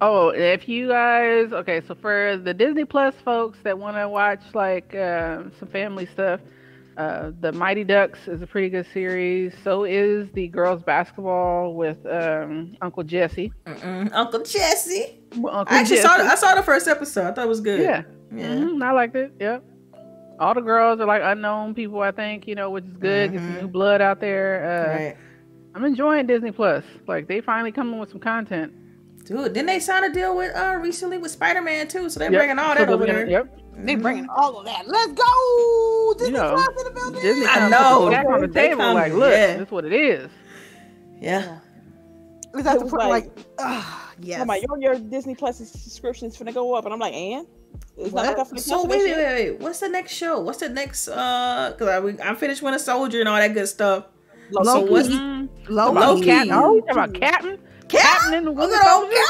Oh, 0.00 0.28
if 0.30 0.68
you 0.68 0.88
guys, 0.88 1.52
okay, 1.52 1.80
so 1.86 1.94
for 1.94 2.36
the 2.36 2.52
Disney 2.52 2.84
Plus 2.84 3.14
folks 3.24 3.58
that 3.62 3.78
want 3.78 3.96
to 3.96 4.08
watch 4.08 4.42
like 4.52 4.94
uh, 4.94 5.44
some 5.58 5.68
family 5.68 6.04
stuff, 6.04 6.40
uh, 6.96 7.32
the 7.40 7.52
Mighty 7.52 7.84
Ducks 7.84 8.28
is 8.28 8.40
a 8.42 8.46
pretty 8.46 8.68
good 8.68 8.86
series. 8.92 9.52
So 9.64 9.84
is 9.84 10.30
the 10.32 10.48
girls 10.48 10.82
basketball 10.82 11.74
with 11.74 12.04
um, 12.06 12.76
Uncle 12.82 13.02
Jesse. 13.02 13.52
Mm-mm. 13.66 14.10
Uncle 14.12 14.42
Jesse. 14.42 15.18
Well, 15.36 15.54
Uncle 15.56 15.76
I 15.76 15.80
actually 15.80 15.96
Jesse. 15.96 16.08
saw 16.08 16.16
the, 16.18 16.24
I 16.24 16.34
saw 16.36 16.54
the 16.54 16.62
first 16.62 16.86
episode. 16.88 17.26
I 17.28 17.32
thought 17.32 17.46
it 17.46 17.48
was 17.48 17.60
good. 17.60 17.80
Yeah, 17.80 18.02
Yeah. 18.34 18.54
mhm, 18.56 18.82
I 18.84 18.92
liked 18.92 19.16
it. 19.16 19.32
Yep. 19.40 19.64
All 20.40 20.54
the 20.54 20.60
girls 20.60 21.00
are 21.00 21.06
like 21.06 21.22
unknown 21.24 21.74
people, 21.74 22.00
I 22.00 22.10
think, 22.10 22.46
you 22.48 22.54
know, 22.54 22.70
which 22.70 22.84
is 22.84 22.96
good. 22.96 23.32
Get 23.32 23.40
some 23.40 23.54
Mhm. 23.54 23.60
new 23.62 23.68
blood 23.68 24.00
out 24.00 24.20
there. 24.20 24.64
Uh, 24.64 24.92
Right. 25.04 25.16
I'm 25.76 25.84
enjoying 25.84 26.26
Disney 26.26 26.52
Plus. 26.52 26.84
Like 27.08 27.26
they 27.26 27.40
finally 27.40 27.72
coming 27.72 27.98
with 27.98 28.10
some 28.10 28.20
content. 28.20 28.72
Dude, 29.24 29.52
didn't 29.54 29.66
they 29.66 29.80
sign 29.80 30.04
a 30.04 30.12
deal 30.12 30.36
with 30.36 30.54
uh 30.54 30.76
recently 30.80 31.18
with 31.18 31.30
Spider 31.30 31.62
Man 31.62 31.88
too? 31.88 32.08
So 32.10 32.20
they're 32.20 32.30
Yep. 32.30 32.38
bringing 32.40 32.58
all 32.58 32.74
that 32.74 32.86
they're 32.86 32.94
over 32.94 33.06
gonna- 33.06 33.18
there. 33.18 33.26
Yep. 33.30 33.58
They 33.78 33.96
Mhm. 33.96 34.02
bringing 34.02 34.28
all 34.28 34.58
of 34.58 34.66
that. 34.66 34.86
Let's 34.86 35.12
go. 35.12 35.93
Disney 36.18 36.32
know, 36.34 36.56
in 36.56 36.84
the 36.84 36.90
building. 36.94 37.22
Disney 37.22 37.46
I 37.46 37.54
kinda 37.54 37.70
know, 37.70 37.98
put 38.00 38.04
the 38.06 38.10
jack 38.12 38.26
on 38.26 38.40
the 38.40 38.46
they 38.48 38.68
table. 38.68 38.80
come- 38.80 38.94
like, 38.94 39.12
look, 39.12 39.30
yeah. 39.32 39.56
this 39.58 39.70
what 39.70 39.84
it 39.84 39.92
is. 39.92 40.30
Yeah. 41.20 41.58
Is 42.54 42.64
that 42.64 42.78
the 42.78 42.84
point? 42.86 42.92
like- 43.08 43.24
Like, 43.36 43.46
ah, 43.58 44.12
yes. 44.20 44.38
Come 44.38 44.50
on, 44.50 44.60
your, 44.62 44.78
your 44.78 44.94
Disney 44.98 45.34
Plus 45.34 45.56
subscription 45.58 46.30
subscription's 46.30 46.36
finna 46.38 46.54
go 46.54 46.74
up, 46.74 46.84
and 46.84 46.92
I'm 46.94 47.00
like, 47.00 47.14
and 47.14 47.46
it's 47.96 48.12
What? 48.12 48.24
not 48.36 48.38
like 48.50 48.58
So 48.60 48.84
wait, 48.86 49.02
wait, 49.02 49.16
wait, 49.16 49.50
wait. 49.50 49.60
What's 49.60 49.80
the 49.80 49.88
next 49.88 50.12
show? 50.12 50.38
What's 50.40 50.58
the 50.58 50.68
next? 50.68 51.08
Uh, 51.08 51.74
cause 51.78 51.88
I 51.88 51.98
we- 52.00 52.20
I 52.20 52.34
finished 52.34 52.62
Winter 52.62 52.78
Soldier 52.78 53.20
and 53.20 53.28
all 53.28 53.36
that 53.36 53.54
good 53.54 53.66
stuff. 53.68 54.04
Loki. 54.50 54.68
So 54.68 54.80
what's 54.92 55.08
Mhm. 55.08 55.48
Low 55.68 55.90
Loki. 55.92 56.20
key. 56.22 56.26
Captain. 56.26 56.52
Oh, 56.52 56.74
you 56.74 56.80
talking 56.82 56.92
about 56.96 57.14
Captain? 57.14 57.58
Captain 57.88 58.34
in 58.34 58.44
the 58.44 58.50
Oh, 58.50 58.54
Winter 58.54 58.76
no, 58.84 59.10
Soldier? 59.10 59.24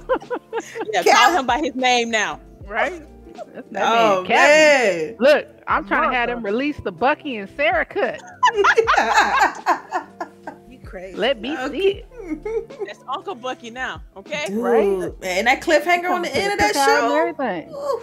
Yeah, 0.92 1.02
Cap- 1.02 1.16
call 1.16 1.38
him 1.40 1.46
by 1.46 1.58
his 1.58 1.74
name 1.74 2.10
now. 2.10 2.40
right? 2.66 3.02
That's 3.34 3.68
that 3.70 3.82
Oh 3.82 4.22
man, 4.22 4.28
man. 4.28 5.16
Look, 5.18 5.46
I'm 5.66 5.86
trying 5.86 6.10
to 6.10 6.16
have 6.16 6.28
them 6.28 6.44
release 6.44 6.78
the 6.80 6.92
Bucky 6.92 7.36
and 7.36 7.48
Sarah 7.56 7.84
cut. 7.84 8.20
You 10.68 10.78
crazy. 10.80 11.16
Let 11.16 11.40
me 11.40 11.56
see 11.68 11.88
it. 11.88 12.09
That's 12.86 13.00
Uncle 13.08 13.34
Bucky 13.34 13.70
now, 13.70 14.02
okay? 14.16 14.44
Dude, 14.46 14.58
Right? 14.62 15.12
And 15.22 15.46
that 15.46 15.60
cliffhanger 15.62 16.10
on 16.10 16.22
the 16.22 16.34
end 16.34 16.52
of 16.52 16.58
that 16.58 16.74
show. 16.74 17.16
everything. 17.16 17.70
Ooh. 17.72 18.02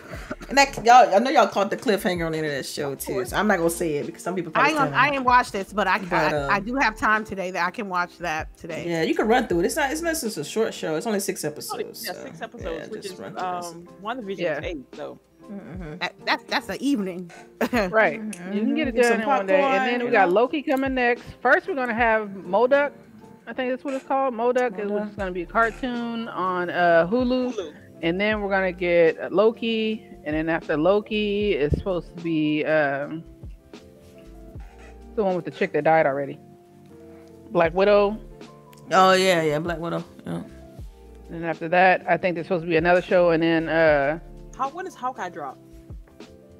And 0.49 0.57
that 0.57 0.75
y'all, 0.85 1.13
I 1.13 1.19
know 1.19 1.29
y'all 1.29 1.47
caught 1.47 1.69
the 1.69 1.77
cliffhanger 1.77 2.25
on 2.25 2.31
the 2.31 2.37
end 2.37 2.47
of 2.47 2.53
that 2.53 2.65
show 2.65 2.95
too. 2.95 3.25
So 3.25 3.35
I'm 3.35 3.47
not 3.47 3.57
gonna 3.57 3.69
say 3.69 3.95
it 3.95 4.05
because 4.05 4.21
some 4.23 4.33
people. 4.35 4.51
I 4.55 4.71
probably 4.71 4.71
ain't, 4.77 4.87
still 4.89 4.99
I 4.99 5.09
ain't 5.09 5.23
watched 5.25 5.51
this, 5.53 5.73
but 5.73 5.87
I, 5.87 5.99
But, 5.99 6.13
I, 6.13 6.35
uh, 6.37 6.47
I 6.51 6.59
do 6.61 6.75
have 6.75 6.97
time 6.97 7.25
today 7.25 7.51
that 7.51 7.65
I 7.65 7.71
can 7.71 7.89
watch 7.89 8.17
that 8.19 8.55
today. 8.57 8.85
Yeah, 8.87 9.01
you 9.03 9.13
can 9.13 9.27
run 9.27 9.47
through 9.47 9.59
it. 9.61 9.65
It's 9.65 9.75
not. 9.75 9.91
It's 9.91 10.01
not 10.01 10.11
just 10.19 10.37
a 10.37 10.43
short 10.43 10.73
show. 10.73 10.95
It's 10.95 11.05
only 11.05 11.19
six 11.19 11.43
Yeah, 11.43 11.49
episodes. 11.49 12.05
so, 12.05 12.13
six 12.13 12.41
episodes, 12.41 12.79
yeah, 12.87 12.87
which 12.87 13.01
just 13.01 13.15
is 13.15 13.19
run 13.19 13.33
through 13.35 13.57
this. 13.57 13.65
um 13.67 13.87
one 13.99 14.17
division 14.17 14.45
Yeah. 14.45 14.59
is 14.59 14.65
eight. 14.65 14.77
So 14.95 15.19
Mhm. 15.51 15.99
That, 15.99 16.13
that's 16.25 16.43
that's 16.45 16.69
an 16.69 16.77
evening. 16.81 17.31
Right. 17.71 18.21
You 18.53 18.61
can 18.61 18.75
get 18.75 18.87
it 18.87 18.95
Get 18.95 19.03
done 19.03 19.21
in 19.21 19.27
one 19.27 19.45
day. 19.47 19.61
And 19.61 19.87
then 20.01 20.05
we 20.05 20.11
got? 20.11 20.29
Loki 20.31 20.61
coming 20.61 20.93
next. 20.93 21.23
First, 21.41 21.67
we're 21.67 21.75
going 21.75 21.87
to 21.89 21.93
have 21.93 22.29
Moduck. 22.29 22.91
I 23.47 23.53
think 23.53 23.71
that's 23.71 23.83
what 23.83 23.93
it's 23.93 24.03
called. 24.03 24.33
M.O.D.O.K., 24.33 24.83
is 24.83 24.91
which 24.91 25.03
is 25.03 25.15
going 25.15 25.27
to 25.27 25.31
be 25.31 25.43
a 25.43 25.45
cartoon 25.45 26.27
on 26.27 26.69
uh, 26.69 27.07
Hulu. 27.09 27.53
Hulu. 27.53 27.73
And 28.01 28.19
then 28.19 28.41
we're 28.41 28.49
going 28.49 28.73
to 28.73 28.77
get 28.77 29.17
uh, 29.17 29.29
Loki. 29.31 30.05
And 30.25 30.35
then 30.35 30.49
after 30.49 30.75
Loki, 30.75 31.53
it's 31.53 31.77
supposed 31.77 32.15
to 32.15 32.23
be 32.23 32.65
um, 32.65 33.23
the 35.15 35.23
one 35.23 35.35
with 35.35 35.45
the 35.45 35.51
chick 35.51 35.71
that 35.71 35.85
died 35.85 36.05
already. 36.05 36.37
Black 37.51 37.73
Widow. 37.73 38.19
Oh 38.91 39.13
yeah, 39.13 39.41
yeah, 39.41 39.59
Black 39.59 39.79
Widow. 39.79 40.03
Yeah. 40.25 40.43
And 41.29 41.45
after 41.45 41.69
that, 41.69 42.05
I 42.07 42.17
think 42.17 42.35
there's 42.35 42.47
supposed 42.47 42.63
to 42.63 42.69
be 42.69 42.75
another 42.75 43.01
show. 43.01 43.31
And 43.31 43.41
then, 43.41 43.69
uh, 43.69 44.19
How 44.57 44.69
when 44.69 44.85
does 44.85 44.95
Hawkeye 44.95 45.29
drop? 45.29 45.57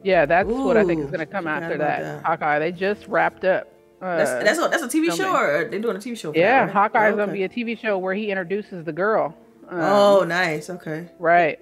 yeah, 0.04 0.26
that's 0.26 0.48
what 0.48 0.78
I 0.78 0.86
think 0.86 1.02
is 1.02 1.08
going 1.08 1.20
to 1.20 1.26
come 1.26 1.48
after 1.48 1.78
that. 1.78 2.02
that. 2.02 2.24
Hawkeye. 2.24 2.60
They 2.60 2.72
just 2.72 3.06
wrapped 3.08 3.44
up. 3.44 3.68
Uh, 4.02 4.18
That's 4.18 4.44
that's 4.44 4.60
a, 4.60 4.68
that's 4.70 4.84
a 4.84 4.88
TV 4.88 5.12
show, 5.16 5.36
or 5.36 5.68
they're 5.70 5.80
doing 5.80 5.96
a 5.96 6.00
TV 6.00 6.16
show. 6.16 6.32
Yeah, 6.36 6.68
that, 6.68 6.74
right? 6.76 6.92
Hawkeye's 6.92 7.14
Oh, 7.14 7.18
gonna 7.18 7.32
be 7.34 7.44
a 7.44 7.50
TV 7.50 7.78
show 7.80 7.98
where 7.98 8.14
he 8.14 8.30
introduces 8.30 8.86
the 8.86 8.94
girl. 8.94 9.36
Um, 9.70 9.80
Oh, 9.82 10.24
nice. 10.24 10.70
Okay. 10.70 11.10
right. 11.18 11.60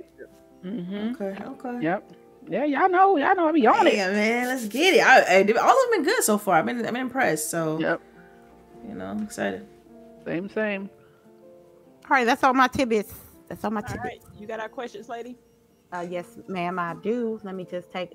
Mm-hmm. 0.65 1.15
Okay. 1.21 1.41
Okay. 1.43 1.79
Yep. 1.81 2.11
Yeah, 2.47 2.65
y'all 2.65 2.89
know, 2.89 3.15
y'all 3.17 3.35
know, 3.35 3.47
I 3.47 3.51
be 3.53 3.65
on 3.65 3.87
it. 3.87 3.95
Man. 3.95 4.47
Let's 4.47 4.67
get 4.67 4.95
it. 4.95 4.99
I, 5.01 5.19
I, 5.39 5.41
all 5.59 5.71
of 5.71 5.91
them 5.91 5.91
been 5.91 6.03
good 6.03 6.23
so 6.23 6.37
far. 6.37 6.55
I've 6.57 6.65
been, 6.65 6.77
I've 6.85 6.93
been 6.93 6.97
impressed. 6.97 7.49
So, 7.49 7.79
Yep. 7.79 8.01
you 8.87 8.95
know, 8.95 9.05
I'm 9.05 9.23
excited. 9.23 9.65
Same, 10.25 10.49
same. 10.49 10.89
All 12.03 12.09
right, 12.17 12.25
that's 12.25 12.43
all 12.43 12.53
my 12.53 12.67
tidbits. 12.67 13.13
That's 13.47 13.63
all 13.63 13.71
my 13.71 13.79
All 13.81 13.87
tidbits. 13.87 14.03
right, 14.25 14.39
you 14.39 14.45
got 14.45 14.59
our 14.59 14.69
questions, 14.69 15.07
lady. 15.09 15.37
Uh, 15.93 16.05
yes, 16.07 16.37
ma'am, 16.47 16.77
I 16.79 16.95
do. 17.01 17.39
Let 17.43 17.55
me 17.55 17.65
just 17.65 17.91
take 17.91 18.11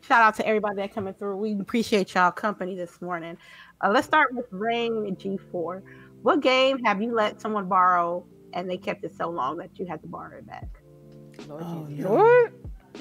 shout 0.00 0.22
out 0.22 0.34
to 0.36 0.46
everybody 0.46 0.76
that 0.76 0.94
coming 0.94 1.14
through. 1.14 1.36
We 1.36 1.52
appreciate 1.52 2.14
y'all 2.14 2.30
company 2.30 2.74
this 2.74 3.00
morning. 3.00 3.36
Uh, 3.82 3.90
let's 3.90 4.06
start 4.06 4.34
with 4.34 4.46
Rain 4.50 5.16
G4. 5.16 5.82
What 6.22 6.40
game 6.40 6.78
have 6.84 7.00
you 7.00 7.14
let 7.14 7.40
someone 7.40 7.68
borrow 7.68 8.26
and 8.52 8.68
they 8.68 8.76
kept 8.76 9.04
it 9.04 9.14
so 9.16 9.30
long 9.30 9.56
that 9.58 9.78
you 9.78 9.86
had 9.86 10.02
to 10.02 10.08
borrow 10.08 10.38
it 10.38 10.46
back? 10.46 10.68
Lord 11.48 11.62
Oh, 11.64 11.86
Jesus. 11.88 12.06
What? 12.06 12.52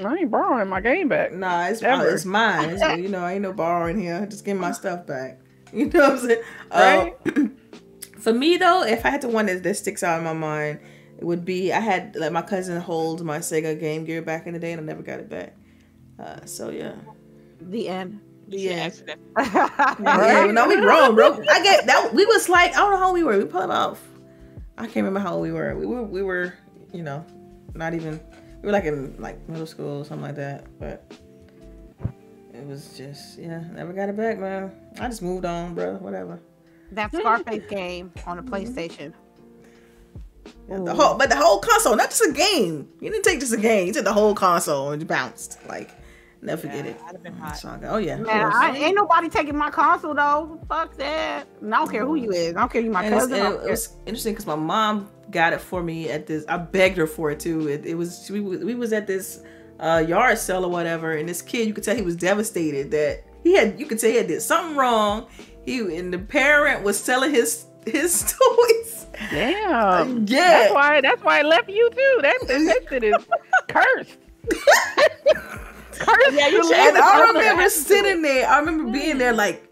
I 0.05 0.15
ain't 0.15 0.31
borrowing 0.31 0.69
my 0.69 0.79
game 0.79 1.09
back. 1.09 1.33
Nah, 1.33 1.65
it's 1.67 1.81
Ever. 1.81 2.07
it's 2.09 2.23
mine. 2.23 2.77
So, 2.77 2.93
you 2.93 3.09
know, 3.09 3.23
I 3.23 3.33
ain't 3.33 3.41
no 3.41 3.51
borrowing 3.51 3.99
here. 3.99 4.25
Just 4.27 4.45
give 4.45 4.55
me 4.55 4.61
my 4.61 4.71
stuff 4.73 5.05
back. 5.05 5.39
You 5.71 5.85
know 5.85 5.99
what 5.99 6.11
I'm 6.13 6.17
saying? 6.17 6.43
Right? 6.71 7.15
Uh, 7.27 7.47
for 8.17 8.33
me 8.33 8.57
though, 8.57 8.81
if 8.81 9.05
I 9.05 9.11
had 9.11 9.21
to 9.21 9.27
one 9.27 9.45
that, 9.45 9.61
that 9.61 9.75
sticks 9.75 10.01
out 10.01 10.17
in 10.17 10.23
my 10.23 10.33
mind, 10.33 10.79
it 11.19 11.23
would 11.25 11.45
be 11.45 11.71
I 11.71 11.79
had 11.79 12.15
let 12.15 12.33
my 12.33 12.41
cousin 12.41 12.81
hold 12.81 13.23
my 13.23 13.37
Sega 13.37 13.79
Game 13.79 14.03
Gear 14.03 14.23
back 14.23 14.47
in 14.47 14.53
the 14.53 14.59
day, 14.59 14.71
and 14.71 14.81
I 14.81 14.83
never 14.83 15.03
got 15.03 15.19
it 15.19 15.29
back. 15.29 15.55
Uh, 16.19 16.45
so 16.45 16.69
yeah. 16.69 16.93
The 17.61 17.87
end. 17.89 18.19
You 18.47 18.59
should 18.59 18.71
Yeah. 18.71 18.85
ask 18.85 18.99
for 18.99 19.05
that. 19.05 19.97
Yeah, 20.01 20.51
no, 20.51 20.67
we 20.67 20.75
grown, 20.81 21.15
bro. 21.15 21.33
I 21.49 21.61
get 21.63 21.85
that. 21.85 22.13
We 22.13 22.25
was 22.25 22.49
like, 22.49 22.71
I 22.71 22.79
don't 22.79 22.91
know 22.91 22.97
how 22.99 23.13
we 23.13 23.23
were. 23.23 23.37
We 23.37 23.45
probably 23.45 23.65
about, 23.65 23.97
I 24.77 24.83
can't 24.83 24.95
remember 24.97 25.19
how 25.19 25.33
old 25.35 25.43
we 25.43 25.51
were. 25.51 25.75
We 25.77 25.85
were 25.85 26.03
we 26.03 26.21
were 26.23 26.53
you 26.91 27.03
know 27.03 27.23
not 27.75 27.93
even 27.93 28.19
we 28.61 28.65
were 28.67 28.71
like 28.71 28.85
in 28.85 29.15
like 29.19 29.47
middle 29.47 29.67
school 29.67 30.01
or 30.01 30.05
something 30.05 30.23
like 30.23 30.35
that. 30.35 30.65
But 30.79 31.13
it 32.53 32.65
was 32.65 32.97
just 32.97 33.37
yeah, 33.37 33.61
never 33.71 33.93
got 33.93 34.09
it 34.09 34.17
back, 34.17 34.39
man. 34.39 34.71
I 34.99 35.07
just 35.07 35.21
moved 35.21 35.45
on, 35.45 35.75
bro. 35.75 35.95
Whatever. 35.97 36.39
That 36.91 37.11
Scarface 37.13 37.69
game 37.69 38.11
on 38.25 38.37
the 38.37 38.43
PlayStation. 38.43 39.13
Yeah, 40.67 40.79
the 40.79 40.95
whole, 40.95 41.15
but 41.17 41.29
the 41.29 41.35
whole 41.35 41.59
console, 41.59 41.95
not 41.95 42.09
just 42.09 42.21
a 42.21 42.31
game. 42.31 42.89
You 42.99 43.11
didn't 43.11 43.23
take 43.25 43.39
just 43.39 43.53
a 43.53 43.57
game. 43.57 43.85
You 43.87 43.93
took 43.93 44.05
the 44.05 44.13
whole 44.13 44.33
console 44.33 44.91
and 44.91 44.99
you 45.01 45.07
bounced. 45.07 45.59
Like, 45.67 45.91
never 46.41 46.61
forget 46.61 46.85
Yeah, 46.85 46.91
it. 46.91 46.97
I'd 47.05 47.11
have 47.13 47.23
been 47.23 47.33
hot. 47.37 47.57
Saga. 47.57 47.89
Oh 47.89 47.97
yeah. 47.97 48.15
of 48.15 48.21
Man. 48.27 48.51
I, 48.53 48.75
ain't 48.77 48.95
nobody 48.95 49.29
taking 49.29 49.57
my 49.57 49.69
console 49.69 50.13
though. 50.13 50.59
Fuck 50.69 50.95
that. 50.97 51.47
And 51.61 51.73
I 51.73 51.79
don't 51.79 51.91
care 51.91 52.05
who 52.05 52.15
you 52.15 52.31
is. 52.31 52.55
I 52.55 52.59
don't 52.59 52.71
care 52.71 52.81
you 52.81 52.91
my 52.91 53.03
And 53.03 53.13
cousin. 53.13 53.33
I 53.41 53.45
and 53.45 53.55
it 53.65 53.69
was 53.69 53.95
interesting 54.05 54.33
because 54.33 54.45
my 54.47 54.55
mom 54.55 55.09
got 55.31 55.53
it 55.53 55.61
for 55.61 55.83
me 55.83 56.09
at 56.09 56.25
this. 56.27 56.45
I 56.47 56.57
begged 56.57 56.97
her 56.97 57.07
for 57.07 57.31
it 57.31 57.39
too. 57.39 57.67
It, 57.67 57.85
it 57.85 57.95
was 57.95 58.29
we, 58.31 58.39
was- 58.41 58.63
we 58.63 58.75
was 58.75 58.93
at 58.93 59.05
this 59.07 59.43
uh, 59.79 60.03
yard 60.07 60.37
sale 60.37 60.65
or 60.65 60.71
whatever, 60.71 61.13
and 61.13 61.27
this 61.29 61.41
kid 61.41 61.67
you 61.67 61.73
could 61.73 61.83
tell 61.83 61.95
he 61.95 62.01
was 62.01 62.15
devastated 62.15 62.91
that 62.91 63.23
he 63.43 63.55
had. 63.55 63.79
You 63.79 63.85
could 63.85 63.99
tell 63.99 64.09
he 64.09 64.17
had 64.17 64.27
did 64.27 64.41
something 64.41 64.75
wrong. 64.75 65.27
He 65.65 65.79
and 65.97 66.11
the 66.13 66.19
parent 66.19 66.83
was 66.83 66.99
selling 66.99 67.31
his 67.31 67.65
his 67.85 68.35
toys. 68.39 69.05
Damn. 69.31 70.25
Yeah. 70.27 70.37
That's 70.39 70.73
why. 70.73 71.01
That's 71.01 71.23
why 71.23 71.39
I 71.39 71.41
left 71.43 71.69
you 71.69 71.89
too. 71.91 72.19
That 72.21 72.37
that, 72.47 72.47
that 72.47 72.89
shit 72.89 73.03
is 73.03 73.15
cursed. 73.69 74.17
cursed. 75.99 76.31
Yeah, 76.31 76.47
you 76.47 76.61
to 76.61 76.63
should 76.63 76.77
live 76.77 76.95
And 76.95 77.03
I 77.03 77.19
remember 77.19 77.61
has 77.61 77.73
to 77.73 77.79
do 77.79 77.85
sitting 77.85 78.21
there. 78.21 78.47
I 78.47 78.59
remember 78.59 78.91
being 78.91 79.17
there, 79.17 79.33
mm. 79.33 79.37
like 79.37 79.69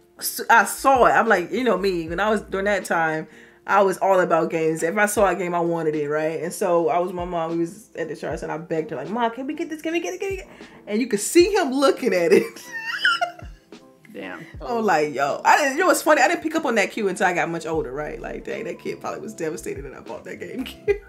I 0.50 0.66
saw 0.66 1.06
it. 1.06 1.12
I'm 1.12 1.28
like, 1.28 1.52
you 1.52 1.64
know 1.64 1.78
me. 1.78 2.08
When 2.08 2.20
I 2.20 2.30
was 2.30 2.42
during 2.42 2.66
that 2.66 2.86
time, 2.86 3.28
I 3.66 3.82
was 3.82 3.98
all 3.98 4.20
about 4.20 4.50
games. 4.50 4.82
If 4.82 4.98
I 4.98 5.06
saw 5.06 5.28
a 5.28 5.36
game, 5.36 5.54
I 5.54 5.60
wanted 5.60 5.96
it, 5.96 6.08
right? 6.08 6.42
And 6.42 6.54
so 6.54 6.90
I 6.90 7.00
was 7.00 7.08
with 7.08 7.16
my 7.16 7.26
mom. 7.26 7.52
We 7.52 7.58
was 7.60 7.90
at 7.96 8.08
the 8.08 8.16
church, 8.16 8.42
and 8.42 8.52
I 8.52 8.58
begged 8.58 8.92
her, 8.92 8.96
like, 8.96 9.10
"Mom, 9.10 9.30
can 9.32 9.46
we 9.46 9.54
get 9.54 9.70
this? 9.70 9.82
Can 9.82 9.92
we 9.92 10.00
get 10.00 10.14
it? 10.14 10.20
Can 10.20 10.30
we 10.30 10.36
get 10.38 10.46
it?" 10.48 10.52
And 10.88 11.02
you 11.02 11.08
could 11.08 11.20
see 11.20 11.54
him 11.54 11.72
looking 11.72 12.14
at 12.14 12.32
it. 12.32 12.64
Damn. 14.14 14.44
I'm 14.62 14.84
like, 14.84 15.14
yo, 15.14 15.42
I 15.46 15.58
didn't. 15.58 15.74
You 15.74 15.82
know 15.82 15.88
what's 15.88 16.02
funny? 16.02 16.22
I 16.22 16.28
didn't 16.28 16.42
pick 16.42 16.56
up 16.56 16.66
on 16.66 16.74
that 16.76 16.92
cue 16.92 17.08
until 17.08 17.28
I 17.28 17.34
got 17.34 17.50
much 17.50 17.68
older, 17.68 17.92
right? 17.92 18.20
Like, 18.20 18.46
dang, 18.46 18.64
that 18.64 18.80
kid 18.80 19.00
probably 19.00 19.20
was 19.20 19.36
devastated 19.36 19.86
that 19.86 19.94
I 19.94 20.00
bought 20.00 20.24
that 20.24 20.38
game. 20.38 20.66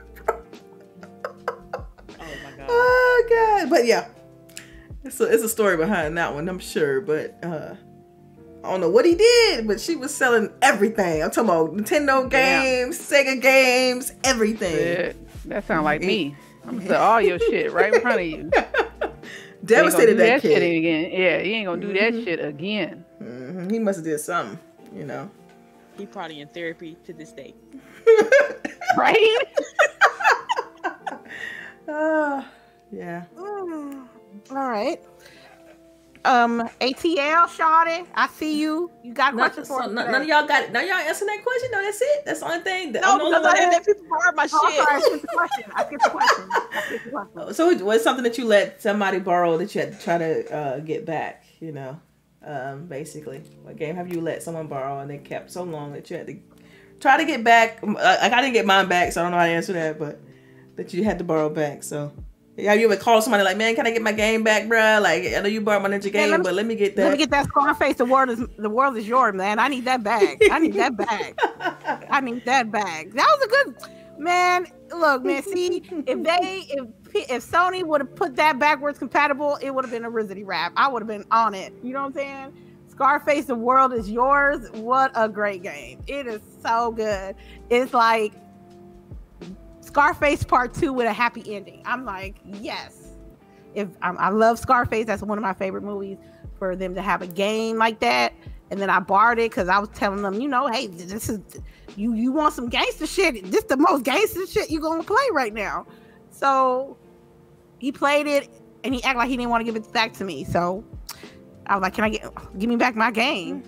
Oh 2.20 2.34
my 2.44 2.50
god. 2.50 2.66
oh 2.68 3.26
god, 3.30 3.70
but 3.70 3.86
yeah, 3.86 4.08
it's 5.04 5.20
a 5.20 5.24
it's 5.24 5.42
a 5.42 5.48
story 5.48 5.76
behind 5.76 6.16
that 6.18 6.34
one, 6.34 6.48
I'm 6.48 6.58
sure. 6.58 7.00
But 7.00 7.38
uh 7.42 7.74
I 8.64 8.70
don't 8.70 8.80
know 8.80 8.90
what 8.90 9.04
he 9.04 9.14
did, 9.14 9.66
but 9.68 9.80
she 9.80 9.94
was 9.96 10.12
selling 10.14 10.50
everything. 10.62 11.22
I'm 11.22 11.30
talking 11.30 11.48
about 11.48 11.72
Nintendo 11.74 12.28
Damn. 12.28 12.64
games, 12.64 12.98
Sega 12.98 13.40
games, 13.40 14.12
everything. 14.24 14.74
That, 14.96 15.16
that 15.46 15.66
sound 15.66 15.84
like 15.84 16.00
me. 16.02 16.34
I'm 16.64 16.76
gonna 16.78 16.88
sell 16.88 17.02
all 17.02 17.20
your 17.20 17.38
shit 17.38 17.72
right 17.72 17.94
in 17.94 18.00
front 18.00 18.20
of 18.20 18.26
you. 18.26 18.50
Devastated 19.64 20.18
You 20.18 20.24
ain't 20.24 20.28
gonna 20.28 20.30
that, 20.30 20.42
shit 20.42 20.52
kid. 20.62 20.76
again. 20.78 21.10
Yeah, 21.12 21.38
he 21.40 21.52
ain't 21.54 21.66
gonna 21.66 21.80
do 21.80 21.92
Mhm. 21.92 22.00
that 22.16 22.24
shit 22.24 22.44
again. 22.44 23.04
Mhm, 23.22 23.70
He 23.70 23.78
must 23.78 23.98
have 23.98 24.04
did 24.04 24.18
something, 24.20 24.58
you 24.94 25.04
know. 25.04 25.30
He 25.96 26.06
probably 26.06 26.40
in 26.40 26.48
therapy 26.48 26.96
to 27.06 27.12
this 27.12 27.32
day. 27.32 27.54
Right? 28.96 29.36
Ah, 31.90 32.46
yeah. 32.92 33.24
Mm, 33.36 34.06
All 34.50 34.56
right. 34.56 35.00
Um, 36.24 36.68
ATL, 36.80 37.46
Shawty, 37.46 38.04
I 38.14 38.26
see 38.28 38.60
you. 38.60 38.90
You 39.04 39.14
got 39.14 39.32
questions 39.34 39.68
for 39.68 39.82
us 39.82 39.90
none, 39.90 40.10
none 40.10 40.22
of 40.22 40.28
y'all 40.28 40.46
got 40.46 40.64
it. 40.64 40.72
None 40.72 40.82
of 40.82 40.88
y'all 40.88 40.98
answering 40.98 41.28
that 41.28 41.42
question. 41.44 41.70
No, 41.72 41.80
that's 41.82 42.00
it. 42.02 42.24
That's 42.26 42.40
the 42.40 42.46
only 42.46 42.60
thing. 42.60 42.92
That, 42.92 43.02
No, 43.02 43.18
because 43.30 43.46
I 43.46 43.54
that- 43.60 43.70
that 43.70 43.86
people 43.86 44.04
borrow 44.10 44.32
my 44.34 44.48
Oh, 44.52 44.60
I'm 44.66 44.74
sorry, 44.74 44.78
I 44.78 45.00
shit. 45.00 45.06
skipped 45.06 45.22
the 45.22 45.28
question. 45.28 45.64
I 45.74 45.84
skipped 45.86 46.02
the 46.04 46.10
question. 46.10 46.44
I 46.52 46.82
skipped 46.86 47.04
the 47.04 47.10
question. 47.10 47.54
So 47.54 47.84
what's 47.84 48.04
something 48.04 48.24
that 48.24 48.36
you 48.36 48.44
let 48.46 48.82
somebody 48.82 49.20
borrow 49.20 49.56
that 49.58 49.74
you 49.74 49.80
had 49.80 49.92
to 49.92 50.04
try 50.04 50.18
to 50.18 50.54
uh, 50.54 50.78
get 50.80 51.06
back? 51.06 51.44
You 51.60 51.72
know, 51.72 52.00
um, 52.44 52.86
basically, 52.86 53.38
what 53.62 53.76
game 53.76 53.94
have 53.96 54.12
you 54.12 54.20
let 54.20 54.42
someone 54.42 54.66
borrow 54.66 54.98
and 54.98 55.10
they 55.10 55.18
kept 55.18 55.50
so 55.52 55.62
long 55.62 55.92
that 55.92 56.10
you 56.10 56.16
had 56.18 56.26
to 56.26 56.36
try 57.00 57.16
to 57.16 57.24
get 57.24 57.42
back? 57.44 57.78
Uh, 57.82 57.92
Like 57.94 58.32
I 58.32 58.40
didn't 58.42 58.54
get 58.54 58.66
mine 58.66 58.88
back, 58.88 59.12
so 59.12 59.20
I 59.20 59.24
don't 59.24 59.30
know 59.32 59.38
how 59.38 59.46
to 59.46 59.52
answer 59.52 59.72
that, 59.74 59.98
but 59.98 60.20
that 60.76 60.92
you 60.92 61.04
had 61.04 61.18
to 61.18 61.24
borrow 61.24 61.48
back. 61.48 61.84
So 61.84 62.12
have 62.64 62.78
you 62.80 62.90
ever 62.90 62.96
called 63.00 63.22
somebody 63.22 63.44
like, 63.44 63.56
"Man, 63.56 63.74
can 63.76 63.86
I 63.86 63.90
get 63.90 64.02
my 64.02 64.12
game 64.12 64.42
back, 64.42 64.64
bruh? 64.64 65.00
Like 65.02 65.24
I 65.26 65.40
know 65.40 65.48
you 65.48 65.60
borrowed 65.60 65.82
my 65.82 65.88
Ninja 65.90 66.12
game, 66.12 66.30
let 66.30 66.40
me- 66.40 66.44
but 66.44 66.54
let 66.54 66.66
me 66.66 66.74
get 66.74 66.96
that." 66.96 67.02
Let 67.04 67.12
me 67.12 67.18
get 67.18 67.30
that 67.30 67.46
Scarface. 67.46 67.96
The 67.96 68.04
world 68.04 68.30
is 68.30 68.40
the 68.58 68.70
world 68.70 68.96
is 68.96 69.06
yours, 69.06 69.34
man. 69.34 69.58
I 69.58 69.68
need 69.68 69.84
that 69.84 70.02
bag. 70.02 70.38
I 70.50 70.58
need 70.58 70.74
that 70.74 70.96
bag. 70.96 71.38
I 72.10 72.20
need 72.20 72.44
that 72.46 72.70
bag. 72.70 73.12
That 73.14 73.26
was 73.26 73.44
a 73.44 73.48
good 73.48 73.92
man. 74.18 74.66
Look, 74.96 75.24
man. 75.24 75.42
See, 75.42 75.82
if 76.06 76.22
they 76.22 76.66
if 76.70 76.86
if 77.30 77.50
Sony 77.50 77.84
would 77.84 78.00
have 78.00 78.14
put 78.14 78.36
that 78.36 78.58
backwards 78.58 78.98
compatible, 78.98 79.58
it 79.62 79.74
would 79.74 79.84
have 79.84 79.92
been 79.92 80.04
a 80.04 80.10
Rizzy 80.10 80.42
rap. 80.44 80.72
I 80.76 80.88
would 80.88 81.02
have 81.02 81.08
been 81.08 81.24
on 81.30 81.54
it. 81.54 81.72
You 81.82 81.92
know 81.92 82.00
what 82.00 82.06
I'm 82.06 82.12
saying? 82.14 82.52
Scarface, 82.88 83.44
the 83.44 83.54
world 83.54 83.92
is 83.92 84.10
yours. 84.10 84.68
What 84.72 85.12
a 85.14 85.28
great 85.28 85.62
game! 85.62 86.00
It 86.08 86.26
is 86.26 86.40
so 86.62 86.90
good. 86.90 87.36
It's 87.70 87.94
like 87.94 88.32
Scarface 89.88 90.44
Part 90.44 90.74
Two 90.74 90.92
with 90.92 91.06
a 91.06 91.12
happy 91.12 91.54
ending. 91.54 91.82
I'm 91.84 92.04
like, 92.04 92.36
yes. 92.44 93.12
If 93.74 93.88
I, 94.02 94.10
I 94.10 94.28
love 94.28 94.58
Scarface, 94.58 95.06
that's 95.06 95.22
one 95.22 95.38
of 95.38 95.42
my 95.42 95.54
favorite 95.54 95.82
movies. 95.82 96.18
For 96.58 96.74
them 96.74 96.94
to 96.96 97.02
have 97.02 97.22
a 97.22 97.26
game 97.28 97.78
like 97.78 98.00
that, 98.00 98.32
and 98.70 98.80
then 98.80 98.90
I 98.90 98.98
borrowed 98.98 99.38
it 99.38 99.50
because 99.50 99.68
I 99.68 99.78
was 99.78 99.90
telling 99.90 100.22
them, 100.22 100.40
you 100.40 100.48
know, 100.48 100.66
hey, 100.66 100.88
this 100.88 101.28
is 101.28 101.40
you. 101.96 102.14
You 102.14 102.32
want 102.32 102.52
some 102.52 102.68
gangster 102.68 103.06
shit? 103.06 103.48
This 103.50 103.62
the 103.64 103.76
most 103.76 104.02
gangster 104.02 104.44
shit 104.44 104.68
you're 104.68 104.82
gonna 104.82 105.04
play 105.04 105.22
right 105.30 105.54
now. 105.54 105.86
So 106.30 106.96
he 107.78 107.92
played 107.92 108.26
it, 108.26 108.48
and 108.82 108.92
he 108.92 109.02
acted 109.04 109.18
like 109.18 109.28
he 109.28 109.36
didn't 109.36 109.50
want 109.50 109.60
to 109.60 109.72
give 109.72 109.76
it 109.76 109.92
back 109.92 110.12
to 110.14 110.24
me. 110.24 110.42
So 110.42 110.84
I 111.68 111.76
was 111.76 111.82
like, 111.82 111.94
can 111.94 112.04
I 112.04 112.08
get 112.08 112.58
give 112.58 112.68
me 112.68 112.76
back 112.76 112.96
my 112.96 113.12
game? 113.12 113.62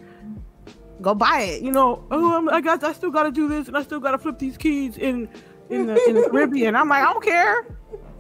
Go 1.01 1.15
buy 1.15 1.43
it. 1.43 1.63
You 1.63 1.71
know, 1.71 2.05
oh, 2.11 2.37
I'm, 2.37 2.49
I 2.49 2.61
got, 2.61 2.83
I 2.83 2.93
still 2.93 3.11
got 3.11 3.23
to 3.23 3.31
do 3.31 3.49
this, 3.49 3.69
and 3.69 3.77
I 3.77 3.83
still 3.85 4.01
got 4.01 4.11
to 4.11 4.19
flip 4.19 4.39
these 4.39 4.57
keys 4.57 4.99
in 4.99 5.29
in 5.71 5.87
the 5.87 6.09
in 6.09 6.15
the 6.15 6.29
Caribbean. 6.31 6.75
I'm 6.77 6.89
like, 6.89 7.03
I 7.03 7.13
don't 7.13 7.25
care. 7.25 7.67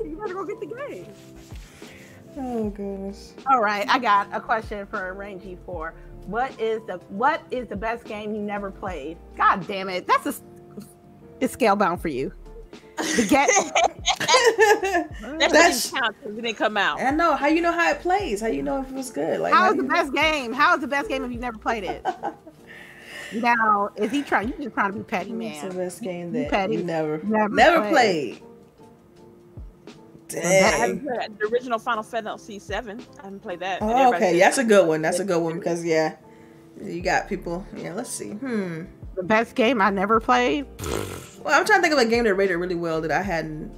You 0.04 0.16
better 0.16 0.34
go 0.34 0.44
get 0.44 0.60
the 0.60 0.66
game. 0.66 1.06
oh 2.38 2.70
goodness. 2.70 3.34
All 3.50 3.60
right, 3.60 3.86
I 3.88 3.98
got 3.98 4.28
a 4.32 4.40
question 4.40 4.86
for 4.86 5.12
Rangy 5.14 5.58
Four. 5.66 5.94
What 6.26 6.58
is 6.60 6.80
the 6.86 6.98
what 7.08 7.42
is 7.50 7.68
the 7.68 7.76
best 7.76 8.04
game 8.04 8.34
you 8.34 8.40
never 8.42 8.70
played? 8.70 9.16
God 9.36 9.66
damn 9.66 9.88
it, 9.88 10.06
that's 10.06 10.26
a 10.26 10.34
it's 11.40 11.56
Scalebound 11.56 12.00
for 12.00 12.08
you. 12.08 12.32
The 12.98 13.26
get 13.28 13.48
That 14.18 15.50
That's- 15.50 15.90
didn't 15.90 16.00
count 16.02 16.16
because 16.20 16.38
it 16.38 16.42
didn't 16.42 16.58
come 16.58 16.76
out. 16.76 17.00
I 17.00 17.10
know 17.10 17.34
how 17.34 17.46
you 17.46 17.62
know 17.62 17.72
how 17.72 17.90
it 17.90 18.00
plays. 18.00 18.40
How 18.42 18.46
you 18.48 18.62
know 18.62 18.82
if 18.82 18.88
it 18.88 18.94
was 18.94 19.10
good? 19.10 19.40
Like 19.40 19.52
how 19.54 19.60
how 19.60 19.66
is 19.70 19.72
do 19.76 19.76
the 19.78 19.82
you- 19.84 19.88
best 19.88 20.12
game? 20.12 20.52
How 20.52 20.74
is 20.74 20.80
the 20.82 20.86
best 20.86 21.08
game 21.08 21.24
if 21.24 21.32
you've 21.32 21.40
never 21.40 21.58
played 21.58 21.84
it? 21.84 22.04
Now, 23.34 23.90
is 23.96 24.10
he 24.10 24.22
trying? 24.22 24.48
You 24.48 24.54
just 24.64 24.74
trying 24.74 24.92
to 24.92 24.98
be 24.98 25.04
petty, 25.04 25.32
What's 25.32 25.60
the 25.60 25.68
man. 25.68 25.76
best 25.76 26.02
game 26.02 26.34
You 26.34 26.42
that 26.42 26.50
petty. 26.50 26.74
you 26.76 26.84
never 26.84 27.18
Never 27.24 27.54
never, 27.54 27.80
played. 27.88 28.38
played? 28.38 28.42
Dang. 30.28 31.02
haven't 31.04 31.38
the 31.38 31.46
original 31.46 31.78
Final 31.78 32.02
Fantasy 32.02 32.58
Seven. 32.58 33.04
I 33.18 33.24
haven't 33.24 33.40
played 33.40 33.60
that. 33.60 33.78
Oh, 33.82 34.14
okay, 34.14 34.32
says 34.32 34.40
that's 34.40 34.58
a 34.58 34.64
good 34.64 34.86
one. 34.86 35.02
That's 35.02 35.18
a 35.18 35.24
good 35.24 35.40
one 35.40 35.58
because 35.58 35.84
yeah, 35.84 36.16
you 36.80 37.00
got 37.02 37.28
people. 37.28 37.66
Yeah, 37.76 37.94
let's 37.94 38.10
see. 38.10 38.30
Hmm. 38.30 38.84
The 39.16 39.24
best 39.24 39.56
game 39.56 39.82
I 39.82 39.90
never 39.90 40.20
played. 40.20 40.66
Well, 41.42 41.58
I'm 41.58 41.66
trying 41.66 41.78
to 41.78 41.82
think 41.82 41.92
of 41.94 41.98
a 41.98 42.04
game 42.06 42.24
that 42.24 42.34
rated 42.34 42.58
really 42.58 42.76
well 42.76 43.00
that 43.00 43.10
I 43.10 43.22
hadn't 43.22 43.72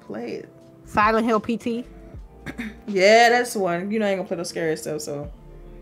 played. 0.00 0.46
Silent 0.84 1.26
Hill 1.26 1.40
PT. 1.40 1.84
Yeah, 2.86 3.30
that's 3.30 3.56
one. 3.56 3.90
You 3.90 3.98
know, 3.98 4.06
I 4.06 4.10
ain't 4.10 4.18
gonna 4.20 4.28
play 4.28 4.36
those 4.36 4.48
scary 4.50 4.76
stuff, 4.76 5.00
so 5.00 5.28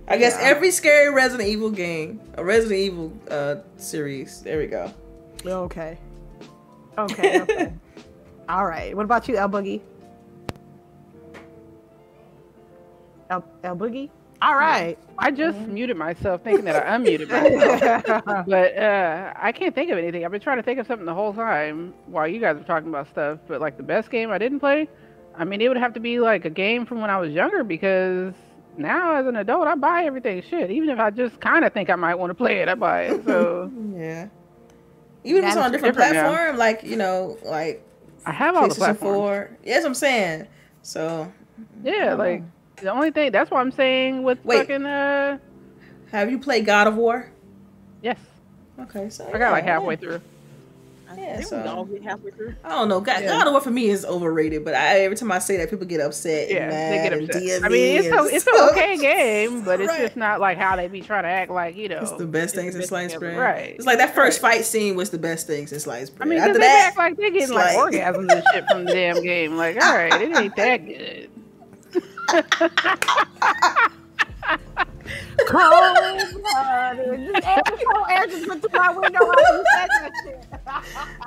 I 0.06 0.18
guess 0.18 0.36
Yeah. 0.38 0.48
every 0.48 0.70
scary 0.70 1.12
Resident 1.12 1.48
Evil 1.48 1.70
game, 1.70 2.20
a 2.36 2.44
Resident 2.44 2.78
Evil 2.80 3.12
uh 3.30 3.56
series. 3.76 4.42
There 4.42 4.58
we 4.58 4.66
go. 4.66 4.92
Okay. 5.46 5.98
Okay. 6.98 7.40
okay. 7.40 7.72
All 8.48 8.66
right. 8.66 8.94
What 8.94 9.04
about 9.04 9.26
you, 9.28 9.36
El 9.36 9.48
Boogie? 9.48 9.80
El, 13.30 13.44
El 13.62 13.76
Boogie? 13.76 14.10
All 14.42 14.54
right. 14.56 14.98
I 15.18 15.30
just 15.30 15.58
muted 15.60 15.96
myself 15.96 16.42
thinking 16.42 16.66
that 16.66 16.86
I 16.86 16.98
unmuted 16.98 17.28
myself. 18.04 18.24
but 18.46 18.76
uh, 18.76 19.32
I 19.36 19.52
can't 19.52 19.74
think 19.74 19.90
of 19.90 19.96
anything. 19.96 20.24
I've 20.24 20.30
been 20.30 20.40
trying 20.40 20.58
to 20.58 20.62
think 20.62 20.78
of 20.78 20.86
something 20.86 21.06
the 21.06 21.14
whole 21.14 21.32
time 21.32 21.94
while 22.06 22.28
you 22.28 22.40
guys 22.40 22.56
were 22.56 22.64
talking 22.64 22.88
about 22.90 23.08
stuff. 23.08 23.38
But 23.48 23.60
like 23.62 23.76
the 23.78 23.82
best 23.82 24.10
game 24.10 24.30
I 24.30 24.36
didn't 24.38 24.60
play, 24.60 24.88
I 25.36 25.44
mean, 25.44 25.62
it 25.62 25.68
would 25.68 25.78
have 25.78 25.94
to 25.94 26.00
be 26.00 26.20
like 26.20 26.44
a 26.44 26.50
game 26.50 26.84
from 26.84 27.00
when 27.00 27.08
I 27.10 27.18
was 27.18 27.32
younger 27.32 27.64
because 27.64 28.34
now 28.78 29.16
as 29.16 29.26
an 29.26 29.36
adult, 29.36 29.66
I 29.66 29.74
buy 29.74 30.04
everything. 30.04 30.42
Shit, 30.42 30.70
even 30.70 30.90
if 30.90 30.98
I 30.98 31.10
just 31.10 31.40
kind 31.40 31.64
of 31.64 31.72
think 31.72 31.90
I 31.90 31.94
might 31.96 32.14
want 32.16 32.30
to 32.30 32.34
play 32.34 32.60
it, 32.60 32.68
I 32.68 32.74
buy 32.74 33.02
it. 33.04 33.24
So 33.24 33.70
Yeah. 33.96 34.28
Even 35.26 35.44
if 35.44 35.48
it's 35.50 35.56
on 35.56 35.64
a 35.64 35.66
is 35.66 35.72
different, 35.72 35.94
different 35.96 36.14
now. 36.14 36.28
platform, 36.28 36.56
like 36.58 36.82
you 36.84 36.96
know, 36.96 37.38
like 37.44 37.82
I 38.26 38.32
have 38.32 38.56
all 38.56 38.68
the 38.68 38.74
PlayStation 38.74 38.78
platforms. 38.78 39.16
Four. 39.16 39.50
Yeah, 39.64 39.82
I'm 39.84 39.94
saying. 39.94 40.46
So, 40.82 41.32
Yeah, 41.82 42.14
like 42.14 42.42
the 42.76 42.90
only 42.90 43.10
thing. 43.10 43.32
That's 43.32 43.50
what 43.50 43.60
I'm 43.60 43.72
saying 43.72 44.22
with 44.22 44.44
Wait. 44.44 44.58
fucking. 44.58 44.84
Uh, 44.84 45.38
have 46.10 46.30
you 46.30 46.38
played 46.38 46.66
God 46.66 46.86
of 46.86 46.96
War? 46.96 47.30
yes, 48.02 48.18
Okay, 48.78 49.08
so 49.08 49.28
I 49.32 49.38
got 49.38 49.52
like 49.52 49.64
halfway 49.64 49.94
yeah. 49.94 50.00
through. 50.00 50.20
I 51.08 51.12
I 51.12 51.16
Yeah, 51.18 51.40
so- 51.42 51.62
all 51.66 51.84
get 51.84 52.02
halfway 52.02 52.30
through. 52.30 52.54
I 52.64 52.70
don't 52.70 52.88
know. 52.88 53.00
God, 53.00 53.22
Yeah. 53.22 53.28
God 53.28 53.46
of 53.46 53.52
War 53.52 53.60
for 53.60 53.70
me 53.70 53.88
is 53.90 54.04
overrated, 54.04 54.64
but 54.64 54.74
I, 54.74 55.00
every 55.00 55.16
time 55.16 55.30
I 55.32 55.38
say 55.38 55.56
that, 55.58 55.68
people 55.70 55.86
get 55.86 56.00
upset. 56.00 56.50
Yeah, 56.50 56.70
and 56.70 56.72
they 56.72 57.02
get 57.02 57.12
and 57.12 57.28
upset. 57.28 57.42
DMV 57.42 57.64
I 57.64 57.68
mean, 57.68 57.96
it's 57.98 58.06
a, 58.08 58.24
it's 58.36 58.46
an 58.46 58.54
okay 58.70 58.96
game, 58.96 59.62
but 59.64 59.80
it's 59.80 59.88
Right. 59.88 60.00
just 60.00 60.16
not 60.16 60.40
like 60.40 60.56
how 60.58 60.76
they 60.76 60.88
be 60.88 61.00
trying 61.02 61.24
to 61.24 61.28
act 61.28 61.50
like 61.50 61.76
you 61.76 61.88
know. 61.88 61.98
It's 62.00 62.12
the 62.12 62.26
best 62.26 62.54
It's 62.54 62.54
thing 62.54 62.66
the 62.66 62.72
since 62.72 62.88
sliced 62.88 63.18
bread. 63.18 63.36
Right. 63.38 63.74
It's 63.76 63.86
like 63.86 63.98
that 63.98 64.14
first 64.14 64.42
Right. 64.42 64.56
fight 64.56 64.64
scene 64.64 64.96
was 64.96 65.10
the 65.10 65.18
best 65.18 65.46
thing 65.46 65.66
since 65.66 65.84
sliced 65.84 66.12
I 66.20 66.24
mean, 66.24 66.30
mean, 66.30 66.38
'cause 66.40 66.48
After 66.48 66.58
they 66.60 66.66
that, 66.66 66.86
act 66.88 66.96
like 66.98 67.16
they're 67.16 67.30
getting 67.30 67.42
it's 67.42 67.52
like, 67.52 67.76
like- 67.76 67.92
orgasms 67.94 68.32
and 68.32 68.42
shit 68.52 68.64
from 68.70 68.84
the 68.86 68.92
damn 68.92 69.22
game. 69.22 69.56
Like, 69.56 69.76
all 69.84 69.94
right, 69.94 70.20
it 70.22 70.36
ain't 70.36 70.56
that 70.56 70.76
good. 70.86 71.30
Cold 75.48 76.42
blooded. 76.42 77.34
This 77.34 77.44
episode 77.44 78.04
air 78.10 78.26
just 78.26 78.48
went 78.48 78.62
through 78.62 78.78
my 78.78 78.90
window 78.90 79.18
while 79.20 79.56
you 79.56 79.64
said 79.74 79.88
that 80.00 80.12
shit. 80.24 80.46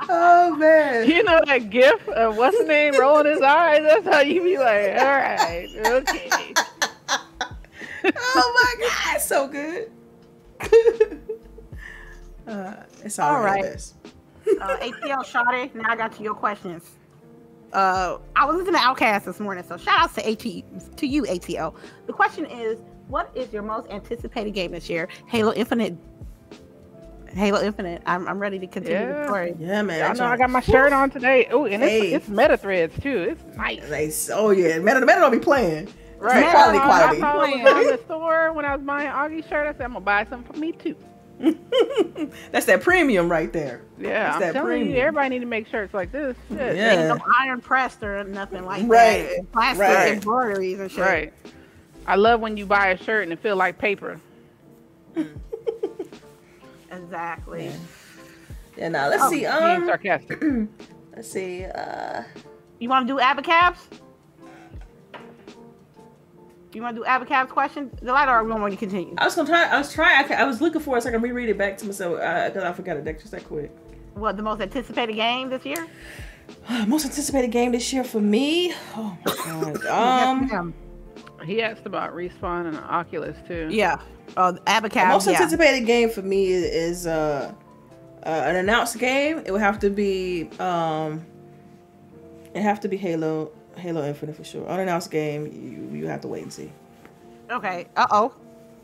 oh 0.09 0.55
man. 0.55 1.07
You 1.09 1.23
know 1.23 1.39
that 1.45 1.69
gif 1.69 2.07
of 2.09 2.37
what's 2.37 2.57
the 2.57 2.63
name 2.65 2.99
rolling 2.99 3.27
his 3.27 3.41
eyes? 3.41 3.81
That's 3.83 4.07
how 4.07 4.21
you 4.21 4.41
be 4.43 4.57
like, 4.57 4.97
all 4.99 5.05
right, 5.05 5.67
okay. 5.85 6.53
oh 8.15 8.75
my 8.79 8.87
god, 8.87 9.15
it's 9.15 9.25
so 9.25 9.47
good. 9.47 9.91
uh, 12.47 12.73
it's 13.03 13.19
all 13.19 13.35
All 13.35 13.41
right. 13.43 13.63
right. 13.63 13.93
uh, 14.61 14.77
ATL 14.77 15.23
Shawty, 15.25 15.73
now 15.75 15.89
I 15.89 15.95
got 15.95 16.13
to 16.13 16.23
your 16.23 16.33
questions. 16.33 16.89
Uh, 17.73 18.17
I 18.35 18.45
was 18.45 18.55
listening 18.55 18.75
to 18.75 18.87
OutKast 18.87 19.25
this 19.25 19.39
morning, 19.41 19.63
so 19.67 19.75
shout 19.77 19.99
outs 19.99 20.15
to 20.15 20.27
AT 20.27 20.39
to 20.97 21.05
you, 21.07 21.23
ATL. 21.23 21.75
The 22.07 22.13
question 22.13 22.45
is, 22.45 22.79
what 23.07 23.31
is 23.35 23.51
your 23.53 23.63
most 23.63 23.89
anticipated 23.89 24.51
game 24.51 24.71
this 24.71 24.89
year? 24.89 25.07
Halo 25.27 25.53
Infinite. 25.53 25.95
Halo 27.29 27.61
Infinite. 27.61 28.01
I'm, 28.05 28.27
I'm 28.27 28.39
ready 28.39 28.57
to 28.59 28.67
continue 28.67 28.99
the 28.99 29.13
Yeah. 29.13 29.25
story. 29.25 29.55
Yeah, 29.59 29.81
man. 29.81 30.09
I 30.09 30.13
know 30.13 30.25
I 30.25 30.37
got 30.37 30.49
my 30.49 30.61
shirt 30.61 30.91
on 30.93 31.09
today. 31.09 31.47
Oh, 31.51 31.65
and 31.65 31.83
it's, 31.83 31.91
Hey. 31.91 32.13
it's 32.13 32.27
meta 32.29 32.57
threads 32.57 32.97
too. 32.99 33.27
It's 33.31 33.43
nice. 33.57 33.89
Nice. 33.89 34.29
Oh 34.33 34.49
yeah, 34.51 34.79
meta 34.79 34.99
The 34.99 35.05
man 35.05 35.19
don't 35.19 35.31
be 35.31 35.39
playing. 35.39 35.87
Right. 36.19 36.49
quality, 36.49 36.79
I- 36.79 36.83
quality. 36.85 37.17
I 37.17 37.19
saw 37.19 37.43
it 37.43 37.63
was 37.63 37.73
on 37.85 37.85
the 37.97 38.03
store 38.05 38.53
when 38.53 38.65
I 38.65 38.75
was 38.75 38.83
buying 38.85 39.09
Augie's 39.09 39.47
shirt. 39.47 39.67
I 39.67 39.73
said, 39.73 39.81
I'm 39.83 39.91
going 39.91 40.01
to 40.01 40.05
buy 40.05 40.25
some 40.27 40.43
for 40.43 40.53
me 40.53 40.71
too. 40.71 40.95
That's 42.51 42.65
that 42.65 42.81
premium 42.81 43.29
right 43.29 43.53
there. 43.53 43.83
Yeah, 43.99 44.09
That's 44.23 44.35
I'm 44.35 44.41
that 44.41 44.53
telling 44.53 44.67
premium. 44.69 44.95
you, 44.95 45.01
everybody 45.01 45.29
need 45.29 45.39
to 45.41 45.45
make 45.45 45.67
shirts 45.67 45.93
like 45.93 46.11
this. 46.11 46.35
Shit. 46.49 46.75
Yeah. 46.75 46.93
Ain't 47.09 47.19
no 47.19 47.23
iron 47.39 47.61
pressed 47.61 48.01
or 48.01 48.23
nothing 48.23 48.65
like 48.65 48.87
Right, 48.87 49.29
that. 49.37 49.51
Plastic 49.51 49.79
right. 49.85 50.13
embroideries 50.13 50.79
and 50.79 50.89
shit. 50.89 50.99
Right. 51.01 51.33
I 52.07 52.15
love 52.15 52.39
when 52.39 52.55
you 52.57 52.65
buy 52.65 52.87
a 52.87 52.97
shirt 52.97 53.23
and 53.23 53.33
it 53.33 53.39
feel 53.39 53.55
like 53.55 53.77
paper. 53.77 54.19
Exactly. 56.89 57.65
Yeah. 57.65 57.75
Yeah. 58.77 58.89
Now 58.89 59.09
let's 59.09 59.23
Oh, 59.23 59.29
see. 59.29 59.39
Being 59.39 59.51
Um, 59.51 59.85
sarcastic. 59.85 60.41
let's 61.15 61.29
see. 61.29 61.65
Uh, 61.65 62.23
You 62.79 62.89
want 62.89 63.07
to 63.07 63.13
do 63.13 63.19
Abacabs? 63.19 63.77
You 66.73 66.81
want 66.81 66.95
to 66.95 67.01
do 67.03 67.07
Abacabs 67.07 67.49
question? 67.49 67.91
The 68.01 68.11
light 68.11 68.29
or 68.29 68.43
we 68.43 68.51
want 68.51 68.71
to 68.71 68.77
continue? 68.77 69.15
I 69.17 69.25
was 69.25 69.35
gonna 69.35 69.47
try. 69.49 69.65
I 69.65 69.77
was 69.77 69.91
trying. 69.93 70.31
I, 70.31 70.35
I 70.35 70.43
was 70.45 70.61
looking 70.61 70.81
for 70.81 70.97
it 70.97 71.01
so 71.03 71.09
I 71.09 71.11
can 71.11 71.21
reread 71.21 71.49
it 71.49 71.57
back 71.57 71.77
to 71.79 71.85
myself 71.85 72.15
because 72.17 72.63
I 72.63 72.71
forgot 72.73 72.97
it 72.97 73.05
that- 73.05 73.19
just 73.19 73.31
that 73.31 73.45
quick. 73.45 73.71
What 74.13 74.37
the 74.37 74.43
most 74.43 74.61
anticipated 74.61 75.13
game 75.15 75.49
this 75.49 75.65
year? 75.65 75.85
Most 76.87 77.05
anticipated 77.05 77.51
game 77.51 77.71
this 77.73 77.91
year 77.91 78.03
for 78.05 78.21
me. 78.21 78.73
Oh 78.95 79.17
my 79.25 79.71
god. 79.83 80.23
Um, 80.27 80.47
ma'am. 80.47 80.73
He 81.45 81.61
asked 81.61 81.85
about 81.85 82.15
Respawn 82.15 82.67
and 82.67 82.77
Oculus 82.77 83.37
too. 83.47 83.67
yeah. 83.71 83.99
Uh, 84.35 84.51
the 84.51 84.59
Abacabs. 84.61 85.09
most 85.09 85.27
yeah. 85.27 85.33
anticipated 85.33 85.85
game 85.85 86.09
for 86.09 86.21
me 86.21 86.47
is, 86.47 86.63
is 86.63 87.07
uh, 87.07 87.53
uh, 88.25 88.29
an 88.29 88.57
announced 88.57 88.97
game. 88.99 89.41
It 89.45 89.51
would 89.51 89.61
have 89.61 89.79
to 89.79 89.89
be 89.89 90.49
um, 90.59 91.25
it 92.53 92.61
have 92.61 92.79
to 92.81 92.87
be 92.87 92.97
Halo, 92.97 93.51
Halo 93.77 94.05
Infinite 94.05 94.35
for 94.35 94.43
sure. 94.43 94.67
Unannounced 94.67 95.11
game, 95.11 95.45
you 95.45 95.99
you 95.99 96.07
have 96.07 96.21
to 96.21 96.27
wait 96.27 96.43
and 96.43 96.51
see. 96.51 96.71
Okay. 97.49 97.87
Uh 97.95 98.07
oh. 98.11 98.33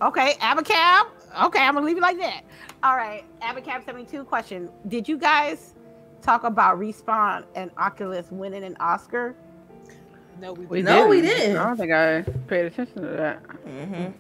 Okay. 0.02 0.36
Abacab. 0.36 1.08
Okay, 1.46 1.60
I'm 1.60 1.74
gonna 1.74 1.86
leave 1.86 1.98
it 1.98 2.02
like 2.02 2.18
that. 2.20 2.44
All 2.84 2.96
right. 2.96 3.26
Abacab 3.42 3.86
72 3.86 4.24
question. 4.24 4.70
Did 4.88 5.08
you 5.08 5.18
guys 5.18 5.74
talk 6.22 6.44
about 6.44 6.80
Respawn 6.80 7.44
and 7.56 7.72
Oculus 7.78 8.32
winning 8.32 8.64
an 8.64 8.78
Oscar? 8.80 9.36
No, 10.40 10.54
we, 10.54 10.66
We 10.66 10.78
didn't. 10.82 10.96
No, 10.96 11.08
we 11.08 11.22
didn't. 11.22 11.40
didn't. 11.40 11.58
I 11.58 11.64
don't 11.66 11.78
think 11.78 11.92
I 11.92 12.22
paid 12.48 12.66
attention 12.66 13.02
to 13.02 13.08
that. 13.10 13.44
Mm-hmm. 13.66 14.12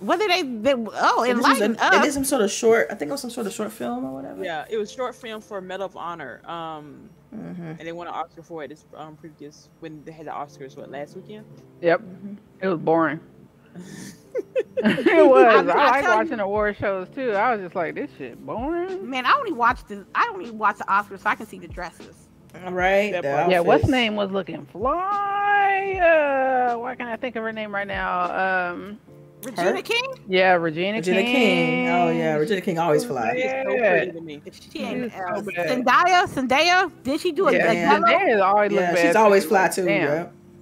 What 0.00 0.18
did 0.18 0.30
they? 0.30 0.42
they 0.42 0.72
oh, 0.74 1.24
It, 1.24 1.36
was 1.36 1.60
a, 1.60 1.64
enlighten 1.64 1.76
it 1.78 2.02
did 2.02 2.12
some 2.12 2.24
sort 2.24 2.40
of 2.42 2.50
short. 2.50 2.86
I 2.90 2.94
think 2.94 3.10
it 3.10 3.12
was 3.12 3.20
some 3.20 3.30
sort 3.30 3.46
of 3.46 3.52
short 3.52 3.70
film 3.72 4.04
or 4.04 4.12
whatever. 4.12 4.42
Yeah, 4.42 4.64
it 4.70 4.78
was 4.78 4.90
short 4.90 5.14
film 5.14 5.40
for 5.42 5.60
Medal 5.60 5.86
of 5.86 5.96
Honor. 5.96 6.40
Um, 6.46 7.10
Mm-hmm. 7.32 7.62
and 7.62 7.80
they 7.80 7.92
won 7.92 8.08
an 8.08 8.12
Oscar 8.14 8.42
for 8.42 8.64
it. 8.64 8.68
This 8.70 8.84
um 8.96 9.14
previous 9.14 9.68
when 9.78 10.02
they 10.04 10.10
had 10.10 10.26
the 10.26 10.32
Oscars 10.32 10.76
what 10.76 10.90
last 10.90 11.14
weekend. 11.14 11.44
Yep. 11.80 12.00
Mm-hmm. 12.00 12.34
It 12.60 12.66
was 12.66 12.78
boring. 12.80 13.20
it 14.78 15.28
was. 15.30 15.44
I, 15.44 15.54
I'm- 15.58 15.70
I 15.70 15.74
like 15.90 16.02
tell 16.02 16.12
you- 16.14 16.18
watching 16.24 16.40
award 16.40 16.76
shows 16.78 17.08
too. 17.14 17.30
I 17.32 17.52
was 17.54 17.60
just 17.64 17.76
like, 17.76 17.94
this 17.94 18.10
shit 18.18 18.44
boring. 18.44 19.08
Man, 19.08 19.26
I 19.26 19.32
only 19.34 19.52
watched 19.52 19.86
the. 19.88 20.04
I 20.12 20.28
only 20.32 20.50
watch 20.50 20.78
the 20.78 20.84
Oscars 20.84 21.20
so 21.20 21.30
I 21.30 21.36
can 21.36 21.46
see 21.46 21.58
the 21.60 21.68
dresses. 21.68 22.28
All 22.64 22.72
right. 22.72 23.12
That 23.12 23.22
the. 23.22 23.50
Yeah, 23.50 23.60
what's 23.60 23.86
name 23.86 24.16
was 24.16 24.30
looking 24.30 24.66
fly. 24.66 25.94
Uh, 26.00 26.78
why 26.78 26.94
can't 26.94 27.08
I 27.10 27.16
think 27.16 27.36
of 27.36 27.42
her 27.44 27.52
name 27.52 27.74
right 27.74 27.86
now? 27.86 28.70
Um, 28.72 28.98
Regina 29.42 29.76
Her? 29.76 29.82
King. 29.82 30.04
yeah, 30.28 30.52
Regina, 30.52 30.98
Regina 30.98 31.22
King. 31.22 31.88
Oh 31.88 32.10
yeah, 32.10 32.34
Regina 32.34 32.60
King 32.60 32.78
always 32.78 33.04
fly. 33.06 33.32
Yeah. 33.36 33.62
It's 33.64 33.70
so 33.70 33.78
pretty 33.78 34.12
to 34.12 34.20
me. 34.20 34.42
She 34.70 34.80
ain't. 34.82 35.10
She's 35.12 35.18
Uh, 35.20 35.36
so. 35.36 35.42
Zendaya. 35.42 36.26
Zendaya. 36.28 36.92
Did 37.02 37.20
she 37.20 37.32
do 37.32 37.48
a, 37.48 37.52
Yeah, 37.52 37.70
a 37.70 37.74
yeah. 37.74 37.98
Zendaya 38.00 38.42
always 38.44 38.70
look 38.72 38.80
Yeah, 38.80 38.92
bad 38.94 39.06
she's 39.06 39.16
always 39.16 39.44
fly 39.46 39.68
too. 39.68 39.86
Damn. 39.86 40.02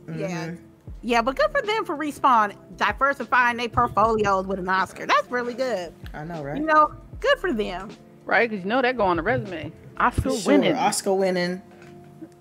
Yeah. 0.09 0.17
Yeah. 0.17 0.47
Mhm. 0.47 0.59
Yeah, 1.03 1.23
but 1.23 1.37
good 1.37 1.51
for 1.51 1.63
them 1.63 1.85
for 1.85 1.97
respawn, 1.97 2.55
diversifying 2.77 3.57
their 3.57 3.69
portfolios 3.69 4.47
with 4.47 4.59
an 4.59 4.69
Oscar. 4.69 5.07
That's 5.07 5.29
really 5.31 5.55
good. 5.55 5.93
I 6.15 6.25
know, 6.25 6.43
right? 6.43 6.57
You 6.59 6.65
know, 6.65 6.93
good 7.21 7.39
for 7.39 7.53
them. 7.53 7.89
Right? 8.27 8.49
Because 8.51 8.65
you 8.65 8.69
know 8.69 8.83
that 8.83 8.97
go 8.97 9.05
on 9.05 9.17
the 9.17 9.23
resume. 9.23 9.73
Oscar 9.99 10.31
Sure, 10.31 10.41
winning. 10.47 10.75
Oscar 10.77 11.15
winning. 11.15 11.63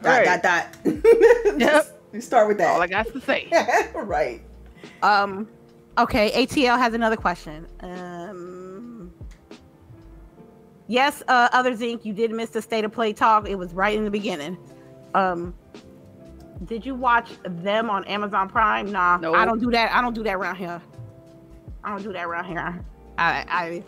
Dot 0.01 0.25
Right. 0.25 0.25
dot 0.25 0.43
dot. 0.43 0.77
Yep. 1.59 2.01
You 2.13 2.21
start 2.21 2.47
with 2.47 2.57
that. 2.59 2.67
All 2.73 2.81
I 2.81 2.87
got 2.87 3.07
to 3.11 3.19
say. 3.21 3.47
right. 3.95 4.41
Um, 5.01 5.47
okay, 5.97 6.31
ATL 6.45 6.77
has 6.77 6.93
another 6.93 7.15
question. 7.17 7.67
Um, 7.81 9.11
yes, 10.87 11.21
uh, 11.27 11.49
other 11.51 11.75
Zinc, 11.75 12.05
you 12.05 12.13
did 12.13 12.31
miss 12.31 12.49
the 12.51 12.61
state 12.61 12.85
of 12.85 12.91
play 12.91 13.11
talk. 13.13 13.47
It 13.49 13.55
was 13.55 13.73
right 13.73 13.95
in 13.97 14.05
the 14.05 14.11
beginning. 14.11 14.57
Um, 15.13 15.53
did 16.65 16.85
you 16.85 16.95
watch 16.95 17.29
them 17.43 17.89
on 17.89 18.03
Amazon 18.05 18.49
Prime? 18.49 18.91
Nah, 18.91 19.17
No. 19.17 19.33
I 19.33 19.45
don't 19.45 19.59
do 19.59 19.69
that. 19.71 19.91
I 19.93 20.01
don't 20.01 20.13
do 20.13 20.23
that 20.23 20.35
around 20.35 20.55
here. 20.55 20.81
I 21.83 21.89
don't 21.89 22.03
do 22.03 22.13
that 22.13 22.25
around 22.25 22.45
here. 22.45 22.83
I, 23.17 23.45
I, 23.47 23.83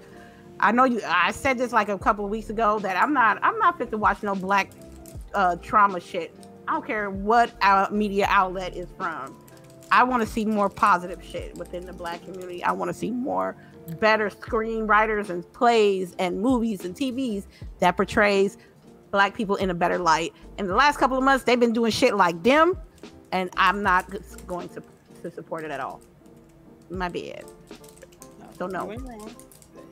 I 0.60 0.72
know 0.72 0.84
you. 0.84 1.02
I 1.06 1.32
said 1.32 1.58
this 1.58 1.72
like 1.72 1.90
a 1.90 1.98
couple 1.98 2.26
of 2.26 2.32
weeks 2.32 2.50
ago 2.50 2.80
that 2.80 2.96
I'm 3.02 3.14
not. 3.14 3.40
I'm 3.44 3.58
not 3.60 3.78
fit 3.78 3.92
to 3.92 3.98
watch 3.98 4.22
no 4.24 4.36
black 4.36 4.70
uh, 5.34 5.56
trauma 5.58 6.00
shit. 6.00 6.36
I 6.68 6.74
don't 6.74 6.86
care 6.86 7.10
what 7.10 7.52
our 7.62 7.90
media 7.92 8.28
outlet 8.30 8.76
is 8.76 8.90
from. 8.98 9.36
I 9.92 10.04
want 10.04 10.22
to 10.22 10.28
see 10.28 10.46
more 10.46 10.70
positive 10.70 11.24
shit 11.24 11.56
within 11.58 11.86
the 11.86 11.94
black 11.94 12.24
community. 12.24 12.64
I 12.64 12.72
want 12.72 12.90
to 12.90 12.94
see 12.94 13.10
more 13.10 13.56
better 14.00 14.30
screenwriters 14.30 15.30
and 15.30 15.52
plays 15.54 16.16
and 16.20 16.40
movies 16.40 16.86
and 16.86 16.96
TVs 16.96 17.46
that 17.80 17.98
portrays 17.98 18.58
black 19.12 19.36
people 19.36 19.56
in 19.56 19.72
a 19.72 19.74
better 19.74 19.98
light. 19.98 20.34
In 20.58 20.68
the 20.68 20.76
last 20.76 20.98
couple 20.98 21.18
of 21.18 21.24
months, 21.24 21.44
they've 21.44 21.60
been 21.60 21.74
doing 21.74 21.92
shit 21.92 22.16
like 22.16 22.42
them, 22.44 22.78
and 23.32 23.50
I'm 23.58 23.82
not 23.82 24.08
going 24.46 24.70
to, 24.70 24.84
to 25.24 25.32
support 25.32 25.64
it 25.64 25.72
at 25.72 25.80
all. 25.80 26.02
My 26.90 27.10
bad. 27.10 27.46
Don't 28.58 28.72
know. 28.72 28.86
You 28.86 28.92
ain't 28.92 29.04
wrong. 29.04 29.36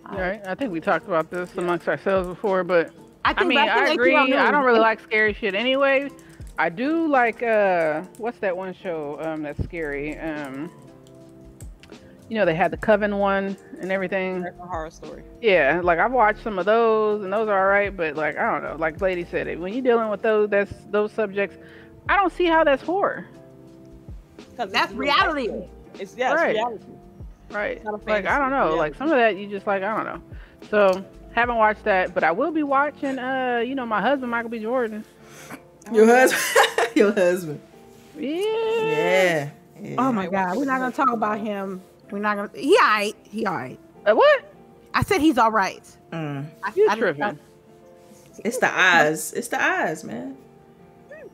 All 0.09 0.19
right. 0.19 0.41
I 0.45 0.55
think 0.55 0.71
we 0.71 0.79
talked 0.79 1.07
about 1.07 1.31
this 1.31 1.55
amongst 1.57 1.87
ourselves 1.87 2.27
before, 2.27 2.63
but 2.63 2.91
I, 3.27 3.31
I 3.31 3.33
think, 3.33 3.49
mean, 3.49 3.59
but 3.59 3.69
I 3.69 3.89
agree. 3.89 4.15
I 4.15 4.51
don't 4.51 4.63
really 4.63 4.79
like 4.79 4.99
scary 5.01 5.33
shit 5.33 5.53
anyway. 5.53 6.09
I 6.57 6.69
do 6.69 7.07
like 7.07 7.43
uh, 7.43 8.01
what's 8.17 8.39
that 8.39 8.55
one 8.55 8.73
show 8.73 9.17
um 9.21 9.43
that's 9.43 9.61
scary? 9.63 10.17
Um, 10.17 10.71
you 12.29 12.35
know 12.35 12.45
they 12.45 12.55
had 12.55 12.71
the 12.71 12.77
Coven 12.77 13.17
one 13.17 13.57
and 13.81 13.91
everything. 13.91 14.37
American 14.37 14.67
Horror 14.67 14.89
Story. 14.89 15.23
Yeah, 15.41 15.81
like 15.83 15.99
I've 15.99 16.11
watched 16.11 16.41
some 16.43 16.57
of 16.57 16.65
those 16.65 17.23
and 17.23 17.31
those 17.31 17.47
are 17.49 17.59
alright, 17.65 17.95
but 17.95 18.15
like 18.15 18.37
I 18.37 18.49
don't 18.51 18.63
know, 18.63 18.75
like 18.79 18.99
Lady 19.01 19.25
said, 19.25 19.47
it 19.47 19.59
when 19.59 19.73
you're 19.73 19.83
dealing 19.83 20.09
with 20.09 20.21
those 20.21 20.49
that's 20.49 20.73
those 20.89 21.11
subjects, 21.11 21.57
I 22.09 22.15
don't 22.15 22.31
see 22.33 22.45
how 22.45 22.63
that's 22.63 22.81
horror. 22.81 23.25
'Cause 24.55 24.71
That's 24.71 24.91
it's 24.91 24.97
reality. 24.97 25.49
It's 25.99 26.15
yeah, 26.17 26.33
Right. 26.33 26.49
it's 26.55 26.57
reality. 26.57 26.83
Right. 27.51 27.83
not 27.83 28.07
Like 28.07 28.25
I 28.25 28.39
don't 28.39 28.49
know. 28.51 28.69
it's 28.69 28.77
Like 28.77 28.95
some 28.95 29.09
of 29.11 29.17
that 29.17 29.35
you 29.37 29.47
just 29.47 29.67
like 29.67 29.83
I 29.83 29.95
don't 29.95 30.05
know. 30.05 30.21
So 30.71 31.05
haven't 31.39 31.57
watched 31.57 31.83
that, 31.85 32.13
but 32.13 32.23
I 32.23 32.31
will 32.31 32.51
be 32.51 32.63
watching 32.63 33.19
uh, 33.19 33.59
you 33.65 33.75
know, 33.75 33.85
my 33.85 34.01
husband 34.01 34.31
Michael 34.31 34.49
B. 34.49 34.59
Jordan. 34.59 35.03
Your 35.91 36.05
husband. 36.05 36.41
Your 36.95 37.13
husband. 37.13 37.61
Yeah. 38.17 38.39
Yeah. 38.41 39.49
yeah. 39.79 39.95
Oh 39.99 40.11
my 40.11 40.27
god, 40.27 40.57
we're 40.57 40.65
not 40.65 40.79
gonna 40.79 40.91
talk 40.91 41.11
about 41.11 41.39
him. 41.39 41.81
We're 42.11 42.19
not 42.19 42.35
gonna. 42.37 42.49
He 42.55 42.75
alright. 42.77 43.15
He 43.23 43.45
alright. 43.47 43.79
Uh, 44.05 44.15
what? 44.15 44.53
I 44.93 45.03
said 45.03 45.21
he's 45.21 45.37
all 45.37 45.51
right. 45.51 45.83
Mm. 46.11 46.45
I, 46.63 46.73
You 46.75 46.87
I, 46.89 46.95
tripping. 46.95 47.23
I, 47.23 47.35
It's 48.43 48.57
the 48.57 48.71
eyes. 48.75 49.33
It's 49.33 49.49
the 49.49 49.61
eyes, 49.61 50.03
man. 50.03 50.37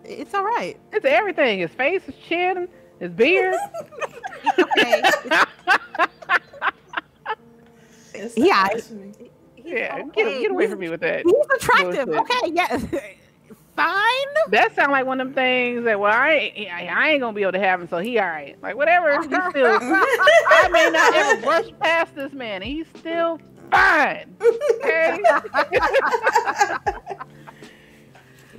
It's 0.04 0.34
all 0.34 0.44
right. 0.44 0.78
It's 0.92 1.06
everything. 1.06 1.60
His 1.60 1.72
face, 1.72 2.04
his 2.04 2.16
chin, 2.28 2.68
his 3.00 3.12
beard. 3.12 3.56
Okay. 4.60 5.02
It's 8.14 8.36
the 8.36 8.42
Yeah. 8.42 8.68
Eyes 9.74 9.91
for 9.91 9.98
me. 9.98 10.12
yeah, 10.14 10.24
okay. 10.24 10.34
get, 10.34 10.41
get 10.41 10.52
away 10.52 10.68
from 10.68 10.80
me 10.80 10.90
with 10.90 11.02
that. 11.02 11.24
He's 11.26 11.45
attractive. 11.56 12.10
Okay, 12.10 12.52
yes. 12.54 12.86
Fine. 13.76 14.28
That 14.50 14.76
sounds 14.76 14.91
like 14.91 15.06
one 15.08 15.20
of 15.20 15.28
them 15.28 15.34
things 15.34 15.84
that 15.86 16.00
well, 16.00 16.14
I 16.14 16.30
ain't, 16.30 16.72
I 16.72 16.86
I 16.86 17.10
ain't 17.10 17.22
gonna 17.22 17.34
be 17.34 17.41
able 17.41 17.54
to 17.54 17.60
have 17.60 17.82
him, 17.82 17.88
so 17.88 17.98
he 17.98 18.20
all 18.20 18.28
right. 18.28 18.56
Like 18.62 18.76
whatever. 18.76 19.16
He's 19.24 19.26
still. 19.26 19.80
I 19.82 20.70
may 20.72 20.91
not 20.91 21.16
ever 21.16 21.41
brush 21.41 21.66
past 21.80 22.16
this 22.16 22.34
man, 22.34 22.62
and 22.62 22.72
he's 22.72 22.86
still 23.00 23.40
fine. 23.72 24.36
Okay. 24.40 25.18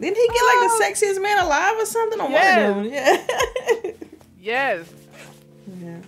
Didn't 0.00 0.16
he 0.16 0.26
get 0.26 0.42
like 0.42 0.58
the 0.58 0.70
oh. 0.72 0.80
sexiest 0.82 1.22
man 1.22 1.44
alive 1.44 1.76
or 1.78 1.86
something 1.86 2.20
on 2.20 2.32
Yes. 2.32 2.74
one 2.74 2.86
of 2.86 2.90
them? 2.90 2.92
yes. 4.40 4.92
Yeah. 5.68 5.74
yeah. 5.80 6.00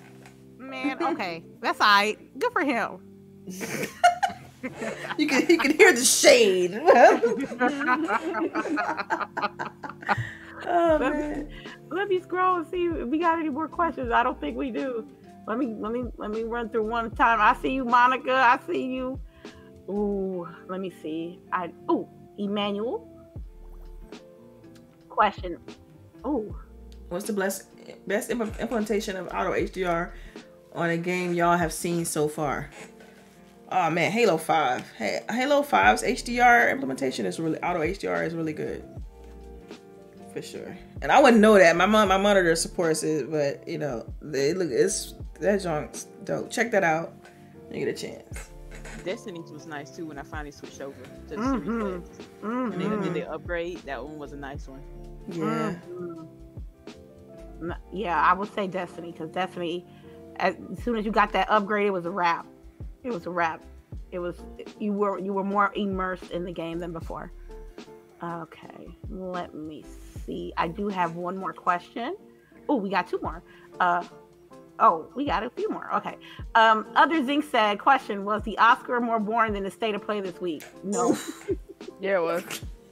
Man, 0.59 1.01
okay. 1.01 1.45
That's 1.61 1.81
all 1.81 1.87
right. 1.87 2.39
Good 2.39 2.53
for 2.53 2.65
him. 2.65 2.99
You 5.19 5.27
can 5.27 5.47
you 5.49 5.59
can 5.59 5.73
hear 5.73 5.93
the 5.93 6.05
shade. 6.05 6.75
oh 10.67 10.99
man. 10.99 11.49
Let 11.91 12.09
me 12.09 12.21
scroll 12.21 12.57
and 12.57 12.67
see 12.67 12.87
if 12.87 13.09
we 13.09 13.19
got 13.19 13.39
any 13.39 13.49
more 13.49 13.69
questions. 13.69 14.13
I 14.13 14.23
don't 14.23 14.39
think 14.41 14.57
we 14.57 14.71
do. 14.71 15.07
Let 15.47 15.59
me 15.59 15.75
let 15.79 15.93
me 15.93 16.05
let 16.17 16.31
me 16.31 16.43
run 16.43 16.69
through 16.69 16.89
one 16.89 17.11
time. 17.13 17.41
I 17.41 17.55
see 17.63 17.71
you, 17.71 17.85
Monica. 17.85 18.33
I 18.33 18.59
see 18.67 18.85
you. 18.85 19.21
Ooh, 19.89 20.49
let 20.69 20.81
me 20.81 20.93
see. 21.03 21.41
I 21.53 21.71
ooh, 21.91 22.09
Emmanuel. 22.39 23.09
Question. 25.09 25.59
Ooh. 26.27 26.55
What's 27.09 27.27
the 27.27 27.33
best 27.33 27.69
best 28.07 28.31
implementation 28.31 29.17
of 29.17 29.29
auto 29.29 29.53
HDR 29.53 30.11
on 30.75 30.91
a 30.91 30.97
game 30.97 31.33
y'all 31.33 31.57
have 31.57 31.73
seen 31.73 32.05
so 32.05 32.29
far? 32.29 32.71
Oh 33.73 33.91
man, 33.91 34.13
Halo 34.13 34.37
Five. 34.37 34.91
Hey, 34.93 35.21
Halo 35.31 35.63
5's 35.63 36.03
HDR 36.03 36.71
implementation 36.71 37.27
is 37.27 37.41
really 37.41 37.59
auto 37.63 37.81
HDR 37.81 38.25
is 38.27 38.35
really 38.35 38.53
good, 38.53 38.85
for 40.33 40.41
sure. 40.41 40.77
And 41.03 41.11
I 41.11 41.21
wouldn't 41.21 41.41
know 41.41 41.55
that. 41.59 41.75
My 41.77 41.87
mon- 41.87 42.07
my 42.09 42.17
monitor 42.17 42.55
supports 42.55 43.03
it, 43.03 43.31
but 43.31 43.67
you 43.67 43.79
know, 43.79 44.07
they 44.23 44.55
look 44.55 44.71
it's 44.71 45.15
that 45.41 45.63
junk's 45.63 46.05
dope. 46.25 46.51
Check 46.51 46.71
that 46.71 46.85
out. 46.85 47.13
when 47.69 47.81
You 47.81 47.87
get 47.87 47.99
a 47.99 48.07
chance. 48.07 48.51
Destiny 49.05 49.41
was 49.53 49.67
nice 49.67 49.91
too 49.95 50.07
when 50.07 50.19
I 50.19 50.23
finally 50.23 50.51
switched 50.53 50.81
over 50.81 50.97
to 51.29 51.35
the 51.35 51.37
Mhm. 51.37 52.07
Series 52.07 52.09
X. 52.09 52.27
And 52.43 52.73
they 52.73 52.89
did 53.05 53.15
the 53.15 53.31
upgrade. 53.31 53.79
That 53.85 54.05
one 54.05 54.17
was 54.19 54.33
a 54.33 54.37
nice 54.37 54.69
one. 54.69 54.83
Yeah. 55.29 55.75
Mhm. 55.91 56.29
Yeah, 57.93 58.21
I 58.21 58.33
would 58.33 58.53
say 58.55 58.67
Destiny 58.69 59.13
because 59.13 59.31
Destiny, 59.31 59.87
as, 60.37 60.55
as 60.73 60.83
soon 60.85 60.97
as 60.97 61.05
you 61.05 61.11
got 61.11 61.33
that 61.33 61.49
upgrade, 61.51 61.87
it 61.89 61.93
was 61.93 62.07
a 62.07 62.11
wrap. 62.11 62.47
It 63.07 63.13
was 63.13 63.27
a 63.27 63.31
wrap. 63.31 63.63
It 64.11 64.19
was 64.19 64.37
you 64.81 64.93
were 64.93 65.19
you 65.19 65.33
were 65.33 65.45
more 65.45 65.73
immersed 65.77 66.33
in 66.33 66.45
the 66.45 66.53
game 66.53 66.81
than 66.81 66.93
before. 66.93 67.31
Okay, 68.23 68.89
let 69.09 69.55
me 69.55 69.85
see. 70.25 70.53
I 70.57 70.67
do 70.69 70.89
have 70.89 71.15
one 71.15 71.37
more 71.37 71.53
question. 71.53 72.17
Oh, 72.69 72.77
we 72.77 72.91
got 72.91 73.07
two 73.07 73.21
more. 73.23 73.43
Uh, 73.79 74.03
oh, 74.81 75.07
we 75.15 75.25
got 75.27 75.45
a 75.45 75.51
few 75.51 75.69
more. 75.71 75.89
Okay. 75.95 76.17
Um, 76.57 76.87
other 76.97 77.25
Zinc 77.25 77.45
said, 77.45 77.79
"Question: 77.79 78.25
Was 78.25 78.43
the 78.43 78.59
Oscar 78.59 79.01
more 79.01 79.21
boring 79.21 79.53
than 79.53 79.63
the 79.63 79.71
state 79.71 79.95
of 79.95 80.03
play 80.03 80.21
this 80.21 80.41
week?" 80.41 80.65
No. 80.83 81.17
Yeah, 82.01 82.17
it 82.19 82.23
was. 82.23 82.43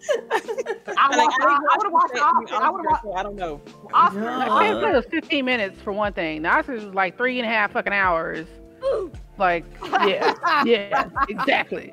I 0.31 0.41
And 0.87 1.17
want. 1.17 1.43
I 1.43 1.77
would 1.79 1.87
have 1.87 1.93
watched 1.93 2.13
the 2.15 2.21
Oscar. 2.21 2.55
I 2.63 2.71
would 2.71 2.85
have 2.89 3.01
so 3.03 3.13
I 3.15 3.23
don't 3.25 3.37
know. 3.37 3.61
Oscar. 3.93 4.21
Yeah. 4.21 4.39
I 4.39 4.49
Oscar. 4.69 4.81
think 4.81 4.93
it 4.93 4.97
was 4.97 5.07
15 5.07 5.45
minutes 5.45 5.81
for 5.81 5.93
one 5.93 6.13
thing. 6.13 6.43
The 6.43 6.49
Oscars 6.51 6.85
was 6.85 6.95
like 6.95 7.17
three 7.17 7.39
and 7.41 7.49
a 7.49 7.51
half 7.51 7.73
fucking 7.73 7.93
hours. 7.95 8.47
Like, 9.37 9.65
yeah, 9.83 10.63
yeah, 10.65 11.09
exactly. 11.29 11.93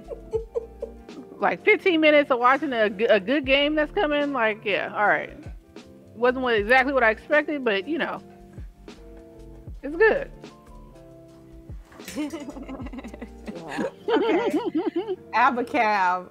Like 1.40 1.66
15 1.66 2.00
minutes 2.00 2.30
of 2.30 2.38
watching 2.38 2.72
a, 2.72 2.84
a 3.10 3.20
good 3.20 3.48
game 3.48 3.74
that's 3.74 3.92
coming. 3.92 4.32
Like, 4.32 4.64
yeah, 4.64 4.94
all 4.96 5.08
right. 5.08 5.36
Wasn't 6.16 6.44
what, 6.44 6.54
exactly 6.54 6.94
what 6.94 7.04
I 7.04 7.10
expected, 7.10 7.66
but 7.66 7.88
you 7.88 7.98
know, 7.98 8.22
it's 9.82 9.96
good. 9.96 10.32
Yeah. 12.16 13.84
okay. 14.10 15.18
Abacab. 15.34 16.30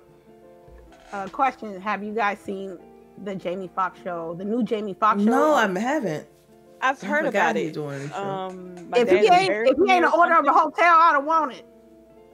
Uh, 1.12 1.26
question: 1.28 1.80
Have 1.80 2.04
you 2.04 2.14
guys 2.14 2.38
seen 2.38 2.78
the 3.24 3.34
Jamie 3.34 3.70
Foxx 3.74 4.00
show? 4.04 4.34
The 4.38 4.44
new 4.44 4.62
Jamie 4.62 4.94
Foxx 4.94 5.22
show? 5.24 5.28
No, 5.28 5.54
I 5.54 5.66
haven't. 5.78 6.28
I've 6.80 7.00
heard 7.00 7.26
forgot 7.26 7.50
about 7.50 7.56
it. 7.56 7.74
doing. 7.74 8.12
Um, 8.12 8.90
my 8.90 8.98
If 8.98 9.10
he 9.10 9.16
ain't, 9.16 9.52
if 9.68 9.76
he 9.76 9.92
ain't 9.92 10.04
an 10.04 10.10
owner 10.14 10.38
of 10.38 10.46
a 10.46 10.52
hotel, 10.52 10.96
I 10.98 11.12
don't 11.12 11.26
want 11.26 11.52
it. 11.52 11.66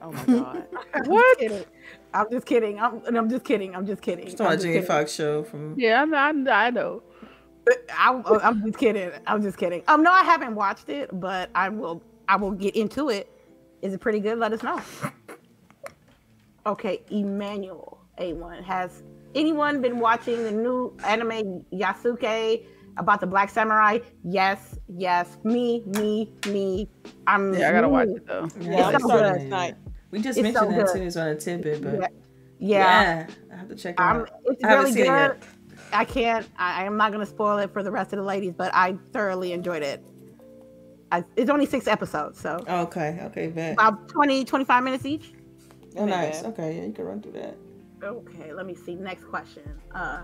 Oh 0.01 0.11
my 0.11 0.25
god. 0.25 0.67
What? 1.05 1.67
I'm 2.13 2.31
just 2.31 2.45
kidding. 2.45 2.79
I'm, 2.79 3.03
and 3.05 3.17
I'm 3.17 3.29
just 3.29 3.43
kidding. 3.43 3.75
I'm 3.75 3.85
just 3.85 4.01
kidding. 4.01 4.27
It's 4.27 4.39
I'm 4.39 4.47
on 4.47 4.53
a 4.53 4.55
just 4.55 4.63
Jamie 4.65 4.75
kidding. 4.75 4.87
Foxx 4.87 5.13
show 5.13 5.43
from. 5.43 5.75
Yeah, 5.77 6.05
I, 6.07 6.15
I, 6.29 6.67
I 6.67 6.69
know. 6.69 7.03
I, 7.93 8.21
I'm 8.43 8.63
just 8.65 8.77
kidding. 8.77 9.11
I'm 9.27 9.41
just 9.41 9.57
kidding. 9.57 9.83
Um, 9.87 10.03
no, 10.03 10.11
I 10.11 10.23
haven't 10.23 10.55
watched 10.55 10.89
it, 10.89 11.09
but 11.19 11.49
I 11.53 11.69
will. 11.69 12.01
I 12.29 12.35
will 12.35 12.51
get 12.51 12.75
into 12.75 13.09
it. 13.09 13.31
Is 13.81 13.93
it 13.93 13.99
pretty 13.99 14.19
good? 14.19 14.37
Let 14.39 14.53
us 14.53 14.63
know. 14.63 14.81
Okay, 16.65 17.01
Emmanuel 17.09 17.99
A1 18.19 18.63
has 18.63 19.03
anyone 19.35 19.81
been 19.81 19.99
watching 19.99 20.43
the 20.43 20.51
new 20.51 20.95
anime 21.05 21.63
Yasuke 21.73 22.65
about 22.97 23.19
the 23.21 23.27
Black 23.27 23.49
Samurai? 23.49 23.99
Yes, 24.23 24.77
yes. 24.87 25.37
Me, 25.43 25.83
me, 25.85 26.31
me. 26.47 26.89
I'm. 27.27 27.53
Yeah, 27.53 27.69
I 27.69 27.71
gotta 27.71 27.89
watch 27.89 28.09
it 28.09 28.25
though. 28.27 28.47
Yeah, 28.59 28.91
it's 28.91 29.03
so 29.03 29.07
good. 29.09 29.43
not- 29.49 29.73
We 30.11 30.19
just 30.21 30.37
It's 30.37 30.43
mentioned 30.43 30.71
so 30.71 30.77
that 30.77 30.85
good. 30.87 30.95
too. 30.99 31.03
It's 31.05 31.17
on 31.17 31.27
a 31.27 31.35
tidbit, 31.35 31.81
but 31.83 31.93
Yeah, 31.99 32.07
yeah, 32.59 32.77
yeah. 32.79 33.27
I 33.53 33.55
have 33.57 33.67
to 33.69 33.75
check 33.75 33.95
it 33.95 34.01
I'm, 34.01 34.21
out. 34.21 34.29
it's 34.45 34.63
I 34.63 34.67
haven't 34.69 34.83
really 34.85 34.93
seen 34.95 35.03
it 35.03 35.07
good. 35.07 35.37
yet. 35.41 35.43
I 35.93 36.05
can't. 36.05 36.47
I, 36.57 36.85
I'm 36.85 36.97
not 36.97 37.11
gonna 37.11 37.25
spoil 37.25 37.57
it 37.59 37.71
for 37.71 37.83
the 37.83 37.91
rest 37.91 38.13
of 38.13 38.17
the 38.17 38.23
ladies, 38.25 38.53
but 38.57 38.73
I 38.73 38.97
thoroughly 39.13 39.51
enjoyed 39.53 39.83
it. 39.83 40.03
I, 41.11 41.23
it's 41.37 41.49
only 41.49 41.65
six 41.65 41.87
episodes, 41.87 42.39
so 42.39 42.63
Okay, 42.67 43.19
okay, 43.23 43.47
bet. 43.47 43.73
about 43.73 44.09
20, 44.09 44.43
25 44.43 44.83
minutes 44.83 45.05
each. 45.05 45.31
Oh, 45.95 46.05
nice. 46.05 46.41
bad. 46.41 46.51
Okay, 46.51 46.77
yeah, 46.77 46.85
you 46.85 46.91
can 46.91 47.05
run 47.05 47.21
through 47.21 47.31
that. 47.33 47.55
Okay, 48.03 48.51
let 48.53 48.65
me 48.65 48.75
see. 48.75 48.95
Next 48.95 49.23
question. 49.23 49.63
Uh, 49.95 50.23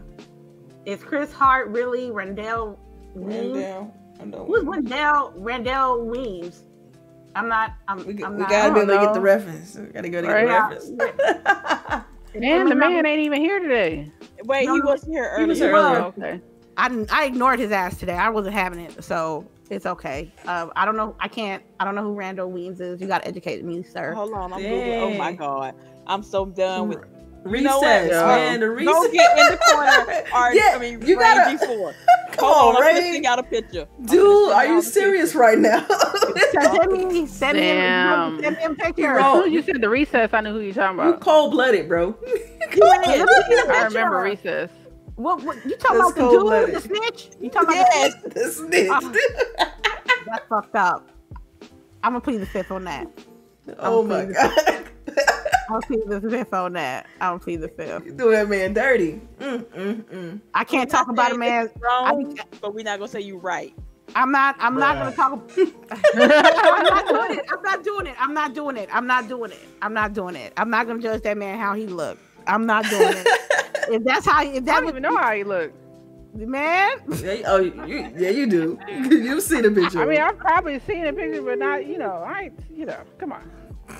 is 0.85 1.03
Chris 1.03 1.31
Hart 1.31 1.69
really 1.69 2.11
Randall 2.11 2.79
Weems? 3.15 3.55
Randall. 3.55 3.93
I. 4.19 4.45
Who's 4.45 4.63
Randall 4.65 5.33
Randall 5.37 6.05
Weems? 6.05 6.63
I'm 7.35 7.47
not. 7.47 7.73
I'm. 7.87 8.05
We, 8.05 8.23
I'm 8.23 8.33
we 8.35 8.41
not, 8.41 8.49
gotta 8.49 8.73
be 8.73 8.79
able 8.81 8.93
to 8.93 8.99
get 9.05 9.13
the 9.13 9.21
reference. 9.21 9.75
We 9.75 9.85
gotta 9.87 10.09
go 10.09 10.21
to 10.21 10.27
Right. 10.27 10.47
get 10.47 10.81
the 10.81 10.95
reference. 10.95 12.05
Man, 12.35 12.67
the 12.67 12.75
man 12.75 13.05
ain't 13.05 13.19
even 13.19 13.41
here 13.41 13.59
today. 13.59 14.11
Wait, 14.45 14.65
No, 14.65 14.73
he 14.75 14.81
was 14.81 15.03
here 15.03 15.39
he 15.39 15.45
was 15.45 15.61
earlier. 15.61 15.71
here 15.71 15.75
earlier. 15.77 15.99
Oh, 16.01 16.05
okay. 16.17 16.41
I 16.77 17.05
I 17.11 17.25
ignored 17.25 17.59
his 17.59 17.71
ass 17.71 17.97
today. 17.97 18.13
I 18.15 18.29
wasn't 18.29 18.55
having 18.55 18.79
it, 18.79 19.03
so 19.03 19.45
it's 19.69 19.85
okay. 19.85 20.31
Uh, 20.47 20.67
I 20.75 20.85
don't 20.85 20.97
know. 20.97 21.15
I 21.19 21.27
can't. 21.27 21.61
I 21.79 21.85
don't 21.85 21.93
know 21.93 22.01
who 22.03 22.13
Randall 22.15 22.49
Weems 22.51 22.81
is. 22.81 22.99
You 22.99 23.07
got 23.07 23.21
to 23.21 23.27
educate 23.27 23.63
me, 23.63 23.83
sir. 23.83 24.13
Hold 24.13 24.33
on, 24.33 24.51
I'm 24.51 24.61
Googling. 24.61 24.99
Oh 25.01 25.13
my 25.17 25.31
god. 25.33 25.75
I'm 26.07 26.23
so 26.23 26.45
done 26.45 26.89
with 26.89 26.99
recess, 27.43 27.71
know 27.71 27.79
what? 27.79 28.27
man. 28.27 28.59
The 28.61 28.69
recess. 28.69 28.93
Go 28.93 29.11
get 29.11 29.37
in 29.39 29.45
the 29.51 29.57
corner. 29.71 30.23
Or, 30.35 30.53
yeah, 30.53 30.71
I 30.73 30.77
mean, 30.79 31.01
you 31.05 31.17
gotta. 31.17 31.57
before. 31.57 31.93
Come 32.33 32.49
Hold 32.51 32.75
on, 32.77 32.81
I'm 32.83 32.95
gonna 32.95 32.99
Ray. 32.99 33.21
a 33.39 33.43
picture. 33.43 33.87
Dude, 34.05 34.51
are 34.51 34.65
y'all 34.65 34.75
you 34.75 34.81
the 34.81 34.87
serious 34.87 35.35
right 35.35 35.57
now? 35.59 35.85
Send 36.51 36.91
me, 36.91 37.27
send 37.27 37.57
me, 37.57 37.61
Damn. 37.61 38.41
send 38.41 38.57
me 38.57 38.63
a 38.63 38.69
picture. 38.73 39.13
Bro. 39.13 39.19
As 39.23 39.33
soon 39.33 39.45
as 39.45 39.51
you 39.53 39.61
said 39.61 39.81
the 39.81 39.89
recess, 39.89 40.33
I 40.33 40.41
knew 40.41 40.51
who 40.51 40.59
you're 40.61 40.73
talking 40.73 40.95
about. 40.95 41.03
you 41.05 41.09
about. 41.11 41.21
cold 41.21 41.51
blooded, 41.51 41.87
bro. 41.87 42.15
Let 42.25 42.31
me 42.31 43.13
see 43.13 43.19
the 43.19 43.65
I 43.69 43.83
remember 43.83 44.19
recess. 44.21 44.71
What, 45.15 45.43
what 45.43 45.63
you 45.63 45.75
talking 45.77 45.99
That's 45.99 46.11
about 46.11 46.15
the 46.15 46.21
dude, 46.21 46.31
cold-blooded. 46.31 46.75
the 46.75 46.81
snitch? 46.81 47.29
You 47.39 47.49
talking 47.51 47.69
about 47.69 47.87
Yes. 47.93 48.13
the 48.23 48.51
snitch. 48.51 48.89
Uh, 48.89 49.13
that's 50.25 50.47
fucked 50.49 50.75
up? 50.75 51.07
I'm 52.03 52.13
gonna 52.13 52.21
plead 52.21 52.37
the 52.41 52.47
fifth 52.47 52.71
on 52.71 52.83
that. 52.85 53.07
oh 53.77 54.01
I'm 54.01 54.07
my 54.07 54.25
pleased. 54.25 54.89
God. 55.05 55.43
I'll 55.69 55.81
see 55.83 56.01
the 56.05 56.21
fifth 56.21 56.53
on 56.53 56.73
that. 56.73 57.07
I 57.21 57.29
don't 57.29 57.43
see 57.43 57.55
the 57.55 57.67
fifth. 57.67 58.05
you 58.05 58.13
do 58.13 58.31
that 58.31 58.49
man 58.49 58.73
dirty. 58.73 59.21
Mm, 59.39 59.63
mm, 59.65 60.03
mm. 60.03 60.41
I 60.53 60.63
can't 60.63 60.89
talk 60.89 61.07
about 61.09 61.31
a 61.31 61.37
man. 61.37 61.69
Wrong, 61.79 62.37
I 62.39 62.43
but 62.61 62.73
we're 62.73 62.83
not 62.83 62.99
gonna 62.99 63.07
say 63.07 63.21
you 63.21 63.37
right. 63.37 63.73
I'm 64.15 64.31
not. 64.31 64.55
I'm 64.59 64.75
not 64.77 64.97
gonna 64.97 65.15
talk. 65.15 65.51
I'm 66.15 66.83
not 66.83 67.07
doing 67.07 67.37
it. 67.39 67.45
I'm 67.49 67.63
not 67.63 67.83
doing 67.83 68.07
it. 68.07 68.15
I'm 68.19 68.33
not 68.33 68.53
doing 68.53 68.77
it. 68.77 68.89
I'm 68.91 69.07
not 69.07 69.27
doing 69.27 69.51
it. 69.51 69.59
I'm 69.81 69.93
not 69.93 70.13
doing 70.13 70.35
it. 70.35 70.53
I'm 70.57 70.69
not 70.69 70.87
gonna 70.87 71.01
judge 71.01 71.21
that 71.23 71.37
man 71.37 71.57
how 71.57 71.73
he 71.73 71.87
looked. 71.87 72.21
I'm 72.47 72.65
not 72.65 72.85
doing 72.89 73.13
it. 73.15 73.27
if 73.89 74.03
that's 74.03 74.25
how, 74.25 74.43
if 74.43 74.65
that 74.65 74.77
I 74.77 74.79
don't 74.81 74.89
even 74.89 75.03
know 75.03 75.15
how 75.17 75.33
he 75.33 75.43
looked. 75.43 75.75
man, 76.35 76.97
Yeah, 77.21 77.41
oh, 77.45 77.59
you, 77.59 78.11
yeah, 78.17 78.29
you 78.29 78.47
do. 78.47 78.79
you 78.89 79.39
see 79.41 79.61
the 79.61 79.71
picture. 79.71 80.01
I 80.01 80.05
mean, 80.05 80.21
I've 80.21 80.37
probably 80.37 80.79
seen 80.79 81.05
a 81.05 81.13
picture, 81.13 81.41
but 81.41 81.59
not, 81.59 81.85
you 81.85 81.97
know, 81.97 82.11
I, 82.11 82.51
you 82.69 82.85
know, 82.85 82.99
come 83.17 83.31
on. 83.31 83.49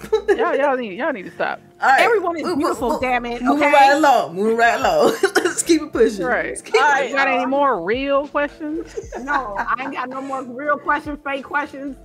y'all, 0.29 0.55
y'all 0.55 0.77
need, 0.77 0.97
y'all 0.97 1.11
need 1.13 1.23
to 1.23 1.31
stop. 1.31 1.61
All 1.81 1.89
right. 1.89 2.01
Everyone 2.01 2.37
is 2.37 2.43
Move- 2.43 2.57
beautiful, 2.59 2.89
move- 2.91 3.01
damn 3.01 3.25
it. 3.25 3.41
Moving 3.41 3.63
Okay. 3.63 3.71
right 3.73 3.91
along. 3.93 4.35
Moving 4.35 4.57
right 4.57 4.79
along. 4.79 5.15
Let's 5.35 5.63
keep 5.63 5.81
it 5.81 5.91
pushing. 5.91 6.25
Right. 6.25 6.47
Let's 6.47 6.61
keep 6.61 6.75
All 6.75 6.81
right. 6.81 7.09
You 7.09 7.15
got 7.15 7.27
any 7.27 7.45
more 7.45 7.83
real 7.83 8.27
questions? 8.27 8.97
No, 9.23 9.55
I 9.57 9.75
ain't 9.83 9.93
got 9.93 10.09
no 10.09 10.21
more 10.21 10.43
real 10.43 10.77
questions, 10.77 11.19
fake 11.23 11.43
questions, 11.45 11.95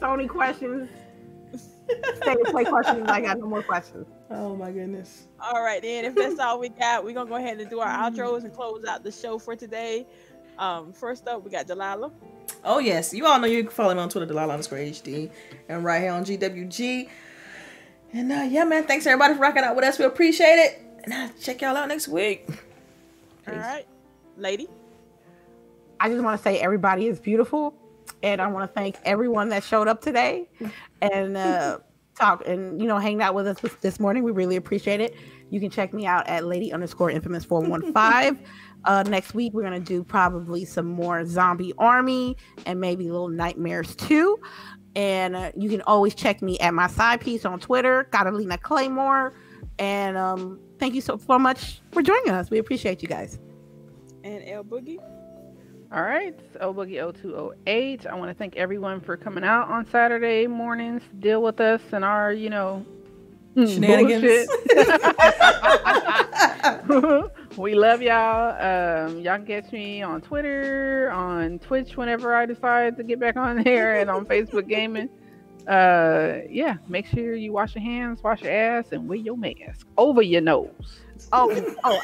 Sony 0.00 0.28
questions, 0.28 0.88
state 2.16 2.36
of 2.40 2.46
play 2.52 2.64
questions. 2.64 3.08
I 3.08 3.20
got 3.20 3.38
no 3.38 3.46
more 3.46 3.62
questions. 3.62 4.06
Oh 4.30 4.56
my 4.56 4.70
goodness. 4.72 5.28
All 5.40 5.62
right, 5.62 5.80
then. 5.80 6.04
If 6.04 6.14
that's 6.16 6.38
all 6.38 6.58
we 6.58 6.68
got, 6.68 7.04
we're 7.04 7.14
gonna 7.14 7.28
go 7.30 7.36
ahead 7.36 7.60
and 7.60 7.70
do 7.70 7.80
our 7.80 7.88
outros 8.10 8.44
and 8.44 8.52
close 8.52 8.84
out 8.84 9.04
the 9.04 9.12
show 9.12 9.38
for 9.38 9.54
today. 9.56 10.06
Um, 10.58 10.92
first 10.92 11.28
up, 11.28 11.44
we 11.44 11.50
got 11.50 11.66
Delilah. 11.66 12.10
Oh 12.64 12.78
yes, 12.78 13.14
you 13.14 13.26
all 13.26 13.38
know 13.38 13.46
you 13.46 13.62
can 13.62 13.72
follow 13.72 13.94
me 13.94 14.00
on 14.00 14.08
Twitter, 14.08 14.26
Delilah 14.26 14.54
underscore 14.54 14.78
HD, 14.78 15.30
and 15.68 15.84
right 15.84 16.00
here 16.02 16.12
on 16.12 16.24
GWG. 16.24 17.08
And 18.12 18.32
uh, 18.32 18.46
yeah, 18.48 18.64
man, 18.64 18.84
thanks 18.84 19.06
everybody 19.06 19.34
for 19.34 19.40
rocking 19.40 19.62
out 19.62 19.76
with 19.76 19.84
us. 19.84 19.98
We 19.98 20.04
appreciate 20.04 20.56
it. 20.58 20.82
And 21.04 21.12
uh, 21.12 21.28
check 21.40 21.60
y'all 21.62 21.76
out 21.76 21.88
next 21.88 22.08
week. 22.08 22.48
All 23.48 23.54
right, 23.54 23.86
lady. 24.36 24.68
I 26.00 26.08
just 26.08 26.22
want 26.22 26.38
to 26.38 26.42
say 26.42 26.58
everybody 26.58 27.06
is 27.06 27.18
beautiful, 27.20 27.74
and 28.22 28.40
I 28.40 28.46
want 28.48 28.68
to 28.68 28.74
thank 28.74 28.96
everyone 29.04 29.48
that 29.50 29.62
showed 29.62 29.88
up 29.88 30.00
today 30.02 30.48
and 31.02 31.36
uh, 31.36 31.78
talk 32.18 32.46
and 32.46 32.80
you 32.80 32.88
know 32.88 32.98
hanging 32.98 33.22
out 33.22 33.34
with 33.34 33.46
us 33.46 33.60
this- 33.60 33.74
this 33.80 34.00
morning. 34.00 34.22
We 34.24 34.32
really 34.32 34.56
appreciate 34.56 35.00
it. 35.00 35.14
You 35.50 35.60
can 35.60 35.70
check 35.70 35.94
me 35.94 36.06
out 36.06 36.26
at 36.26 36.44
lady 36.44 36.72
underscore 36.72 37.10
infamous 37.10 37.44
four 37.44 37.60
one 37.60 37.92
five. 37.92 38.38
Uh, 38.84 39.02
next 39.02 39.34
week 39.34 39.52
we're 39.52 39.64
gonna 39.64 39.80
do 39.80 40.04
probably 40.04 40.64
some 40.64 40.86
more 40.86 41.26
zombie 41.26 41.72
army 41.76 42.36
and 42.66 42.80
maybe 42.80 43.10
little 43.10 43.28
nightmares 43.28 43.96
too. 43.96 44.38
And 44.96 45.36
uh, 45.36 45.52
you 45.54 45.68
can 45.68 45.82
always 45.82 46.14
check 46.14 46.40
me 46.40 46.58
at 46.58 46.72
my 46.72 46.86
side 46.86 47.20
piece 47.20 47.44
on 47.44 47.60
Twitter, 47.60 48.04
Catalina 48.04 48.56
Claymore. 48.56 49.34
And 49.78 50.16
um, 50.16 50.58
thank 50.78 50.94
you 50.94 51.02
so, 51.02 51.18
so 51.18 51.38
much 51.38 51.82
for 51.92 52.02
joining 52.02 52.30
us. 52.30 52.50
We 52.50 52.58
appreciate 52.58 53.02
you 53.02 53.08
guys. 53.08 53.38
And 54.24 54.42
El 54.48 54.64
Boogie. 54.64 54.98
All 55.92 56.02
right, 56.02 56.34
it's 56.36 56.56
O 56.60 56.74
Boogie 56.74 56.96
0208. 57.22 58.06
I 58.06 58.14
want 58.14 58.30
to 58.30 58.34
thank 58.34 58.56
everyone 58.56 59.00
for 59.00 59.16
coming 59.16 59.44
out 59.44 59.68
on 59.68 59.86
Saturday 59.86 60.46
mornings 60.46 61.02
to 61.10 61.16
deal 61.16 61.42
with 61.42 61.60
us 61.60 61.80
and 61.92 62.04
our, 62.04 62.32
you 62.32 62.50
know, 62.50 62.84
Shenanigans. 63.54 64.48
we 67.56 67.74
love 67.74 68.02
y'all. 68.02 68.50
Um, 68.60 69.20
y'all 69.20 69.36
can 69.36 69.46
catch 69.46 69.72
me 69.72 70.02
on 70.02 70.20
Twitter, 70.20 71.10
on 71.12 71.58
Twitch 71.58 71.96
whenever 71.96 72.34
I 72.34 72.46
decide 72.46 72.96
to 72.96 73.02
get 73.02 73.18
back 73.18 73.36
on 73.36 73.62
there, 73.64 74.00
and 74.00 74.10
on 74.10 74.26
Facebook 74.26 74.68
Gaming. 74.68 75.08
Uh, 75.66 76.42
yeah, 76.48 76.76
make 76.88 77.06
sure 77.06 77.34
you 77.34 77.52
wash 77.52 77.74
your 77.74 77.82
hands, 77.82 78.22
wash 78.22 78.42
your 78.42 78.52
ass, 78.52 78.92
and 78.92 79.08
wear 79.08 79.18
your 79.18 79.36
mask 79.36 79.86
over 79.98 80.22
your 80.22 80.40
nose. 80.40 80.70
Oh, 81.32 81.74
oh, 81.82 82.00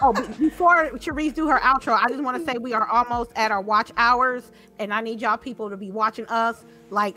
oh! 0.00 0.12
Before 0.38 0.90
Cherise 0.92 1.34
do 1.34 1.48
her 1.48 1.58
outro, 1.58 1.98
I 2.00 2.08
just 2.08 2.22
want 2.22 2.38
to 2.38 2.50
say 2.50 2.56
we 2.58 2.72
are 2.72 2.88
almost 2.88 3.32
at 3.36 3.50
our 3.50 3.60
watch 3.60 3.92
hours, 3.96 4.52
and 4.78 4.94
I 4.94 5.02
need 5.02 5.20
y'all 5.20 5.36
people 5.36 5.68
to 5.68 5.76
be 5.76 5.90
watching 5.90 6.26
us 6.26 6.64
like 6.90 7.16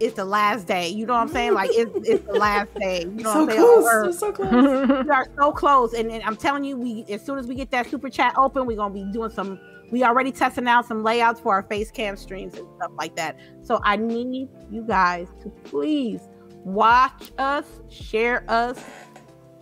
it's 0.00 0.14
the 0.14 0.24
last 0.24 0.66
day. 0.66 0.88
You 0.88 1.06
know 1.06 1.14
what 1.14 1.20
I'm 1.20 1.28
saying? 1.28 1.54
Like 1.54 1.70
it's, 1.72 2.08
it's 2.08 2.26
the 2.26 2.32
last 2.34 2.74
day. 2.74 3.02
You 3.02 3.10
know 3.10 3.32
so 3.32 3.44
what 3.44 3.56
I'm 3.56 3.56
saying? 3.56 3.60
close. 3.60 3.84
Or- 3.84 4.04
We're 4.04 4.12
so 4.12 4.32
close. 4.88 5.04
we 5.04 5.10
are 5.10 5.28
so 5.38 5.52
close, 5.52 5.92
and, 5.94 6.10
and 6.10 6.22
I'm 6.24 6.36
telling 6.36 6.64
you, 6.64 6.76
we 6.76 7.04
as 7.08 7.24
soon 7.24 7.38
as 7.38 7.46
we 7.46 7.54
get 7.54 7.70
that 7.70 7.88
super 7.90 8.08
chat 8.10 8.34
open, 8.36 8.66
we're 8.66 8.76
gonna 8.76 8.92
be 8.94 9.04
doing 9.12 9.30
some. 9.30 9.58
We 9.90 10.02
already 10.02 10.32
testing 10.32 10.66
out 10.66 10.86
some 10.86 11.02
layouts 11.04 11.40
for 11.40 11.52
our 11.54 11.62
face 11.62 11.90
cam 11.90 12.16
streams 12.16 12.54
and 12.58 12.66
stuff 12.76 12.90
like 12.96 13.14
that. 13.16 13.38
So 13.62 13.80
I 13.84 13.96
need 13.96 14.48
you 14.70 14.82
guys 14.82 15.28
to 15.42 15.50
please 15.50 16.20
watch 16.64 17.30
us, 17.38 17.64
share 17.90 18.44
us, 18.48 18.82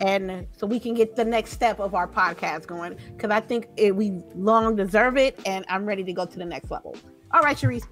and 0.00 0.46
so 0.56 0.66
we 0.66 0.80
can 0.80 0.94
get 0.94 1.16
the 1.16 1.24
next 1.24 1.50
step 1.50 1.80
of 1.80 1.94
our 1.94 2.09
podcast 2.09 2.66
going. 2.66 2.96
Because 3.14 3.30
I 3.30 3.40
think 3.40 3.68
it, 3.76 3.94
we 3.94 4.22
long 4.34 4.76
deserve 4.76 5.18
it, 5.18 5.38
and 5.44 5.64
I'm 5.68 5.84
ready 5.84 6.04
to 6.04 6.12
go 6.12 6.24
to 6.24 6.38
the 6.38 6.44
next 6.46 6.70
level. 6.70 6.96
All 7.32 7.42
right, 7.42 7.56
Sharice. 7.56 7.86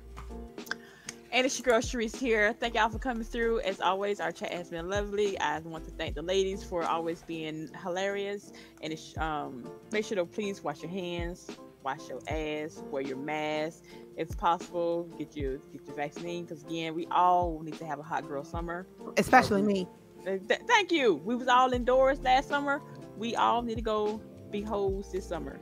And 1.33 1.47
it's 1.47 1.59
your 1.59 1.65
girl 1.65 1.81
Sharice 1.81 2.17
here. 2.17 2.53
Thank 2.55 2.75
y'all 2.75 2.89
for 2.89 2.99
coming 2.99 3.23
through. 3.23 3.61
As 3.61 3.81
always, 3.81 4.19
our 4.19 4.33
chat 4.33 4.53
has 4.53 4.69
been 4.71 4.89
lovely. 4.89 5.39
I 5.39 5.61
want 5.61 5.85
to 5.85 5.91
thank 5.93 6.17
the 6.17 6.23
ladies 6.23 6.65
for 6.65 6.83
always 6.83 7.23
being 7.23 7.71
hilarious. 7.85 8.53
And 8.83 8.93
it's, 8.93 9.17
um, 9.17 9.65
make 9.93 10.05
sure 10.05 10.17
to 10.17 10.25
please 10.25 10.63
wash 10.65 10.83
your 10.83 10.91
hands, 10.91 11.49
wash 11.85 12.09
your 12.09 12.21
ass, 12.27 12.83
wear 12.91 13.03
your 13.03 13.17
mask. 13.17 13.85
If 14.17 14.37
possible, 14.37 15.05
get 15.19 15.37
your 15.37 15.59
get 15.73 15.87
your 15.87 15.95
vaccine. 15.95 16.45
Because 16.45 16.65
again, 16.65 16.95
we 16.95 17.07
all 17.13 17.61
need 17.63 17.79
to 17.79 17.87
have 17.87 18.01
a 18.01 18.03
hot 18.03 18.27
girl 18.27 18.43
summer. 18.43 18.89
Especially 19.17 19.63
me. 19.63 19.87
Th- 20.25 20.41
thank 20.67 20.91
you. 20.91 21.15
We 21.15 21.37
was 21.37 21.47
all 21.47 21.73
indoors 21.73 22.19
last 22.21 22.49
summer. 22.49 22.83
We 23.17 23.37
all 23.37 23.63
need 23.63 23.77
to 23.77 23.83
go 23.83 24.21
be 24.51 24.63
hoes 24.63 25.13
this 25.13 25.29
summer. 25.29 25.61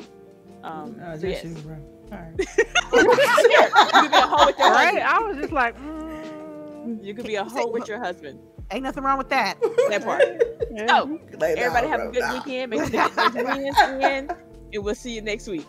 Um, 0.62 0.96
Oh, 1.04 1.16
so 1.16 1.26
yes. 1.26 1.44
you, 1.44 1.54
bro. 1.56 1.76
All 2.12 2.18
right. 2.18 2.38
you 2.38 4.00
could 4.02 4.10
be 4.10 4.16
a 4.16 4.26
hoe 4.26 4.46
with 4.46 4.58
your 4.58 4.66
All 4.68 4.72
right, 4.72 5.00
husband. 5.00 5.04
I 5.04 5.18
was 5.20 5.36
just 5.36 5.52
like, 5.52 5.76
mm, 5.78 7.04
You 7.04 7.14
could 7.14 7.26
be 7.26 7.34
a 7.36 7.44
hoe 7.44 7.68
with 7.68 7.88
your 7.88 7.98
husband. 7.98 8.38
Ain't 8.70 8.82
nothing 8.82 9.02
wrong 9.02 9.18
with 9.18 9.30
that. 9.30 9.58
That 9.88 10.04
part. 10.04 10.22
yeah. 10.70 10.86
So, 10.88 11.18
Lay 11.38 11.54
everybody 11.54 11.88
down, 11.88 12.00
have 12.00 12.08
a 12.08 12.12
good 12.12 12.20
Nah. 12.24 12.34
weekend. 12.34 12.70
Make 12.70 12.80
sure 12.80 12.90
to 12.90 12.92
get 12.96 13.16
those 13.16 13.32
wins 13.44 13.76
in, 13.80 14.30
and 14.74 14.84
we'll 14.84 14.94
see 14.94 15.12
you 15.14 15.22
next 15.22 15.46
week. 15.48 15.66